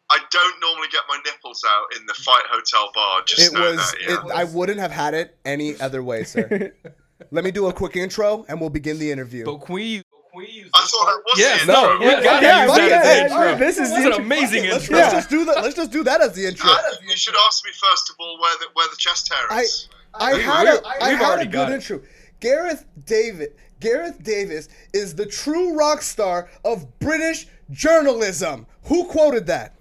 I 0.09 0.19
don't 0.31 0.61
normally 0.61 0.89
get 0.89 1.01
my 1.09 1.19
nipples 1.25 1.65
out 1.67 1.99
in 1.99 2.07
the 2.07 2.15
fight 2.15 2.45
hotel 2.49 2.91
bar. 2.95 3.23
Just 3.27 3.53
It 3.53 3.55
know 3.55 3.71
was. 3.73 3.77
that, 3.93 3.95
yeah. 4.03 4.15
It, 4.27 4.33
I 4.35 4.45
wouldn't 4.45 4.79
have 4.79 4.93
had 4.93 5.15
it 5.15 5.37
any 5.45 5.79
other 5.81 6.03
way, 6.03 6.23
sir. 6.25 6.73
Let 7.33 7.45
me 7.45 7.51
do 7.51 7.67
a 7.67 7.73
quick 7.73 7.97
intro, 7.97 8.45
and 8.49 8.61
we'll 8.61 8.71
begin 8.71 8.99
the 8.99 9.11
interview. 9.11 9.45
But 9.47 9.59
can 9.65 9.75
we, 9.75 9.97
can 9.97 10.05
we 10.37 10.49
use 10.49 10.71
I 10.75 10.81
this 10.83 10.91
thought 10.91 11.07
that 11.07 11.23
was 11.27 11.39
Yes, 11.39 11.61
the 11.67 11.73
no, 11.73 11.93
intro. 11.93 11.99
we 11.99 12.05
Yeah, 12.07 12.23
gotta 12.23 12.47
yeah, 12.47 12.67
that 12.67 12.79
yeah, 12.79 12.87
yeah, 12.87 13.25
intro. 13.25 13.45
yeah, 13.47 13.55
this 13.57 13.79
is 13.79 13.89
That's 13.91 13.91
the 13.91 13.97
an 13.97 14.07
intro. 14.13 14.25
amazing 14.25 14.65
let's, 14.71 14.85
intro. 14.85 14.99
let's 14.99 15.13
just 15.15 15.31
do 15.31 15.45
that. 15.47 15.57
Let's 15.65 15.75
just 15.77 15.91
do 15.93 16.05
that 16.05 16.21
as 16.21 16.35
the 16.35 16.47
intro. 16.47 16.71
I 16.71 16.93
you 17.09 17.17
should 17.17 17.35
ask 17.47 17.65
me 17.65 17.71
first 17.73 18.11
of 18.11 18.17
all 18.21 18.39
where 18.41 18.57
the 18.59 18.67
where 18.75 18.87
the 18.91 18.97
chest 18.97 19.33
hair 19.33 19.61
is. 19.63 19.89
I 20.15 20.35
We- 20.35 20.43
had 20.43 20.67
a, 20.69 20.87
I 21.03 21.11
had 21.15 21.41
a 21.41 21.47
good 21.47 21.71
intro. 21.71 22.01
Gareth 22.41 22.85
David, 23.07 23.55
Gareth 23.81 24.23
Davies 24.23 24.69
is 24.93 25.15
the 25.15 25.27
true 25.27 25.77
rock 25.77 26.03
star 26.03 26.49
of 26.65 26.99
British 27.01 27.47
journalism. 27.71 28.67
Who 28.85 29.07
quoted 29.07 29.47
that? 29.47 29.75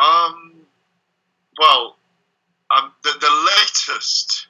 Um, 0.00 0.54
well, 1.58 1.96
um, 2.70 2.92
the 3.02 3.10
the 3.20 3.30
latest 3.60 4.48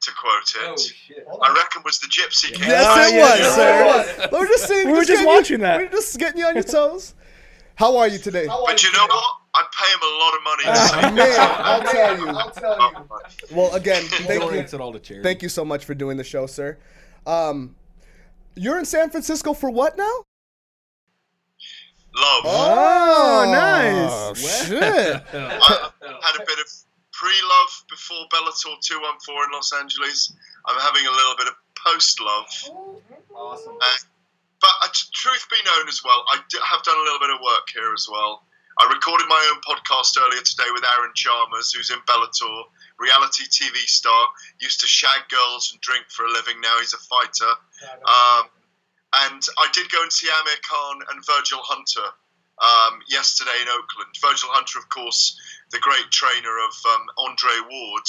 to 0.00 0.10
quote 0.12 0.54
Oh, 0.58 0.72
it, 0.74 1.26
I 1.42 1.52
reckon 1.54 1.82
was 1.84 1.98
the 1.98 2.06
Gypsy 2.06 2.52
King. 2.52 2.68
Yes, 2.68 2.84
Ah, 2.86 3.06
it 3.06 3.20
was, 3.20 3.40
it 3.40 4.20
sir. 4.20 4.28
We 4.32 4.38
were 4.38 4.46
just 4.46 4.68
seeing. 4.68 4.86
We 4.86 4.92
were 4.92 4.98
just 5.00 5.10
getting 5.10 5.26
watching 5.26 5.58
you, 5.60 5.64
that. 5.64 5.78
We 5.78 5.84
were 5.84 5.90
just 5.90 6.18
getting 6.18 6.38
you 6.40 6.46
on 6.46 6.54
your 6.54 6.62
toes. 6.64 7.14
How 7.74 7.96
are 7.98 8.08
you 8.08 8.18
today? 8.18 8.46
But 8.46 8.82
you 8.82 8.90
know 8.92 9.06
what? 9.06 9.24
I 9.54 9.64
pay 9.72 9.90
him 9.92 10.00
a 10.02 10.12
lot 10.18 10.34
of 10.34 10.44
money. 10.44 10.64
to 10.64 10.76
say 10.88 11.00
Ah, 11.02 11.10
Man, 11.14 11.60
I'll 11.64 11.82
tell 11.82 12.18
you. 12.18 12.28
I'll 12.28 12.50
tell 12.50 12.92
you. 13.50 13.56
Well, 13.56 13.74
again, 13.74 14.02
thank 14.04 14.42
you. 14.42 14.50
it 14.58 14.74
all 14.74 14.92
to. 14.92 15.22
Thank 15.22 15.42
you 15.42 15.48
so 15.48 15.64
much 15.64 15.84
for 15.84 15.94
doing 15.94 16.16
the 16.16 16.24
show, 16.24 16.46
sir. 16.46 16.78
Um, 17.26 17.74
you're 18.54 18.78
in 18.78 18.84
San 18.84 19.10
Francisco 19.10 19.52
for 19.52 19.70
what 19.70 19.96
now? 19.98 20.24
Love. 22.16 22.42
Oh, 22.46 23.44
nice. 23.52 24.66
Shit. 24.66 25.22
I 25.32 25.90
had 26.22 26.36
a 26.36 26.44
bit 26.46 26.58
of 26.58 26.68
pre-love 27.12 27.72
before 27.88 28.24
Bellator 28.32 28.76
214 28.80 29.44
in 29.44 29.52
Los 29.52 29.72
Angeles. 29.72 30.32
I'm 30.66 30.80
having 30.80 31.06
a 31.06 31.10
little 31.10 31.36
bit 31.36 31.48
of 31.48 31.54
post-love. 31.86 32.48
Awesome. 33.34 33.76
Uh, 33.80 33.96
but 34.60 34.70
uh, 34.84 34.88
truth 35.12 35.46
be 35.50 35.56
known 35.66 35.88
as 35.88 36.00
well, 36.04 36.24
I 36.32 36.38
d- 36.48 36.58
have 36.64 36.82
done 36.82 36.96
a 36.96 37.02
little 37.04 37.20
bit 37.20 37.30
of 37.30 37.40
work 37.44 37.68
here 37.72 37.92
as 37.92 38.08
well. 38.10 38.42
I 38.78 38.84
recorded 38.92 39.26
my 39.28 39.40
own 39.52 39.60
podcast 39.64 40.16
earlier 40.20 40.40
today 40.42 40.68
with 40.72 40.84
Aaron 40.96 41.12
Chalmers, 41.14 41.72
who's 41.72 41.90
in 41.90 41.98
Bellator, 42.08 42.64
reality 42.98 43.44
TV 43.44 43.76
star, 43.88 44.28
used 44.60 44.80
to 44.80 44.86
shag 44.86 45.28
girls 45.30 45.72
and 45.72 45.80
drink 45.80 46.04
for 46.08 46.24
a 46.26 46.30
living. 46.32 46.60
Now 46.60 46.76
he's 46.80 46.92
a 46.92 46.98
fighter. 46.98 47.52
Um, 48.04 48.48
and 49.14 49.42
I 49.58 49.68
did 49.72 49.90
go 49.90 50.02
and 50.02 50.12
see 50.12 50.28
Amir 50.28 50.58
Khan 50.68 51.00
and 51.10 51.24
Virgil 51.26 51.60
Hunter 51.62 52.10
um, 52.58 53.00
yesterday 53.08 53.56
in 53.62 53.68
Oakland. 53.68 54.14
Virgil 54.20 54.48
Hunter, 54.50 54.78
of 54.78 54.88
course, 54.88 55.38
the 55.70 55.78
great 55.78 56.10
trainer 56.10 56.50
of 56.50 56.74
um, 56.94 57.06
Andre 57.18 57.50
Ward, 57.70 58.04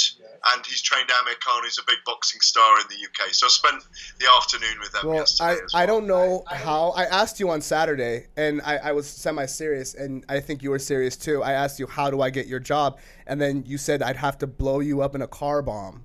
and 0.53 0.65
he's 0.65 0.81
trained 0.81 1.09
Amir 1.21 1.35
Khan, 1.43 1.63
who's 1.63 1.77
a 1.79 1.85
big 1.87 1.97
boxing 2.05 2.39
star 2.41 2.79
in 2.79 2.85
the 2.87 2.95
UK. 2.95 3.33
So 3.33 3.47
I 3.47 3.49
spent 3.49 3.83
the 4.19 4.27
afternoon 4.37 4.79
with 4.79 4.91
them 4.91 5.07
Well, 5.07 5.17
yesterday. 5.17 5.49
I, 5.49 5.53
as 5.53 5.71
I 5.73 5.85
don't 5.85 6.07
know 6.07 6.43
how. 6.47 6.91
I 6.91 7.05
asked 7.05 7.39
you 7.39 7.49
on 7.49 7.61
Saturday, 7.61 8.27
and 8.37 8.61
I, 8.61 8.77
I 8.77 8.91
was 8.91 9.07
semi 9.07 9.45
serious, 9.45 9.95
and 9.95 10.23
I 10.29 10.39
think 10.39 10.63
you 10.63 10.69
were 10.69 10.79
serious 10.79 11.17
too. 11.17 11.43
I 11.43 11.53
asked 11.53 11.79
you, 11.79 11.87
how 11.87 12.09
do 12.09 12.21
I 12.21 12.29
get 12.29 12.47
your 12.47 12.59
job? 12.59 12.99
And 13.25 13.41
then 13.41 13.63
you 13.65 13.77
said 13.77 14.01
I'd 14.01 14.17
have 14.17 14.37
to 14.39 14.47
blow 14.47 14.79
you 14.79 15.01
up 15.01 15.15
in 15.15 15.21
a 15.21 15.27
car 15.27 15.61
bomb. 15.61 16.03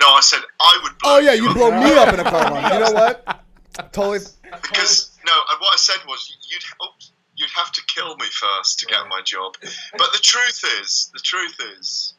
No, 0.00 0.06
I 0.08 0.20
said 0.20 0.40
I 0.60 0.80
would. 0.82 0.98
Blow 0.98 1.16
Oh, 1.16 1.18
yeah, 1.18 1.32
you 1.34 1.48
up. 1.50 1.54
blow 1.56 1.70
me 1.70 1.92
up 1.94 2.14
in 2.14 2.20
a 2.20 2.24
car 2.24 2.50
bomb. 2.50 2.72
You 2.72 2.80
know 2.80 2.92
what? 2.92 3.44
Totally. 3.92 4.18
because 4.62 5.16
no, 5.24 5.32
and 5.32 5.60
what 5.60 5.72
I 5.72 5.76
said 5.76 6.00
was 6.08 6.36
you'd 6.50 6.62
oh, 6.80 6.88
you'd 7.36 7.50
have 7.56 7.70
to 7.72 7.82
kill 7.86 8.16
me 8.16 8.26
first 8.32 8.78
to 8.80 8.86
get 8.86 9.00
my 9.08 9.20
job. 9.24 9.54
But 9.96 10.12
the 10.12 10.18
truth 10.22 10.64
is, 10.80 11.10
the 11.14 11.20
truth 11.20 11.56
is, 11.78 12.14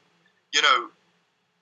you 0.54 0.62
know, 0.62 0.88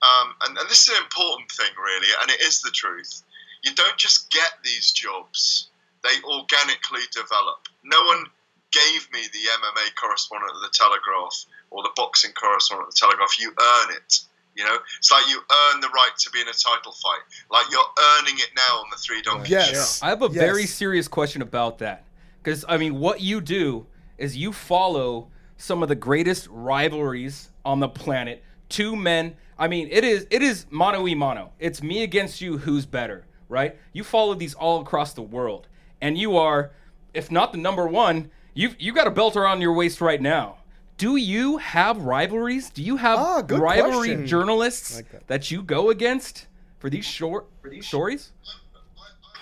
um, 0.02 0.34
and, 0.46 0.56
and 0.58 0.68
this 0.70 0.88
is 0.88 0.96
an 0.96 1.02
important 1.02 1.50
thing, 1.50 1.70
really, 1.76 2.06
and 2.22 2.30
it 2.30 2.40
is 2.42 2.60
the 2.62 2.70
truth. 2.70 3.22
You 3.62 3.74
don't 3.74 3.96
just 3.98 4.30
get 4.30 4.52
these 4.64 4.92
jobs; 4.92 5.68
they 6.02 6.16
organically 6.24 7.02
develop. 7.12 7.68
No 7.84 8.00
one 8.04 8.24
gave 8.72 9.08
me 9.12 9.20
the 9.32 9.44
MMA 9.60 9.94
correspondent 10.00 10.52
of 10.54 10.62
the 10.62 10.70
Telegraph 10.72 11.44
or 11.70 11.82
the 11.82 11.90
boxing 11.96 12.32
correspondent 12.32 12.88
of 12.88 12.94
the 12.94 12.98
Telegraph. 13.00 13.38
You 13.40 13.50
earn 13.50 13.96
it. 13.96 14.20
You 14.56 14.64
know, 14.64 14.76
it's 14.98 15.10
like 15.10 15.26
you 15.28 15.38
earn 15.38 15.80
the 15.80 15.88
right 15.88 16.10
to 16.18 16.30
be 16.30 16.40
in 16.40 16.48
a 16.48 16.52
title 16.52 16.92
fight. 16.92 17.20
Like 17.50 17.66
you're 17.70 17.80
earning 18.18 18.34
it 18.38 18.50
now 18.56 18.78
on 18.78 18.86
the 18.90 18.96
Three 18.96 19.22
Donkey 19.22 19.50
Yes. 19.50 20.02
I 20.02 20.08
have 20.08 20.22
a 20.22 20.26
Yes. 20.26 20.34
very 20.34 20.66
serious 20.66 21.08
question 21.08 21.40
about 21.40 21.78
that. 21.78 22.04
Because, 22.42 22.64
I 22.68 22.76
mean, 22.76 22.98
what 22.98 23.20
you 23.20 23.40
do 23.40 23.86
is 24.18 24.36
you 24.36 24.52
follow 24.52 25.28
some 25.56 25.82
of 25.82 25.88
the 25.88 25.94
greatest 25.94 26.48
rivalries 26.50 27.50
on 27.64 27.80
the 27.80 27.88
planet. 27.88 28.42
Two 28.68 28.96
men. 28.96 29.36
I 29.58 29.68
mean, 29.68 29.88
it 29.90 30.04
is 30.04 30.26
it 30.30 30.42
is 30.42 30.66
mano 30.70 31.02
y 31.02 31.14
mano. 31.14 31.52
It's 31.58 31.82
me 31.82 32.02
against 32.02 32.40
you. 32.40 32.58
Who's 32.58 32.86
better, 32.86 33.26
right? 33.48 33.76
You 33.92 34.02
follow 34.04 34.34
these 34.34 34.54
all 34.54 34.80
across 34.80 35.12
the 35.12 35.22
world, 35.22 35.68
and 36.00 36.16
you 36.16 36.36
are, 36.36 36.70
if 37.12 37.30
not 37.30 37.52
the 37.52 37.58
number 37.58 37.86
one, 37.86 38.30
you 38.54 38.74
you 38.78 38.92
got 38.94 39.06
a 39.06 39.10
belt 39.10 39.36
around 39.36 39.60
your 39.60 39.74
waist 39.74 40.00
right 40.00 40.20
now. 40.20 40.56
Do 41.00 41.16
you 41.16 41.56
have 41.56 41.96
rivalries? 42.02 42.68
Do 42.68 42.82
you 42.82 42.96
have 42.98 43.18
Ah, 43.18 43.40
good 43.40 43.58
rivalry 43.58 44.08
question. 44.08 44.26
journalists 44.26 44.96
like 44.96 45.10
that. 45.12 45.26
that 45.28 45.50
you 45.50 45.62
go 45.62 45.88
against 45.88 46.46
for 46.78 46.90
these 46.90 47.06
short 47.06 47.46
for 47.62 47.70
these 47.70 47.86
stories? 47.86 48.32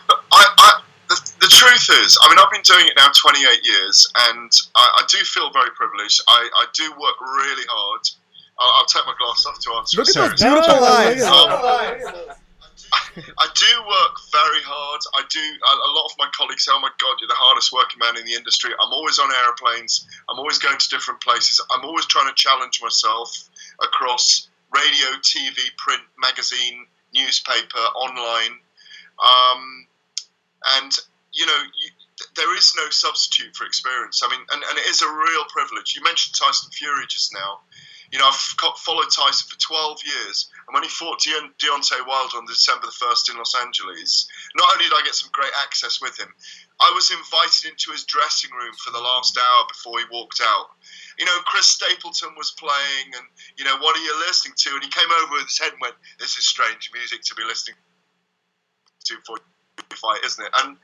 I, 0.08 0.14
I, 0.32 0.80
the, 1.08 1.16
the 1.40 1.48
truth 1.48 1.90
is, 2.04 2.16
I 2.22 2.28
mean, 2.28 2.38
I've 2.38 2.50
been 2.52 2.62
doing 2.62 2.86
it 2.86 2.92
now 2.96 3.08
28 3.12 3.66
years, 3.66 4.06
and 4.30 4.52
I, 4.76 4.98
I 4.98 5.02
do 5.08 5.18
feel 5.18 5.50
very 5.52 5.70
privileged. 5.74 6.22
I, 6.28 6.48
I 6.62 6.66
do 6.74 6.90
work 6.92 7.20
really 7.20 7.64
hard. 7.68 8.02
I'll, 8.60 8.70
I'll 8.76 8.86
take 8.86 9.04
my 9.06 9.14
glass 9.18 9.44
off 9.44 9.58
to 9.58 9.72
answer 9.78 9.98
Look 9.98 10.08
at 10.10 10.14
those 10.14 10.40
beautiful 10.40 10.76
question. 10.78 11.22
eyes. 11.28 12.36
I 13.38 13.46
do 13.54 13.72
work 13.86 14.14
very 14.32 14.62
hard. 14.62 15.00
I 15.16 15.22
do. 15.28 15.40
A, 15.40 15.72
a 15.74 15.90
lot 15.92 16.06
of 16.06 16.18
my 16.18 16.28
colleagues 16.36 16.64
say, 16.64 16.72
"Oh 16.74 16.80
my 16.80 16.90
God, 16.98 17.16
you're 17.20 17.28
the 17.28 17.38
hardest 17.38 17.72
working 17.72 17.98
man 17.98 18.16
in 18.16 18.24
the 18.24 18.34
industry." 18.34 18.70
I'm 18.78 18.92
always 18.92 19.18
on 19.18 19.30
airplanes. 19.44 20.06
I'm 20.28 20.38
always 20.38 20.58
going 20.58 20.78
to 20.78 20.88
different 20.88 21.20
places. 21.20 21.60
I'm 21.70 21.84
always 21.84 22.06
trying 22.06 22.28
to 22.28 22.34
challenge 22.34 22.80
myself 22.82 23.30
across 23.82 24.48
radio, 24.74 25.18
TV, 25.22 25.56
print, 25.76 26.02
magazine, 26.18 26.86
newspaper, 27.14 27.84
online. 27.96 28.58
Um, 29.18 29.86
and 30.78 30.92
you 31.32 31.46
know, 31.46 31.60
you, 31.80 31.90
there 32.36 32.56
is 32.56 32.74
no 32.76 32.88
substitute 32.90 33.54
for 33.54 33.64
experience. 33.64 34.22
I 34.24 34.30
mean, 34.30 34.40
and, 34.52 34.62
and 34.62 34.78
it 34.78 34.86
is 34.86 35.02
a 35.02 35.08
real 35.08 35.44
privilege. 35.48 35.94
You 35.96 36.02
mentioned 36.02 36.34
Tyson 36.34 36.70
Fury 36.72 37.04
just 37.08 37.32
now. 37.32 37.60
You 38.10 38.18
know, 38.18 38.26
I've 38.26 38.34
followed 38.34 39.10
Tyson 39.10 39.48
for 39.50 39.58
12 39.58 39.98
years, 40.06 40.50
and 40.68 40.74
when 40.76 40.84
he 40.84 40.92
fought 40.92 41.24
Deon- 41.24 41.56
Deontay 41.56 42.06
Wilder 42.06 42.36
on 42.36 42.44
December 42.44 42.84
the 42.84 42.92
1st 42.92 43.32
in 43.32 43.38
Los 43.38 43.56
Angeles, 43.56 44.28
not 44.54 44.68
only 44.72 44.84
did 44.84 44.92
I 44.92 45.00
get 45.02 45.14
some 45.14 45.30
great 45.32 45.52
access 45.64 45.98
with 45.98 46.20
him, 46.20 46.28
I 46.78 46.92
was 46.94 47.10
invited 47.10 47.72
into 47.72 47.90
his 47.90 48.04
dressing 48.04 48.52
room 48.52 48.74
for 48.76 48.92
the 48.92 49.00
last 49.00 49.38
hour 49.38 49.64
before 49.66 49.98
he 49.98 50.04
walked 50.12 50.42
out. 50.44 50.68
You 51.18 51.24
know, 51.24 51.40
Chris 51.46 51.66
Stapleton 51.66 52.36
was 52.36 52.52
playing, 52.52 53.16
and, 53.16 53.24
you 53.56 53.64
know, 53.64 53.78
what 53.78 53.96
are 53.96 54.04
you 54.04 54.12
listening 54.28 54.52
to? 54.58 54.70
And 54.76 54.84
he 54.84 54.90
came 54.90 55.08
over 55.24 55.40
with 55.40 55.48
his 55.48 55.58
head 55.58 55.72
and 55.72 55.80
went, 55.80 55.96
This 56.20 56.36
is 56.36 56.44
strange 56.44 56.90
music 56.92 57.22
to 57.22 57.34
be 57.34 57.44
listening 57.44 57.76
to 59.06 59.16
for 59.24 59.40
fight, 59.96 60.20
isn't 60.22 60.44
it? 60.44 60.52
And, 60.62 60.76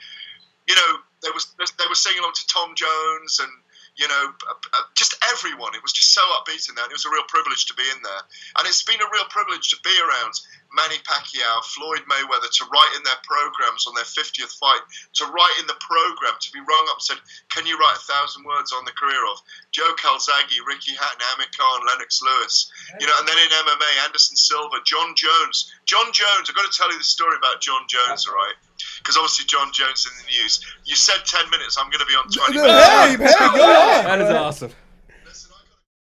you 0.66 0.74
know, 0.74 0.96
they 1.22 1.30
was 1.30 1.52
they 1.58 1.84
were 1.88 1.94
singing 1.94 2.20
along 2.20 2.32
to 2.40 2.46
Tom 2.46 2.74
Jones 2.74 3.38
and 3.40 3.52
you 3.96 4.08
know 4.08 4.24
uh, 4.50 4.84
just 4.94 5.14
everyone. 5.30 5.74
It 5.74 5.82
was 5.82 5.92
just 5.92 6.12
so 6.12 6.22
upbeat 6.38 6.68
in 6.68 6.74
there, 6.74 6.84
and 6.84 6.92
it 6.92 6.98
was 6.98 7.06
a 7.06 7.14
real 7.14 7.26
privilege 7.28 7.66
to 7.66 7.74
be 7.74 7.86
in 7.94 8.00
there. 8.02 8.22
And 8.58 8.66
it's 8.66 8.82
been 8.82 9.00
a 9.00 9.10
real 9.12 9.26
privilege 9.30 9.70
to 9.70 9.78
be 9.82 9.94
around 10.02 10.34
Manny 10.74 10.98
Pacquiao, 11.06 11.62
Floyd 11.70 12.02
Mayweather, 12.10 12.50
to 12.50 12.64
write 12.66 12.92
in 12.98 13.06
their 13.06 13.18
programs 13.22 13.86
on 13.86 13.94
their 13.94 14.08
50th 14.08 14.58
fight, 14.58 14.82
to 15.22 15.24
write 15.30 15.56
in 15.62 15.70
the 15.70 15.78
program, 15.78 16.34
to 16.34 16.50
be 16.50 16.58
rung 16.58 16.86
up 16.90 16.98
and 16.98 17.06
said, 17.06 17.20
"Can 17.54 17.66
you 17.66 17.78
write 17.78 17.96
a 17.96 18.06
thousand 18.10 18.42
words 18.44 18.72
on 18.72 18.84
the 18.84 18.98
career 18.98 19.22
of 19.30 19.38
Joe 19.70 19.94
Calzaghe, 19.94 20.58
Ricky 20.66 20.94
Hatton, 20.94 21.22
Amir 21.34 21.50
Khan, 21.54 21.86
Lennox 21.86 22.22
Lewis?" 22.22 22.70
You 22.98 23.06
know, 23.06 23.14
and 23.18 23.28
then 23.28 23.38
in 23.38 23.50
MMA, 23.50 23.90
Anderson 24.04 24.36
Silva, 24.36 24.82
Jon 24.84 25.14
Jones. 25.14 25.70
Jon 25.86 26.12
Jones. 26.12 26.50
I've 26.50 26.56
got 26.56 26.70
to 26.70 26.76
tell 26.76 26.90
you 26.90 26.98
the 26.98 27.04
story 27.06 27.36
about 27.38 27.60
Jon 27.60 27.86
Jones, 27.86 28.26
all 28.26 28.34
right? 28.34 28.58
Because 29.04 29.20
obviously 29.20 29.44
Jon 29.44 29.68
Jones 29.76 30.08
in 30.08 30.16
the 30.16 30.26
news. 30.32 30.64
You 30.88 30.96
said 30.96 31.20
10 31.28 31.50
minutes. 31.52 31.76
I'm 31.76 31.92
going 31.92 32.00
to 32.00 32.08
be 32.08 32.16
on 32.16 32.24
20 32.24 32.56
minutes. 32.56 32.88
Hey, 32.88 33.10
hey, 33.20 33.52
go 33.52 33.68
on. 33.68 34.04
That 34.08 34.20
is 34.24 34.30
awesome. 34.32 34.72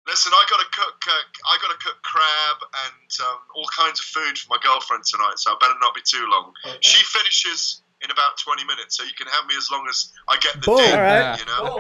Listen, 0.03 0.33
I 0.35 0.43
got 0.49 0.59
to 0.59 0.67
cook. 0.75 0.97
Uh, 1.07 1.13
I 1.47 1.55
got 1.63 1.71
to 1.71 1.79
cook 1.79 1.95
crab 2.03 2.57
and 2.89 3.09
um, 3.23 3.39
all 3.55 3.69
kinds 3.71 3.99
of 4.01 4.05
food 4.12 4.35
for 4.38 4.51
my 4.51 4.59
girlfriend 4.62 5.05
tonight, 5.05 5.38
so 5.38 5.51
I 5.51 5.55
better 5.62 5.77
not 5.79 5.93
be 5.95 6.01
too 6.03 6.25
long. 6.27 6.51
She 6.81 6.99
finishes 7.05 7.83
in 8.01 8.09
about 8.12 8.35
20 8.41 8.65
minutes, 8.65 8.97
so 8.97 9.03
you 9.03 9.13
can 9.15 9.27
have 9.27 9.45
me 9.45 9.55
as 9.55 9.69
long 9.71 9.85
as 9.88 10.12
I 10.27 10.35
get 10.41 10.59
the 10.59 10.65
Boom. 10.65 10.77
ding. 10.81 10.91
All 10.91 10.99
right. 10.99 11.38
You 11.38 11.45
know, 11.45 11.77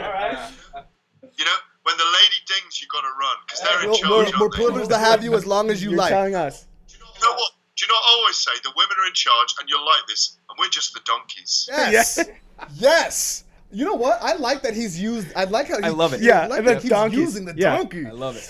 you 1.35 1.45
know, 1.45 1.57
when 1.83 1.97
the 1.97 2.05
lady 2.05 2.39
dings, 2.45 2.79
you 2.79 2.87
got 2.93 3.01
to 3.01 3.11
run 3.17 3.37
because 3.47 3.59
they're 3.65 3.83
in 3.83 3.89
We're, 3.89 3.97
charge. 3.97 4.09
we're, 4.11 4.25
aren't 4.25 4.39
we're 4.39 4.49
privileged 4.53 4.89
to 4.91 4.99
have 4.99 5.23
you 5.23 5.33
as 5.33 5.45
long 5.49 5.71
as 5.71 5.81
you 5.81 5.91
like. 5.97 6.11
You're 6.11 6.21
like. 6.21 6.31
telling 6.31 6.35
us. 6.35 6.67
Do 6.87 6.95
You 7.01 7.25
know 7.25 7.33
what? 7.33 7.51
Do 7.75 7.85
you 7.85 7.87
know 7.89 7.95
what 7.97 8.13
I 8.13 8.19
always 8.19 8.37
say? 8.37 8.51
The 8.61 8.73
women 8.75 8.93
are 8.99 9.07
in 9.07 9.13
charge, 9.17 9.55
and 9.59 9.69
you're 9.69 9.81
like 9.83 10.05
this, 10.07 10.35
and 10.37 10.38
we're 10.59 10.69
just 10.69 10.93
the 10.93 11.01
donkeys. 11.05 11.67
Yes. 11.71 12.19
Yes. 12.77 13.45
You 13.71 13.85
know 13.85 13.93
what? 13.95 14.19
I 14.21 14.33
like 14.35 14.63
that 14.63 14.75
he's 14.75 14.99
used. 14.99 15.27
I 15.35 15.45
like 15.45 15.67
how 15.69 15.77
he, 15.79 15.85
I 15.85 15.89
love 15.89 16.11
it. 16.13 16.21
Yeah, 16.21 16.41
I 16.41 16.47
like 16.47 16.59
and 16.59 16.67
that 16.67 16.75
the 16.77 16.81
he's 16.81 16.89
donkeys. 16.89 17.19
using 17.19 17.45
the 17.45 17.53
Yeah. 17.55 17.77
donkey. 17.77 18.05
I 18.05 18.11
love 18.11 18.35
it. 18.35 18.45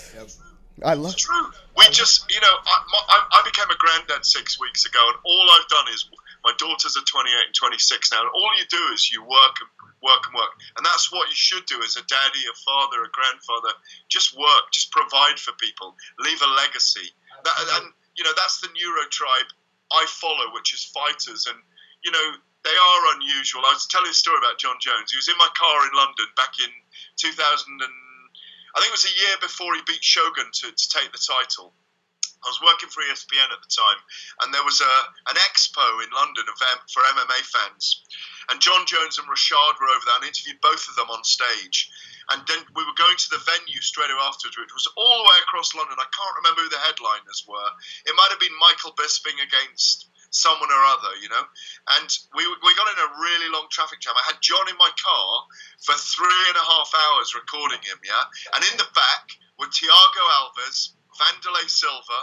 I 0.84 0.94
love. 0.94 1.12
It. 1.12 1.14
It's 1.14 1.22
true. 1.22 1.46
We 1.76 1.84
just, 1.92 2.24
you 2.32 2.40
know, 2.40 2.54
I, 2.66 2.76
my, 2.90 3.00
I, 3.06 3.18
I 3.38 3.40
became 3.44 3.70
a 3.70 3.76
granddad 3.78 4.24
six 4.26 4.58
weeks 4.58 4.84
ago, 4.84 4.98
and 5.12 5.16
all 5.24 5.46
I've 5.54 5.68
done 5.68 5.86
is 5.94 6.08
my 6.42 6.52
daughters 6.58 6.96
are 6.96 7.04
28 7.06 7.36
and 7.46 7.54
26 7.54 8.10
now, 8.12 8.20
and 8.22 8.30
all 8.34 8.50
you 8.58 8.64
do 8.66 8.82
is 8.94 9.12
you 9.12 9.22
work 9.22 9.60
and 9.60 9.70
work 10.02 10.24
and 10.26 10.34
work, 10.34 10.56
and 10.76 10.82
that's 10.84 11.12
what 11.12 11.28
you 11.28 11.36
should 11.36 11.66
do 11.66 11.78
as 11.84 11.94
a 11.96 12.02
daddy, 12.08 12.42
a 12.50 12.56
father, 12.64 13.04
a 13.04 13.10
grandfather. 13.12 13.76
Just 14.08 14.34
work, 14.36 14.72
just 14.72 14.90
provide 14.90 15.38
for 15.38 15.52
people, 15.60 15.94
leave 16.18 16.40
a 16.42 16.50
legacy. 16.64 17.12
That, 17.44 17.54
and 17.78 17.92
you 18.16 18.24
know, 18.24 18.32
that's 18.36 18.58
the 18.60 18.68
Neuro 18.74 19.04
tribe 19.10 19.46
I 19.92 20.04
follow, 20.08 20.50
which 20.54 20.72
is 20.74 20.84
fighters, 20.90 21.46
and 21.46 21.58
you 22.04 22.10
know, 22.10 22.28
they 22.64 22.76
are 22.76 23.14
unusual. 23.16 23.64
I 23.64 23.72
was 23.72 23.88
telling 23.88 24.10
a 24.10 24.14
story 24.14 24.36
about 24.36 24.60
Jon 24.60 24.76
Jones. 24.80 25.10
He 25.10 25.16
was 25.16 25.28
in 25.28 25.38
my 25.40 25.48
car 25.56 25.78
in 25.88 25.96
London 25.96 26.28
back 26.36 26.60
in 26.60 26.70
2000 27.16 27.36
and 27.40 27.96
I 28.74 28.78
think 28.78 28.94
it 28.94 29.00
was 29.02 29.10
a 29.10 29.18
year 29.18 29.36
before 29.40 29.74
he 29.74 29.82
beat 29.82 30.04
Shogun 30.04 30.46
to, 30.46 30.66
to 30.70 30.86
take 30.94 31.10
the 31.10 31.18
title. 31.18 31.74
I 32.40 32.48
was 32.48 32.62
working 32.64 32.88
for 32.88 33.04
ESPN 33.04 33.52
at 33.52 33.60
the 33.60 33.68
time, 33.68 34.00
and 34.40 34.48
there 34.54 34.64
was 34.64 34.80
a 34.80 34.94
an 35.28 35.36
expo 35.36 35.84
in 36.00 36.08
London 36.08 36.48
for 36.88 37.02
MMA 37.02 37.40
fans, 37.44 38.00
and 38.48 38.62
Jon 38.64 38.86
Jones 38.86 39.18
and 39.18 39.28
Rashad 39.28 39.76
were 39.76 39.92
over 39.92 40.04
there, 40.06 40.16
and 40.16 40.24
I 40.24 40.32
interviewed 40.32 40.60
both 40.62 40.88
of 40.88 40.96
them 40.96 41.10
on 41.10 41.24
stage. 41.24 41.90
And 42.30 42.46
then 42.46 42.62
we 42.78 42.86
were 42.86 42.94
going 42.94 43.18
to 43.18 43.30
the 43.30 43.42
venue 43.42 43.82
straight 43.82 44.08
afterwards, 44.08 44.56
which 44.56 44.72
was 44.72 44.86
all 44.96 45.18
the 45.18 45.28
way 45.28 45.38
across 45.42 45.74
London. 45.74 45.98
I 45.98 46.06
can't 46.14 46.38
remember 46.38 46.62
who 46.62 46.70
the 46.70 46.78
headliners 46.86 47.42
were. 47.42 47.70
It 48.06 48.14
might 48.14 48.30
have 48.30 48.38
been 48.38 48.54
Michael 48.62 48.94
Bisping 48.94 49.34
against 49.42 50.06
someone 50.30 50.70
or 50.70 50.82
other, 50.94 51.12
you 51.22 51.28
know. 51.28 51.44
And 51.98 52.08
we, 52.34 52.46
we 52.46 52.70
got 52.78 52.90
in 52.90 52.98
a 53.02 53.10
really 53.18 53.50
long 53.50 53.66
traffic 53.70 54.00
jam. 54.00 54.14
I 54.16 54.32
had 54.32 54.40
Jon 54.40 54.66
in 54.70 54.78
my 54.78 54.90
car 54.94 55.30
for 55.82 55.94
three 55.98 56.42
and 56.50 56.58
a 56.58 56.66
half 56.66 56.90
hours 56.94 57.34
recording 57.34 57.82
him, 57.82 57.98
yeah. 58.06 58.24
And 58.54 58.62
in 58.70 58.78
the 58.78 58.88
back 58.94 59.26
were 59.58 59.70
Thiago 59.70 60.24
Alves, 60.40 60.94
Wanderlei 61.18 61.68
Silva, 61.68 62.20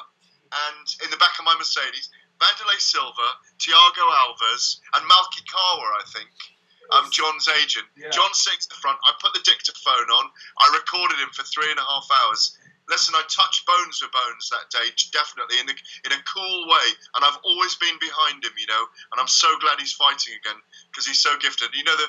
and 0.72 0.88
in 1.04 1.12
the 1.12 1.20
back 1.20 1.38
of 1.38 1.46
my 1.46 1.56
Mercedes, 1.56 2.10
Wanderlei 2.39 2.80
Silva, 2.80 3.28
Thiago 3.60 4.06
Alves, 4.24 4.80
and 4.96 5.04
Malki 5.06 5.43
Kawa, 5.52 6.02
I 6.02 6.06
think. 6.12 6.32
Um, 6.89 7.12
Jon's 7.12 7.50
agent. 7.60 7.84
Jon 8.12 8.32
sits 8.32 8.65
at 8.65 8.70
the 8.72 8.80
front. 8.80 8.98
I 9.04 9.12
put 9.20 9.34
the 9.34 9.43
dictaphone 9.43 10.08
on. 10.08 10.32
I 10.63 10.72
recorded 10.72 11.20
him 11.20 11.28
for 11.36 11.43
three 11.43 11.70
and 11.70 11.78
a 11.78 11.84
half 11.84 12.08
hours. 12.24 12.56
Listen, 12.88 13.15
I 13.15 13.23
touched 13.28 13.67
bones 13.67 14.00
with 14.02 14.12
bones 14.12 14.50
that 14.50 14.71
day, 14.71 14.88
definitely 15.12 15.60
in 15.60 15.67
a, 15.67 15.76
in 16.08 16.12
a 16.15 16.21
cool 16.23 16.67
way, 16.67 16.88
and 17.15 17.26
I've 17.26 17.39
always 17.43 17.76
been 17.76 18.00
behind 18.00 18.43
him, 18.43 18.56
you 18.56 18.67
know. 18.67 18.86
And 19.12 19.19
I'm 19.19 19.28
so 19.28 19.47
glad 19.60 19.80
he's 19.80 19.93
fighting 19.93 20.39
again 20.39 20.60
because 20.91 21.06
he's 21.06 21.19
so 21.19 21.36
gifted. 21.38 21.76
You 21.76 21.84
know, 21.84 21.95
the 21.95 22.08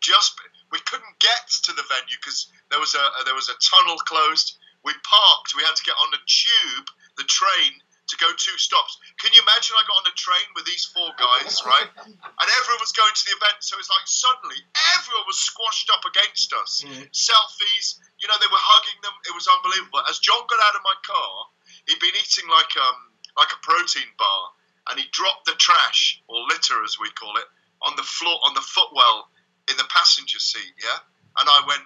just 0.00 0.38
we 0.70 0.78
couldn't 0.84 1.18
get 1.18 1.48
to 1.64 1.72
the 1.72 1.82
venue 1.88 2.16
because 2.20 2.52
there 2.70 2.80
was 2.80 2.94
a 2.94 3.00
uh, 3.00 3.24
there 3.24 3.34
was 3.34 3.48
a 3.48 3.56
tunnel 3.58 3.96
closed. 4.04 4.58
We 4.84 4.92
parked. 5.02 5.56
We 5.56 5.64
had 5.64 5.74
to 5.74 5.84
get 5.84 5.96
on 5.98 6.12
the 6.12 6.22
tube, 6.28 6.86
the 7.16 7.26
train, 7.26 7.82
to 8.08 8.16
go 8.16 8.28
two 8.36 8.56
stops. 8.56 8.96
Can 9.20 9.32
you 9.32 9.40
imagine? 9.44 9.76
I 9.76 9.84
got 9.84 10.00
on 10.00 10.08
a 10.08 10.16
train 10.16 10.48
with 10.56 10.64
these 10.64 10.88
four 10.92 11.12
guys, 11.16 11.60
right? 11.64 11.88
And 12.38 12.48
everyone 12.62 12.80
was 12.80 12.94
going 12.94 13.10
to 13.10 13.24
the 13.26 13.34
event, 13.34 13.58
so 13.60 13.76
it's 13.78 13.90
like 13.90 14.06
suddenly 14.06 14.56
everyone 14.96 15.26
was 15.26 15.38
squashed 15.42 15.90
up 15.90 16.06
against 16.06 16.54
us. 16.54 16.86
Mm. 16.86 17.10
Selfies, 17.10 17.98
you 18.18 18.26
know, 18.28 18.36
they 18.40 18.50
were 18.50 18.60
hugging 18.60 18.98
them. 19.02 19.14
It 19.30 19.34
was 19.34 19.46
unbelievable. 19.46 20.02
As 20.10 20.18
Jon 20.18 20.42
got 20.50 20.60
out 20.68 20.76
of 20.78 20.82
my 20.82 20.96
car, 21.06 21.32
he'd 21.86 22.02
been 22.02 22.14
eating 22.18 22.46
like 22.50 22.72
um 22.76 22.98
like 23.38 23.50
a 23.54 23.60
protein 23.62 24.10
bar, 24.18 24.42
and 24.90 24.98
he 24.98 25.06
dropped 25.10 25.46
the 25.46 25.56
trash 25.58 26.20
or 26.28 26.42
litter 26.50 26.82
as 26.82 26.98
we 26.98 27.10
call 27.14 27.34
it 27.38 27.48
on 27.82 27.94
the 27.96 28.06
floor 28.06 28.38
on 28.46 28.54
the 28.54 28.64
footwell 28.64 29.30
in 29.70 29.76
the 29.76 29.86
passenger 29.90 30.38
seat. 30.38 30.74
Yeah, 30.82 30.98
and 31.40 31.46
I 31.46 31.60
went. 31.66 31.84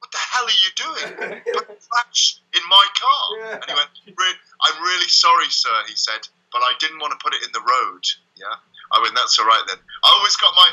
What 0.00 0.16
the 0.16 0.24
hell 0.32 0.48
are 0.48 0.60
you 0.64 0.72
doing? 0.80 1.42
Put 1.60 1.68
the 1.68 1.76
trash 1.76 2.40
in 2.56 2.64
my 2.72 2.86
car. 2.96 3.52
And 3.52 3.64
he 3.68 3.74
went, 3.76 3.92
"Re- 4.16 4.40
I'm 4.64 4.80
really 4.80 5.08
sorry, 5.12 5.52
sir, 5.52 5.76
he 5.88 5.94
said, 5.94 6.24
but 6.52 6.62
I 6.62 6.72
didn't 6.80 6.98
want 6.98 7.12
to 7.12 7.20
put 7.22 7.34
it 7.34 7.42
in 7.44 7.52
the 7.52 7.60
road. 7.60 8.02
Yeah. 8.34 8.56
I 8.92 8.98
went, 8.98 9.14
that's 9.14 9.38
all 9.38 9.46
right 9.46 9.62
then. 9.68 9.78
I 9.78 10.08
always 10.18 10.34
got 10.36 10.52
my, 10.56 10.68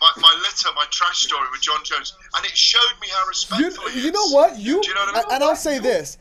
my, 0.00 0.10
my 0.16 0.34
litter, 0.40 0.68
my 0.74 0.86
trash 0.90 1.18
story 1.22 1.46
with 1.52 1.60
Jon 1.60 1.80
Jones, 1.84 2.16
and 2.36 2.44
it 2.46 2.56
showed 2.56 2.98
me 3.00 3.08
how 3.12 3.26
respectful 3.26 3.88
he 3.90 4.00
you 4.00 4.06
is. 4.08 4.12
know 4.12 4.28
what? 4.28 4.58
You, 4.58 4.80
Do 4.82 4.88
you 4.88 4.94
know 4.94 5.00
what 5.06 5.16
I 5.16 5.18
mean? 5.20 5.32
and 5.32 5.44
I'll 5.44 5.56
say 5.56 5.78
this. 5.78 6.16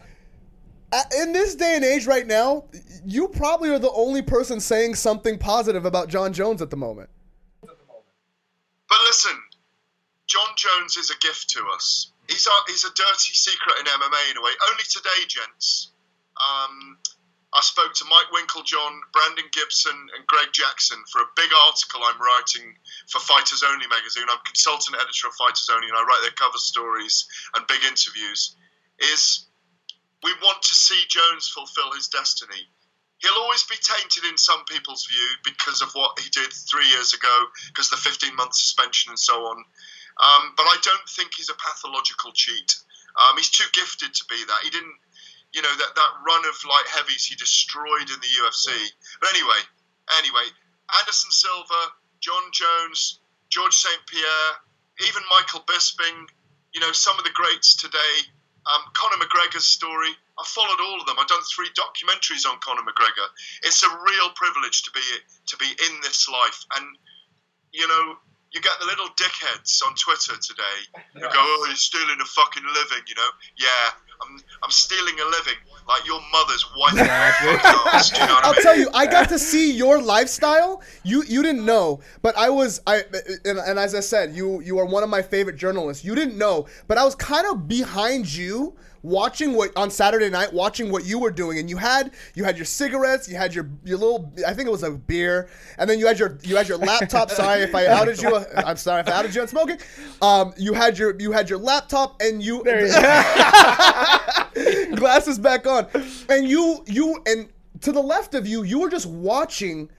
In 1.21 1.33
this 1.33 1.53
day 1.55 1.75
and 1.75 1.85
age 1.85 2.07
right 2.07 2.25
now, 2.25 2.65
you 3.05 3.27
probably 3.27 3.69
are 3.69 3.77
the 3.79 3.91
only 3.91 4.21
person 4.23 4.59
saying 4.59 4.95
something 4.95 5.37
positive 5.37 5.85
about 5.85 6.09
Jon 6.09 6.33
Jones 6.33 6.61
at 6.61 6.71
the 6.71 6.77
moment. 6.77 7.09
But 7.61 8.97
listen, 9.05 9.37
Jon 10.27 10.49
Jones 10.57 10.97
is 10.97 11.11
a 11.11 11.17
gift 11.19 11.49
to 11.51 11.63
us. 11.75 12.11
He's 12.27 12.45
a, 12.47 12.49
he's 12.71 12.83
a 12.85 12.89
dirty 12.95 13.33
secret 13.33 13.75
in 13.79 13.85
MMA 13.85 14.31
in 14.31 14.37
a 14.37 14.41
way. 14.41 14.51
Only 14.69 14.83
today, 14.89 15.25
gents, 15.27 15.91
um, 16.37 16.97
I 17.59 17.61
spoke 17.61 17.91
to 17.91 18.07
Mike 18.07 18.31
Winkeljohn, 18.31 19.03
Brandon 19.11 19.43
Gibson, 19.51 19.91
and 20.15 20.25
Greg 20.31 20.47
Jackson 20.55 20.95
for 21.11 21.19
a 21.19 21.33
big 21.35 21.51
article 21.67 21.99
I'm 22.07 22.15
writing 22.15 22.71
for 23.11 23.19
Fighters 23.19 23.67
Only 23.67 23.83
magazine. 23.91 24.23
I'm 24.31 24.39
consultant 24.47 24.95
editor 24.95 25.27
of 25.27 25.35
Fighters 25.35 25.67
Only, 25.67 25.91
and 25.91 25.97
I 25.97 26.07
write 26.07 26.23
their 26.23 26.39
cover 26.39 26.55
stories 26.55 27.27
and 27.53 27.67
big 27.67 27.83
interviews. 27.83 28.55
Is 29.11 29.43
we 30.23 30.31
want 30.39 30.63
to 30.63 30.73
see 30.73 31.03
Jones 31.11 31.51
fulfill 31.51 31.91
his 31.91 32.07
destiny. 32.07 32.63
He'll 33.19 33.43
always 33.43 33.67
be 33.67 33.75
tainted 33.83 34.23
in 34.23 34.37
some 34.37 34.63
people's 34.63 35.05
view 35.11 35.27
because 35.43 35.81
of 35.81 35.91
what 35.91 36.17
he 36.17 36.29
did 36.29 36.53
three 36.53 36.87
years 36.87 37.11
ago, 37.11 37.35
because 37.67 37.89
the 37.89 37.99
15 37.99 38.39
month 38.39 38.55
suspension 38.55 39.11
and 39.11 39.19
so 39.19 39.35
on. 39.35 39.57
Um, 40.15 40.53
but 40.55 40.63
I 40.63 40.77
don't 40.81 41.09
think 41.09 41.35
he's 41.35 41.51
a 41.51 41.59
pathological 41.59 42.31
cheat. 42.31 42.71
Um, 43.19 43.35
he's 43.35 43.49
too 43.49 43.67
gifted 43.73 44.13
to 44.13 44.23
be 44.29 44.39
that. 44.47 44.63
He 44.63 44.69
didn't, 44.69 44.95
you 45.53 45.61
know, 45.61 45.73
that, 45.77 45.91
that 45.95 46.11
run 46.25 46.45
of 46.45 46.55
light 46.67 46.87
heavies 46.93 47.25
he 47.25 47.35
destroyed 47.35 48.09
in 48.09 48.19
the 48.21 48.31
UFC. 48.41 48.69
But 49.19 49.29
anyway, 49.33 49.61
anyway, 50.19 50.45
Anderson 50.99 51.31
Silva, 51.31 51.81
Jon 52.21 52.43
Jones, 52.51 53.19
George 53.49 53.73
St. 53.73 54.01
Pierre, 54.07 54.51
even 55.07 55.23
Michael 55.31 55.61
Bisping, 55.65 56.27
you 56.73 56.81
know, 56.81 56.91
some 56.91 57.17
of 57.17 57.23
the 57.23 57.33
greats 57.33 57.75
today. 57.75 58.15
Um, 58.69 58.83
Conor 58.93 59.17
McGregor's 59.17 59.65
story. 59.65 60.09
I 60.37 60.43
followed 60.45 60.79
all 60.79 61.01
of 61.01 61.07
them. 61.07 61.15
I've 61.17 61.27
done 61.27 61.41
three 61.55 61.69
documentaries 61.73 62.45
on 62.45 62.59
Conor 62.59 62.83
McGregor. 62.83 63.25
It's 63.63 63.81
a 63.83 63.89
real 63.89 64.29
privilege 64.35 64.83
to 64.83 64.91
be 64.91 65.01
to 65.47 65.57
be 65.57 65.65
in 65.65 65.93
this 66.03 66.29
life, 66.29 66.65
and 66.77 66.85
you 67.71 67.87
know, 67.87 68.15
you 68.51 68.61
get 68.61 68.73
the 68.79 68.85
little 68.85 69.09
dickheads 69.17 69.81
on 69.85 69.95
Twitter 69.95 70.37
today 70.37 70.79
who 71.13 71.21
go, 71.21 71.29
"Oh, 71.33 71.65
you're 71.67 71.75
stealing 71.75 72.19
a 72.21 72.25
fucking 72.25 72.65
living," 72.65 73.03
you 73.07 73.15
know? 73.15 73.29
Yeah, 73.57 73.91
I'm 74.21 74.39
I'm 74.63 74.71
stealing 74.71 75.15
a 75.19 75.25
living 75.25 75.55
like 75.87 76.05
your 76.05 76.19
mother's 76.31 76.65
wife. 76.77 76.93
podcast, 76.95 78.13
you 78.19 78.27
know 78.27 78.33
what 78.33 78.43
I 78.45 78.47
I'll 78.47 78.53
mean? 78.53 78.61
tell 78.61 78.77
you, 78.77 78.89
I 78.93 79.07
got 79.07 79.29
to 79.29 79.39
see 79.39 79.71
your 79.71 80.01
lifestyle. 80.01 80.81
You 81.03 81.23
you 81.23 81.41
didn't 81.41 81.65
know, 81.65 82.01
but 82.21 82.37
I 82.37 82.49
was 82.49 82.81
I 82.85 83.03
and, 83.45 83.59
and 83.59 83.79
as 83.79 83.95
I 83.95 84.01
said, 84.01 84.33
you 84.35 84.61
you 84.61 84.77
are 84.79 84.85
one 84.85 85.03
of 85.03 85.09
my 85.09 85.21
favorite 85.21 85.55
journalists. 85.55 86.03
You 86.03 86.15
didn't 86.15 86.37
know, 86.37 86.67
but 86.87 86.97
I 86.97 87.05
was 87.05 87.15
kind 87.15 87.47
of 87.47 87.67
behind 87.67 88.33
you 88.33 88.75
watching 89.03 89.53
what 89.53 89.75
on 89.75 89.89
Saturday 89.89 90.29
night, 90.29 90.53
watching 90.53 90.91
what 90.91 91.05
you 91.05 91.19
were 91.19 91.31
doing, 91.31 91.59
and 91.59 91.69
you 91.69 91.77
had 91.77 92.11
you 92.35 92.43
had 92.43 92.57
your 92.57 92.65
cigarettes, 92.65 93.29
you 93.29 93.37
had 93.37 93.53
your 93.53 93.69
your 93.83 93.97
little 93.97 94.33
I 94.45 94.53
think 94.53 94.67
it 94.67 94.71
was 94.71 94.83
a 94.83 94.91
beer, 94.91 95.49
and 95.77 95.89
then 95.89 95.99
you 95.99 96.07
had 96.07 96.19
your 96.19 96.37
you 96.43 96.55
had 96.55 96.67
your 96.67 96.77
laptop. 96.77 97.31
sorry 97.31 97.61
if 97.61 97.73
I 97.73 97.87
outed 97.87 98.21
you. 98.21 98.35
I'm 98.57 98.77
sorry 98.77 99.01
if 99.01 99.07
I 99.07 99.13
outed 99.13 99.35
you 99.35 99.41
on 99.41 99.47
smoking. 99.47 99.77
Um, 100.21 100.53
you 100.57 100.73
had 100.73 100.97
your 100.97 101.15
you 101.19 101.31
had 101.31 101.49
your 101.49 101.59
laptop, 101.59 102.21
and 102.21 102.43
you. 102.43 102.63
glasses 104.95 105.39
back 105.39 105.67
on, 105.67 105.87
and 106.27 106.47
you 106.47 106.83
you 106.87 107.21
and 107.25 107.49
to 107.81 107.91
the 107.91 108.01
left 108.01 108.35
of 108.35 108.47
you, 108.47 108.63
you 108.63 108.79
were 108.79 108.89
just 108.89 109.05
watching 109.05 109.89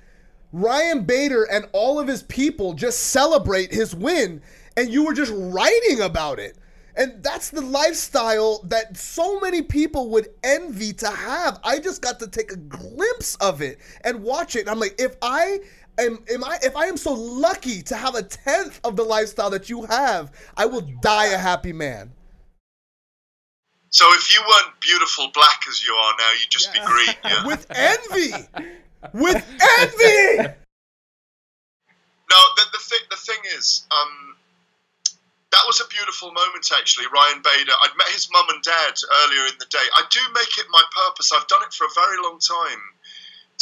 Ryan 0.53 1.05
Bader 1.05 1.45
and 1.45 1.67
all 1.73 1.99
of 1.99 2.09
his 2.09 2.23
people 2.25 2.75
just 2.75 3.11
celebrate 3.11 3.73
his 3.73 3.95
win, 3.95 4.43
and 4.77 4.91
you 4.91 5.05
were 5.05 5.15
just 5.15 5.33
writing 5.35 6.03
about 6.03 6.39
it. 6.39 6.57
And 6.97 7.23
that's 7.23 7.51
the 7.51 7.61
lifestyle 7.61 8.61
that 8.65 8.97
so 8.97 9.41
many 9.41 9.63
people 9.63 10.11
would 10.11 10.29
envy 10.43 10.93
to 10.95 11.09
have. 11.09 11.61
I 11.65 11.79
just 11.79 12.03
got 12.03 12.19
to 12.21 12.29
take 12.29 12.53
a 12.53 12.57
glimpse 12.57 13.37
of 13.37 13.63
it 13.63 13.79
and 14.05 14.23
watch 14.23 14.57
it. 14.57 14.61
And 14.61 14.71
I'm 14.71 14.81
like, 14.81 14.97
if 14.99 15.17
I 15.23 15.61
am, 15.99 16.19
am 16.33 16.45
I, 16.45 16.59
if 16.63 16.77
I 16.77 16.87
am 16.87 16.97
so 16.97 17.13
lucky 17.13 17.83
to 17.83 17.97
have 17.97 18.15
a 18.15 18.23
tenth 18.23 18.81
of 18.85 18.97
the 18.97 19.05
lifestyle 19.05 19.51
that 19.51 19.71
you 19.71 19.85
have, 19.85 20.33
I 20.57 20.67
will 20.67 20.87
die 21.01 21.27
a 21.27 21.39
happy 21.39 21.73
man. 21.73 22.13
So 23.91 24.07
if 24.15 24.33
you 24.33 24.41
weren't 24.49 24.81
beautiful 24.81 25.31
black 25.35 25.65
as 25.69 25.85
you 25.85 25.93
are 25.93 26.15
now, 26.19 26.31
you'd 26.41 26.51
just 26.51 26.73
be 26.73 26.81
green. 26.85 27.09
Yeah. 27.25 27.47
With 27.47 27.67
envy, 27.71 28.33
with 29.13 29.45
envy. 29.79 30.55
No, 32.31 32.37
the, 32.55 32.63
the 32.73 32.79
thing 32.79 32.99
the 33.11 33.17
thing 33.17 33.41
is, 33.57 33.87
um, 33.91 34.37
was 35.71 35.79
a 35.79 35.87
beautiful 35.87 36.35
moment 36.35 36.67
actually. 36.75 37.07
Ryan 37.15 37.47
Bader. 37.47 37.71
I'd 37.71 37.95
met 37.95 38.11
his 38.11 38.27
mum 38.35 38.51
and 38.51 38.59
dad 38.59 38.95
earlier 39.23 39.47
in 39.47 39.55
the 39.63 39.71
day. 39.71 39.87
I 39.95 40.03
do 40.11 40.19
make 40.35 40.59
it 40.59 40.67
my 40.67 40.83
purpose. 40.91 41.31
I've 41.31 41.47
done 41.47 41.63
it 41.63 41.71
for 41.71 41.87
a 41.87 41.95
very 41.95 42.19
long 42.19 42.43
time 42.43 42.83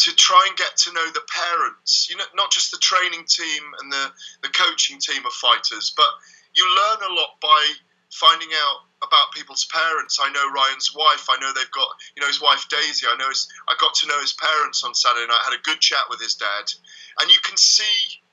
to 0.08 0.16
try 0.16 0.40
and 0.48 0.56
get 0.56 0.72
to 0.88 0.92
know 0.96 1.04
the 1.12 1.20
parents. 1.28 2.08
You 2.08 2.16
know, 2.16 2.24
not 2.32 2.48
just 2.50 2.72
the 2.72 2.80
training 2.80 3.28
team 3.28 3.60
and 3.76 3.92
the 3.92 4.08
the 4.40 4.48
coaching 4.48 4.96
team 4.96 5.20
of 5.28 5.36
fighters, 5.36 5.92
but 5.92 6.08
you 6.56 6.64
learn 6.64 7.12
a 7.12 7.12
lot 7.12 7.36
by 7.44 7.60
finding 8.08 8.48
out 8.56 8.88
about 9.04 9.36
people's 9.36 9.68
parents. 9.68 10.16
I 10.16 10.32
know 10.32 10.48
Ryan's 10.48 10.96
wife. 10.96 11.28
I 11.28 11.36
know 11.44 11.52
they've 11.52 11.76
got, 11.76 11.92
you 12.16 12.24
know, 12.24 12.26
his 12.32 12.40
wife 12.40 12.64
Daisy. 12.72 13.04
I 13.04 13.20
know 13.20 13.28
his, 13.28 13.52
I 13.68 13.76
got 13.78 13.92
to 14.00 14.08
know 14.08 14.18
his 14.24 14.32
parents 14.32 14.82
on 14.82 14.94
Saturday 14.94 15.28
night. 15.28 15.44
Had 15.44 15.60
a 15.60 15.60
good 15.60 15.80
chat 15.84 16.08
with 16.08 16.24
his 16.24 16.40
dad, 16.40 16.72
and 17.20 17.28
you 17.28 17.38
can 17.44 17.58
see. 17.58 18.24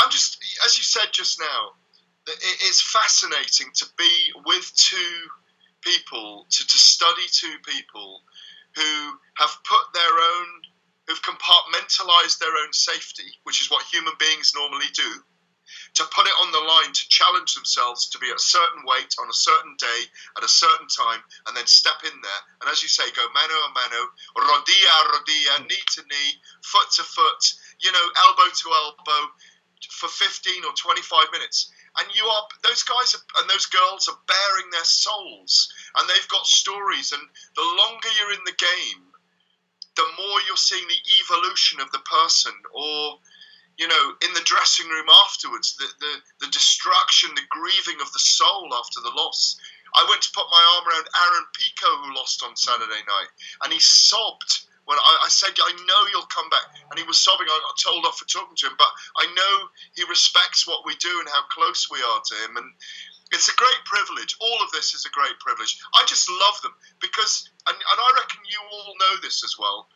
I'm 0.00 0.10
just, 0.10 0.42
as 0.64 0.76
you 0.76 0.82
said 0.82 1.12
just 1.12 1.38
now, 1.38 1.76
it's 2.36 2.80
fascinating 2.80 3.68
to 3.74 3.86
be 3.96 4.32
with 4.46 4.72
two 4.74 5.16
people, 5.82 6.46
to, 6.50 6.66
to 6.66 6.78
study 6.78 7.22
two 7.32 7.56
people 7.64 8.22
who 8.74 9.18
have 9.36 9.50
put 9.64 9.92
their 9.94 10.12
own, 10.12 10.46
who've 11.06 11.22
compartmentalized 11.22 12.38
their 12.38 12.56
own 12.62 12.72
safety, 12.72 13.30
which 13.44 13.60
is 13.60 13.70
what 13.70 13.84
human 13.86 14.14
beings 14.18 14.52
normally 14.54 14.88
do 14.94 15.22
to 15.94 16.04
put 16.14 16.26
it 16.26 16.36
on 16.42 16.52
the 16.52 16.64
line 16.64 16.92
to 16.92 17.08
challenge 17.08 17.54
themselves 17.54 18.08
to 18.08 18.18
be 18.18 18.30
a 18.30 18.38
certain 18.38 18.84
weight 18.84 19.14
on 19.20 19.28
a 19.28 19.36
certain 19.36 19.76
day 19.78 20.00
at 20.36 20.44
a 20.44 20.48
certain 20.48 20.88
time 20.88 21.20
and 21.46 21.56
then 21.56 21.66
step 21.66 22.00
in 22.04 22.16
there. 22.22 22.42
And 22.60 22.70
as 22.70 22.82
you 22.82 22.88
say 22.88 23.04
go 23.12 23.24
mano 23.34 23.56
a 23.56 23.70
mano 23.72 24.02
rodilla 24.36 24.96
rodilla 25.12 25.68
knee 25.68 25.84
to 25.96 26.02
knee 26.08 26.32
foot 26.64 26.88
to 26.96 27.02
foot 27.02 27.42
you 27.80 27.92
know 27.92 28.06
elbow 28.28 28.48
to 28.48 28.66
elbow 28.72 29.22
for 29.90 30.08
15 30.08 30.64
or 30.64 30.72
25 30.74 31.26
minutes 31.32 31.70
and 31.98 32.08
you 32.14 32.24
are 32.24 32.46
those 32.62 32.82
guys 32.82 33.14
are, 33.14 33.42
and 33.42 33.50
those 33.50 33.66
girls 33.66 34.08
are 34.08 34.18
bearing 34.26 34.70
their 34.70 34.84
souls. 34.84 35.72
And 35.96 36.08
they've 36.08 36.28
got 36.28 36.46
stories. 36.46 37.12
And 37.12 37.22
the 37.56 37.62
longer 37.62 38.08
you're 38.18 38.32
in 38.32 38.44
the 38.44 38.58
game 38.58 39.08
the 39.98 40.06
more 40.14 40.38
you're 40.46 40.56
seeing 40.56 40.86
the 40.86 41.04
evolution 41.18 41.80
of 41.80 41.90
the 41.90 41.98
person. 42.06 42.54
Or 42.72 43.18
you 43.78 43.86
know, 43.86 44.14
in 44.22 44.32
the 44.34 44.46
dressing 44.46 44.88
room 44.88 45.06
afterwards, 45.26 45.76
the, 45.76 45.86
the, 46.00 46.46
the 46.46 46.50
destruction, 46.50 47.30
the 47.34 47.46
grieving 47.50 48.00
of 48.00 48.12
the 48.12 48.18
soul 48.18 48.74
after 48.74 49.00
the 49.00 49.14
loss. 49.14 49.58
I 49.94 50.06
went 50.08 50.22
to 50.22 50.34
put 50.34 50.50
my 50.50 50.62
arm 50.74 50.84
around 50.86 51.06
Aaron 51.06 51.46
Pico, 51.54 51.86
who 52.02 52.14
lost 52.14 52.42
on 52.42 52.56
Saturday 52.56 53.02
night, 53.06 53.30
and 53.62 53.72
he 53.72 53.78
sobbed 53.78 54.66
when 54.88 54.96
I, 54.96 55.28
I 55.28 55.28
said, 55.28 55.52
I 55.52 55.72
know 55.84 56.00
you'll 56.08 56.32
come 56.32 56.48
back. 56.48 56.64
And 56.88 56.96
he 56.96 57.04
was 57.04 57.20
sobbing. 57.20 57.44
I 57.44 57.60
got 57.60 57.76
told 57.76 58.08
off 58.08 58.16
for 58.16 58.24
talking 58.24 58.56
to 58.56 58.66
him, 58.72 58.76
but 58.80 58.88
I 59.20 59.28
know 59.36 59.68
he 59.92 60.08
respects 60.08 60.64
what 60.64 60.88
we 60.88 60.96
do 60.96 61.12
and 61.20 61.28
how 61.28 61.44
close 61.52 61.92
we 61.92 62.00
are 62.00 62.20
to 62.24 62.34
him. 62.48 62.56
And 62.56 62.72
it's 63.36 63.52
a 63.52 63.60
great 63.60 63.82
privilege. 63.84 64.32
All 64.40 64.64
of 64.64 64.72
this 64.72 64.96
is 64.96 65.04
a 65.04 65.12
great 65.12 65.36
privilege. 65.44 65.76
I 65.92 66.08
just 66.08 66.24
love 66.32 66.56
them 66.64 66.72
because, 67.04 67.44
and, 67.68 67.76
and 67.76 67.98
I 68.00 68.08
reckon 68.16 68.40
you 68.48 68.60
all 68.64 68.96
know 68.96 69.20
this 69.20 69.44
as 69.44 69.60
well. 69.60 69.92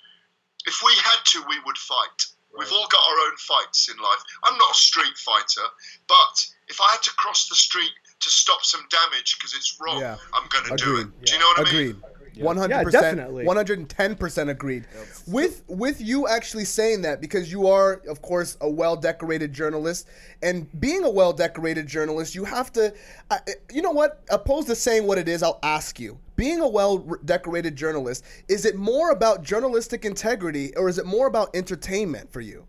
If 0.68 0.84
we 0.84 0.92
had 1.00 1.24
to, 1.32 1.44
we 1.48 1.56
would 1.64 1.78
fight 1.78 2.28
We've 2.56 2.72
all 2.72 2.86
got 2.88 3.00
our 3.00 3.18
own 3.28 3.36
fights 3.38 3.88
in 3.88 3.96
life. 3.96 4.22
I'm 4.44 4.58
not 4.58 4.72
a 4.72 4.74
street 4.74 5.16
fighter, 5.16 5.66
but 6.06 6.36
if 6.68 6.80
I 6.80 6.92
had 6.92 7.02
to 7.02 7.10
cross 7.16 7.48
the 7.48 7.56
street 7.56 7.90
to 8.20 8.30
stop 8.30 8.62
some 8.62 8.84
damage 8.90 9.36
because 9.38 9.54
it's 9.54 9.78
wrong, 9.80 10.00
Yeah. 10.00 10.16
I'm 10.34 10.48
going 10.48 10.64
to 10.66 10.76
do 10.76 10.96
it. 10.96 11.00
Agreed. 11.00 11.24
Do 11.24 11.32
you 11.32 11.38
know 11.40 11.46
what 11.56 11.68
I 11.68 11.72
mean? 11.72 12.02
Agreed. 12.32 12.44
One 12.44 12.56
hundred 12.56 12.76
Yeah, 12.76 12.82
percent, 12.82 13.16
definitely. 13.18 13.44
one 13.44 13.56
hundred 13.56 13.78
and 13.78 13.88
ten 13.88 14.14
percent 14.14 14.48
agreed. 14.48 14.86
With 15.26 15.62
with 15.68 16.00
you 16.00 16.26
actually 16.26 16.64
saying 16.64 17.02
that 17.02 17.20
because 17.20 17.52
you 17.52 17.66
are, 17.66 18.00
of 18.08 18.22
course, 18.22 18.56
a 18.62 18.70
well 18.70 18.96
decorated 18.96 19.52
journalist, 19.52 20.08
and 20.42 20.66
being 20.80 21.04
a 21.04 21.10
well 21.10 21.34
decorated 21.34 21.86
journalist, 21.86 22.34
you 22.34 22.44
have 22.44 22.72
to. 22.72 22.94
I 23.30 23.40
you 23.70 23.82
know 23.82 23.90
what? 23.90 24.22
Opposed 24.30 24.68
to 24.68 24.74
saying 24.74 25.06
what 25.06 25.18
it 25.18 25.28
is, 25.28 25.42
I'll 25.42 25.58
ask 25.62 26.00
you. 26.00 26.18
Being 26.36 26.60
a 26.60 26.68
well 26.68 26.98
decorated 27.26 27.76
journalist, 27.76 28.24
is 28.48 28.64
it 28.64 28.76
more 28.76 29.10
about 29.10 29.42
journalistic 29.42 30.06
integrity 30.06 30.74
or 30.76 30.88
is 30.88 30.96
it 30.98 31.04
more 31.04 31.26
about 31.26 31.54
entertainment 31.54 32.32
for 32.32 32.40
you? 32.40 32.64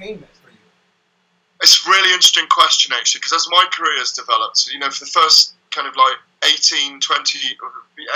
Entertainment. 0.00 0.34
For 0.42 0.50
you. 0.50 0.56
It's 1.62 1.86
a 1.86 1.90
really 1.90 2.12
interesting 2.12 2.46
question, 2.50 2.92
actually, 2.92 3.20
because 3.20 3.32
as 3.34 3.46
my 3.52 3.66
career 3.72 3.96
has 3.98 4.10
developed, 4.10 4.68
you 4.72 4.80
know, 4.80 4.90
for 4.90 5.04
the 5.04 5.10
first 5.10 5.54
kind 5.70 5.86
of 5.86 5.94
like 5.96 6.16
18, 6.46 7.00
20, 7.00 7.38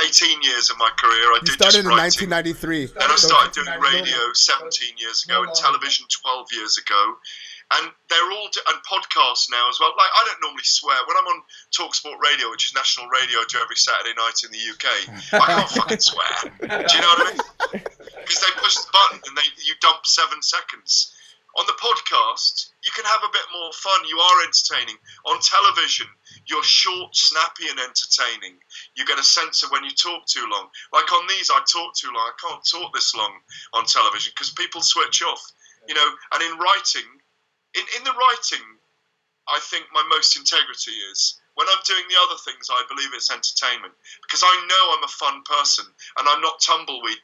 18 0.07 0.43
years 0.43 0.71
of 0.71 0.79
my 0.79 0.91
career, 0.97 1.27
I 1.33 1.39
You 1.43 1.47
did 1.47 1.53
started 1.59 1.83
just 1.83 1.87
in 1.87 1.91
writing. 1.91 2.31
1993. 2.31 2.87
Then 2.99 3.11
I 3.11 3.17
started 3.17 3.53
doing 3.53 3.73
radio 3.81 4.19
17 4.33 4.97
years 4.99 5.25
ago 5.25 5.43
and 5.43 5.53
television 5.55 6.07
12 6.11 6.53
years 6.53 6.79
ago. 6.79 7.15
And 7.73 7.87
they're 8.11 8.31
all, 8.35 8.49
d- 8.53 8.61
and 8.67 8.79
podcasts 8.83 9.47
now 9.51 9.71
as 9.71 9.79
well. 9.79 9.95
Like, 9.95 10.11
I 10.11 10.23
don't 10.27 10.43
normally 10.43 10.67
swear. 10.67 10.97
When 11.07 11.17
I'm 11.17 11.27
on 11.27 11.43
Talksport 11.71 12.19
Radio, 12.19 12.51
which 12.51 12.67
is 12.67 12.75
national 12.75 13.07
radio 13.09 13.39
I 13.39 13.45
do 13.49 13.59
every 13.63 13.77
Saturday 13.79 14.11
night 14.19 14.43
in 14.43 14.51
the 14.51 14.59
UK, 14.59 14.87
I 15.39 15.47
can't 15.55 15.71
fucking 15.79 16.01
swear. 16.03 16.35
Do 16.59 16.67
you 16.67 17.01
know 17.01 17.15
what 17.15 17.27
I 17.27 17.31
mean? 17.31 17.83
Because 18.21 18.41
they 18.47 18.53
push 18.63 18.75
the 18.77 18.87
button 18.93 19.21
and 19.27 19.37
they 19.37 19.43
you 19.67 19.75
dump 19.81 20.07
seven 20.07 20.41
seconds. 20.43 21.15
On 21.59 21.67
the 21.67 21.73
podcast, 21.83 22.70
you 22.91 23.03
can 23.03 23.11
have 23.11 23.23
a 23.23 23.31
bit 23.31 23.47
more 23.55 23.71
fun. 23.71 24.03
You 24.09 24.19
are 24.19 24.43
entertaining. 24.43 24.99
On 25.31 25.39
television, 25.39 26.11
you're 26.47 26.67
short, 26.67 27.15
snappy, 27.15 27.71
and 27.71 27.79
entertaining. 27.79 28.59
You 28.99 29.07
get 29.07 29.19
a 29.19 29.23
sense 29.23 29.63
of 29.63 29.71
when 29.71 29.85
you 29.85 29.95
talk 29.95 30.27
too 30.27 30.43
long. 30.51 30.67
Like 30.93 31.07
on 31.13 31.23
these, 31.29 31.51
I 31.55 31.63
talk 31.71 31.95
too 31.95 32.11
long. 32.11 32.27
I 32.27 32.35
can't 32.43 32.67
talk 32.67 32.93
this 32.93 33.15
long 33.15 33.31
on 33.75 33.87
television 33.87 34.33
because 34.35 34.51
people 34.59 34.83
switch 34.83 35.23
off. 35.23 35.39
You 35.87 35.95
know, 35.95 36.09
and 36.35 36.43
in 36.43 36.59
writing, 36.59 37.07
in, 37.79 37.87
in 37.95 38.03
the 38.03 38.11
writing, 38.11 38.67
I 39.47 39.63
think 39.71 39.87
my 39.95 40.03
most 40.11 40.37
integrity 40.37 40.99
is 41.15 41.39
when 41.55 41.71
I'm 41.71 41.87
doing 41.87 42.05
the 42.11 42.19
other 42.27 42.43
things. 42.43 42.67
I 42.75 42.83
believe 42.91 43.15
it's 43.15 43.31
entertainment 43.31 43.95
because 44.27 44.43
I 44.43 44.55
know 44.67 44.83
I'm 44.99 45.07
a 45.07 45.15
fun 45.15 45.47
person 45.47 45.87
and 46.19 46.27
I'm 46.27 46.43
not 46.43 46.59
tumbleweed. 46.59 47.23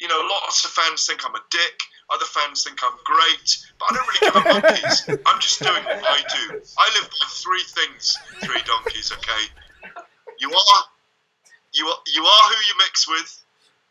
You 0.00 0.08
know, 0.08 0.20
lots 0.20 0.64
of 0.68 0.70
fans 0.70 1.06
think 1.06 1.24
I'm 1.24 1.34
a 1.34 1.48
dick. 1.50 1.80
Other 2.10 2.24
fans 2.24 2.64
think 2.64 2.78
I'm 2.82 2.96
great, 3.04 3.58
but 3.78 3.92
I 3.92 3.94
don't 3.94 4.06
really 4.08 4.20
give 4.20 4.36
a 4.36 4.68
monkeys. 4.68 5.08
I'm 5.26 5.40
just 5.40 5.60
doing 5.60 5.84
what 5.84 6.04
I 6.04 6.20
do. 6.28 6.60
I 6.78 6.90
live 7.00 7.10
by 7.10 7.26
three 7.30 7.62
things, 7.68 8.16
three 8.42 8.60
donkeys. 8.66 9.12
Okay, 9.12 10.02
you 10.38 10.48
are, 10.50 10.82
you 11.74 11.86
are, 11.86 11.98
you 12.14 12.22
are 12.24 12.48
who 12.50 12.56
you 12.68 12.74
mix 12.78 13.06
with. 13.08 13.44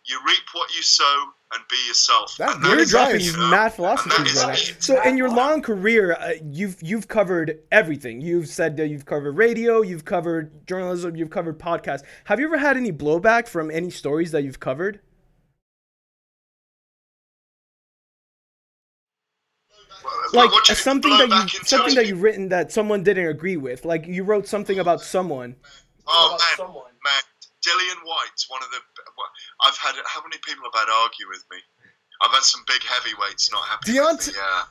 You 0.05 0.17
reap 0.25 0.43
what 0.53 0.73
you 0.73 0.81
sow, 0.83 1.23
and 1.53 1.61
be 1.69 1.75
yourself. 1.85 2.37
That- 2.37 2.55
And 2.55 2.63
You're 2.63 2.73
You're 2.75 2.79
is 2.83 2.91
dropping 2.91 3.17
nice. 3.17 3.37
mad 3.37 3.73
philosophies 3.73 4.13
And 4.17 4.25
that 4.25 4.31
is 4.31 4.37
right 4.37 4.47
now. 4.47 4.53
it. 4.77 4.81
So, 4.83 5.01
in 5.03 5.17
your 5.17 5.29
long 5.29 5.61
career, 5.61 6.13
uh, 6.13 6.31
you've 6.49 6.81
you've 6.81 7.09
covered 7.09 7.59
everything. 7.73 8.21
You've 8.21 8.47
said 8.47 8.77
that 8.77 8.87
you've 8.87 9.05
covered 9.05 9.33
radio, 9.33 9.81
you've 9.81 10.05
covered 10.05 10.65
journalism, 10.65 11.17
you've 11.17 11.29
covered 11.29 11.59
podcasts. 11.59 12.03
Have 12.23 12.39
you 12.39 12.45
ever 12.47 12.57
had 12.57 12.77
any 12.77 12.91
blowback 12.93 13.49
from 13.49 13.69
any 13.69 13.89
stories 13.89 14.31
that 14.31 14.43
you've 14.45 14.61
covered? 14.61 15.01
Like 20.33 20.51
what 20.51 20.65
something 20.67 21.11
that 21.17 21.29
you 21.53 21.59
something 21.63 21.95
that 21.95 22.07
you've 22.07 22.21
written 22.21 22.49
that 22.49 22.71
someone 22.71 23.03
didn't 23.03 23.27
agree 23.27 23.57
with. 23.57 23.85
Like 23.85 24.05
you 24.07 24.23
wrote 24.23 24.47
something 24.47 24.79
about 24.79 25.01
someone. 25.01 25.55
Oh 26.07 26.37
man, 26.59 26.67
man, 26.67 27.23
Dillian 27.65 27.99
Whyte, 28.05 28.45
one 28.49 28.61
of 28.61 28.69
the. 28.71 28.77
I've 29.61 29.77
had 29.77 29.95
how 30.05 30.21
many 30.23 30.37
people 30.45 30.63
have 30.65 30.73
had 30.79 30.91
argue 30.91 31.27
with 31.29 31.43
me? 31.51 31.57
I've 32.21 32.31
had 32.31 32.43
some 32.43 32.61
big 32.67 32.81
heavyweights 32.83 33.51
not 33.51 33.61
happy. 33.67 33.91
with 33.93 34.01
Deontay- 34.01 34.27
me. 34.27 34.33
Yeah, 34.37 34.63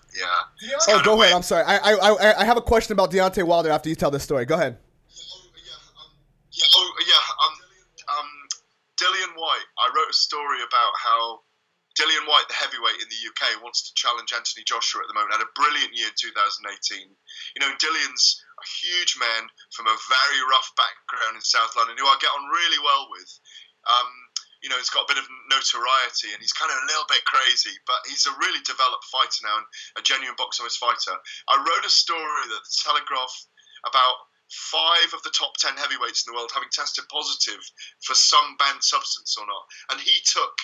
yeah. 0.62 0.74
It's 0.74 0.88
Oh, 0.88 1.02
go 1.02 1.12
ahead. 1.12 1.18
weird. 1.18 1.32
I'm 1.32 1.42
sorry. 1.42 1.64
I, 1.64 1.76
I 1.78 1.92
I 1.94 2.40
I 2.40 2.44
have 2.44 2.56
a 2.56 2.62
question 2.62 2.92
about 2.92 3.10
Deontay 3.10 3.44
Wilder 3.44 3.70
after 3.70 3.88
you 3.88 3.94
tell 3.94 4.10
this 4.10 4.22
story. 4.24 4.44
Go 4.46 4.54
ahead. 4.56 4.78
Yeah, 6.52 6.64
oh, 6.74 6.92
yeah. 7.06 7.14
Um, 7.44 7.54
um, 8.18 8.28
Dillian 8.96 9.32
Whyte. 9.36 9.66
I 9.78 9.92
wrote 9.94 10.10
a 10.10 10.14
story 10.14 10.58
about 10.58 10.92
how 11.02 11.40
Dillian 11.96 12.28
Whyte, 12.28 12.48
the 12.48 12.60
heavyweight 12.60 13.00
in 13.00 13.08
the 13.08 13.22
UK, 13.32 13.64
wants 13.64 13.88
to 13.88 13.96
challenge 13.96 14.32
Anthony 14.36 14.68
Joshua 14.68 15.00
at 15.00 15.08
the 15.08 15.16
moment. 15.16 15.32
Had 15.32 15.44
a 15.44 15.56
brilliant 15.56 15.96
year 15.96 16.12
in 16.12 16.16
2018. 16.16 16.68
You 17.56 17.60
know, 17.64 17.72
Dillian's 17.80 18.40
a 18.60 18.66
huge 18.84 19.16
man 19.16 19.48
from 19.72 19.88
a 19.88 19.96
very 20.08 20.40
rough 20.52 20.68
background 20.76 21.40
in 21.40 21.44
South 21.44 21.72
London, 21.76 21.96
who 21.96 22.04
I 22.04 22.20
get 22.20 22.32
on 22.36 22.52
really 22.52 22.80
well 22.84 23.08
with. 23.08 23.30
Um, 23.88 24.10
you 24.64 24.68
know, 24.68 24.80
he's 24.80 24.92
got 24.92 25.08
a 25.08 25.12
bit 25.12 25.20
of 25.20 25.28
notoriety 25.52 26.32
and 26.32 26.40
he's 26.40 26.56
kind 26.56 26.72
of 26.72 26.80
a 26.80 26.88
little 26.88 27.06
bit 27.08 27.22
crazy, 27.28 27.72
but 27.86 28.00
he's 28.08 28.26
a 28.26 28.34
really 28.40 28.60
developed 28.64 29.04
fighter 29.12 29.44
now 29.44 29.62
and 29.62 29.68
a 30.00 30.02
genuine 30.02 30.34
box 30.36 30.58
office 30.58 30.80
fighter. 30.80 31.14
I 31.48 31.60
wrote 31.60 31.86
a 31.86 31.92
story 31.92 32.44
that 32.50 32.62
the 32.64 32.76
Telegraph 32.82 33.34
about 33.84 34.16
five 34.50 35.10
of 35.14 35.22
the 35.22 35.34
top 35.34 35.54
10 35.58 35.76
heavyweights 35.76 36.24
in 36.24 36.32
the 36.32 36.36
world 36.36 36.50
having 36.54 36.70
tested 36.72 37.04
positive 37.10 37.62
for 38.02 38.14
some 38.14 38.56
banned 38.58 38.82
substance 38.82 39.36
or 39.38 39.46
not. 39.46 39.64
And 39.90 40.00
he 40.00 40.14
took 40.24 40.54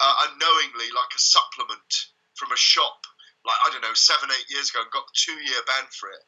uh, 0.00 0.14
unknowingly 0.30 0.88
like 0.94 1.12
a 1.14 1.20
supplement 1.20 1.92
from 2.34 2.52
a 2.54 2.58
shop, 2.58 3.06
like, 3.46 3.58
I 3.66 3.70
don't 3.70 3.82
know, 3.82 3.94
seven, 3.94 4.30
eight 4.30 4.46
years 4.50 4.70
ago 4.70 4.82
and 4.82 4.90
got 4.90 5.06
the 5.06 5.16
two 5.16 5.38
year 5.42 5.60
ban 5.66 5.86
for 5.90 6.10
it. 6.10 6.22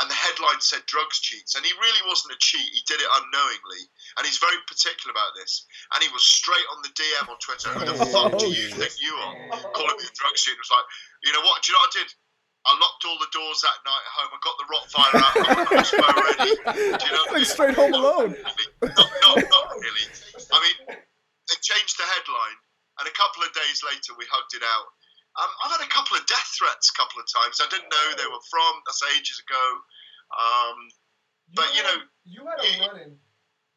And 0.00 0.08
the 0.08 0.16
headline 0.16 0.58
said 0.58 0.82
drugs 0.88 1.20
cheats. 1.20 1.54
And 1.54 1.62
he 1.62 1.70
really 1.76 2.02
wasn't 2.08 2.32
a 2.32 2.40
cheat. 2.40 2.64
He 2.72 2.80
did 2.88 2.98
it 2.98 3.06
unknowingly. 3.12 3.82
And 4.16 4.24
he's 4.24 4.40
very 4.40 4.56
particular 4.64 5.12
about 5.12 5.36
this. 5.36 5.68
And 5.92 6.00
he 6.02 6.08
was 6.10 6.24
straight 6.24 6.64
on 6.72 6.80
the 6.80 6.90
DM 6.96 7.28
on 7.28 7.36
Twitter. 7.38 7.70
Who 7.76 7.84
the 7.84 8.08
fuck 8.08 8.32
do 8.40 8.48
you 8.48 8.72
think 8.72 8.96
you 8.98 9.12
are? 9.20 9.36
Calling 9.76 9.96
me 10.00 10.08
a 10.08 10.14
drug 10.16 10.34
cheat. 10.34 10.56
It 10.56 10.64
was 10.64 10.72
like, 10.72 10.86
you 11.22 11.30
know 11.36 11.44
what? 11.44 11.60
Do 11.60 11.70
you 11.70 11.76
know 11.76 11.84
what 11.84 11.92
I 11.92 12.00
did? 12.02 12.10
I 12.64 12.72
locked 12.78 13.02
all 13.04 13.18
the 13.18 13.30
doors 13.34 13.58
that 13.66 13.78
night 13.82 14.04
at 14.06 14.12
home. 14.16 14.30
I 14.32 14.38
got 14.38 14.56
the 14.58 14.66
Rottweiler 14.70 15.18
out. 15.18 15.34
I 15.34 15.42
got 15.42 15.58
the 15.58 15.66
crossbow 15.66 16.14
ready. 16.24 16.52
Do 16.98 17.04
you 17.04 17.12
know 17.12 17.24
Like 17.34 17.46
straight 17.46 17.74
Home 17.74 17.94
Alone. 17.94 18.30
Really. 18.38 18.94
Not, 18.96 19.10
not, 19.22 19.36
not 19.50 19.66
really. 19.82 20.06
I 20.52 20.58
mean, 20.62 20.76
they 20.94 21.56
changed 21.58 21.98
the 21.98 22.06
headline, 22.06 22.58
and 23.00 23.04
a 23.08 23.14
couple 23.16 23.42
of 23.44 23.52
days 23.56 23.80
later, 23.86 24.12
we 24.18 24.26
hugged 24.28 24.52
it 24.56 24.64
out. 24.64 24.88
Um, 25.40 25.48
I've 25.64 25.72
had 25.80 25.84
a 25.84 25.88
couple 25.88 26.16
of 26.16 26.26
death 26.28 26.44
threats 26.58 26.92
a 26.92 26.96
couple 26.96 27.16
of 27.16 27.26
times. 27.30 27.56
I 27.62 27.68
didn't 27.72 27.88
know 27.88 28.06
they 28.20 28.28
were 28.28 28.44
from. 28.52 28.72
That's 28.84 29.00
ages 29.16 29.40
ago. 29.40 29.64
Um, 30.36 30.76
but 31.56 31.68
you 31.76 31.82
know, 31.82 31.96
you 32.24 32.40
had 32.44 32.60
a 32.60 32.70
run-in 32.84 33.16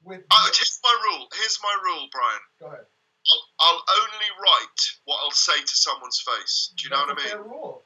with. 0.04 0.22
uh, 0.30 0.48
here's 0.52 0.80
my 0.84 0.96
rule. 1.08 1.28
Here's 1.36 1.58
my 1.64 1.76
rule, 1.84 2.08
Brian. 2.12 2.44
Go 2.60 2.68
ahead. 2.68 2.86
I'll, 3.32 3.44
I'll 3.60 3.84
only 4.04 4.30
write 4.38 4.82
what 5.06 5.18
I'll 5.24 5.32
say 5.32 5.60
to 5.60 5.76
someone's 5.76 6.22
face. 6.22 6.74
Do 6.78 6.84
you 6.86 6.90
know 6.92 7.00
what 7.08 7.12
I 7.12 7.16
mean? 7.16 7.28
fair 7.30 7.42
rule. 7.42 7.86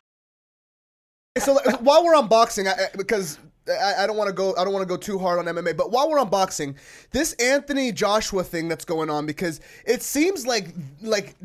So 1.38 1.58
while 1.80 2.04
we're 2.04 2.16
on 2.16 2.28
boxing, 2.28 2.68
I, 2.68 2.72
I- 2.72 2.98
because 2.98 3.40
I, 3.70 4.04
I 4.04 4.08
don't 4.08 4.18
want 4.18 4.28
to 4.30 4.34
go, 4.34 4.56
I 4.58 4.64
don't 4.64 4.74
want 4.74 4.84
to 4.84 4.88
go 4.88 4.98
too 4.98 5.18
hard 5.20 5.40
on 5.40 5.46
MMA. 5.54 5.76
But 5.78 5.92
while 5.92 6.10
we're 6.10 6.20
on 6.20 6.30
boxing, 6.30 6.76
this 7.12 7.34
Anthony 7.34 7.92
Joshua 7.92 8.44
thing 8.44 8.68
that's 8.68 8.86
going 8.86 9.10
on, 9.10 9.26
because 9.26 9.62
it 9.86 10.02
seems 10.02 10.46
like 10.48 10.74
like, 11.02 11.36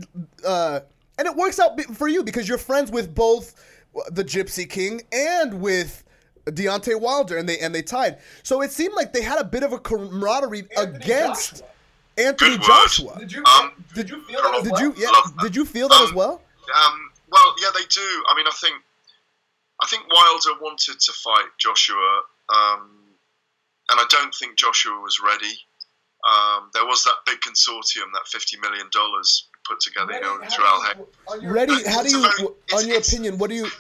uh, 0.46 0.80
and 1.18 1.26
it 1.28 1.36
works 1.36 1.58
out 1.60 1.80
for 1.94 2.08
you 2.08 2.22
because 2.22 2.48
you're 2.48 2.58
friends 2.58 2.90
with 2.90 3.14
both 3.14 3.54
the 4.10 4.24
Gypsy 4.24 4.68
King 4.68 5.02
and 5.12 5.60
with. 5.60 6.00
Deontay 6.46 7.00
Wilder 7.00 7.38
and 7.38 7.48
they 7.48 7.58
and 7.58 7.74
they 7.74 7.80
tied. 7.80 8.18
So 8.42 8.60
it 8.60 8.70
seemed 8.70 8.92
like 8.92 9.14
they 9.14 9.22
had 9.22 9.38
a 9.38 9.44
bit 9.44 9.62
of 9.62 9.72
a 9.72 9.78
camaraderie 9.78 10.66
Anthony 10.76 10.96
against 11.02 11.50
Joshua. 11.52 11.68
Anthony 12.18 12.58
Joshua. 12.58 13.16
Did 13.18 13.32
you? 13.32 13.42
Um, 13.46 13.72
did 13.94 14.10
you 14.10 14.20
feel 14.24 14.42
that? 14.42 14.54
as 14.56 14.62
Did 14.64 14.72
well? 14.72 14.82
you 14.82 14.94
yeah, 14.98 15.10
did 15.40 15.56
you 15.56 15.64
feel 15.64 15.88
that 15.88 16.02
as 16.02 16.10
Um, 16.10 16.14
well? 16.16 16.42
Um, 16.84 17.10
well, 17.32 17.54
yeah, 17.62 17.70
they 17.74 17.86
do. 17.86 18.24
I 18.28 18.36
mean, 18.36 18.46
I 18.46 18.50
think 18.60 18.74
I 19.84 19.86
think 19.86 20.04
Wilder 20.10 20.58
wanted 20.62 20.98
to 20.98 21.12
fight 21.12 21.48
Joshua, 21.60 22.22
um, 22.48 22.90
and 23.90 24.00
I 24.00 24.06
don't 24.08 24.34
think 24.34 24.56
Joshua 24.58 24.98
was 24.98 25.20
ready. 25.22 25.52
Um, 26.26 26.70
there 26.72 26.86
was 26.86 27.04
that 27.04 27.16
big 27.26 27.40
consortium, 27.40 28.08
that 28.14 28.26
fifty 28.32 28.56
million 28.58 28.88
dollars 28.92 29.46
put 29.68 29.80
together, 29.80 30.14
you 30.14 30.20
know, 30.22 30.38
Ready, 30.38 30.50
through 30.54 30.64
how 30.64 30.74
Al 30.74 30.80
do 30.80 30.86
Haig. 30.86 30.96
you- 30.96 31.08
on 31.28 31.42
your- 31.42 31.52
Ready? 31.52 31.72
it's 31.74 31.88
How 31.88 32.02
do 32.02 32.08
you, 32.08 32.20
very- 32.22 32.32
on 32.48 32.54
it's- 32.68 32.82
your 32.86 32.96
it's- 32.96 33.08
opinion? 33.12 33.36
What 33.36 33.50
do 33.50 33.56
you? 33.56 33.70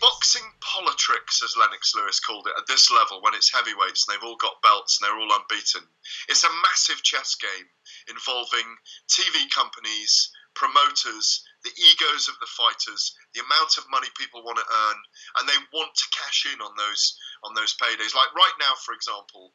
Boxing 0.00 0.42
politics, 0.60 1.42
as 1.42 1.56
Lennox 1.56 1.94
Lewis 1.94 2.20
called 2.20 2.46
it, 2.48 2.54
at 2.58 2.66
this 2.66 2.90
level, 2.90 3.20
when 3.22 3.34
it's 3.34 3.50
heavyweights 3.52 4.06
and 4.06 4.14
they've 4.16 4.24
all 4.24 4.36
got 4.36 4.60
belts 4.62 4.98
and 4.98 5.06
they're 5.06 5.18
all 5.18 5.32
unbeaten, 5.32 5.82
it's 6.28 6.44
a 6.44 6.50
massive 6.68 7.02
chess 7.02 7.34
game 7.36 7.68
involving 8.08 8.76
TV 9.08 9.48
companies, 9.50 10.30
promoters, 10.54 11.44
the 11.64 11.72
egos 11.80 12.28
of 12.28 12.36
the 12.38 12.50
fighters, 12.52 13.16
the 13.32 13.40
amount 13.40 13.80
of 13.80 13.88
money 13.90 14.08
people 14.14 14.44
want 14.44 14.60
to 14.60 14.68
earn, 14.68 14.98
and 15.40 15.48
they 15.48 15.58
want 15.72 15.92
to 15.96 16.06
cash 16.12 16.46
in 16.52 16.60
on 16.60 16.76
those 16.76 17.16
on 17.42 17.56
those 17.56 17.74
paydays. 17.80 18.14
Like 18.14 18.32
right 18.36 18.56
now, 18.60 18.76
for 18.84 18.92
example, 18.92 19.52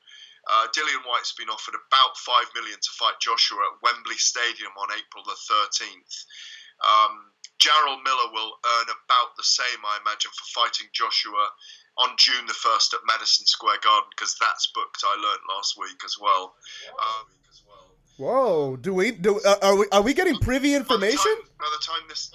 uh, 0.50 0.68
Dillian 0.74 1.06
Whyte's 1.06 1.38
been 1.38 1.54
offered 1.54 1.78
about 1.78 2.18
five 2.18 2.50
million 2.58 2.82
to 2.82 2.92
fight 2.98 3.22
Joshua 3.22 3.62
at 3.62 3.82
Wembley 3.86 4.18
Stadium 4.18 4.74
on 4.76 4.90
April 4.98 5.24
the 5.24 5.38
thirteenth. 5.38 6.26
Um, 6.82 7.30
Jarrell 7.60 8.00
Miller 8.02 8.32
will 8.32 8.56
earn 8.64 8.88
about 8.88 9.36
the 9.36 9.44
same, 9.44 9.84
I 9.84 10.00
imagine, 10.00 10.32
for 10.32 10.48
fighting 10.64 10.88
Joshua 10.96 11.52
on 12.00 12.16
June 12.16 12.48
the 12.48 12.56
first 12.56 12.96
at 12.96 13.04
Madison 13.06 13.46
Square 13.46 13.84
Garden 13.84 14.10
because 14.16 14.34
that's 14.40 14.72
booked. 14.74 15.04
I 15.04 15.14
learned 15.20 15.44
last 15.52 15.76
week 15.78 16.00
as 16.08 16.16
well. 16.16 16.56
Um, 16.96 17.28
Whoa, 18.20 18.76
do 18.76 18.92
we 18.94 19.12
do 19.16 19.40
uh, 19.48 19.56
are 19.64 19.76
we 19.80 19.86
are 19.96 20.04
we 20.04 20.14
getting 20.14 20.36
privy 20.44 20.76
by 20.76 20.76
the 20.76 20.80
information? 20.84 21.36
time- 21.40 21.56
By 21.56 21.70
the 21.72 21.80
time 21.80 22.04
this 22.12 22.28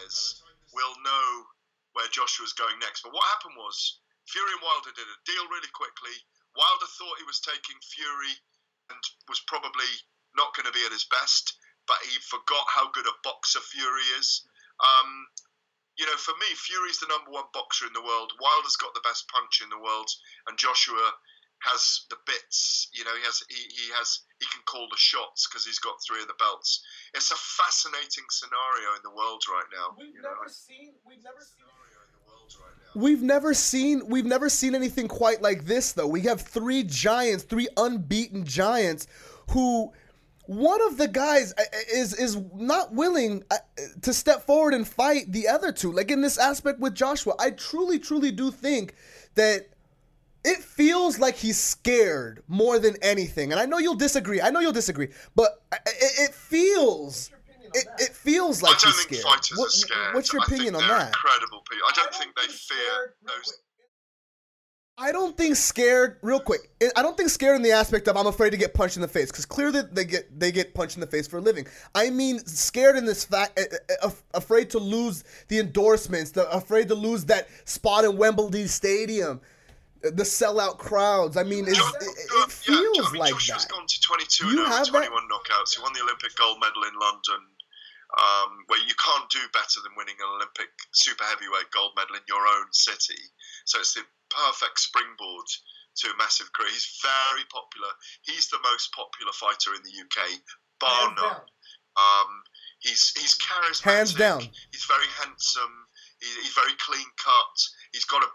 airs, 0.00 0.40
we'll 0.72 0.96
know 1.04 1.28
where 1.92 2.08
Joshua's 2.08 2.56
going 2.56 2.78
next. 2.80 3.02
But 3.04 3.12
what 3.12 3.28
happened 3.36 3.52
was 3.60 4.00
Fury 4.24 4.48
and 4.56 4.64
Wilder 4.64 4.88
did 4.96 5.04
a 5.04 5.18
deal 5.28 5.44
really 5.52 5.68
quickly. 5.76 6.16
Wilder 6.56 6.88
thought 6.96 7.20
he 7.20 7.28
was 7.28 7.44
taking 7.44 7.76
Fury 7.84 8.34
and 8.88 8.98
was 9.28 9.44
probably 9.44 9.92
not 10.32 10.56
going 10.56 10.64
to 10.64 10.72
be 10.72 10.80
at 10.88 10.96
his 10.96 11.04
best, 11.12 11.60
but 11.84 12.00
he 12.08 12.16
forgot 12.24 12.64
how 12.72 12.88
good 12.96 13.04
a 13.06 13.12
boxer 13.22 13.60
Fury 13.60 14.08
is. 14.16 14.48
Um, 14.80 15.28
you 16.00 16.06
know, 16.08 16.16
for 16.16 16.32
me, 16.40 16.48
Fury's 16.56 17.00
the 17.04 17.10
number 17.12 17.30
one 17.36 17.52
boxer 17.52 17.84
in 17.84 17.92
the 17.92 18.00
world. 18.04 18.32
Wilder's 18.40 18.80
got 18.80 18.94
the 18.96 19.04
best 19.04 19.28
punch 19.28 19.60
in 19.60 19.68
the 19.68 19.82
world, 19.82 20.08
and 20.48 20.56
Joshua 20.56 21.12
has 21.60 22.06
the 22.10 22.16
bits. 22.26 22.88
You 22.92 23.04
know, 23.04 23.14
he 23.16 23.24
has 23.24 23.42
he, 23.48 23.62
he 23.68 23.92
has 23.98 24.20
he 24.38 24.46
can 24.46 24.62
call 24.66 24.86
the 24.90 24.96
shots 24.96 25.46
because 25.48 25.64
he's 25.64 25.78
got 25.78 25.94
three 26.06 26.22
of 26.22 26.28
the 26.28 26.38
belts. 26.38 26.82
It's 27.14 27.30
a 27.30 27.36
fascinating 27.36 28.24
scenario 28.30 28.94
in 28.96 29.02
the 29.02 29.10
world 29.10 29.42
right 29.50 29.68
now. 29.74 29.96
We've 29.98 30.14
you 30.14 30.22
know, 30.22 30.30
never 30.30 30.48
seen. 30.48 30.94
We've 31.06 31.22
never 31.22 31.40
seen. 31.40 31.58
scenario 31.58 31.98
in 32.06 32.10
the 32.14 32.22
world 32.26 32.54
right. 32.60 33.02
We've 33.02 33.22
never 33.22 33.54
seen 33.54 34.08
we've 34.08 34.26
never 34.26 34.48
seen 34.48 34.74
anything 34.74 35.08
quite 35.08 35.42
like 35.42 35.64
this 35.64 35.92
though. 35.92 36.06
We 36.06 36.22
have 36.22 36.40
three 36.40 36.84
giants, 36.84 37.44
three 37.44 37.68
unbeaten 37.76 38.44
giants 38.44 39.06
who 39.50 39.92
one 40.46 40.80
of 40.86 40.96
the 40.96 41.08
guys 41.08 41.52
uh, 41.58 41.62
is 41.92 42.14
is 42.14 42.38
not 42.54 42.94
willing 42.94 43.44
uh, 43.50 43.58
to 44.02 44.14
step 44.14 44.46
forward 44.46 44.72
and 44.74 44.88
fight 44.88 45.30
the 45.30 45.46
other 45.46 45.72
two. 45.72 45.92
Like 45.92 46.10
in 46.10 46.22
this 46.22 46.38
aspect 46.38 46.80
with 46.80 46.94
Joshua, 46.94 47.34
I 47.38 47.50
truly 47.50 47.98
truly 47.98 48.32
do 48.32 48.50
think 48.50 48.94
that 49.34 49.68
it 50.48 50.58
feels 50.62 51.18
like 51.18 51.36
he's 51.36 51.58
scared 51.58 52.42
more 52.48 52.78
than 52.78 52.96
anything. 53.02 53.52
And 53.52 53.60
I 53.60 53.66
know 53.66 53.78
you'll 53.78 53.94
disagree. 53.94 54.40
I 54.40 54.50
know 54.50 54.60
you'll 54.60 54.72
disagree, 54.72 55.08
but 55.34 55.62
it, 55.72 56.30
it 56.30 56.34
feels 56.34 57.30
it, 57.74 57.86
it 57.98 58.10
feels 58.14 58.62
like 58.62 58.80
he's 58.80 58.94
scared. 58.94 59.24
What- 59.24 59.70
scared. 59.70 60.14
What's 60.14 60.32
your 60.32 60.42
opinion 60.42 60.74
on 60.74 60.82
that? 60.82 61.08
Incredible 61.08 61.62
people. 61.70 61.86
I 61.88 61.92
don't 61.94 62.14
think 62.14 62.34
they 62.34 62.42
think 62.42 62.52
fear 62.52 62.78
scared- 62.78 63.14
real 63.22 63.26
those. 63.26 63.52
I 65.00 65.12
don't 65.12 65.36
think 65.36 65.54
scared. 65.54 66.16
Real 66.22 66.40
quick, 66.40 66.72
I 66.96 67.02
don't 67.02 67.16
think 67.16 67.28
scared 67.28 67.54
in 67.54 67.62
the 67.62 67.70
aspect 67.70 68.08
of 68.08 68.16
I'm 68.16 68.26
afraid 68.26 68.50
to 68.50 68.56
get 68.56 68.74
punched 68.74 68.96
in 68.96 69.02
the 69.02 69.06
face 69.06 69.30
because 69.30 69.46
clearly 69.46 69.82
they 69.92 70.04
get 70.04 70.40
they 70.40 70.50
get 70.50 70.74
punched 70.74 70.96
in 70.96 71.00
the 71.00 71.06
face 71.06 71.28
for 71.28 71.38
a 71.38 71.40
living. 71.40 71.68
I 71.94 72.10
mean 72.10 72.40
scared 72.40 72.96
in 72.96 73.04
this 73.04 73.24
fact, 73.24 73.60
afraid 74.34 74.70
to 74.70 74.78
lose 74.78 75.22
the 75.46 75.60
endorsements, 75.60 76.32
the, 76.32 76.50
afraid 76.50 76.88
to 76.88 76.96
lose 76.96 77.24
that 77.26 77.46
spot 77.64 78.04
in 78.04 78.16
Wembley 78.16 78.66
Stadium, 78.66 79.40
the 80.02 80.24
sellout 80.24 80.78
crowds. 80.78 81.36
I 81.36 81.42
mean, 81.42 81.66
it's, 81.68 81.78
it, 81.78 82.16
it 82.44 82.50
feels 82.50 82.96
yeah, 82.96 83.04
I 83.04 83.12
mean, 83.12 83.20
like 83.20 83.32
Joshua's 83.34 83.66
that. 83.66 83.72
gone 83.72 83.86
to 83.86 84.00
22 84.00 84.46
You 84.46 84.50
and 84.50 84.60
over 84.60 84.68
have 84.70 84.92
that? 84.92 85.10
knockouts. 85.10 85.76
He 85.76 85.82
won 85.82 85.92
the 85.92 86.02
Olympic 86.02 86.34
gold 86.36 86.58
medal 86.60 86.82
in 86.84 86.94
London, 86.98 87.42
um, 88.18 88.50
where 88.68 88.80
you 88.86 88.94
can't 88.98 89.28
do 89.30 89.40
better 89.52 89.80
than 89.82 89.92
winning 89.96 90.16
an 90.20 90.28
Olympic 90.36 90.70
super 90.92 91.24
heavyweight 91.24 91.70
gold 91.74 91.92
medal 91.96 92.16
in 92.16 92.22
your 92.28 92.42
own 92.46 92.66
city. 92.72 93.18
So 93.66 93.80
it's 93.80 93.94
the 93.94 94.02
perfect 94.30 94.78
springboard 94.80 95.46
to 96.04 96.10
a 96.12 96.16
massive 96.16 96.52
career. 96.52 96.70
He's 96.70 96.88
very 97.02 97.44
popular. 97.50 97.90
He's 98.22 98.48
the 98.48 98.60
most 98.62 98.92
popular 98.92 99.32
fighter 99.34 99.74
in 99.74 99.82
the 99.82 99.92
UK, 99.92 100.38
bar 100.80 100.90
Hands 100.90 101.16
none. 101.16 101.32
down. 101.32 101.42
Um, 101.98 102.30
he's 102.78 103.10
he's 103.18 103.34
charismatic. 103.38 103.82
Hands 103.82 104.14
down. 104.14 104.40
He's 104.70 104.84
very 104.86 105.08
handsome. 105.18 105.74
He, 106.20 106.26
he's 106.42 106.54
very 106.54 106.74
clean 106.78 107.06
cut. 107.18 107.56
He's 107.92 108.04
got 108.04 108.22
a 108.22 108.26
bad 108.26 108.27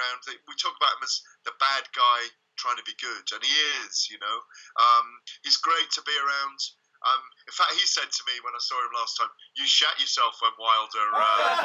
background. 0.00 0.40
We 0.48 0.54
talk 0.56 0.72
about 0.80 0.96
him 0.96 1.04
as 1.04 1.20
the 1.44 1.52
bad 1.60 1.84
guy 1.92 2.20
trying 2.56 2.76
to 2.80 2.86
be 2.88 2.96
good, 3.00 3.24
and 3.32 3.42
he 3.44 3.52
is. 3.84 4.08
You 4.08 4.16
know, 4.20 4.36
um, 4.80 5.06
he's 5.44 5.56
great 5.60 5.90
to 5.92 6.00
be 6.08 6.16
around. 6.16 6.58
Um, 7.00 7.24
in 7.48 7.54
fact, 7.56 7.72
he 7.80 7.86
said 7.88 8.12
to 8.12 8.22
me 8.28 8.36
when 8.44 8.52
I 8.52 8.60
saw 8.60 8.76
him 8.76 8.92
last 8.96 9.16
time, 9.16 9.32
"You 9.56 9.64
shat 9.64 9.96
yourself 10.00 10.36
when 10.40 10.52
Wilder." 10.60 11.08
Uh, 11.16 11.56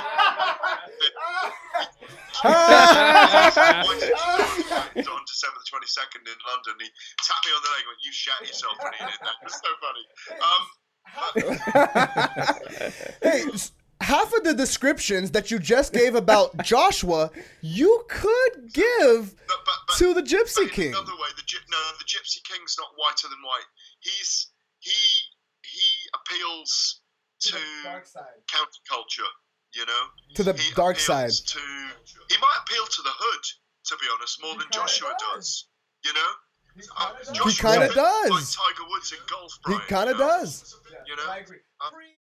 on 5.12 5.24
December 5.28 5.60
the 5.60 5.68
twenty 5.68 5.88
second 5.88 6.24
in 6.28 6.36
London, 6.48 6.76
he 6.80 6.88
tapped 7.24 7.46
me 7.48 7.52
on 7.52 7.62
the 7.64 7.70
leg 7.72 7.84
and 7.84 7.88
went, 7.92 8.00
"You 8.04 8.12
shat 8.16 8.40
yourself 8.48 8.76
when 8.80 8.94
he 8.96 9.04
did 9.12 9.20
that." 9.24 9.36
It 9.44 9.48
was 9.52 9.60
so 9.60 9.72
funny. 9.84 10.06
Um, 10.40 10.64
hey, 13.24 13.48
s- 13.54 13.72
half 14.02 14.34
of 14.34 14.44
the 14.44 14.54
descriptions 14.54 15.32
that 15.32 15.52
you 15.52 15.60
just 15.60 15.94
gave 15.94 16.16
about 16.16 16.56
Joshua, 16.64 17.32
you 17.62 18.04
could 18.10 18.74
give 18.74 19.36
but, 19.48 19.58
but, 19.66 19.76
but, 19.88 19.98
to 19.98 20.14
the 20.14 20.22
Gypsy 20.22 20.66
but 20.68 20.72
King. 20.72 20.90
Another 20.90 21.14
way, 21.14 21.30
the 21.36 21.44
no, 21.72 21.78
the 22.00 22.06
Gypsy 22.06 22.44
King's 22.44 22.76
not 22.78 22.90
whiter 22.98 23.28
than 23.30 23.40
white. 23.44 23.66
He's 24.00 24.48
he 24.80 24.92
he 25.64 25.82
appeals 26.14 27.02
To 27.42 27.50
to 27.52 27.54
the 27.56 27.90
dark 27.90 28.06
side. 28.06 28.24
counterculture. 28.48 29.30
You 29.74 29.86
know, 29.86 30.04
To 30.36 30.44
the 30.44 30.54
he 30.54 30.72
dark 30.74 31.00
side. 31.00 31.32
To 31.32 31.60
he 32.30 32.38
might 32.40 32.60
appeal 32.64 32.86
to 32.86 33.02
the 33.02 33.12
hood, 33.14 33.44
to 33.88 33.98
be 34.00 34.06
honest, 34.16 34.42
more 34.42 34.54
He 34.54 34.60
than 34.60 34.68
Joshua 34.72 35.14
does. 35.20 35.36
does. 35.36 35.68
You 36.06 36.14
know, 36.14 36.32
He 36.78 36.84
Uh, 36.96 37.12
kinda 37.14 37.44
does. 37.44 37.56
He 37.56 37.62
kinda 37.62 37.86
is 37.86 37.92
a 37.92 37.94
bit 37.94 37.96
does. 37.96 38.32
Like 38.32 38.76
Tiger 38.76 38.88
Woods 38.90 39.12
in 39.12 39.18
golf. 39.28 39.52
He 39.68 39.74
kinda 39.88 40.12
you 40.14 40.18
know? 40.18 40.28
does. 40.28 40.76
You 41.08 41.16
know? 41.18 41.30
I 41.30 41.38
agree. 41.40 41.60
Um, 41.82 41.92
Pre- 41.94 42.18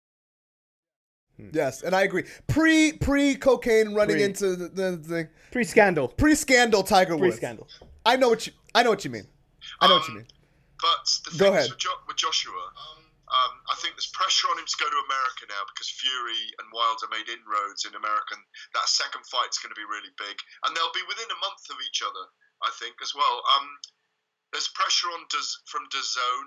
Yes, 1.38 1.82
and 1.82 1.94
I 1.94 2.02
agree. 2.02 2.24
Pre 2.48 2.92
pre 2.98 3.36
cocaine 3.36 3.94
running 3.94 4.16
Pre. 4.16 4.24
into 4.24 4.56
the, 4.56 4.68
the, 4.68 4.88
the 4.98 5.28
Pre 5.52 5.62
scandal. 5.64 6.08
pre 6.08 6.34
scandal 6.34 6.82
Tiger 6.82 7.14
Woods. 7.14 7.20
Pre 7.20 7.28
Woods. 7.28 7.36
scandal. 7.38 7.68
I 8.04 8.16
know 8.16 8.28
what 8.28 8.46
you 8.46 8.52
I 8.74 8.82
know 8.82 8.90
what 8.90 9.04
you 9.04 9.10
mean. 9.10 9.26
I 9.80 9.86
know 9.86 10.02
what 10.02 10.08
you 10.08 10.14
Um, 10.18 10.18
mean. 10.18 10.28
But 10.82 11.04
the 11.30 11.38
Go 11.38 11.44
thing 11.46 11.54
ahead. 11.54 11.64
is 11.66 11.70
with, 11.74 11.78
jo- 11.82 12.02
with 12.06 12.16
Joshua, 12.18 12.54
um, 13.30 13.52
I 13.70 13.74
think 13.82 13.94
there's 13.98 14.10
pressure 14.14 14.46
on 14.50 14.58
him 14.58 14.66
to 14.66 14.76
go 14.78 14.86
to 14.90 14.98
America 15.10 15.46
now 15.50 15.62
because 15.74 15.90
Fury 15.90 16.42
and 16.62 16.66
Wilder 16.74 17.06
made 17.10 17.26
inroads 17.30 17.82
in 17.86 17.94
America. 17.98 18.34
And 18.38 18.42
that 18.78 18.86
second 18.90 19.22
fight's 19.26 19.58
going 19.62 19.70
to 19.74 19.78
be 19.78 19.86
really 19.86 20.10
big, 20.18 20.36
and 20.66 20.70
they'll 20.74 20.94
be 20.94 21.02
within 21.10 21.26
a 21.30 21.38
month 21.42 21.66
of 21.70 21.78
each 21.86 22.02
other, 22.02 22.24
I 22.66 22.70
think, 22.78 22.98
as 23.02 23.10
well. 23.14 23.42
Um, 23.58 23.66
there's 24.54 24.70
pressure 24.74 25.10
on 25.14 25.26
Daz- 25.30 25.60
from 25.70 25.84
DAZN, 25.90 26.46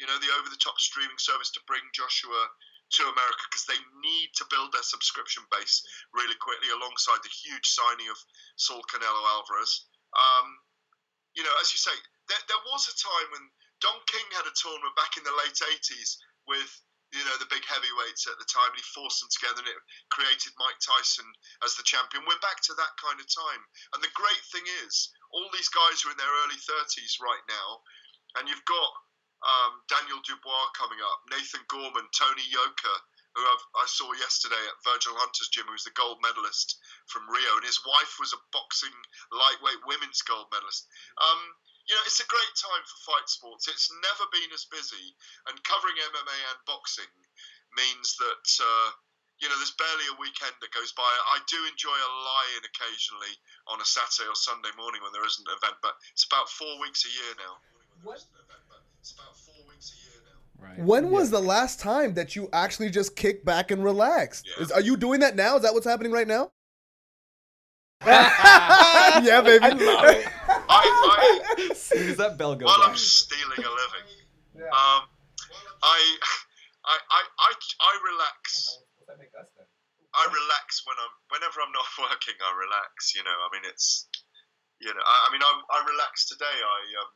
you 0.00 0.08
know, 0.08 0.16
the 0.18 0.32
over-the-top 0.40 0.80
streaming 0.80 1.20
service, 1.20 1.52
to 1.52 1.60
bring 1.68 1.84
Joshua 1.92 2.48
to 2.90 3.06
America 3.06 3.42
because 3.50 3.66
they 3.70 3.78
need 4.02 4.34
to 4.34 4.50
build 4.50 4.74
their 4.74 4.86
subscription 4.86 5.46
base 5.54 5.82
really 6.10 6.36
quickly, 6.42 6.70
alongside 6.74 7.22
the 7.22 7.30
huge 7.30 7.66
signing 7.66 8.10
of 8.10 8.18
Saul 8.58 8.82
Canelo 8.90 9.22
Alvarez. 9.38 9.86
Um, 10.10 10.58
you 11.38 11.46
know, 11.46 11.54
as 11.62 11.70
you 11.70 11.78
say, 11.78 11.94
there, 12.26 12.42
there 12.50 12.64
was 12.66 12.90
a 12.90 12.94
time 12.98 13.28
when 13.30 13.46
Don 13.78 13.98
King 14.10 14.26
had 14.34 14.46
a 14.46 14.58
tournament 14.58 14.98
back 14.98 15.14
in 15.14 15.22
the 15.22 15.38
late 15.46 15.54
80s 15.54 16.18
with, 16.50 16.70
you 17.14 17.22
know, 17.22 17.36
the 17.38 17.50
big 17.50 17.62
heavyweights 17.62 18.26
at 18.26 18.38
the 18.42 18.50
time, 18.50 18.74
and 18.74 18.82
he 18.82 18.94
forced 18.94 19.22
them 19.22 19.30
together, 19.30 19.62
and 19.62 19.70
it 19.70 19.78
created 20.10 20.52
Mike 20.58 20.78
Tyson 20.82 21.26
as 21.62 21.78
the 21.78 21.86
champion. 21.86 22.26
We're 22.26 22.42
back 22.42 22.58
to 22.66 22.74
that 22.74 22.94
kind 22.98 23.18
of 23.22 23.26
time. 23.30 23.62
And 23.94 24.02
the 24.02 24.18
great 24.18 24.44
thing 24.50 24.66
is, 24.82 25.14
all 25.30 25.46
these 25.54 25.70
guys 25.70 26.02
are 26.02 26.12
in 26.12 26.18
their 26.18 26.36
early 26.42 26.58
30s 26.58 27.22
right 27.22 27.46
now, 27.46 27.68
and 28.38 28.50
you've 28.50 28.66
got 28.66 28.90
um, 29.40 29.80
Daniel 29.88 30.20
Dubois 30.24 30.68
coming 30.76 31.00
up, 31.00 31.18
Nathan 31.32 31.64
Gorman, 31.68 32.08
Tony 32.12 32.44
Yoka, 32.52 32.94
who 33.34 33.42
I've, 33.46 33.64
I 33.78 33.86
saw 33.86 34.10
yesterday 34.18 34.60
at 34.68 34.82
Virgil 34.82 35.14
Hunter's 35.14 35.48
gym, 35.48 35.66
who's 35.70 35.86
the 35.86 35.94
gold 35.94 36.18
medalist 36.20 36.76
from 37.06 37.30
Rio, 37.30 37.56
and 37.56 37.66
his 37.66 37.80
wife 37.86 38.18
was 38.18 38.34
a 38.34 38.44
boxing 38.50 38.94
lightweight 39.30 39.86
women's 39.86 40.22
gold 40.26 40.50
medalist. 40.50 40.90
Um, 41.18 41.40
you 41.86 41.94
know, 41.94 42.04
it's 42.06 42.22
a 42.22 42.28
great 42.30 42.54
time 42.58 42.84
for 42.86 42.98
fight 43.10 43.26
sports. 43.30 43.66
It's 43.66 43.90
never 43.90 44.26
been 44.30 44.50
as 44.52 44.66
busy, 44.68 45.14
and 45.50 45.56
covering 45.66 45.98
MMA 45.98 46.38
and 46.52 46.60
boxing 46.66 47.10
means 47.74 48.18
that 48.18 48.46
uh, 48.60 48.88
you 49.38 49.48
know 49.48 49.56
there's 49.58 49.74
barely 49.78 50.06
a 50.10 50.20
weekend 50.20 50.54
that 50.58 50.74
goes 50.74 50.92
by. 50.92 51.06
I 51.06 51.38
do 51.46 51.58
enjoy 51.70 51.94
a 51.94 52.10
lie-in 52.26 52.62
occasionally 52.66 53.34
on 53.70 53.78
a 53.80 53.86
Saturday 53.86 54.28
or 54.28 54.38
Sunday 54.38 54.70
morning 54.74 55.02
when 55.02 55.14
there 55.14 55.26
isn't 55.26 55.46
an 55.46 55.54
event, 55.54 55.78
but 55.82 55.96
it's 56.12 56.26
about 56.26 56.50
four 56.50 56.78
weeks 56.82 57.06
a 57.06 57.10
year 57.10 57.34
now. 57.38 57.54
It's 59.00 59.12
about 59.12 59.36
four 59.36 59.54
weeks 59.68 59.92
a 59.92 59.98
year 60.10 60.22
now. 60.24 60.66
Right. 60.68 60.78
When 60.78 61.10
was 61.10 61.30
the 61.30 61.40
last 61.40 61.80
time 61.80 62.14
that 62.14 62.36
you 62.36 62.48
actually 62.52 62.90
just 62.90 63.16
kicked 63.16 63.44
back 63.44 63.70
and 63.70 63.82
relaxed? 63.82 64.46
Yeah. 64.56 64.62
Is, 64.64 64.72
are 64.72 64.80
you 64.80 64.96
doing 64.96 65.20
that 65.20 65.36
now? 65.36 65.56
Is 65.56 65.62
that 65.62 65.74
what's 65.74 65.86
happening 65.86 66.12
right 66.12 66.28
now? 66.28 66.52
yeah, 68.06 69.42
baby. 69.44 69.60
I, 69.68 70.24
I, 70.68 71.68
As 71.70 71.82
soon 71.82 72.08
as 72.08 72.16
that 72.16 72.38
bell 72.38 72.54
goes 72.56 72.64
while 72.66 72.88
I'm 72.88 72.96
stealing 72.96 73.60
a 73.60 73.68
living, 73.68 74.06
Yeah. 74.56 74.72
um, 74.72 75.04
I, 75.84 76.00
I, 76.84 76.96
I, 76.96 77.20
I, 77.20 77.50
I 77.52 77.92
relax. 78.00 78.80
What's 78.96 79.08
that 79.12 79.18
make 79.20 79.36
us 79.36 79.52
then? 79.52 79.68
I 80.16 80.24
relax 80.32 80.80
when 80.88 80.96
I'm 80.96 81.12
whenever 81.28 81.60
I'm 81.60 81.72
not 81.76 81.84
working. 82.08 82.40
I 82.40 82.50
relax. 82.56 83.12
You 83.14 83.20
know, 83.22 83.36
I 83.36 83.48
mean, 83.52 83.68
it's 83.68 84.08
you 84.80 84.88
know, 84.96 85.04
I, 85.04 85.16
I 85.28 85.32
mean, 85.32 85.44
I, 85.44 85.52
I 85.76 85.78
relaxed 85.84 86.32
today. 86.32 86.56
I 86.56 86.78
um, 87.04 87.10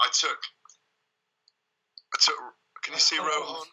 I 0.00 0.08
took, 0.12 0.38
I 2.14 2.18
took. 2.20 2.36
Can 2.82 2.94
you 2.94 3.00
see 3.00 3.18
Rohan? 3.18 3.66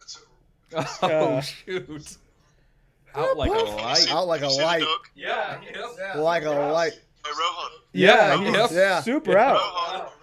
I 0.00 0.82
took 0.82 1.02
Oh 1.02 1.40
shoot! 1.40 2.16
Out 3.14 3.36
like 3.36 3.50
a 3.50 3.54
light. 3.54 4.10
Out 4.12 4.26
like 4.28 4.42
a 4.42 4.44
You 4.44 4.50
see 4.50 4.58
the 4.58 4.64
light. 4.64 4.80
dog? 4.82 5.00
Yeah. 5.14 5.60
Yeah. 6.14 6.20
Like 6.20 6.44
a 6.44 6.50
light. 6.50 6.92
Hey, 6.92 7.30
Rohan. 7.38 7.70
Yeah, 7.92 8.30
Rohan. 8.34 8.54
he's 8.68 8.72
Yeah. 8.76 9.00
super 9.02 9.36
out. 9.36 10.12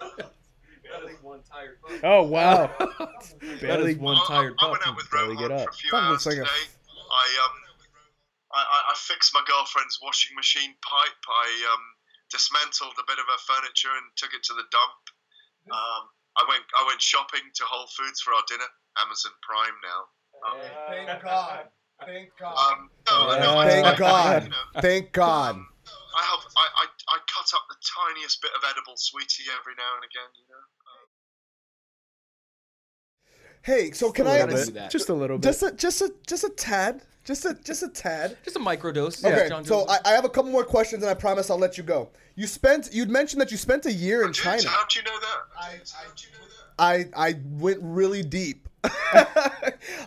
Oh 2.02 2.22
wow. 2.22 2.70
That 2.78 3.60
Barely 3.60 3.92
is 3.92 3.98
one 3.98 4.16
I- 4.16 4.20
I- 4.20 4.26
tired 4.26 4.54
I, 4.60 4.70
went 4.70 4.86
out 4.86 4.96
with 4.96 5.10
barely 5.10 5.34
Rohan 5.36 5.48
get 5.48 5.50
up. 5.52 5.64
for 5.64 5.70
a 5.70 5.72
few 5.74 5.90
Fuck, 5.90 6.02
hours 6.02 6.10
looks 6.10 6.26
like 6.26 6.34
a- 6.36 6.48
today. 6.48 6.66
I 7.10 7.26
um, 7.44 7.54
I, 8.52 8.58
I, 8.60 8.92
I 8.92 8.94
fixed 8.96 9.32
my 9.34 9.42
girlfriend's 9.46 9.98
washing 10.02 10.34
machine 10.36 10.74
pipe. 10.82 11.18
I 11.28 11.72
um, 11.74 11.80
dismantled 12.30 12.96
a 12.98 13.06
bit 13.06 13.18
of 13.18 13.26
her 13.26 13.40
furniture 13.44 13.92
and 13.92 14.06
took 14.16 14.32
it 14.34 14.42
to 14.48 14.54
the 14.54 14.66
dump. 14.70 15.02
Um, 15.68 16.02
I 16.36 16.44
went 16.48 16.64
I 16.78 16.86
went 16.86 17.02
shopping 17.02 17.44
to 17.44 17.62
Whole 17.64 17.88
Foods 17.92 18.20
for 18.20 18.32
our 18.32 18.44
dinner. 18.48 18.68
Amazon 19.04 19.32
Prime 19.42 19.78
now. 19.84 20.00
Um, 20.42 20.58
Thank 20.88 21.22
God. 21.22 21.68
Thank 22.04 22.30
God. 22.38 22.54
um, 22.56 22.90
no, 23.10 23.16
Yeah. 23.30 23.42
no, 23.42 23.50
Thank 23.62 23.86
I, 23.86 23.94
God. 23.96 24.42
You 24.44 24.50
know, 24.50 24.80
Thank 24.80 25.12
God. 25.12 25.56
I 25.56 26.22
have 26.22 26.42
I, 26.56 26.66
I, 26.82 26.86
I 27.14 27.16
cut 27.30 27.48
up 27.54 27.64
the 27.68 27.78
tiniest 27.82 28.42
bit 28.42 28.50
of 28.54 28.62
edible 28.64 28.96
sweetie 28.96 29.46
every 29.54 29.74
now 29.78 29.94
and 29.96 30.04
again. 30.04 30.30
You 30.34 30.46
know. 30.50 30.64
Hey, 33.62 33.90
so 33.92 34.10
can 34.10 34.26
I 34.26 34.40
little 34.40 34.46
little 34.48 34.64
do 34.66 34.72
that. 34.72 34.90
Just 34.90 35.08
a 35.08 35.14
little 35.14 35.38
bit. 35.38 35.42
just 35.44 35.62
a 35.62 35.72
just 35.72 36.02
a 36.02 36.12
just 36.26 36.44
a 36.44 36.50
tad, 36.50 37.02
just 37.24 37.44
a 37.44 37.54
just 37.64 37.82
a 37.82 37.88
tad. 37.88 38.36
Just 38.44 38.56
a 38.56 38.60
microdose. 38.60 39.24
Okay, 39.24 39.48
John 39.48 39.64
so 39.64 39.86
I, 39.88 39.98
I 40.04 40.10
have 40.10 40.24
a 40.24 40.28
couple 40.28 40.50
more 40.50 40.64
questions, 40.64 41.02
and 41.02 41.10
I 41.10 41.14
promise 41.14 41.50
I'll 41.50 41.58
let 41.58 41.76
you 41.76 41.84
go. 41.84 42.10
You 42.34 42.46
spent 42.46 42.90
you'd 42.92 43.10
mentioned 43.10 43.40
that 43.40 43.50
you 43.50 43.56
spent 43.56 43.86
a 43.86 43.92
year 43.92 44.24
in 44.24 44.32
China. 44.32 44.68
How'd 44.68 44.94
you 44.94 45.02
know 45.02 45.18
that? 45.18 45.38
I, 45.58 45.66
I, 45.66 46.04
How'd 46.04 46.22
you 46.22 46.28
know 46.32 46.46
that? 46.46 47.12
I 47.16 47.30
I 47.30 47.34
went 47.44 47.78
really 47.82 48.22
deep. 48.22 48.68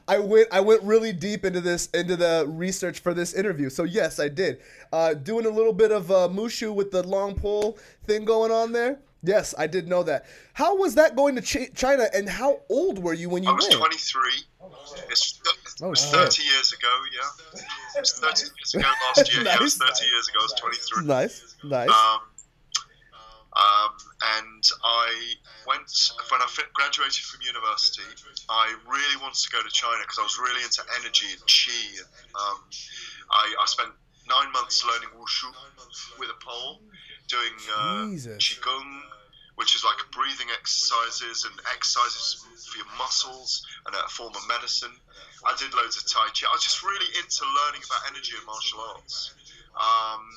I 0.08 0.18
went 0.18 0.47
I 0.52 0.62
went 0.62 0.82
really 0.84 1.12
deep 1.12 1.43
into 1.43 1.60
this 1.62 1.88
into 1.88 2.16
the 2.16 2.45
research 2.47 2.99
for 2.99 3.14
this 3.14 3.34
interview. 3.34 3.70
So 3.70 3.84
yes, 3.84 4.20
I 4.20 4.30
did. 4.30 4.62
Uh, 4.93 5.14
doing 5.14 5.45
a 5.45 5.49
little 5.49 5.74
bit 5.74 5.91
of 5.91 6.10
uh, 6.10 6.30
wushu 6.32 6.74
with 6.74 6.91
the 6.91 7.04
long 7.04 7.36
pole 7.36 7.78
thing 8.06 8.26
going 8.26 8.52
on 8.52 8.72
there. 8.72 8.99
Yes, 9.24 9.53
I 9.57 9.67
did 9.67 9.88
know 9.88 10.01
that. 10.03 10.26
How 10.53 10.76
was 10.76 10.95
that 10.95 11.15
going 11.15 11.36
to 11.36 11.41
Ch- 11.41 11.72
China, 11.76 12.07
and 12.13 12.28
how 12.28 12.61
old 12.69 12.97
were 12.99 13.13
you 13.13 13.30
when 13.30 13.43
you 13.43 13.49
went? 13.49 13.61
I 13.63 13.67
was 13.67 13.80
went? 13.80 14.01
23. 14.01 14.22
It's, 15.09 15.39
it 15.45 15.84
Oh, 15.84 15.89
was 15.89 16.01
shit. 16.01 16.11
30 16.11 16.43
years 16.43 16.74
ago, 16.74 16.89
yeah. 17.13 17.61
It 17.97 17.99
was 18.01 18.13
30 18.19 18.45
years 18.57 18.74
ago 18.76 18.89
last 19.07 19.34
year. 19.34 19.43
Yeah, 19.45 19.55
it 19.55 19.61
was 19.61 19.76
30 19.78 20.05
years 20.05 20.28
ago. 20.30 20.39
I 20.39 20.43
was 20.43 20.53
23. 20.57 21.05
Nice, 21.05 21.55
nice. 21.63 21.89
Um, 21.89 22.19
um, 23.53 23.91
and 24.39 24.63
I 24.84 25.34
went, 25.67 25.91
when 26.32 26.41
I 26.41 26.47
graduated 26.74 27.22
from 27.26 27.41
university, 27.45 28.01
I 28.49 28.74
really 28.88 29.17
wanted 29.22 29.38
to 29.43 29.49
go 29.51 29.61
to 29.61 29.69
China 29.69 29.99
because 30.01 30.19
I 30.19 30.24
was 30.24 30.39
really 30.39 30.63
into 30.63 30.82
energy 31.01 31.28
and 31.34 31.41
qi. 31.45 31.99
Um, 32.34 32.57
I, 33.30 33.53
I 33.61 33.65
spent 33.65 33.89
nine 34.30 34.51
months 34.53 34.86
learning 34.86 35.09
wushu 35.19 35.51
with 36.17 36.30
a 36.30 36.39
pole, 36.45 36.80
doing 37.32 37.56
uh, 37.72 38.12
qigong, 38.36 38.92
which 39.56 39.76
is 39.76 39.84
like 39.88 39.98
breathing 40.12 40.52
exercises 40.52 41.48
and 41.48 41.56
exercises 41.72 42.44
for 42.68 42.78
your 42.78 42.92
muscles 42.98 43.66
and 43.88 43.96
a 43.96 44.04
form 44.12 44.36
of 44.36 44.44
medicine. 44.48 44.92
I 45.48 45.56
did 45.58 45.74
loads 45.74 45.96
of 45.96 46.04
tai 46.12 46.28
chi. 46.36 46.46
I 46.46 46.52
was 46.52 46.64
just 46.64 46.84
really 46.84 47.08
into 47.18 47.48
learning 47.48 47.82
about 47.88 48.12
energy 48.12 48.36
and 48.36 48.46
martial 48.46 48.80
arts. 48.94 49.34
Um, 49.80 50.28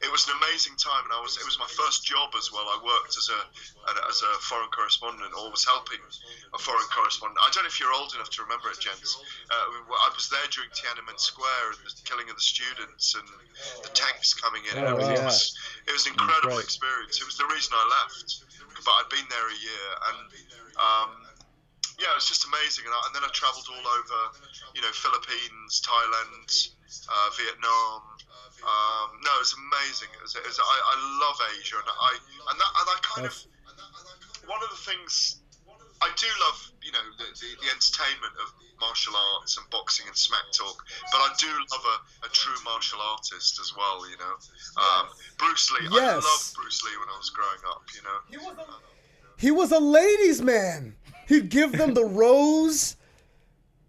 it 0.00 0.08
was 0.08 0.24
an 0.28 0.34
amazing 0.40 0.76
time, 0.80 1.04
and 1.04 1.12
I 1.12 1.20
was 1.20 1.36
it 1.36 1.44
was 1.44 1.58
my 1.60 1.68
first 1.68 2.04
job 2.08 2.32
as 2.32 2.48
well. 2.48 2.64
I 2.64 2.80
worked 2.80 3.16
as 3.20 3.28
a 3.28 3.40
as 4.08 4.22
a 4.24 4.32
foreign 4.40 4.72
correspondent, 4.72 5.28
or 5.36 5.52
was 5.52 5.64
helping 5.64 6.00
a 6.54 6.58
foreign 6.58 6.88
correspondent. 6.88 7.36
I 7.44 7.52
don't 7.52 7.64
know 7.64 7.72
if 7.72 7.76
you're 7.78 7.92
old 7.92 8.16
enough 8.16 8.32
to 8.36 8.42
remember 8.42 8.72
it, 8.72 8.80
gents. 8.80 9.20
Uh, 9.52 9.92
I 9.92 10.08
was 10.16 10.32
there 10.32 10.44
during 10.48 10.72
Tiananmen 10.72 11.20
Square 11.20 11.76
and 11.76 11.84
the 11.84 11.92
killing 12.08 12.32
of 12.32 12.36
the 12.36 12.44
students 12.44 13.12
and 13.12 13.28
the 13.84 13.92
tanks 13.92 14.32
coming 14.32 14.64
in. 14.72 14.80
and 14.80 14.88
Oh, 14.88 14.96
yeah. 15.04 15.20
It 15.20 15.24
was 15.28 15.52
it 15.84 15.92
was 15.92 16.04
an 16.08 16.16
incredible 16.16 16.56
experience. 16.64 17.20
It 17.20 17.26
was 17.28 17.36
the 17.36 17.46
reason 17.52 17.76
I 17.76 17.84
left, 18.00 18.40
but 18.80 18.92
I'd 19.04 19.10
been 19.12 19.28
there 19.28 19.48
a 19.52 19.58
year, 19.60 19.88
and 20.08 20.18
um, 20.80 21.10
yeah, 22.00 22.08
it 22.16 22.16
was 22.16 22.24
just 22.24 22.48
amazing. 22.48 22.88
And, 22.88 22.94
I, 22.96 23.00
and 23.04 23.12
then 23.12 23.24
I 23.24 23.28
travelled 23.36 23.68
all 23.68 23.84
over, 23.84 24.20
you 24.72 24.80
know, 24.80 24.88
Philippines, 24.96 25.84
Thailand, 25.84 26.48
uh, 27.04 27.28
Vietnam. 27.36 28.09
Um, 28.60 29.08
no, 29.24 29.30
it 29.40 29.42
was 29.44 29.54
amazing. 29.56 30.10
It 30.14 30.22
was, 30.22 30.34
it 30.36 30.44
was, 30.44 30.58
I, 30.60 30.76
I 30.92 30.96
love 31.24 31.36
Asia, 31.58 31.76
and 31.80 31.88
I 31.88 32.12
and 32.52 32.56
that 32.60 32.70
and 32.80 32.86
I 32.88 32.96
kind 33.02 33.26
of 33.26 33.34
one 34.48 34.60
of 34.62 34.70
the 34.70 34.82
things 34.84 35.40
I 36.02 36.08
do 36.16 36.26
love, 36.48 36.72
you 36.82 36.92
know, 36.92 37.04
the, 37.18 37.24
the, 37.24 37.48
the 37.60 37.68
entertainment 37.68 38.32
of 38.40 38.48
martial 38.80 39.12
arts 39.36 39.58
and 39.58 39.68
boxing 39.68 40.06
and 40.08 40.16
smack 40.16 40.48
talk, 40.52 40.82
but 41.12 41.18
I 41.18 41.28
do 41.38 41.46
love 41.46 41.84
a, 41.84 42.26
a 42.26 42.28
true 42.30 42.56
martial 42.64 42.98
artist 43.00 43.60
as 43.60 43.76
well, 43.76 44.08
you 44.08 44.16
know. 44.16 44.34
Um, 44.80 45.08
Bruce 45.36 45.70
Lee, 45.72 45.88
Yes. 45.92 45.92
I 45.92 46.14
loved 46.14 46.54
Bruce 46.56 46.82
Lee 46.84 46.96
when 46.98 47.08
I 47.12 47.18
was 47.18 47.28
growing 47.28 47.60
up, 47.68 47.82
you 47.94 48.02
know. 48.02 48.18
he 48.30 48.38
was 48.38 48.56
a, 48.58 48.66
He 49.36 49.50
was 49.50 49.72
a 49.72 49.78
ladies' 49.78 50.40
man. 50.40 50.96
He'd 51.28 51.50
give 51.50 51.72
them 51.72 51.92
the 51.92 52.04
rose. 52.04 52.96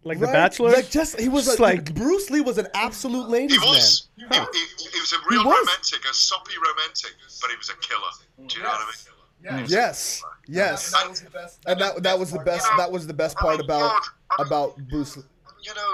Like 0.03 0.19
the? 0.19 0.27
Bachelor. 0.27 0.71
Like 0.71 0.89
just 0.89 1.19
he 1.19 1.29
was 1.29 1.45
Just 1.45 1.59
like, 1.59 1.77
like- 1.89 1.93
Bruce 1.95 2.29
Lee 2.31 2.41
was 2.41 2.57
an 2.57 2.67
absolute 2.73 3.29
ladies' 3.29 3.61
He 3.61 3.67
was. 3.67 4.07
man. 4.17 4.47
He, 4.51 4.59
he, 4.83 4.89
he 4.89 4.99
was 4.99 5.13
a 5.13 5.17
real 5.29 5.45
was. 5.45 5.59
romantic, 5.59 6.03
a 6.09 6.13
soppy 6.13 6.53
romantic, 6.57 7.13
but 7.39 7.51
he 7.51 7.57
was 7.57 7.69
a 7.69 7.75
killer. 7.77 8.47
Do 8.47 8.57
you 8.57 8.63
know 8.63 8.69
what 8.69 8.81
I 8.81 9.57
mean? 9.57 9.65
yes, 9.69 9.71
Yes, 9.71 10.23
yes. 10.47 10.91
That 10.91 11.09
was 11.09 11.21
best. 11.33 11.59
And 11.67 11.79
that 11.81 12.03
that 12.03 12.17
was 12.19 12.31
the 12.31 12.39
best 12.39 12.67
that 12.77 12.91
was 12.91 13.05
the 13.07 13.13
best 13.13 13.37
part 13.37 13.59
Oh, 13.59 13.63
about 13.63 13.79
God. 13.79 14.01
I 14.31 14.41
mean, 14.43 14.47
about 14.47 14.77
Bruce 14.89 15.17
Lee. 15.17 15.23
You 15.63 15.73
know, 15.75 15.93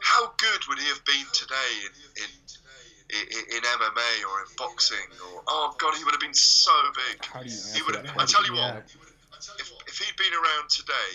how 0.00 0.32
good 0.36 0.60
would 0.68 0.78
he 0.78 0.88
have 0.88 1.04
been 1.04 1.24
today 1.32 1.54
in 1.86 2.22
in, 2.22 2.30
in, 3.38 3.56
in 3.56 3.62
MMA 3.62 4.10
or 4.30 4.40
in 4.40 4.46
boxing? 4.56 5.06
Or 5.34 5.42
oh 5.48 5.74
God, 5.78 5.94
he 5.96 6.04
would 6.04 6.12
have 6.14 6.20
been 6.20 6.34
so 6.34 6.72
big. 7.08 7.24
How 7.24 7.42
do 7.42 7.48
you 7.48 7.56
He 7.74 7.82
would 7.82 7.94
have. 7.96 8.06
I 8.18 8.24
tell 8.24 8.44
you 8.46 8.54
Yeah. 8.56 8.74
what, 8.74 8.84
if, 9.60 9.70
if 9.86 9.98
he'd 9.98 10.16
been 10.16 10.32
around 10.34 10.68
today, 10.68 11.10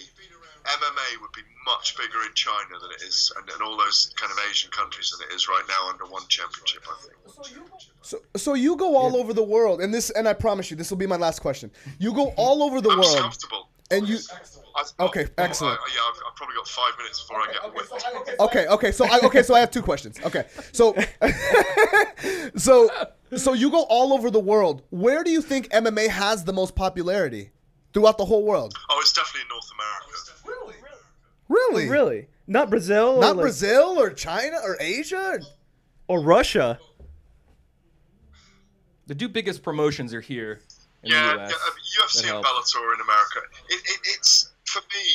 MMA 0.66 1.22
would 1.22 1.32
be 1.34 1.41
much 1.66 1.95
bigger 1.97 2.22
in 2.28 2.34
China 2.36 2.80
than 2.82 2.91
it 2.91 3.01
is, 3.03 3.32
and, 3.38 3.49
and 3.49 3.61
all 3.61 3.78
those 3.78 4.14
kind 4.16 4.32
of 4.32 4.38
Asian 4.49 4.70
countries 4.72 5.11
than 5.18 5.28
it 5.30 5.34
is 5.34 5.47
right 5.47 5.64
now 5.68 5.89
under 5.89 6.05
one 6.05 6.24
championship. 6.30 6.84
I 6.89 7.01
think. 7.01 7.14
So 7.28 7.43
you 7.53 7.61
go, 7.70 7.78
So 8.01 8.18
so 8.36 8.53
you 8.53 8.76
go 8.76 8.95
all 8.95 9.16
over 9.18 9.34
the 9.34 9.43
world, 9.43 9.82
and 9.82 9.93
this 9.93 10.09
and 10.11 10.28
I 10.28 10.34
promise 10.34 10.70
you 10.72 10.78
this 10.78 10.89
will 10.89 10.97
be 10.97 11.07
my 11.07 11.18
last 11.18 11.39
question. 11.41 11.72
You 11.99 12.14
go 12.14 12.34
all 12.38 12.64
over 12.64 12.82
the 12.82 12.89
I'm 12.91 12.99
world, 12.99 13.18
comfortable. 13.18 13.70
and 13.91 14.07
you 14.07 14.16
excellent. 14.16 14.59
I, 14.99 15.03
Okay, 15.05 15.26
I- 15.38 15.41
excellent. 15.43 15.80
I, 15.80 15.88
yeah, 15.93 16.01
I've, 16.09 16.22
I've 16.28 16.36
probably 16.36 16.55
got 16.55 16.68
five 16.68 16.97
minutes 16.97 17.22
before 17.22 17.38
I 17.41 17.51
get 17.53 17.64
okay, 17.64 17.76
whipped. 17.76 17.89
so 17.89 17.95
I, 17.95 18.18
okay, 18.20 18.36
so 18.38 18.45
okay 18.45 18.68
okay 18.68 18.91
so 18.91 19.05
I 19.05 19.20
okay 19.28 19.43
so 19.43 19.55
I 19.55 19.59
have 19.59 19.70
two 19.72 19.82
questions. 19.84 20.20
Okay 20.26 20.45
so 20.72 20.95
so 22.55 22.89
so 23.36 23.53
you 23.53 23.70
go 23.72 23.84
all 23.84 24.14
over 24.14 24.30
the 24.32 24.39
world. 24.39 24.82
Where 24.89 25.24
do 25.24 25.32
you 25.32 25.41
think 25.41 25.70
MMA 25.70 26.07
has 26.09 26.43
the 26.43 26.53
most 26.53 26.76
popularity 26.76 27.51
throughout 27.93 28.18
the 28.18 28.26
whole 28.26 28.43
world? 28.43 28.74
Oh, 28.89 28.97
it's 29.01 29.14
definitely 29.14 29.41
in 29.41 29.47
North 29.49 29.70
America. 29.78 30.12
Really, 31.50 31.88
Really? 31.88 31.89
Really? 31.89 32.28
Not 32.48 32.70
Brazil? 32.70 33.20
Not 33.20 33.32
or 33.32 33.36
like- 33.36 33.41
Brazil 33.44 34.00
or 34.00 34.10
China 34.12 34.58
or 34.64 34.78
Asia? 34.80 35.39
Or 36.08 36.22
Russia? 36.22 36.80
The 39.08 39.16
two 39.16 39.28
biggest 39.28 39.64
promotions 39.64 40.14
are 40.14 40.22
here 40.22 40.62
in 41.04 41.12
yeah, 41.12 41.36
the 41.36 41.44
US. 41.44 41.52
yeah, 41.52 42.32
um, 42.32 42.34
UFC 42.34 42.36
and. 42.36 42.46
Bellator 42.46 42.94
in 42.96 43.02
America. 43.02 43.39
It, 43.70 43.82
it, 43.84 44.00
it's 44.16 44.52
for 44.66 44.80
me, 44.80 45.06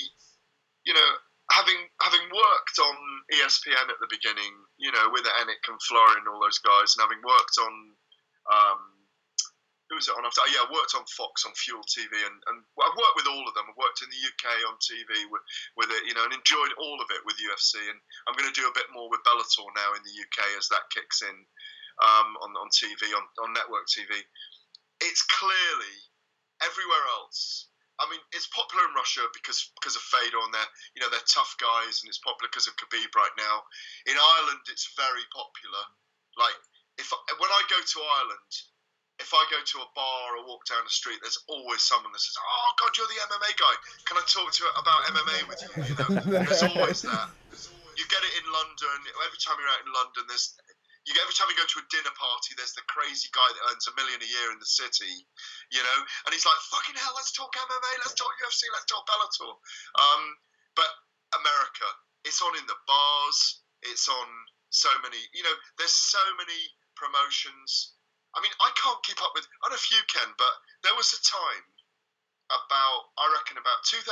you 0.85 0.93
know, 0.93 1.11
having 1.51 1.77
having 2.01 2.21
worked 2.29 2.79
on 2.79 2.97
ESPN 3.33 3.89
at 3.89 3.99
the 4.01 4.09
beginning, 4.11 4.53
you 4.77 4.93
know, 4.93 5.09
with 5.13 5.25
Anik 5.25 5.65
and 5.69 5.81
Florian 5.89 6.19
and 6.19 6.29
all 6.29 6.41
those 6.41 6.59
guys, 6.59 6.97
and 6.97 7.03
having 7.03 7.23
worked 7.25 7.57
on, 7.61 7.73
um, 8.53 8.81
who 9.89 9.97
was 9.97 10.09
it 10.09 10.17
on 10.17 10.29
after? 10.29 10.45
Yeah, 10.53 10.69
I 10.69 10.69
worked 10.69 10.93
on 10.93 11.09
Fox 11.09 11.49
on 11.49 11.57
Fuel 11.57 11.81
TV, 11.89 12.13
and, 12.13 12.37
and 12.53 12.61
I've 12.77 12.97
worked 12.97 13.17
with 13.17 13.29
all 13.29 13.45
of 13.49 13.57
them. 13.57 13.69
I've 13.69 13.81
worked 13.81 14.05
in 14.05 14.13
the 14.13 14.23
UK 14.29 14.45
on 14.69 14.77
TV 14.77 15.25
with, 15.33 15.45
with 15.81 15.89
it, 15.89 16.05
you 16.05 16.13
know, 16.13 16.29
and 16.29 16.37
enjoyed 16.37 16.77
all 16.77 17.01
of 17.01 17.09
it 17.09 17.25
with 17.25 17.41
UFC. 17.41 17.81
And 17.81 17.97
I'm 18.29 18.37
going 18.37 18.49
to 18.49 18.61
do 18.61 18.69
a 18.69 18.77
bit 18.77 18.93
more 18.93 19.09
with 19.09 19.25
Bellator 19.25 19.65
now 19.73 19.97
in 19.97 20.05
the 20.05 20.13
UK 20.13 20.61
as 20.61 20.69
that 20.69 20.93
kicks 20.93 21.25
in 21.25 21.37
um, 22.05 22.37
on 22.45 22.53
on 22.61 22.69
TV 22.71 23.01
on, 23.17 23.25
on 23.43 23.57
network 23.57 23.89
TV. 23.89 24.13
It's 25.01 25.25
clearly 25.27 25.97
everywhere 26.63 27.07
else. 27.19 27.73
I 27.99 28.07
mean, 28.07 28.23
it's 28.31 28.47
popular 28.55 28.87
in 28.87 28.95
Russia 28.95 29.27
because 29.35 29.75
because 29.75 29.99
of 29.99 30.05
Fedor 30.07 30.39
and 30.39 30.55
they're 30.55 30.73
you 30.95 31.01
know 31.03 31.11
they're 31.11 31.33
tough 31.33 31.57
guys, 31.59 32.03
and 32.03 32.13
it's 32.13 32.23
popular 32.23 32.47
because 32.53 32.71
of 32.71 32.79
Khabib 32.79 33.11
right 33.17 33.35
now. 33.41 33.67
In 34.07 34.15
Ireland, 34.15 34.63
it's 34.71 34.95
very 34.95 35.27
popular. 35.35 35.85
Like 36.39 36.59
if 36.99 37.11
when 37.11 37.51
I 37.51 37.63
go 37.67 37.79
to 37.83 37.99
Ireland, 38.23 38.53
if 39.19 39.35
I 39.35 39.43
go 39.51 39.59
to 39.59 39.77
a 39.83 39.89
bar 39.99 40.39
or 40.39 40.47
walk 40.47 40.63
down 40.71 40.83
the 40.87 40.95
street, 40.95 41.19
there's 41.21 41.39
always 41.51 41.83
someone 41.83 42.15
that 42.15 42.23
says, 42.23 42.39
"Oh 42.39 42.71
God, 42.79 42.95
you're 42.95 43.11
the 43.11 43.21
MMA 43.29 43.51
guy. 43.59 43.75
Can 44.07 44.17
I 44.17 44.25
talk 44.27 44.51
to 44.51 44.59
you 44.63 44.71
about 44.79 45.01
MMA 45.11 45.39
with 45.51 45.61
you?" 45.63 45.71
you 45.83 45.95
know? 45.99 46.43
There's 46.47 46.63
always 46.63 47.03
that. 47.03 47.29
You 47.99 48.07
get 48.07 48.23
it 48.23 48.35
in 48.39 48.47
London. 48.47 48.99
Every 49.27 49.41
time 49.43 49.59
you're 49.59 49.73
out 49.75 49.83
in 49.83 49.91
London, 49.91 50.23
there's 50.31 50.55
you 51.09 51.17
every 51.25 51.33
time 51.33 51.49
you 51.49 51.57
go 51.57 51.65
to 51.65 51.81
a 51.81 51.87
dinner 51.89 52.15
party, 52.15 52.53
there's 52.55 52.77
the 52.77 52.85
crazy 52.85 53.33
guy 53.33 53.49
that 53.49 53.63
earns 53.73 53.89
a 53.89 53.95
million 53.97 54.21
a 54.21 54.29
year 54.29 54.53
in 54.53 54.61
the 54.61 54.69
city, 54.69 55.25
you 55.73 55.81
know, 55.81 55.99
and 56.29 56.31
he's 56.37 56.45
like, 56.45 56.61
"Fucking 56.69 56.95
hell, 57.01 57.17
let's 57.17 57.33
talk 57.33 57.49
MMA, 57.57 57.93
let's 58.05 58.15
talk 58.15 58.31
UFC, 58.45 58.69
let's 58.77 58.87
talk 58.87 59.09
Bellator." 59.09 59.57
Um, 59.99 60.23
but 60.77 60.91
America, 61.33 61.89
it's 62.29 62.45
on 62.45 62.55
in 62.61 62.67
the 62.69 62.77
bars. 62.87 63.65
It's 63.83 64.07
on 64.07 64.29
so 64.71 64.93
many. 65.03 65.19
You 65.33 65.43
know, 65.43 65.57
there's 65.81 65.97
so 65.97 66.21
many 66.37 66.61
promotions. 66.95 67.98
I 68.39 68.41
mean, 68.41 68.55
I 68.63 68.71
can't 68.79 69.03
keep 69.03 69.19
up 69.19 69.35
with. 69.35 69.51
I 69.51 69.67
don't 69.67 69.75
know 69.75 69.83
if 69.83 69.91
you 69.91 69.99
can, 70.07 70.31
but 70.39 70.55
there 70.87 70.95
was 70.95 71.11
a 71.11 71.19
time 71.27 71.67
about 72.49 73.11
I 73.19 73.27
reckon 73.35 73.59
about 73.59 73.83
2010 73.91 74.07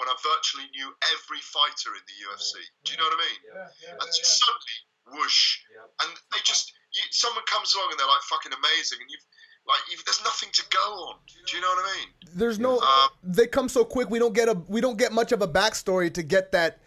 when 0.00 0.08
I 0.08 0.16
virtually 0.24 0.66
knew 0.72 0.88
every 1.12 1.38
fighter 1.44 1.92
in 1.94 2.02
the 2.08 2.16
UFC. 2.24 2.58
Do 2.82 2.96
you 2.96 2.98
know 2.98 3.04
what 3.06 3.20
I 3.20 3.22
mean? 3.28 3.40
Yeah, 3.44 3.68
yeah, 3.84 4.00
And 4.02 4.08
yeah, 4.08 4.24
suddenly, 4.24 4.78
whoosh, 5.20 5.60
Yeah. 5.68 5.84
and 6.02 6.10
they 6.32 6.40
just 6.48 6.72
you, 6.96 7.04
someone 7.12 7.44
comes 7.44 7.76
along 7.76 7.92
and 7.92 8.00
they're 8.00 8.08
like 8.08 8.24
fucking 8.26 8.56
amazing, 8.56 8.98
and 9.04 9.08
you've 9.12 9.26
like 9.68 9.84
you've, 9.92 10.02
there's 10.08 10.24
nothing 10.24 10.48
to 10.56 10.64
go 10.72 11.12
on. 11.12 11.20
Do 11.28 11.52
you 11.54 11.60
know 11.60 11.68
what 11.76 11.84
I 11.84 11.86
mean? 12.00 12.08
There's 12.34 12.58
no. 12.58 12.80
Um, 12.80 13.10
They 13.22 13.46
come 13.46 13.68
so 13.68 13.84
quick. 13.84 14.08
We 14.08 14.18
don't 14.18 14.32
get 14.32 14.48
a. 14.48 14.56
We 14.66 14.80
don't 14.80 14.96
get 14.96 15.12
much 15.12 15.30
of 15.36 15.44
a 15.44 15.46
backstory 15.48 16.08
to 16.16 16.22
get 16.24 16.50
that. 16.56 16.80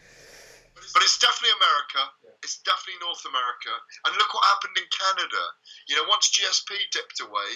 But 0.74 1.04
it's 1.06 1.18
definitely 1.22 1.54
America. 1.62 2.02
It's 2.44 2.60
definitely 2.62 3.00
North 3.02 3.24
America. 3.26 3.74
And 4.06 4.12
look 4.20 4.30
what 4.34 4.44
happened 4.52 4.76
in 4.78 4.88
Canada. 4.92 5.44
You 5.88 5.96
know, 5.98 6.06
once 6.08 6.30
GSP 6.30 6.76
dipped 6.92 7.20
away, 7.24 7.52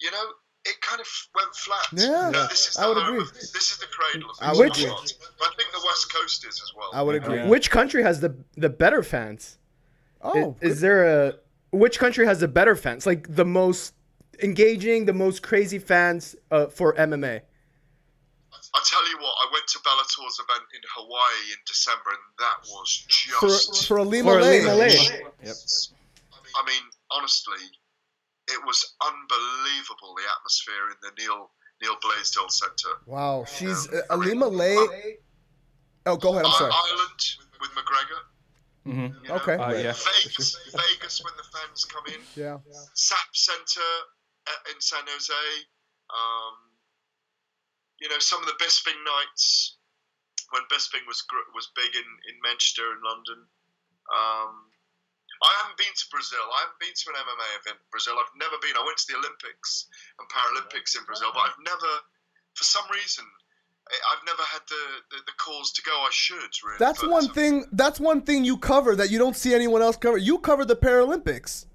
you 0.00 0.10
know, 0.12 0.26
it 0.66 0.80
kind 0.80 1.00
of 1.00 1.06
went 1.34 1.54
flat. 1.54 1.86
Yeah, 1.92 2.26
You 2.26 2.32
know, 2.32 2.46
this 2.48 2.68
is 2.68 2.76
I 2.76 2.88
would 2.88 2.98
agree. 2.98 3.22
Of, 3.22 3.32
this 3.32 3.70
is 3.72 3.78
the 3.78 3.86
cradle 3.86 4.30
of 4.30 4.36
I 4.40 4.52
would 4.52 4.72
agree. 4.72 4.90
arts. 4.90 5.12
But 5.38 5.48
I 5.48 5.54
think 5.56 5.70
the 5.72 5.82
West 5.84 6.12
Coast 6.12 6.44
is 6.46 6.60
as 6.60 6.72
well. 6.76 6.90
I 6.92 7.02
would 7.02 7.14
agree. 7.14 7.36
Yeah. 7.36 7.48
Which 7.48 7.70
country 7.70 8.02
has 8.02 8.20
the 8.20 8.36
the 8.56 8.68
better 8.68 9.02
fans? 9.02 9.58
Oh, 10.22 10.56
is, 10.60 10.80
there 10.80 11.04
a 11.04 11.34
which 11.70 11.98
country 11.98 12.26
has 12.26 12.40
the 12.40 12.48
better 12.48 12.74
fans? 12.74 13.06
Like 13.06 13.34
the 13.34 13.44
most 13.44 13.94
engaging, 14.42 15.04
the 15.04 15.12
most 15.12 15.42
crazy 15.42 15.78
fans 15.78 16.34
uh, 16.50 16.66
for 16.66 16.94
MMA. 16.94 17.42
I 18.52 18.80
tell 18.84 19.05
you 19.05 19.05
what, 19.05 19.05
I 19.05 19.05
went 19.66 19.68
to 19.68 19.78
Bellator's 19.88 20.38
event 20.38 20.66
in 20.74 20.80
Hawaii 20.94 21.52
in 21.52 21.58
December, 21.66 22.10
and 22.10 22.24
that 22.38 22.58
was 22.70 23.06
for 23.38 23.48
just. 23.48 23.88
for 23.88 23.98
Ali 23.98 24.22
For 24.22 24.38
Ilima-Lei. 24.38 24.62
Malay. 24.64 24.88
I 26.56 26.64
mean, 26.66 26.82
honestly, 27.10 27.64
it 28.48 28.60
was 28.64 28.94
unbelievable 29.02 30.14
the 30.16 30.24
atmosphere 30.38 30.90
in 30.90 30.96
the 31.02 31.10
Neil 31.18 31.50
Neal 31.82 31.96
Blaisdell 32.00 32.48
Center. 32.48 32.94
Wow, 33.06 33.44
she's 33.44 33.88
uh, 33.88 34.02
Ilima-Lei. 34.10 35.18
Oh, 36.06 36.16
go 36.16 36.32
ahead. 36.32 36.46
I'm 36.46 36.52
sorry. 36.52 36.72
Ireland 36.72 37.20
with 37.60 37.70
McGregor. 37.70 38.22
Mm-hmm. 38.86 39.24
you 39.24 39.28
know. 39.28 39.34
Okay. 39.36 39.54
Uh, 39.54 39.72
yeah. 39.72 39.92
Vegas, 39.92 40.56
Vegas 40.70 41.24
when 41.24 41.34
the 41.36 41.42
fans 41.58 41.84
come 41.84 42.04
in. 42.06 42.20
Yeah. 42.36 42.58
SAP 42.94 43.34
Center 43.34 43.90
uh, 44.46 44.70
in 44.72 44.80
San 44.80 45.02
Jose. 45.08 45.34
Um, 46.08 46.54
you 48.00 48.08
know, 48.08 48.18
some 48.18 48.40
of 48.40 48.46
the 48.46 48.58
Bisping 48.60 48.98
nights 49.04 49.76
when 50.50 50.62
Bisping 50.70 51.04
was 51.06 51.22
was 51.54 51.70
big 51.74 51.92
in, 51.94 52.08
in 52.30 52.34
Manchester 52.42 52.86
and 52.92 53.02
London. 53.02 53.40
Um, 54.12 54.70
I 55.42 55.52
haven't 55.60 55.76
been 55.76 55.92
to 55.92 56.06
Brazil. 56.08 56.40
I 56.56 56.64
haven't 56.64 56.80
been 56.80 56.96
to 56.96 57.04
an 57.12 57.16
MMA 57.20 57.48
event 57.60 57.78
in 57.82 57.88
Brazil. 57.92 58.16
I've 58.16 58.32
never 58.40 58.56
been. 58.62 58.72
I 58.78 58.84
went 58.86 58.96
to 59.04 59.06
the 59.12 59.18
Olympics 59.20 59.88
and 60.16 60.24
Paralympics 60.32 60.96
in 60.96 61.04
Brazil, 61.04 61.28
but 61.34 61.44
I've 61.44 61.60
never, 61.60 61.92
for 62.56 62.64
some 62.64 62.84
reason, 62.88 63.24
I've 63.86 64.24
never 64.24 64.42
had 64.42 64.62
the, 64.68 64.84
the, 65.12 65.18
the 65.26 65.36
cause 65.36 65.72
to 65.76 65.82
go. 65.82 65.92
I 65.92 66.08
should 66.10 66.50
really. 66.64 66.78
That's 66.78 67.04
one 67.04 67.28
thing. 67.28 67.66
That's 67.72 68.00
one 68.00 68.22
thing 68.22 68.44
you 68.44 68.56
cover 68.56 68.96
that 68.96 69.10
you 69.10 69.18
don't 69.18 69.36
see 69.36 69.54
anyone 69.54 69.82
else 69.82 69.96
cover. 69.96 70.16
You 70.16 70.38
cover 70.38 70.64
the 70.64 70.76
Paralympics. 70.76 71.66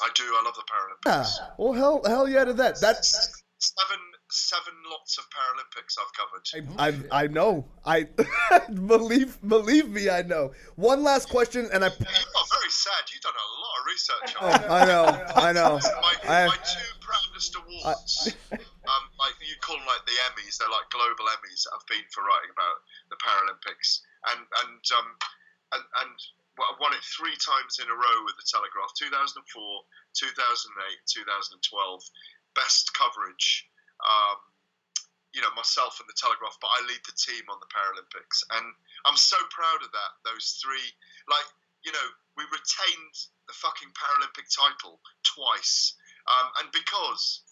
I 0.00 0.08
do. 0.14 0.22
I 0.24 0.42
love 0.44 0.54
the 0.54 0.62
Yeah. 1.06 1.12
Paralympics. 1.24 1.58
Well, 1.58 1.72
hell, 1.72 2.02
hell 2.06 2.28
yeah 2.28 2.44
to 2.44 2.52
that. 2.54 2.80
That's 2.80 3.10
seven 3.58 3.98
seven 4.30 4.74
lots 4.90 5.18
of 5.18 5.24
Paralympics 5.30 5.96
I've 5.96 6.12
covered. 6.12 7.06
I 7.12 7.24
I 7.24 7.26
know. 7.28 7.66
I 7.84 8.08
believe 8.86 9.38
believe 9.46 9.88
me. 9.88 10.10
I 10.10 10.22
know. 10.22 10.52
One 10.76 11.02
last 11.02 11.28
question, 11.28 11.68
and 11.72 11.84
I. 11.84 11.88
You 11.88 11.94
are 12.38 12.48
very 12.52 12.70
sad. 12.70 13.02
You've 13.12 13.22
done 13.22 13.32
a 13.36 13.50
lot 13.60 13.74
of 13.78 13.82
research 13.86 14.30
on 14.40 14.48
it. 14.52 14.70
I 14.70 14.84
know. 14.84 15.04
I 15.36 15.52
know. 15.52 15.72
My, 16.02 16.14
I- 16.28 16.46
my 16.48 16.56
two 16.60 16.90
proudest 17.00 17.56
awards, 17.56 18.36
um, 18.52 19.04
like 19.20 19.34
you 19.40 19.56
call 19.60 19.76
them 19.76 19.86
like 19.88 20.04
the 20.04 20.16
Emmys, 20.32 20.58
they're 20.60 20.68
like 20.68 20.88
global 20.92 21.24
Emmys 21.40 21.64
that 21.64 21.72
I've 21.76 21.86
been 21.88 22.04
for 22.12 22.20
writing 22.24 22.52
about 22.52 22.76
the 23.12 23.16
Paralympics, 23.20 24.00
and 24.32 24.40
and 24.64 24.82
um, 24.98 25.08
and, 25.72 25.84
and 26.04 26.12
well, 26.56 26.68
I've 26.72 26.80
won 26.80 26.92
it 26.92 27.04
three 27.06 27.36
times 27.40 27.78
in 27.80 27.88
a 27.88 27.94
row 27.96 28.16
with 28.28 28.36
the 28.36 28.44
Telegraph: 28.44 28.92
2004, 28.98 29.40
2008, 29.40 30.98
2012. 31.06 32.02
Best 32.56 32.90
coverage. 32.92 33.67
Um, 34.02 34.38
you 35.34 35.44
know 35.44 35.52
myself 35.54 36.00
and 36.00 36.08
the 36.08 36.16
Telegraph, 36.16 36.56
but 36.58 36.72
I 36.72 36.88
lead 36.88 37.02
the 37.04 37.14
team 37.14 37.44
on 37.52 37.60
the 37.60 37.68
Paralympics, 37.70 38.42
and 38.58 38.66
I'm 39.04 39.18
so 39.18 39.36
proud 39.52 39.84
of 39.84 39.92
that. 39.92 40.12
Those 40.24 40.58
three, 40.58 40.88
like 41.28 41.48
you 41.84 41.92
know, 41.92 42.08
we 42.34 42.44
retained 42.48 43.14
the 43.46 43.54
fucking 43.54 43.92
Paralympic 43.92 44.48
title 44.50 44.98
twice, 45.22 45.94
um, 46.26 46.48
and 46.58 46.68
because 46.72 47.44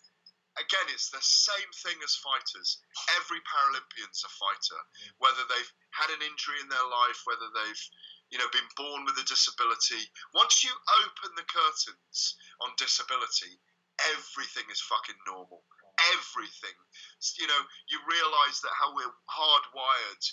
again, 0.56 0.88
it's 0.88 1.12
the 1.12 1.20
same 1.20 1.70
thing 1.84 2.00
as 2.00 2.16
fighters. 2.16 2.80
Every 3.20 3.40
Paralympian's 3.44 4.24
a 4.24 4.32
fighter, 4.32 4.80
whether 5.20 5.44
they've 5.46 5.72
had 5.92 6.08
an 6.16 6.24
injury 6.24 6.58
in 6.64 6.68
their 6.72 6.88
life, 6.88 7.20
whether 7.28 7.48
they've 7.52 7.84
you 8.32 8.40
know 8.40 8.48
been 8.50 8.66
born 8.74 9.04
with 9.04 9.20
a 9.20 9.26
disability. 9.28 10.00
Once 10.34 10.64
you 10.64 10.72
open 11.06 11.30
the 11.36 11.46
curtains 11.46 12.40
on 12.64 12.72
disability, 12.80 13.60
everything 14.16 14.66
is 14.72 14.80
fucking 14.80 15.20
normal. 15.28 15.62
Everything. 16.12 16.76
You 17.40 17.46
know, 17.48 17.62
you 17.88 17.98
realise 18.04 18.60
that 18.60 18.74
how 18.76 18.94
we're 18.94 19.14
hardwired 19.30 20.24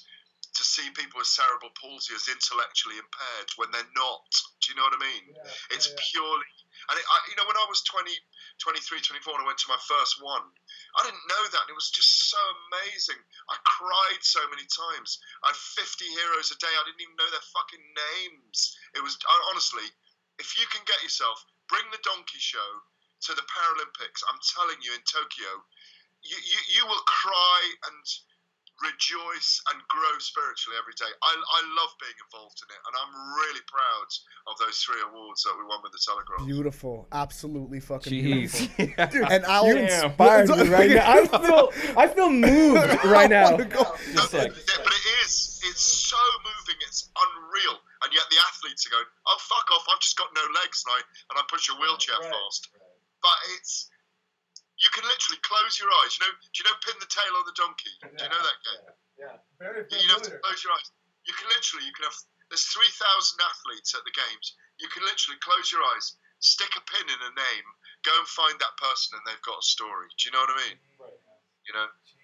to 0.53 0.63
see 0.63 0.85
people 0.93 1.17
with 1.17 1.29
cerebral 1.29 1.73
palsy 1.73 2.13
as 2.13 2.29
intellectually 2.29 3.01
impaired 3.01 3.49
when 3.57 3.73
they're 3.73 3.95
not. 3.97 4.29
Do 4.61 4.69
you 4.69 4.75
know 4.77 4.85
what 4.85 5.01
I 5.01 5.01
mean? 5.01 5.33
It's 5.73 5.89
purely, 5.97 6.45
and 6.89 6.95
it, 6.99 7.05
I, 7.09 7.17
you 7.31 7.35
know, 7.39 7.47
when 7.49 7.57
I 7.57 7.65
was 7.65 7.81
20, 7.89 8.11
23, 8.61 9.01
24, 9.01 9.33
and 9.33 9.43
I 9.43 9.49
went 9.49 9.61
to 9.65 9.73
my 9.73 9.81
first 9.81 10.21
one, 10.21 10.45
I 10.99 11.01
didn't 11.07 11.25
know 11.25 11.43
that. 11.49 11.63
And 11.65 11.73
it 11.73 11.79
was 11.79 11.89
just 11.89 12.29
so 12.29 12.41
amazing. 12.69 13.17
I 13.49 13.57
cried 13.65 14.21
so 14.21 14.43
many 14.53 14.67
times. 14.69 15.17
I 15.41 15.55
had 15.55 15.57
50 15.57 16.05
heroes 16.05 16.53
a 16.53 16.57
day. 16.61 16.69
I 16.69 16.83
didn't 16.85 17.01
even 17.01 17.17
know 17.17 17.29
their 17.33 17.49
fucking 17.55 17.85
names. 18.13 18.77
It 18.93 19.01
was, 19.01 19.17
I, 19.25 19.35
honestly, 19.49 19.87
if 20.37 20.53
you 20.59 20.69
can 20.69 20.85
get 20.85 21.01
yourself, 21.01 21.41
bring 21.65 21.85
the 21.89 22.03
donkey 22.05 22.41
show 22.41 22.69
to 23.29 23.31
the 23.33 23.45
Paralympics, 23.47 24.19
I'm 24.27 24.39
telling 24.55 24.79
you, 24.83 24.91
in 24.93 25.03
Tokyo, 25.07 25.51
you, 26.23 26.37
you, 26.37 26.59
you 26.79 26.83
will 26.87 27.03
cry 27.07 27.59
and 27.87 28.03
rejoice 28.81 29.61
and 29.71 29.79
grow 29.87 30.15
spiritually 30.19 30.75
every 30.81 30.93
day. 30.97 31.07
I, 31.07 31.31
I 31.31 31.59
love 31.77 31.91
being 32.01 32.17
involved 32.19 32.59
in 32.59 32.67
it, 32.73 32.81
and 32.83 32.93
I'm 32.99 33.13
really 33.37 33.63
proud 33.69 34.09
of 34.49 34.57
those 34.59 34.75
three 34.83 34.99
awards 35.07 35.43
that 35.43 35.55
we 35.55 35.63
won 35.63 35.79
with 35.85 35.93
the 35.93 36.01
Telegraph. 36.03 36.43
Beautiful. 36.45 37.07
Absolutely 37.13 37.79
fucking 37.79 38.11
Jeez. 38.11 38.51
beautiful. 38.75 39.23
And 39.31 39.45
I'll 39.45 39.67
You 39.67 39.77
inspired 39.77 40.49
me 40.49 40.67
right 40.67 40.91
now. 40.91 41.05
I 41.05 41.27
feel 41.45 41.63
I 41.95 42.05
feel 42.07 42.29
moved 42.29 42.91
right 43.05 43.29
now. 43.29 43.55
No, 43.55 43.55
like- 43.55 44.51
but 44.51 44.93
it 44.99 45.05
is. 45.23 45.61
It's 45.63 45.81
so 46.11 46.19
moving. 46.43 46.75
It's 46.87 47.07
unreal. 47.15 47.79
And 48.03 48.11
yet 48.11 48.23
the 48.29 48.35
athletes 48.51 48.83
are 48.85 48.91
going, 48.91 49.07
"Oh 49.27 49.37
fuck 49.39 49.63
off! 49.71 49.87
I've 49.87 50.01
just 50.03 50.17
got 50.17 50.27
no 50.35 50.43
legs, 50.59 50.83
and 50.83 50.91
I 50.91 50.99
and 51.31 51.35
I 51.39 51.43
push 51.47 51.69
a 51.71 51.75
wheelchair 51.79 52.19
Right, 52.19 52.33
fast." 52.35 52.67
But 53.23 53.37
it's 53.55 53.89
you 54.77 54.91
can 54.91 55.07
literally 55.07 55.39
close 55.47 55.79
your 55.79 55.89
eyes. 56.03 56.11
You 56.19 56.27
know? 56.27 56.33
Do 56.35 56.55
you 56.59 56.65
know 56.67 56.75
pin 56.83 56.99
the 56.99 57.07
tail 57.09 57.33
on 57.39 57.47
the 57.47 57.55
donkey? 57.55 57.93
Do 58.03 58.19
you 58.19 58.29
know 58.29 58.43
that 58.43 58.59
game? 58.67 58.83
Yeah, 59.15 59.37
very 59.57 59.87
You 59.87 60.11
have 60.11 60.25
to 60.27 60.35
close 60.43 60.59
your 60.61 60.75
eyes. 60.75 60.91
You 61.23 61.33
can 61.39 61.47
literally, 61.47 61.87
you 61.87 61.95
can 61.95 62.03
have. 62.09 62.17
There's 62.51 62.67
three 62.69 62.91
thousand 62.91 63.39
athletes 63.41 63.95
at 63.95 64.03
the 64.03 64.13
games. 64.13 64.53
You 64.77 64.91
can 64.91 65.07
literally 65.07 65.39
close 65.39 65.71
your 65.71 65.81
eyes, 65.95 66.19
stick 66.43 66.69
a 66.75 66.83
pin 66.83 67.07
in 67.07 67.21
a 67.23 67.31
name, 67.31 67.67
go 68.03 68.11
and 68.11 68.27
find 68.27 68.59
that 68.59 68.75
person, 68.75 69.15
and 69.15 69.23
they've 69.23 69.47
got 69.47 69.63
a 69.63 69.65
story. 69.65 70.11
Do 70.19 70.21
you 70.27 70.31
know 70.35 70.43
what 70.43 70.51
I 70.51 70.59
mean? 70.67 70.77
You 71.63 71.73
know, 71.73 71.87
I 71.87 71.87
do 71.87 71.97
love 72.03 72.19
a 72.19 72.22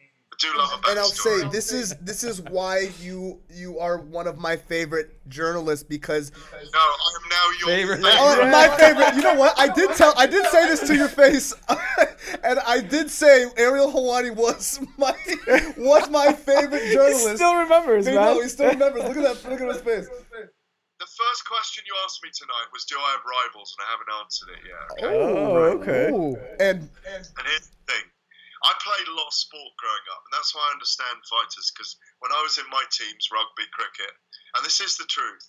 and 0.87 0.97
I'll 0.99 1.09
backstory. 1.09 1.41
say 1.41 1.49
this 1.49 1.71
is 1.73 1.95
this 2.01 2.23
is 2.23 2.41
why 2.41 2.89
you 3.01 3.39
you 3.49 3.77
are 3.79 3.97
one 3.97 4.25
of 4.27 4.37
my 4.37 4.55
favorite 4.55 5.11
journalists 5.27 5.83
because 5.83 6.31
No, 6.31 6.79
I 6.79 7.11
am 7.21 7.29
now 7.29 7.45
your 7.59 7.67
Favorite- 7.67 7.95
favorite. 7.97 8.15
oh, 8.17 8.49
my 8.51 8.77
favorite. 8.77 9.15
You 9.15 9.21
know 9.21 9.35
what? 9.35 9.57
I 9.59 9.67
did 9.67 9.89
tell 9.95 10.13
I 10.17 10.27
did 10.27 10.45
say 10.47 10.65
this 10.67 10.87
to 10.87 10.95
your 10.95 11.09
face, 11.09 11.53
and 12.43 12.59
I 12.59 12.79
did 12.81 13.09
say 13.09 13.45
Ariel 13.57 13.91
Helwani 13.91 14.33
was 14.35 14.79
my 14.97 15.13
was 15.77 16.09
my 16.09 16.31
favorite 16.33 16.91
journalist. 16.91 16.91
He 16.91 16.93
journalist. 16.95 17.35
still 17.35 17.55
remembers, 17.55 18.07
He, 18.07 18.13
man. 18.13 18.35
no, 18.35 18.41
he 18.41 18.47
still 18.49 18.69
remembers. 18.69 19.03
Look 19.03 19.17
at 19.17 19.23
that. 19.43 19.49
Look 19.51 19.61
at 19.61 19.67
his 19.67 19.81
face. 19.81 20.07
The 20.99 21.05
first 21.05 21.47
question 21.47 21.83
you 21.87 21.93
asked 22.05 22.19
me 22.23 22.29
tonight 22.37 22.67
was, 22.73 22.83
"Do 22.85 22.95
I 22.97 23.11
have 23.11 23.21
rivals?" 23.23 23.75
and 23.75 23.87
I 23.87 23.91
haven't 23.91 24.11
answered 24.23 24.49
it 24.55 24.61
yet. 24.67 24.85
Okay? 25.03 25.15
Oh, 25.15 25.55
okay. 25.79 26.11
Ooh. 26.11 26.35
And 26.59 26.89
And 27.07 27.25
here's 27.47 27.69
the 27.71 27.93
thing: 27.93 28.03
I 28.65 28.73
played 28.83 29.07
a 29.07 29.15
lot 29.15 29.27
of 29.29 29.35
sport 29.35 29.71
growing 29.79 30.07
up, 30.15 30.21
and 30.27 30.33
that's 30.35 30.51
why 30.53 30.63
I 30.67 30.75
understand 30.75 31.19
fighters. 31.29 31.71
Because 31.71 31.95
when 32.19 32.31
I 32.31 32.41
was 32.43 32.57
in 32.59 32.67
my 32.71 32.83
teams, 32.91 33.29
rugby, 33.31 33.67
cricket, 33.71 34.11
and 34.55 34.61
this 34.65 34.79
is 34.81 34.97
the 34.97 35.07
truth. 35.07 35.45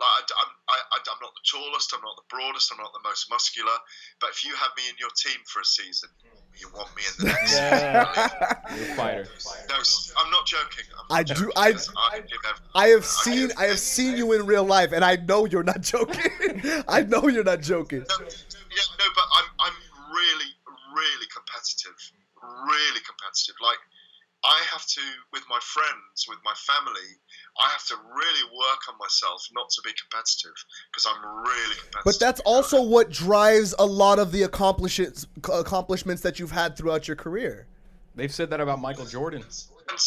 Like 0.00 0.10
I, 0.10 0.20
I'm, 0.42 0.50
I, 0.68 0.76
I- 0.98 1.06
I'm 1.06 1.20
not 1.22 1.30
the 1.38 1.46
tallest, 1.46 1.94
I'm 1.94 2.02
not 2.02 2.16
the 2.18 2.26
broadest, 2.26 2.72
I'm 2.74 2.82
not 2.82 2.90
the 2.92 3.04
most 3.06 3.30
muscular. 3.30 3.78
But 4.20 4.30
if 4.34 4.44
you 4.44 4.50
had 4.58 4.74
me 4.76 4.90
in 4.90 4.96
your 4.98 5.10
team 5.14 5.38
for 5.46 5.60
a 5.60 5.64
season, 5.64 6.10
you 6.58 6.66
want 6.74 6.90
me 6.98 7.02
in 7.06 7.14
the 7.18 7.24
next. 7.30 7.52
Yeah. 7.54 8.02
You're 8.74 8.90
a 8.90 8.96
fighter. 8.98 9.26
No, 9.70 9.76
s- 9.78 10.12
I'm 10.18 10.30
not 10.32 10.46
joking. 10.46 10.84
I'm 10.98 11.06
not 11.10 11.18
I 11.18 11.22
do- 11.22 11.34
joking, 11.34 11.52
I- 11.56 12.16
I 12.16 12.18
give 12.26 12.42
I 12.74 12.86
have 12.88 13.04
seen 13.04 13.50
I 13.56 13.64
have 13.66 13.78
seen 13.78 14.16
you 14.16 14.32
in 14.32 14.46
real 14.46 14.64
life, 14.64 14.90
and 14.92 15.04
I 15.04 15.14
know 15.14 15.44
you're 15.46 15.62
not 15.62 15.80
joking. 15.80 16.32
I 16.88 17.02
know 17.02 17.28
you're 17.28 17.44
not 17.46 17.60
joking. 17.62 18.00
No, 18.08 18.16
yeah, 18.18 18.88
no, 18.98 19.06
but 19.14 19.24
I'm 19.38 19.48
I'm 19.60 19.76
really 20.10 20.50
really 20.94 21.26
competitive, 21.32 21.94
really 22.66 23.02
competitive. 23.04 23.56
Like 23.62 23.78
I 24.44 24.60
have 24.72 24.84
to 24.84 25.00
with 25.32 25.42
my 25.48 25.58
friends, 25.62 26.26
with 26.28 26.38
my 26.44 26.52
family. 26.54 27.16
I 27.56 27.70
have 27.70 27.86
to 27.86 27.96
really 27.96 28.44
work 28.52 28.82
on 28.88 28.98
myself 28.98 29.46
not 29.54 29.70
to 29.70 29.80
be 29.82 29.90
competitive 29.96 30.52
because 30.92 31.06
I'm 31.08 31.22
really 31.48 31.76
competitive. 31.80 32.04
But 32.04 32.20
that's 32.20 32.40
you 32.44 32.50
know? 32.50 32.56
also 32.56 32.82
what 32.82 33.10
drives 33.10 33.74
a 33.78 33.86
lot 33.86 34.18
of 34.18 34.32
the 34.32 34.42
accomplishments 34.42 35.26
accomplishments 35.50 36.22
that 36.22 36.38
you've 36.38 36.52
had 36.52 36.76
throughout 36.76 37.08
your 37.08 37.16
career. 37.16 37.66
They've 38.14 38.32
said 38.32 38.50
that 38.50 38.60
about 38.60 38.80
Michael 38.80 39.06
Jordan. 39.06 39.42
and, 39.42 39.98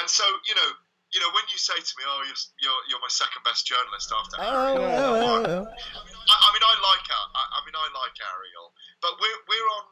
and 0.00 0.08
so 0.08 0.24
you 0.48 0.54
know 0.56 0.70
you 1.12 1.20
know 1.20 1.30
when 1.36 1.44
you 1.52 1.58
say 1.58 1.76
to 1.76 1.92
me 2.00 2.04
oh 2.08 2.24
you're 2.24 2.42
you're, 2.64 2.80
you're 2.88 3.04
my 3.04 3.12
second 3.12 3.44
best 3.44 3.66
journalist 3.68 4.12
after 4.12 4.36
Oh, 4.40 4.76
Ariel 4.76 4.84
oh, 4.84 5.12
oh, 5.12 5.44
oh. 5.44 5.64
I, 5.64 6.00
mean, 6.04 6.16
I, 6.24 6.36
I 6.40 6.48
mean 6.52 6.64
I 6.64 6.74
like 6.88 7.04
Ar- 7.08 7.32
I, 7.36 7.42
I 7.52 7.58
mean 7.64 7.76
I 7.76 7.86
like 7.96 8.16
Ariel 8.16 8.68
but 9.00 9.12
we're 9.20 9.40
we're 9.48 9.68
on 9.76 9.84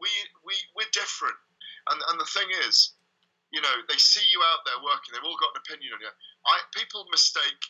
we 0.00 0.10
we 0.44 0.54
we're 0.76 0.90
different 0.92 1.36
and 1.90 1.98
and 2.12 2.16
the 2.20 2.28
thing 2.30 2.48
is 2.68 2.94
you 3.52 3.60
know 3.62 3.76
they 3.88 3.98
see 3.98 4.24
you 4.32 4.40
out 4.52 4.62
there 4.66 4.78
working 4.82 5.14
they've 5.14 5.26
all 5.26 5.38
got 5.40 5.54
an 5.56 5.62
opinion 5.64 5.94
on 5.96 6.00
you 6.02 6.12
I 6.46 6.60
people 6.76 7.06
mistake 7.10 7.62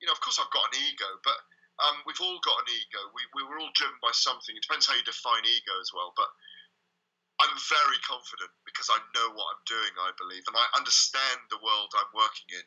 you 0.00 0.06
know 0.06 0.14
of 0.14 0.20
course 0.20 0.38
I've 0.38 0.52
got 0.54 0.68
an 0.72 0.80
ego 0.84 1.08
but 1.24 1.38
um, 1.82 1.98
we've 2.06 2.20
all 2.22 2.38
got 2.46 2.62
an 2.62 2.70
ego 2.70 3.00
we, 3.16 3.22
we 3.34 3.42
were 3.46 3.58
all 3.58 3.72
driven 3.74 3.98
by 4.04 4.14
something 4.14 4.54
it 4.54 4.62
depends 4.62 4.86
how 4.86 4.94
you 4.94 5.02
define 5.06 5.42
ego 5.46 5.74
as 5.82 5.90
well 5.94 6.14
but 6.14 6.30
I'm 7.42 7.56
very 7.66 7.98
confident 8.06 8.50
because 8.62 8.86
I 8.88 8.98
know 9.12 9.34
what 9.34 9.50
I'm 9.52 9.64
doing, 9.66 9.92
I 9.98 10.14
believe, 10.14 10.46
and 10.46 10.54
I 10.54 10.66
understand 10.78 11.50
the 11.50 11.58
world 11.60 11.90
I'm 11.92 12.12
working 12.14 12.46
in. 12.54 12.66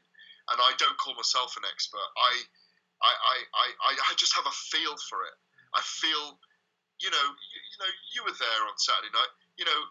And 0.51 0.59
I 0.59 0.75
don't 0.79 0.97
call 0.99 1.15
myself 1.15 1.55
an 1.55 1.63
expert. 1.67 2.03
I, 2.03 2.31
I, 3.03 3.11
I, 3.11 3.35
I, 3.55 3.91
I- 4.11 4.19
just 4.19 4.35
have 4.35 4.47
a 4.47 4.55
feel 4.71 4.95
for 5.07 5.23
it. 5.23 5.35
I 5.75 5.81
feel, 5.83 6.39
you 7.01 7.09
know, 7.11 7.25
you, 7.25 7.57
you 7.61 7.77
know, 7.81 7.91
you 8.15 8.19
were 8.25 8.35
there 8.37 8.61
on 8.67 8.75
Saturday 8.77 9.11
night. 9.13 9.31
You 9.57 9.65
know, 9.65 9.81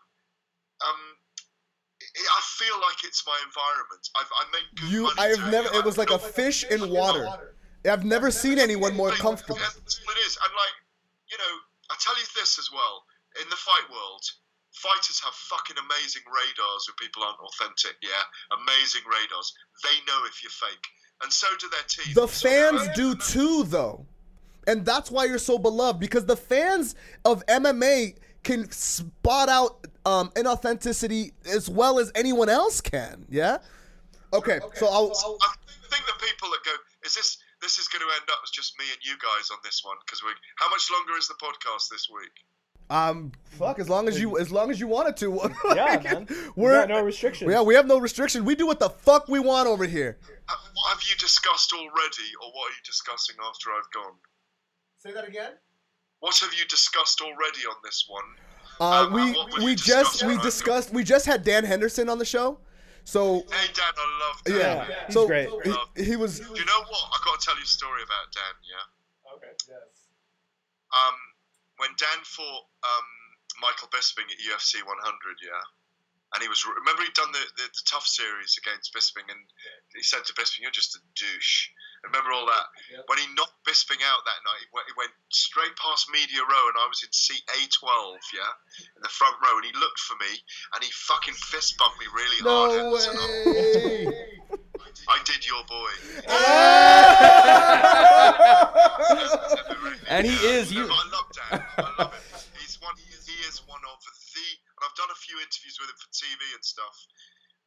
um, 0.87 1.01
I 2.03 2.23
I 2.23 2.41
feel 2.59 2.77
like 2.81 3.05
it's 3.05 3.23
my 3.27 3.39
environment. 3.45 4.05
I've, 4.17 4.31
I 4.33 4.45
make 4.53 4.67
good 4.81 4.91
You, 4.91 5.03
money 5.05 5.19
I've 5.19 5.51
never. 5.51 5.69
it. 5.69 5.81
It 5.81 5.85
was 5.85 5.99
like 5.99 6.11
a 6.11 6.19
fish 6.19 6.65
in 6.65 6.91
water. 6.91 7.27
I've 7.87 8.05
never 8.05 8.31
seen 8.31 8.59
anyone 8.59 8.95
more 8.97 9.11
comfortable. 9.13 9.57
That's 9.63 10.01
what 10.05 10.17
it 10.17 10.27
is. 10.27 10.35
And 10.43 10.51
like, 10.59 10.77
you 11.31 11.39
know, 11.39 11.53
I 11.91 11.95
tell 12.01 12.17
you 12.19 12.27
this 12.35 12.59
as 12.59 12.69
well. 12.73 13.05
In 13.41 13.49
the 13.49 13.57
fight 13.57 13.87
world, 13.93 14.25
fighters 14.73 15.21
have 15.23 15.35
fucking 15.35 15.77
amazing 15.79 16.23
radars 16.27 16.83
when 16.89 16.97
people 16.99 17.23
aren't 17.23 17.39
authentic. 17.39 17.95
Yeah, 18.03 18.25
amazing 18.59 19.03
radars. 19.07 19.53
They 19.85 19.97
know 20.09 20.25
if 20.27 20.43
you're 20.43 20.51
fake, 20.51 20.87
and 21.23 21.33
so 21.33 21.47
do 21.61 21.69
their 21.71 21.87
teams. 21.87 22.15
The 22.15 22.27
fans 22.29 22.87
they're- 22.87 22.95
do 22.95 23.15
too, 23.15 23.65
though, 23.65 24.07
and 24.67 24.85
that's 24.85 25.11
why 25.11 25.25
you're 25.25 25.39
so 25.39 25.59
beloved 25.59 26.01
because 26.01 26.27
the 26.27 26.37
fans 26.37 26.95
of 27.25 27.45
MMA 27.47 28.17
can 28.43 28.71
spot 28.71 29.49
out 29.49 29.87
um, 30.05 30.31
inauthenticity 30.31 31.33
as 31.47 31.69
well 31.69 31.99
as 31.99 32.13
anyone 32.15 32.49
else 32.49 32.81
can. 32.81 33.27
Yeah. 33.29 33.59
Okay, 34.33 34.61
so 34.75 34.87
I'll. 34.87 35.11
I 35.43 35.55
think 35.91 36.05
the 36.07 36.25
people 36.25 36.49
that 36.51 36.61
go, 36.65 36.73
is 37.05 37.15
this 37.15 37.39
this 37.63 37.79
is 37.79 37.89
going 37.89 38.01
to 38.07 38.13
end 38.15 38.29
up 38.31 38.39
as 38.45 38.51
just 38.51 38.79
me 38.79 38.85
and 38.93 38.99
you 39.03 39.15
guys 39.19 39.51
on 39.51 39.59
this 39.65 39.83
one 39.85 39.97
because 40.05 40.23
we. 40.23 40.31
How 40.57 40.69
much 40.69 40.89
longer 40.91 41.19
is 41.19 41.29
the 41.29 41.35
podcast 41.35 41.89
this 41.91 42.09
week? 42.13 42.33
Um, 42.89 43.33
fuck. 43.45 43.79
As 43.81 43.89
long 43.89 44.07
as 44.07 44.21
you, 44.21 44.39
as 44.39 44.53
long 44.53 44.71
as 44.71 44.79
you 44.79 44.87
wanted 44.87 45.17
to. 45.19 45.41
Yeah, 45.75 46.01
man. 46.05 46.27
We 46.55 46.65
We're 46.65 46.87
got 46.87 46.89
no 46.89 47.03
restrictions. 47.03 47.51
Yeah, 47.51 47.63
we 47.63 47.75
have 47.75 47.87
no 47.87 47.99
restriction. 47.99 48.45
We 48.45 48.55
do 48.55 48.67
what 48.67 48.79
the 48.79 48.91
fuck 48.91 49.29
we 49.29 49.41
want 49.41 49.69
over 49.69 49.87
here. 49.87 50.19
Have, 50.49 50.59
have 50.89 51.03
you 51.09 51.17
discussed 51.17 51.73
already, 51.73 52.31
or 52.43 52.49
what 52.53 52.71
are 52.71 52.75
you 52.75 52.85
discussing 52.85 53.37
after 53.43 53.71
I've 53.71 53.91
gone? 53.93 54.15
Say 55.07 55.13
that 55.15 55.29
again. 55.29 55.53
What 56.19 56.35
have 56.43 56.51
you 56.59 56.67
discussed 56.67 57.21
already 57.21 57.63
on 57.71 57.77
this 57.85 58.07
one? 58.09 58.25
Uh, 58.81 59.07
Um, 59.07 59.13
we 59.15 59.23
we 59.65 59.75
just 59.79 60.25
we 60.27 60.35
when 60.35 60.43
discussed 60.43 60.91
we 60.93 61.05
just 61.05 61.27
had 61.27 61.45
Dan 61.45 61.63
Henderson 61.63 62.09
on 62.11 62.19
the 62.19 62.25
show, 62.27 62.59
so 63.05 63.47
Hey 63.47 63.71
Dan, 63.71 63.95
I 63.95 64.07
love 64.19 64.37
Dan. 64.43 64.57
yeah, 64.59 64.89
Yeah, 64.91 65.07
he's 65.07 65.15
so 65.15 65.27
great. 65.31 65.49
He, 65.95 66.03
he 66.11 66.17
was 66.17 66.41
Do 66.41 66.51
you 66.51 66.65
know 66.67 66.83
what? 66.91 67.05
I 67.15 67.19
got 67.25 67.39
to 67.39 67.47
tell 67.47 67.55
you 67.57 67.63
a 67.63 67.67
story 67.71 68.03
about 68.03 68.35
Dan. 68.35 68.55
Yeah. 68.67 69.33
Okay. 69.39 69.55
Yes. 69.71 70.11
Um, 70.91 71.15
when 71.79 71.91
Dan 72.03 72.19
fought 72.27 72.67
um, 72.83 73.07
Michael 73.63 73.87
Bisping 73.95 74.27
at 74.27 74.39
UFC 74.43 74.83
100, 74.83 74.91
yeah, 75.39 75.55
and 76.35 76.43
he 76.43 76.49
was 76.49 76.67
remember 76.67 77.07
he'd 77.07 77.15
done 77.15 77.31
the, 77.31 77.45
the, 77.63 77.71
the 77.71 77.85
tough 77.87 78.07
series 78.11 78.59
against 78.59 78.91
Bisping, 78.93 79.31
and 79.31 79.39
he 79.95 80.03
said 80.03 80.25
to 80.27 80.35
Bisping, 80.35 80.67
"You're 80.67 80.75
just 80.75 80.97
a 80.97 81.01
douche." 81.15 81.71
Remember 82.11 82.33
all 82.33 82.47
that? 82.47 82.67
Yep. 82.93 83.05
When 83.07 83.19
he 83.19 83.27
knocked 83.35 83.55
Bisping 83.67 84.03
out 84.07 84.25
that 84.25 84.41
night, 84.47 84.61
he 84.63 84.67
went, 84.73 84.87
he 84.87 84.93
went 84.97 85.11
straight 85.31 85.75
past 85.77 86.09
media 86.11 86.41
row, 86.43 86.69
and 86.71 86.77
I 86.79 86.87
was 86.87 87.03
in 87.03 87.11
seat 87.13 87.43
A12, 87.59 88.19
yeah, 88.35 88.53
in 88.97 89.03
the 89.03 89.09
front 89.11 89.35
row, 89.43 89.57
and 89.59 89.67
he 89.67 89.73
looked 89.75 89.99
for 90.01 90.15
me, 90.23 90.31
and 90.75 90.83
he 90.85 90.91
fucking 91.11 91.35
fist 91.35 91.77
bumped 91.79 91.99
me 91.99 92.07
really 92.15 92.39
hard. 92.43 92.71
no 92.73 92.77
Henderson. 92.95 93.17
way. 93.19 94.39
I 95.09 95.19
did 95.25 95.47
your 95.47 95.63
boy. 95.71 95.93
And 100.09 100.25
he 100.27 100.35
is 100.47 100.73
you. 100.73 100.85
I 100.87 101.05
love 101.11 101.27
Dan. 101.35 101.63
I 101.79 101.81
love 101.99 102.13
him. 102.15 102.23
He's 102.63 102.79
one. 102.81 102.95
He 102.97 103.03
is, 103.13 103.27
he 103.27 103.35
is 103.51 103.61
one 103.67 103.81
of 103.91 103.99
the. 104.03 104.11
And 104.77 104.85
I've 104.85 104.93
done 104.95 105.09
a 105.09 105.17
few 105.17 105.41
interviews 105.41 105.81
with 105.81 105.89
him 105.89 105.97
for 105.97 106.05
TV 106.13 106.37
and 106.55 106.61
stuff. 106.61 106.93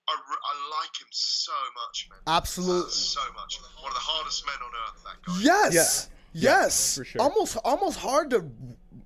I, 0.10 0.16
I 0.52 0.80
like 0.82 0.96
him 1.02 1.08
so 1.12 1.52
much, 1.86 2.08
man. 2.10 2.20
Absolute. 2.28 2.92
So 2.92 3.22
much. 3.36 3.60
One 3.82 3.90
of 3.92 3.94
the 3.96 4.00
hardest 4.02 4.46
men 4.46 4.56
on 4.64 4.72
earth. 4.88 5.04
That 5.04 5.18
guy. 5.26 5.40
Yes. 5.42 6.10
Yes. 6.34 6.96
for 6.98 7.04
sure. 7.06 7.22
Almost 7.22 7.58
almost 7.64 7.98
hard 8.00 8.30
to 8.32 8.50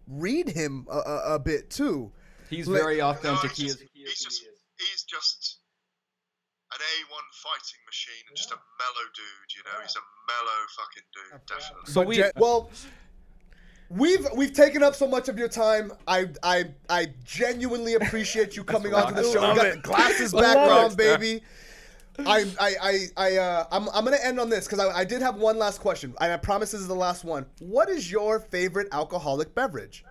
read 0.08 0.49
him 0.49 0.88
a, 0.91 0.97
a, 0.97 1.36
a 1.36 1.39
bit 1.39 1.70
too. 1.70 2.12
He's 2.49 2.68
Like- 2.68 2.82
very 2.82 2.97
No, 2.97 3.10
authentic. 3.10 3.51
he's 3.51 3.58
He 3.58 3.66
just, 3.68 3.82
is. 3.82 3.89
he's 3.93 4.24
just 4.24 4.41
he's 4.80 5.04
just 5.04 5.60
an 6.74 6.80
A1 6.80 7.26
fighting 7.43 7.82
machine 7.86 8.24
and 8.30 8.36
just 8.36 8.51
a 8.51 8.56
mellow 8.56 9.06
dude. 9.16 9.49
You 9.56 9.64
know, 9.66 9.82
he's 9.82 9.95
a 9.95 10.04
mellow 10.28 10.60
fucking 10.78 11.08
dude. 11.14 11.41
Definitely. 11.47 11.91
So 11.93 12.01
we. 12.01 12.24
Well, 12.36 12.70
we've 13.98 14.28
we've 14.36 14.54
taken 14.54 14.84
up 14.84 14.96
so 14.96 15.08
much 15.08 15.30
of 15.30 15.38
your 15.38 15.48
time. 15.50 15.91
I 16.08 16.30
I 16.44 16.66
I 16.89 17.08
genuinely 17.24 17.94
appreciate 17.96 18.56
you 18.56 18.64
coming 18.64 18.94
onto 18.94 19.14
the 19.16 19.24
show. 19.24 19.50
We 19.50 19.56
got 19.56 19.66
it. 19.68 19.76
the 19.76 19.82
glasses 19.82 20.34
I 20.34 20.38
love 20.38 20.56
background, 20.56 20.91
it. 20.94 20.98
baby. 20.98 21.44
I 22.20 22.46
I 22.60 22.76
I 22.82 23.08
I 23.18 23.38
uh, 23.38 23.66
I'm 23.72 23.89
I'm 23.89 24.04
gonna 24.04 24.18
end 24.24 24.39
on 24.39 24.50
this 24.50 24.66
because 24.68 24.80
I, 24.80 25.00
I 25.00 25.04
did 25.04 25.22
have 25.22 25.36
one 25.38 25.58
last 25.58 25.80
question, 25.80 26.14
and 26.22 26.32
I 26.32 26.38
promise 26.38 26.72
this 26.72 26.82
is 26.82 26.88
the 26.88 26.96
last 26.96 27.24
one. 27.24 27.46
What 27.60 27.89
is 27.89 28.12
your 28.12 28.39
favorite 28.39 28.88
alcoholic 28.91 29.56
beverage? 29.56 30.04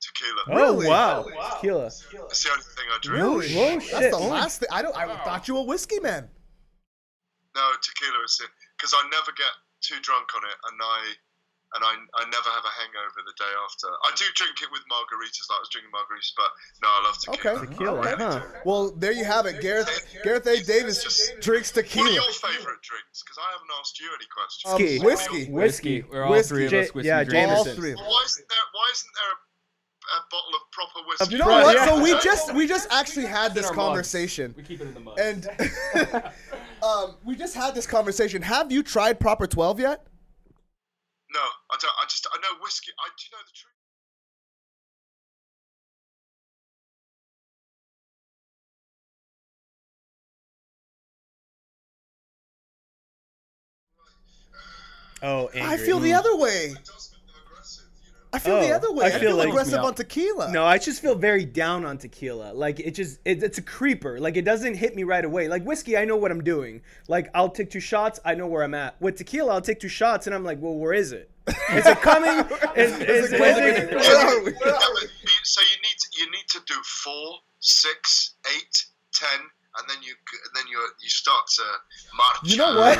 Tequila. 0.00 0.42
Oh 0.48 0.54
Really? 0.74 0.88
wow, 0.88 1.22
tequila. 1.54 1.82
That's 1.82 2.42
the 2.42 2.50
only 2.50 2.62
thing 2.62 2.84
I 2.92 2.98
drink. 3.02 3.22
Really? 3.22 3.54
Whoa, 3.54 3.74
That's 3.78 3.86
shit. 3.86 4.10
the 4.10 4.16
Oh. 4.18 4.26
last 4.28 4.60
thing. 4.60 4.68
I 4.72 4.82
don't. 4.82 4.96
I 4.96 5.06
thought 5.24 5.46
you 5.48 5.54
were 5.54 5.60
a 5.60 5.64
whiskey 5.64 6.00
man. 6.00 6.28
No, 7.54 7.70
tequila 7.82 8.24
is 8.24 8.40
it 8.42 8.50
because 8.76 8.94
I 8.96 9.02
never 9.10 9.30
get 9.36 9.50
too 9.80 10.00
drunk 10.02 10.28
on 10.36 10.42
it, 10.48 10.56
and 10.70 10.80
I 10.82 11.00
and 11.74 11.80
I, 11.84 11.92
I 12.20 12.22
never 12.28 12.50
have 12.52 12.64
a 12.64 12.74
hangover 12.80 13.20
the 13.24 13.32
day 13.40 13.52
after. 13.64 13.88
I 14.04 14.10
do 14.16 14.24
drink 14.34 14.60
it 14.60 14.68
with 14.72 14.82
margaritas, 14.92 15.44
like 15.48 15.56
I 15.56 15.62
was 15.64 15.70
drinking 15.72 15.92
margaritas, 15.92 16.32
but 16.36 16.50
no, 16.82 16.88
I 16.92 17.00
love 17.08 17.16
tequila. 17.18 17.54
Okay. 17.56 17.66
Tequila, 17.72 17.98
Okay. 18.00 18.14
huh? 18.22 18.40
Well, 18.64 18.92
there 18.92 19.12
you 19.12 19.24
have 19.24 19.46
it. 19.46 19.60
Gareth 19.60 19.88
Gareth 20.24 20.46
A. 20.46 20.62
Davies 20.62 21.02
just, 21.02 21.40
drinks 21.40 21.70
tequila. 21.70 22.04
What 22.04 22.10
are 22.10 22.14
your 22.14 22.32
favourite 22.32 22.82
drinks? 22.82 23.22
Because 23.24 23.38
I 23.40 23.48
haven't 23.56 23.72
asked 23.80 24.00
you 24.00 24.08
any 24.12 24.28
questions. 24.28 24.68
Um, 24.72 25.06
Whiskey. 25.06 25.48
whiskey. 25.48 25.50
Whiskey. 25.50 25.96
We're 26.10 26.24
all 26.24 26.30
Whiskey. 26.32 26.48
three 26.54 26.66
of 26.66 26.72
us 26.74 26.94
whiskey 26.94 27.08
yeah, 27.08 27.24
drinkers. 27.24 27.58
All 27.58 27.64
Jameson. 27.64 27.80
three. 27.80 27.94
Why 27.94 28.22
isn't 28.26 28.46
there 28.48 28.66
Why 28.72 28.86
isn't 28.92 29.12
there 29.16 29.32
a, 29.32 29.36
a 30.12 30.20
bottle 30.30 30.54
of 30.54 30.62
proper 30.72 31.00
whiskey? 31.08 31.32
You 31.32 31.38
know 31.38 31.46
what? 31.46 31.74
yeah. 31.74 31.86
So 31.86 32.02
we 32.02 32.12
just 32.20 32.54
we 32.54 32.66
just 32.66 32.88
actually 32.92 33.26
had 33.26 33.54
this 33.54 33.66
our 33.66 33.72
mugs. 33.74 33.86
conversation, 33.88 34.52
We 34.56 34.62
keep 34.62 34.80
it 34.80 34.88
in 34.88 34.94
the 34.94 35.00
mud. 35.00 35.18
and 35.18 35.48
um, 36.82 37.16
we 37.24 37.34
just 37.36 37.54
had 37.54 37.74
this 37.74 37.86
conversation. 37.86 38.42
Have 38.42 38.70
you 38.72 38.82
tried 38.82 39.20
Proper 39.20 39.46
Twelve 39.46 39.80
yet? 39.80 40.06
No, 41.32 41.40
I 41.70 41.76
don't. 41.80 41.94
I 42.00 42.04
just 42.08 42.26
I 42.32 42.36
know 42.38 42.60
whiskey. 42.60 42.92
I 42.98 43.08
do 43.08 43.24
you 43.24 43.30
know 43.32 43.42
the 43.46 43.52
truth. 43.56 43.72
Oh, 55.24 55.48
angry. 55.54 55.72
I 55.72 55.76
feel 55.76 56.00
the 56.00 56.10
mm. 56.10 56.18
other 56.18 56.36
way. 56.36 56.74
I 58.34 58.38
feel 58.38 58.60
the 58.60 58.70
Oh, 58.70 58.76
other 58.76 58.92
way. 58.92 59.04
I 59.04 59.08
I 59.08 59.10
feel 59.10 59.20
feel, 59.20 59.36
like- 59.36 59.48
aggressive 59.48 59.74
Yeah. 59.74 59.82
on 59.84 59.94
tequila. 59.94 60.50
No, 60.52 60.64
I 60.64 60.78
just 60.78 61.02
feel 61.02 61.14
very 61.14 61.44
down 61.44 61.84
on 61.84 61.98
tequila. 61.98 62.52
Like 62.54 62.80
it 62.80 62.92
just 62.94 63.18
it, 63.24 63.42
it's 63.42 63.58
a 63.58 63.62
creeper. 63.62 64.18
Like 64.18 64.36
it 64.36 64.42
doesn't 64.46 64.74
hit 64.74 64.96
me 64.96 65.04
right 65.04 65.24
away. 65.24 65.48
Like 65.48 65.64
whiskey, 65.64 65.96
I 65.98 66.04
know 66.06 66.16
what 66.16 66.30
I'm 66.30 66.42
doing. 66.42 66.80
Like 67.08 67.28
I'll 67.34 67.50
take 67.50 67.70
two 67.70 67.80
shots, 67.80 68.20
I 68.24 68.34
know 68.34 68.46
where 68.46 68.62
I'm 68.62 68.74
at. 68.74 68.98
With 69.02 69.16
tequila, 69.16 69.52
I'll 69.52 69.60
take 69.60 69.80
two 69.80 69.88
shots 69.88 70.26
and 70.26 70.34
I'm 70.34 70.44
like, 70.44 70.58
well, 70.62 70.74
where 70.74 70.94
is 70.94 71.12
it? 71.12 71.30
Is 71.72 71.86
it 71.86 72.00
coming? 72.00 72.30
Is, 72.76 72.92
is, 72.92 73.00
it 73.00 73.08
is 73.10 73.30
going? 73.32 73.74
it- 73.76 73.90
Where 73.94 74.26
are 74.26 74.44
we? 74.44 74.52
Yeah, 74.52 74.58
but 74.60 75.02
you- 75.02 75.44
so 75.44 75.60
you 76.16 76.30
need 76.30 76.46
to 76.50 76.60
do 76.66 76.74
four, 77.04 77.38
six, 77.60 78.34
eight, 78.56 78.86
ten, 79.12 79.40
and 79.78 79.88
then 79.88 79.96
you 80.02 80.14
then 80.54 80.64
you 80.70 80.78
you 81.02 81.08
start 81.08 81.46
to 81.56 81.62
march. 82.16 82.36
You 82.44 82.56
know 82.58 82.76
what? 82.76 82.98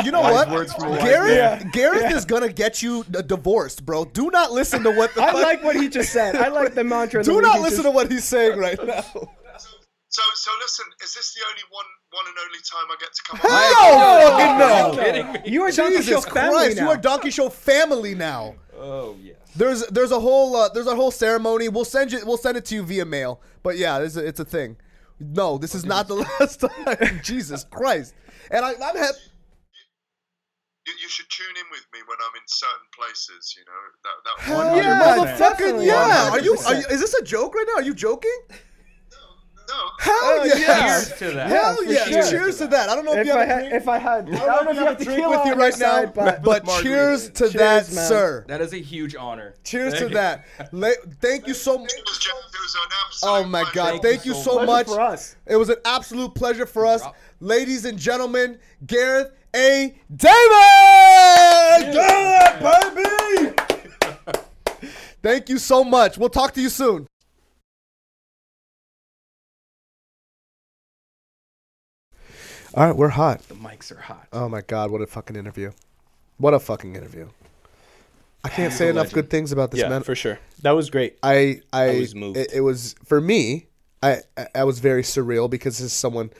You, 0.00 0.04
you 0.06 0.12
know 0.12 0.20
what? 0.20 0.50
words 0.50 0.72
from 0.74 0.88
a 0.88 0.90
wise 0.90 1.02
Gareth, 1.02 1.62
man. 1.62 1.70
Gareth 1.72 2.12
is 2.12 2.24
gonna 2.24 2.52
get 2.52 2.82
you 2.82 3.04
d- 3.10 3.22
divorced, 3.26 3.84
bro. 3.84 4.04
Do 4.04 4.30
not 4.30 4.52
listen 4.52 4.82
to 4.84 4.90
what 4.92 5.14
the. 5.14 5.22
I 5.22 5.32
fuck- 5.32 5.42
like 5.42 5.64
what 5.64 5.76
he 5.76 5.88
just 5.88 6.12
said. 6.12 6.36
I 6.36 6.48
like 6.48 6.74
the 6.74 6.84
mantra. 6.94 7.22
Do 7.24 7.40
not 7.40 7.60
listen 7.60 7.78
just- 7.78 7.84
to 7.84 7.90
what 7.90 8.10
he's 8.10 8.24
saying 8.24 8.58
right 8.58 8.78
now. 8.86 9.02
So 9.02 10.22
so 10.34 10.50
listen, 10.62 10.84
is 11.02 11.12
this 11.14 11.34
the 11.34 11.40
only 11.50 11.62
one 11.70 11.84
one 12.12 12.24
and 12.28 12.36
only 12.46 12.60
time 12.70 12.86
I 12.88 12.96
get 13.00 13.12
to 13.12 13.22
come 13.24 13.38
Hell 13.40 13.96
on? 13.96 14.30
fucking 14.30 14.62
Are 14.62 14.90
you 14.90 14.96
no! 14.96 15.02
kidding 15.02 15.32
me? 15.32 15.52
You 15.52 15.62
are 15.62 15.72
Donkey 15.72 15.96
Show 15.96 16.02
Jesus 16.02 16.24
family 16.26 16.50
Christ, 16.52 16.76
now. 16.76 16.82
you 16.84 16.88
are 16.90 16.96
Donkey 16.96 17.30
Show 17.32 17.48
family 17.48 18.14
now. 18.14 18.54
Oh 18.78 19.16
yes. 19.20 19.36
There's 19.56 19.84
there's 19.88 20.12
a 20.12 20.20
whole 20.20 20.54
uh, 20.54 20.68
there's 20.68 20.86
a 20.86 20.94
whole 20.94 21.10
ceremony. 21.10 21.68
We'll 21.68 21.84
send 21.84 22.12
you 22.12 22.20
we'll 22.24 22.36
send 22.36 22.56
it 22.56 22.64
to 22.66 22.76
you 22.76 22.84
via 22.84 23.04
mail. 23.04 23.40
But 23.64 23.76
yeah, 23.76 23.98
it's 23.98 24.14
a, 24.16 24.24
it's 24.24 24.38
a 24.38 24.44
thing. 24.44 24.76
No, 25.32 25.58
this 25.58 25.74
is 25.74 25.84
not 25.84 26.08
the 26.08 26.14
last 26.14 26.60
time. 26.60 27.20
Jesus 27.22 27.64
Christ. 27.64 28.14
And 28.50 28.64
I, 28.64 28.70
I'm 28.72 28.96
happy. 28.96 29.18
You, 30.86 30.92
you 31.00 31.08
should 31.08 31.26
tune 31.30 31.46
in 31.56 31.64
with 31.70 31.86
me 31.94 32.00
when 32.06 32.18
I'm 32.20 32.34
in 32.36 32.46
certain 32.46 32.88
places. 32.94 33.56
You 33.56 33.64
know 33.64 33.82
that 34.04 34.16
that 34.24 34.40
Hell 34.44 34.66
one. 34.68 34.76
yeah, 34.76 35.36
100%. 35.36 35.56
motherfucking 35.56 35.86
yeah. 35.86 36.30
Are 36.30 36.40
you, 36.40 36.56
are 36.66 36.74
you? 36.74 36.84
Is 36.90 37.00
this 37.00 37.14
a 37.14 37.22
joke 37.24 37.54
right 37.54 37.64
now? 37.68 37.80
Are 37.80 37.82
you 37.82 37.94
joking? 37.94 38.38
No, 39.66 39.74
Hell 39.98 40.14
Oh, 40.22 40.44
yeah. 40.44 40.56
yeah. 40.58 40.82
Cheers 41.04 41.18
to 41.18 41.30
that. 41.32 41.48
Hell 41.48 41.76
for 41.76 41.84
yeah. 41.84 42.04
sure. 42.04 42.30
Cheers 42.30 42.58
to 42.58 42.66
that. 42.68 42.88
I 42.90 42.94
don't 42.94 43.04
know 43.04 43.12
if, 43.14 43.18
If 43.20 43.26
you 43.26 43.32
have 43.32 43.40
I 43.40 43.44
a 43.44 43.46
had, 43.64 43.72
if 43.72 43.88
I 43.88 43.98
had, 43.98 44.28
I 44.30 44.32
I 44.34 44.46
don't 44.46 44.64
know 44.64 44.70
if 44.70 44.76
you 44.76 44.84
have 44.84 45.00
a 45.00 45.04
drink 45.04 45.18
tequila 45.18 45.38
with 45.38 45.46
you 45.46 45.52
right 45.54 45.58
your 45.58 45.72
side, 45.72 46.16
now, 46.16 46.24
but 46.24 46.42
but 46.64 46.82
cheers 46.82 47.30
to 47.30 47.48
Cheers, 47.48 47.52
that, 47.54 47.92
man. 47.94 48.08
sir. 48.08 48.44
That 48.48 48.60
is 48.60 48.72
a 48.74 48.78
huge 48.78 49.14
honor. 49.16 49.54
Cheers 49.64 49.94
to 49.94 50.08
that. 50.10 50.44
La- 50.72 50.90
thank 51.20 51.46
you 51.46 51.54
so 51.54 51.78
much. 51.78 51.92
it 51.92 52.02
was, 52.06 52.18
just, 52.18 52.36
it 52.36 52.60
was 52.60 52.74
an 52.74 52.80
absolute 53.06 53.32
Oh 53.32 53.44
my. 53.48 53.64
God! 53.72 53.90
Thank 53.90 54.02
Thank 54.02 54.24
you 54.26 54.34
you 54.34 54.42
so 54.42 54.58
so 54.58 54.66
much. 54.66 54.86
for 54.86 55.00
us. 55.00 55.36
It 55.46 55.56
was 55.56 55.68
an 55.70 55.76
absolute 55.84 56.34
pleasure 56.34 56.66
for 56.66 56.84
us, 56.86 57.00
Drop. 57.00 57.16
ladies 57.40 57.84
and 57.86 57.98
gentlemen. 57.98 58.58
Gareth 58.86 59.32
A. 59.56 59.94
Davies, 60.14 61.94
yeah, 61.94 62.58
baby. 62.60 63.54
Thank 65.22 65.48
you 65.48 65.58
so 65.58 65.82
much. 65.84 66.18
We'll 66.18 66.28
talk 66.28 66.52
to 66.54 66.60
you 66.60 66.68
soon. 66.68 67.06
All 72.76 72.86
right, 72.86 72.96
we're 72.96 73.08
hot. 73.08 73.40
The 73.48 73.54
mics 73.54 73.92
are 73.92 74.00
hot. 74.00 74.26
Oh 74.32 74.48
my 74.48 74.60
god, 74.62 74.90
what 74.90 75.00
a 75.00 75.06
fucking 75.06 75.36
interview! 75.36 75.70
What 76.38 76.54
a 76.54 76.58
fucking 76.60 76.96
interview! 76.96 77.28
I 78.42 78.48
can't 78.48 78.72
say 78.72 78.88
enough 78.88 79.12
good 79.12 79.30
things 79.30 79.52
about 79.52 79.70
this 79.70 79.80
Yeah, 79.80 79.88
man. 79.88 80.02
for 80.02 80.14
sure. 80.14 80.38
That 80.62 80.72
was 80.72 80.90
great. 80.90 81.16
I 81.22 81.60
I, 81.72 81.82
I 81.90 81.98
was 82.00 82.14
moved. 82.14 82.36
It, 82.36 82.52
it 82.54 82.60
was 82.60 82.94
for 83.04 83.20
me. 83.20 83.66
I 84.02 84.18
I- 84.36 84.48
I 84.56 84.64
was 84.64 84.80
very 84.80 85.02
surreal 85.02 85.48
because 85.48 85.78
this 85.78 85.86
is 85.86 85.92
someone 85.92 86.30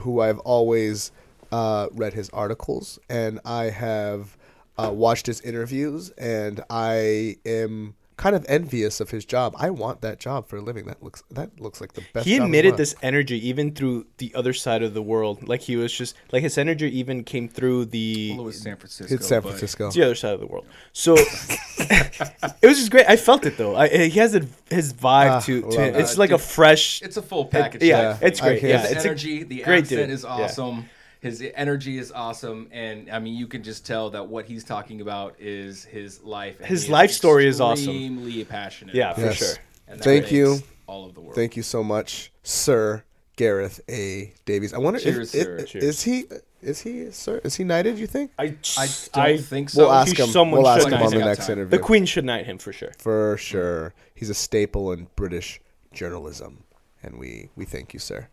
who 0.00 0.20
I've 0.20 0.38
always 0.40 1.10
uh, 1.50 1.88
read 1.92 2.12
his 2.12 2.28
articles 2.30 2.98
and 3.08 3.40
I 3.44 3.70
have 3.70 4.36
uh, 4.76 4.90
watched 4.92 5.26
his 5.26 5.40
interviews 5.40 6.10
and 6.10 6.62
I 6.68 7.38
am 7.46 7.94
kind 8.18 8.36
of 8.36 8.44
envious 8.48 9.00
of 9.00 9.08
his 9.10 9.24
job. 9.24 9.54
I 9.58 9.70
want 9.70 10.02
that 10.02 10.18
job 10.20 10.46
for 10.48 10.56
a 10.58 10.60
living. 10.60 10.84
That 10.84 11.02
looks 11.02 11.22
that 11.30 11.58
looks 11.58 11.80
like 11.80 11.94
the 11.94 12.02
best. 12.12 12.26
he 12.26 12.36
job 12.36 12.44
admitted 12.44 12.72
world. 12.72 12.78
this 12.80 12.94
energy 13.02 13.48
even 13.48 13.72
through 13.74 14.04
the 14.18 14.30
other 14.34 14.52
side 14.52 14.82
of 14.82 14.92
the 14.92 15.00
world. 15.02 15.48
Like 15.48 15.62
he 15.62 15.76
was 15.76 15.92
just 15.92 16.14
like 16.32 16.42
his 16.42 16.58
energy 16.58 16.88
even 16.98 17.24
came 17.24 17.48
through 17.48 17.86
the 17.86 18.32
Well, 18.32 18.40
it 18.40 18.44
was 18.44 18.60
San 18.60 18.76
Francisco. 18.76 19.14
It's 19.14 19.26
San 19.26 19.40
Francisco. 19.40 19.86
it's 19.86 19.96
the 19.96 20.02
other 20.02 20.14
side 20.14 20.34
of 20.34 20.40
the 20.40 20.46
world. 20.46 20.66
So 20.92 21.14
it 21.78 22.66
was 22.66 22.78
just 22.78 22.90
great. 22.90 23.06
I 23.08 23.16
felt 23.16 23.46
it 23.46 23.56
though. 23.56 23.76
I, 23.76 23.88
he 23.88 24.18
has 24.18 24.34
a, 24.34 24.46
his 24.68 24.92
vibe 24.92 25.30
Ah, 25.30 25.40
to, 25.40 25.62
to 25.62 25.80
it. 25.82 25.96
it's 25.96 26.18
like 26.18 26.30
a 26.30 26.38
fresh. 26.38 27.00
It's 27.02 27.16
a 27.16 27.22
full 27.22 27.46
package. 27.46 27.82
yeah, 27.82 28.14
type 28.14 28.22
it's 28.22 28.40
great. 28.40 28.60
His 28.60 28.70
Yeah, 28.70 28.82
it's 28.84 29.04
a 29.04 29.08
energy, 29.08 29.42
the 29.44 29.62
great 29.62 29.84
accent 29.84 30.00
dude. 30.02 30.10
is 30.10 30.24
Yeah. 30.24 30.46
Awesome. 31.20 31.28
His 31.30 31.52
energy 31.54 31.98
is 31.98 32.12
awesome, 32.12 32.68
and 32.70 33.10
I 33.10 33.18
mean, 33.18 33.34
you 33.34 33.46
can 33.46 33.62
just 33.62 33.86
tell 33.86 34.10
that 34.10 34.26
what 34.26 34.44
he's 34.46 34.64
talking 34.64 35.00
about 35.00 35.36
is 35.38 35.84
his 35.84 36.22
life. 36.22 36.58
His 36.60 36.84
he 36.84 36.92
life 36.92 37.10
story 37.10 37.46
is 37.46 37.60
awesome. 37.60 37.88
Extremely 37.90 38.44
passionate. 38.44 38.94
Yeah, 38.94 39.12
for. 39.14 39.20
Yes. 39.22 39.36
sure. 39.36 39.54
And 39.86 40.00
Thank 40.00 40.30
you. 40.30 40.58
All 40.86 41.04
of 41.06 41.14
the 41.14 41.20
world. 41.20 41.34
Thank 41.34 41.56
you 41.56 41.62
so 41.62 41.84
much, 41.84 42.32
Sir 42.42 43.04
Gareth 43.36 43.80
A. 43.90 44.32
Davies. 44.46 44.72
I 44.72 44.78
wonder 44.78 44.98
Cheers, 45.00 45.34
if, 45.34 45.44
sir. 45.44 45.56
if- 45.56 45.68
Cheers. 45.68 45.84
is 45.84 46.02
he 46.02 46.24
is 46.62 46.80
he 46.80 47.10
sir 47.10 47.40
is 47.44 47.54
he 47.56 47.64
knighted? 47.64 47.98
You 47.98 48.06
think? 48.06 48.30
I 48.38 48.54
I 48.76 48.88
don't 49.12 49.38
think 49.40 49.70
so. 49.70 49.82
We'll 49.84 49.92
ask 49.92 50.16
he- 50.16 50.22
him. 50.22 50.28
someone 50.30 50.62
We'll 50.62 50.70
ask 50.70 50.88
him 50.88 50.94
on 51.02 51.10
the 51.10 51.18
next 51.18 51.46
The 51.46 51.52
interview. 51.52 51.78
The 51.78 51.84
Queen 51.84 52.04
should 52.06 52.24
knight 52.24 52.46
him 52.46 52.58
for 52.58 52.72
sure. 52.72 52.92
For 52.98 53.36
sure. 53.36 53.92
He's 54.14 54.30
a 54.30 54.34
staple 54.34 54.92
in 54.92 55.08
British 55.14 55.60
journalism. 55.92 56.64
And 57.02 57.18
we, 57.18 57.48
we 57.54 57.64
thank 57.64 57.92
you, 57.94 58.00
sir. 58.00 58.28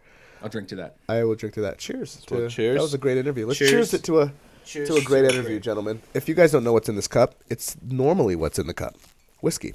I'll 0.45 0.49
drink 0.51 0.67
to 0.69 0.75
that. 0.75 0.97
I 1.09 1.23
will 1.23 1.33
drink 1.33 1.55
to 1.55 1.61
that. 1.61 1.79
Cheers. 1.79 2.23
well, 2.29 2.47
cheers. 2.49 2.75
That 2.75 2.81
was 2.83 2.93
a 2.93 2.99
great 2.99 3.17
interview. 3.17 3.47
Let's 3.47 3.57
Cheers. 3.57 3.71
cheers, 3.71 3.93
it 3.95 4.03
to 4.03 4.19
a 4.21 4.31
to 4.65 4.93
a 4.95 5.01
great 5.01 5.25
interview, 5.25 5.59
gentlemen. 5.59 6.03
If 6.13 6.29
you 6.29 6.35
guys 6.35 6.51
don't 6.51 6.63
know 6.63 6.71
what's 6.71 6.87
in 6.87 6.95
this 6.95 7.07
cup, 7.07 7.33
it's 7.49 7.75
normally 7.81 8.35
what's 8.35 8.59
in 8.59 8.67
the 8.67 8.73
cup. 8.75 8.95
Whiskey. 9.41 9.73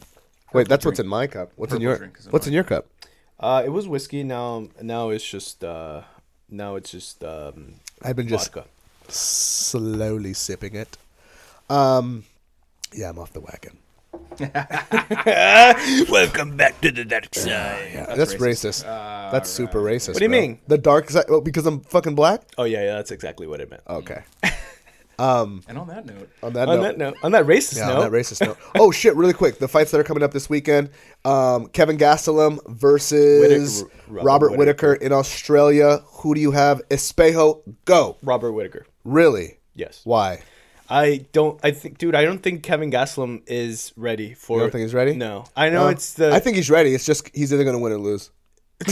Wait, 0.52 0.68
that's 0.68 0.86
what's 0.86 1.00
in 1.00 1.08
my 1.08 1.26
cup. 1.26 1.50
What's 1.56 1.72
in 1.72 1.78
Purple 1.78 1.82
your 1.82 1.96
drink 1.98 2.16
is 2.20 2.26
in 2.26 2.30
What's 2.32 2.46
mine. 2.46 2.52
in 2.52 2.54
your 2.54 2.64
cup? 2.64 2.86
Uh, 3.40 3.62
it 3.66 3.70
was 3.70 3.88
whiskey. 3.88 4.22
Now, 4.22 4.68
now 4.80 5.08
it's 5.10 5.28
just, 5.28 5.64
uh, 5.64 6.02
now 6.48 6.76
it's 6.76 6.90
just 6.92 7.24
um, 7.24 7.74
I've 8.02 8.14
been 8.14 8.28
just 8.28 8.52
vodka. 8.54 8.68
slowly 9.08 10.34
sipping 10.34 10.76
it. 10.76 10.96
Um 11.68 12.24
yeah, 12.92 13.08
I'm 13.10 13.18
off 13.18 13.32
the 13.32 13.40
wagon. 13.40 13.78
Welcome 16.10 16.56
back 16.56 16.80
to 16.80 16.90
the 16.90 17.04
dark 17.04 17.34
side. 17.34 17.90
Yeah, 17.92 18.14
that's, 18.16 18.34
racist. 18.34 18.82
that's 18.84 19.50
super 19.50 19.80
racist. 19.80 20.08
What 20.14 20.18
do 20.18 20.24
you 20.24 20.30
bro. 20.30 20.40
mean? 20.40 20.60
The 20.66 20.78
dark 20.78 21.10
side? 21.10 21.24
Oh, 21.28 21.40
because 21.40 21.66
I'm 21.66 21.80
fucking 21.80 22.14
black? 22.14 22.42
Oh 22.58 22.64
yeah, 22.64 22.82
yeah, 22.84 22.94
that's 22.94 23.10
exactly 23.10 23.46
what 23.46 23.60
it 23.60 23.70
meant. 23.70 23.82
Okay. 23.88 24.22
Um, 25.18 25.62
And 25.68 25.76
on 25.76 25.88
that 25.88 26.06
note, 26.06 26.30
On 26.42 26.54
that 26.54 26.66
on 26.66 26.76
note, 26.78 26.82
that 26.82 26.96
note, 26.96 27.14
on 27.22 27.32
that 27.32 27.44
racist 27.44 27.76
Yeah, 27.76 27.88
note, 27.88 27.96
on 27.96 28.10
that 28.10 28.18
racist 28.18 28.40
note. 28.46 28.56
Oh 28.78 28.90
shit! 28.90 29.14
Really 29.16 29.34
quick, 29.34 29.58
the 29.58 29.68
fights 29.68 29.90
that 29.90 30.00
are 30.00 30.04
coming 30.04 30.22
up 30.22 30.32
this 30.32 30.48
weekend: 30.48 30.88
um, 31.26 31.66
Kevin 31.66 31.98
Gastelum 31.98 32.58
versus 32.66 33.82
Whittaker- 33.82 34.00
Robert, 34.08 34.24
Robert 34.24 34.56
Whittaker 34.58 34.94
in 34.94 35.12
Australia. 35.12 35.98
Who 36.22 36.34
do 36.34 36.40
you 36.40 36.52
have? 36.52 36.80
Espejo, 36.88 37.60
go! 37.84 38.16
Robert 38.22 38.52
Whittaker. 38.52 38.86
Really? 39.04 39.58
Yes. 39.74 40.00
Why? 40.04 40.40
I 40.90 41.26
don't. 41.32 41.58
I 41.62 41.70
think, 41.70 41.98
dude. 41.98 42.14
I 42.14 42.24
don't 42.24 42.42
think 42.42 42.62
Kevin 42.62 42.90
Gastelum 42.90 43.42
is 43.46 43.92
ready 43.96 44.34
for. 44.34 44.56
You 44.58 44.64
don't 44.64 44.70
think 44.72 44.82
he's 44.82 44.94
ready? 44.94 45.14
No. 45.14 45.44
I 45.56 45.70
know 45.70 45.86
Uh, 45.86 45.90
it's 45.90 46.14
the. 46.14 46.32
I 46.32 46.40
think 46.40 46.56
he's 46.56 46.68
ready. 46.70 46.94
It's 46.94 47.06
just 47.06 47.30
he's 47.34 47.52
either 47.52 47.64
going 47.64 47.76
to 47.76 47.82
win 47.82 47.92
or 47.92 47.98
lose. 47.98 48.30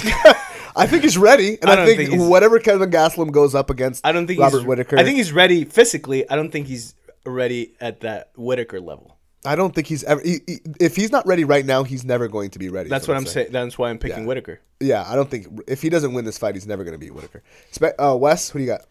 I 0.77 0.87
think 0.87 1.03
he's 1.03 1.19
ready, 1.19 1.59
and 1.61 1.71
I 1.71 1.83
I, 1.83 1.87
think, 1.87 2.11
think 2.11 2.31
whatever 2.31 2.59
Kevin 2.61 2.91
Gastelum 2.91 3.33
goes 3.33 3.55
up 3.55 3.69
against, 3.71 4.07
I 4.07 4.13
don't 4.13 4.27
think 4.27 4.39
Robert 4.39 4.59
he's, 4.59 4.67
Whittaker. 4.67 4.99
I 4.99 5.03
think 5.05 5.17
he's 5.17 5.33
ready 5.33 5.65
physically. 5.65 6.29
I 6.31 6.37
don't 6.37 6.51
think 6.51 6.67
he's 6.69 6.95
ready 7.27 7.73
at 7.81 8.01
that 8.01 8.31
Whittaker 8.37 8.81
level. 8.81 9.17
I 9.45 9.57
don't 9.57 9.75
think 9.75 9.87
he's 9.87 10.05
ever. 10.05 10.21
He, 10.25 10.39
he- 10.47 10.61
if 10.79 10.95
he's 10.95 11.11
not 11.11 11.27
ready 11.27 11.45
right 11.45 11.65
now, 11.65 11.83
he's 11.85 12.05
never 12.05 12.29
going 12.29 12.51
to 12.51 12.59
be 12.59 12.69
ready. 12.69 12.89
That's 12.91 13.09
what 13.09 13.17
I'm 13.17 13.27
saying. 13.27 13.49
That's 13.51 13.79
why 13.79 13.91
I'm 13.91 13.99
picking 13.99 14.21
Yeah. 14.23 14.27
Whittaker. 14.27 14.61
Yeah, 14.81 15.05
I 15.09 15.17
don't 15.17 15.31
think 15.31 15.47
if 15.67 15.83
he 15.83 15.89
doesn't 15.89 16.13
win 16.13 16.25
this 16.25 16.39
fight, 16.39 16.55
he's 16.55 16.67
never 16.67 16.85
going 16.85 16.93
to 16.95 16.99
beat 16.99 17.15
Whittaker. 17.15 17.43
Spe- 17.73 17.99
uh, 17.99 18.17
Wes, 18.17 18.51
who 18.51 18.59
do 18.61 18.65
you 18.65 18.71
got? 18.71 18.83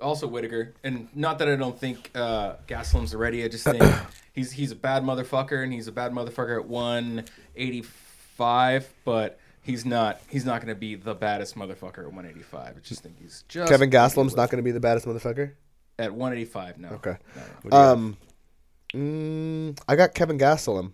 Also 0.00 0.26
Whittaker, 0.28 0.74
and 0.84 1.08
not 1.14 1.38
that 1.40 1.48
I 1.48 1.56
don't 1.56 1.78
think 1.78 2.10
uh, 2.14 2.54
Gastelum's 2.68 3.14
ready. 3.14 3.44
I 3.44 3.48
just 3.48 3.64
think 3.64 3.82
he's 4.32 4.52
he's 4.52 4.70
a 4.70 4.76
bad 4.76 5.02
motherfucker, 5.02 5.62
and 5.62 5.72
he's 5.72 5.88
a 5.88 5.92
bad 5.92 6.12
motherfucker 6.12 6.60
at 6.60 6.66
185, 7.56 8.94
but 9.04 9.38
he's 9.62 9.84
not 9.84 10.20
he's 10.28 10.44
not 10.44 10.60
going 10.60 10.74
to 10.74 10.78
be 10.78 10.94
the 10.94 11.14
baddest 11.14 11.56
motherfucker 11.56 11.98
at 12.00 12.12
185. 12.12 12.76
I 12.76 12.80
just 12.80 13.02
think 13.02 13.18
he's 13.20 13.44
just 13.48 13.70
Kevin 13.70 13.90
Gastelum's 13.90 14.36
not 14.36 14.50
going 14.50 14.58
to 14.62 14.64
be 14.64 14.70
the 14.70 14.80
baddest 14.80 15.06
motherfucker. 15.06 15.52
at 15.98 16.12
185. 16.14 16.78
No, 16.78 16.88
Okay. 16.90 17.16
No. 17.64 17.76
Um, 17.76 18.16
mm, 18.94 19.78
I 19.88 19.96
got 19.96 20.14
Kevin 20.14 20.38
Gastelum. 20.38 20.92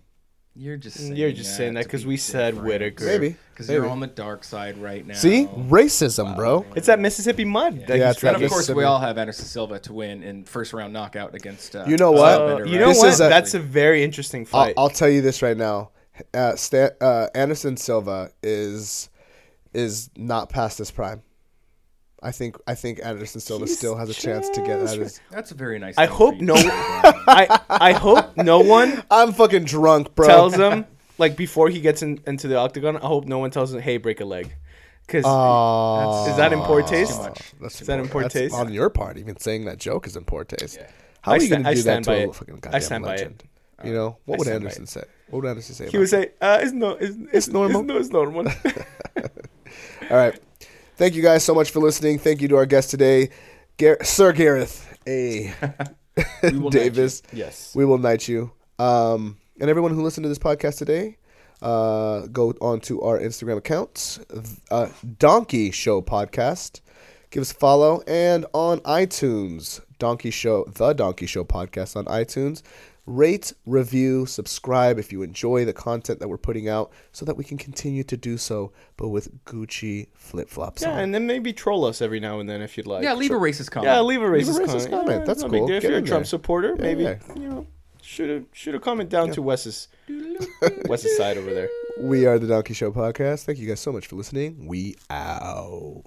You're 0.57 0.77
just 0.77 0.97
saying 0.97 1.15
You're 1.17 1.31
just 1.33 1.57
saying 1.57 1.73
that 1.73 1.83
to 1.83 1.89
'cause 1.89 2.03
be 2.03 2.09
we 2.09 2.17
said 2.17 2.51
different. 2.55 2.67
Whittaker. 2.67 3.05
Maybe. 3.05 3.35
because 3.51 3.69
you're 3.69 3.81
Maybe. 3.81 3.91
on 3.91 3.99
the 3.99 4.07
dark 4.07 4.43
side 4.45 4.77
right 4.77 5.05
now. 5.05 5.13
See, 5.15 5.47
racism, 5.47 6.35
bro. 6.35 6.65
It's 6.75 6.87
that 6.87 6.99
Mississippi 6.99 7.43
mud. 7.43 7.87
that 7.87 7.97
Yeah, 7.97 8.05
he's 8.07 8.11
it's 8.11 8.19
trying 8.21 8.33
that 8.33 8.35
And 8.37 8.43
of 8.45 8.49
course, 8.51 8.59
Mississippi. 8.61 8.77
we 8.77 8.83
all 8.85 8.99
have 8.99 9.17
Anderson 9.17 9.45
Silva 9.45 9.79
to 9.79 9.93
win 9.93 10.23
in 10.23 10.45
first 10.45 10.71
round 10.73 10.93
knockout 10.93 11.35
against. 11.35 11.75
Uh, 11.75 11.83
You 11.87 11.97
know 11.97 12.11
what? 12.11 12.39
Stylebender, 12.39 12.53
Uh, 12.53 12.57
you 12.57 12.63
right? 12.73 12.79
know 12.81 12.87
This 12.89 12.97
what? 12.99 13.09
is 13.09 13.19
a- 13.21 13.23
That's 13.29 13.53
a 13.53 13.59
very 13.59 14.03
interesting 14.03 14.41
I'll, 14.53 14.63
fight. 14.65 14.73
I'll 14.77 14.89
tell 14.89 15.09
you 15.09 15.21
this 15.21 15.41
right 15.41 15.57
now. 15.57 15.91
Uh, 16.33 16.55
Stan, 16.55 16.91
uh, 17.01 17.27
Anderson 17.35 17.75
Silva 17.75 18.31
is 18.41 19.09
is 19.73 20.09
not 20.15 20.47
past 20.49 20.77
his 20.77 20.89
prime. 20.89 21.21
I 22.25 22.31
think 22.31 22.57
I 22.65 22.73
think 22.73 22.99
Anderson 23.03 23.39
Silva 23.39 23.65
He's 23.65 23.77
still 23.77 23.95
has 23.95 24.09
a 24.09 24.13
chance 24.13 24.49
to 24.49 24.61
get 24.61 24.79
out 24.79 24.93
of 24.95 24.99
his. 24.99 25.21
That's 25.29 25.51
a 25.51 25.53
very 25.55 25.77
nice. 25.77 25.95
I 25.95 26.07
hope 26.07 26.35
no. 26.41 26.55
to. 26.55 26.69
I 27.27 27.59
I 27.69 27.91
hope 27.93 28.35
no 28.35 28.59
one 28.61 29.03
I'm 29.11 29.31
fucking 29.31 29.65
drunk, 29.65 30.15
bro. 30.15 30.25
tells 30.25 30.55
him 30.55 30.85
like 31.19 31.37
before 31.37 31.69
he 31.69 31.81
gets 31.81 32.01
in, 32.01 32.19
into 32.25 32.47
the 32.47 32.57
octagon. 32.57 32.97
I 32.97 33.05
hope 33.05 33.25
no 33.25 33.37
one 33.37 33.51
tells 33.51 33.71
him, 33.71 33.79
"Hey, 33.79 33.97
break 33.97 34.21
a 34.21 34.25
leg," 34.25 34.55
because 35.05 35.23
Aw. 35.23 36.31
is 36.31 36.37
that 36.37 36.51
in 36.51 36.61
poor 36.61 36.81
taste? 36.81 37.15
too 37.15 37.21
much. 37.21 37.53
That's 37.61 37.81
Is 37.81 37.87
that 37.87 37.99
in 37.99 38.09
poor 38.09 38.23
that's 38.23 38.33
taste? 38.33 38.55
On 38.55 38.73
your 38.73 38.89
part, 38.89 39.19
even 39.19 39.37
saying 39.37 39.65
that 39.65 39.77
joke 39.77 40.07
is 40.07 40.15
in 40.15 40.25
poor 40.25 40.43
taste. 40.43 40.77
Yeah. 40.77 40.87
How 41.21 41.33
I 41.33 41.35
are 41.35 41.39
you 41.39 41.45
sta- 41.45 41.55
going 41.55 41.63
to 41.65 41.75
do 41.75 41.81
that 41.83 42.03
to 42.03 42.09
by 42.09 42.15
a 42.15 42.29
it. 42.29 42.35
fucking 42.35 42.55
I 42.55 42.59
goddamn 42.59 42.81
stand 42.81 43.03
by 43.03 43.13
it. 43.13 43.17
legend? 43.19 43.43
You 43.83 43.93
know 43.93 44.17
what 44.25 44.35
I 44.35 44.37
would 44.39 44.47
Anderson 44.47 44.87
say? 44.87 45.03
What 45.29 45.43
would 45.43 45.49
Anderson 45.49 45.75
say? 45.75 45.89
He 45.89 45.97
would 45.99 46.09
say, 46.09 46.31
uh, 46.41 46.59
"It's 46.61 46.71
no, 46.71 46.91
it's, 46.91 47.17
it's 47.31 47.47
normal. 47.49 47.81
It's, 47.81 47.87
no, 47.87 47.97
it's 47.97 48.09
normal." 48.09 48.47
All 50.09 50.17
right. 50.17 50.39
Thank 50.97 51.15
you 51.15 51.21
guys 51.21 51.43
so 51.43 51.53
much 51.53 51.71
for 51.71 51.79
listening. 51.79 52.19
Thank 52.19 52.41
you 52.41 52.47
to 52.49 52.55
our 52.57 52.65
guest 52.65 52.89
today, 52.89 53.29
Gar- 53.77 54.03
Sir 54.03 54.31
Gareth 54.33 54.97
A. 55.07 55.53
We 56.43 56.51
will 56.57 56.71
knight 56.71 56.93
Davies. 56.93 57.21
yes. 57.33 57.75
We 57.75 57.83
will 57.83 57.97
knight 57.97 58.29
you. 58.29 58.49
Um, 58.79 59.37
and 59.59 59.69
everyone 59.69 59.93
who 59.93 60.01
listened 60.01 60.23
to 60.23 60.29
this 60.29 60.39
podcast 60.39 60.77
today, 60.77 61.17
uh, 61.61 62.27
go 62.27 62.53
on 62.61 62.79
to 62.81 63.01
our 63.01 63.19
Instagram 63.19 63.57
accounts, 63.57 64.21
uh, 64.71 64.87
Donkey 65.19 65.71
Show 65.71 66.01
Podcast. 66.01 66.79
Give 67.31 67.41
us 67.41 67.51
a 67.51 67.55
follow. 67.55 68.01
And 68.07 68.45
on 68.53 68.79
iTunes, 68.81 69.81
Donkey 69.99 70.31
Show, 70.31 70.63
The 70.73 70.93
Donkey 70.93 71.25
Show 71.25 71.43
Podcast 71.43 71.97
on 71.97 72.05
iTunes. 72.05 72.61
Rate, 73.07 73.53
review, 73.67 74.25
subscribe 74.25 74.97
if 74.97 75.11
you 75.11 75.21
enjoy 75.21 75.63
the 75.63 75.73
content 75.73 76.19
that 76.19 76.27
we're 76.27 76.37
putting 76.39 76.67
out 76.67 76.91
so 77.11 77.23
that 77.25 77.37
we 77.37 77.43
can 77.43 77.57
continue 77.57 78.03
to 78.03 78.17
do 78.17 78.35
so, 78.37 78.71
but 78.97 79.09
with 79.09 79.43
Gucci 79.45 80.07
flip 80.15 80.49
flops 80.49 80.81
Yeah, 80.81 80.93
on. 80.93 80.99
and 80.99 81.13
then 81.13 81.27
maybe 81.27 81.53
troll 81.53 81.85
us 81.85 82.01
every 82.01 82.19
now 82.19 82.39
and 82.39 82.49
then 82.49 82.61
if 82.63 82.77
you'd 82.77 82.87
like. 82.87 83.03
Yeah, 83.03 83.13
leave 83.13 83.29
a 83.31 83.35
racist 83.35 83.69
comment. 83.69 83.93
Yeah, 83.93 84.01
leave 84.01 84.21
a 84.23 84.27
Leave 84.27 84.47
a 84.47 84.51
racist, 84.51 84.57
racist 84.65 84.69
comment. 84.69 84.89
comment. 84.91 85.19
Yeah, 85.19 85.25
That's 85.25 85.41
no 85.43 85.49
big 85.49 85.59
cool. 85.59 85.67
deal. 85.67 85.75
If 85.77 85.81
Get 85.83 85.89
you're 85.91 85.99
a 85.99 86.01
Trump 86.01 86.23
there. 86.23 86.29
supporter, 86.29 86.75
maybe 86.77 87.03
yeah. 87.03 87.17
you 87.35 87.47
know 87.47 87.67
shoot 88.01 88.29
a 88.29 88.43
shoot 88.55 88.73
a 88.75 88.79
comment 88.79 89.09
down 89.09 89.29
to 89.31 89.41
Wes's 89.43 89.87
Wes's 90.87 91.15
side 91.17 91.37
over 91.37 91.53
there. 91.53 91.69
We 91.99 92.25
are 92.25 92.39
the 92.39 92.47
Donkey 92.47 92.73
Show 92.73 92.91
Podcast. 92.91 93.43
Thank 93.45 93.59
you 93.59 93.67
guys 93.67 93.79
so 93.79 93.91
much 93.91 94.07
for 94.07 94.15
listening. 94.15 94.65
We 94.67 94.95
out. 95.11 96.03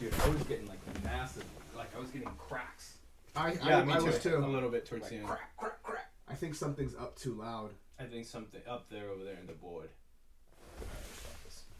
Dude, 0.00 0.14
I 0.22 0.28
was 0.28 0.42
getting 0.44 0.66
like 0.68 0.78
massive, 1.04 1.44
like 1.76 1.94
I 1.96 2.00
was 2.00 2.08
getting 2.10 2.28
cracks. 2.48 2.94
I, 3.38 3.52
Yeah, 3.64 3.84
me 3.84 3.94
too. 3.94 4.12
too. 4.18 4.36
A 4.36 4.46
little 4.46 4.68
bit 4.70 4.84
towards 4.86 5.08
the 5.08 5.16
end. 5.16 5.26
Crack, 5.26 5.56
crack, 5.56 5.82
crack. 5.82 6.10
I 6.28 6.34
think 6.34 6.54
something's 6.54 6.94
up 6.94 7.16
too 7.16 7.34
loud. 7.34 7.70
I 7.98 8.04
think 8.04 8.26
something 8.26 8.60
up 8.68 8.88
there 8.90 9.08
over 9.08 9.24
there 9.24 9.38
in 9.40 9.46
the 9.46 9.52
board. 9.54 9.88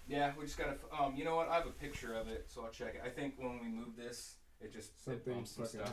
Yeah, 0.09 0.32
we 0.39 0.47
just 0.47 0.56
gotta. 0.56 0.76
Um, 0.98 1.14
you 1.16 1.24
know 1.24 1.36
what? 1.36 1.48
I 1.48 1.56
have 1.56 1.66
a 1.66 1.70
picture 1.70 2.14
of 2.14 2.28
it, 2.28 2.47
so 2.48 2.62
I'll 2.64 2.70
check 2.70 2.94
it. 2.94 3.02
I 3.05 3.10
think 3.10 3.35
when 3.36 3.60
we 3.60 3.68
move 3.68 3.94
this, 3.97 4.36
it 4.60 4.72
just 4.72 4.93
it 5.06 5.24
bumps 5.26 5.51
some 5.52 5.66
stuff. 5.66 5.93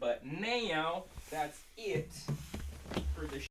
But 0.00 0.24
now 0.24 1.04
that's 1.30 1.60
it 1.76 2.10
for 3.14 3.26
the 3.26 3.38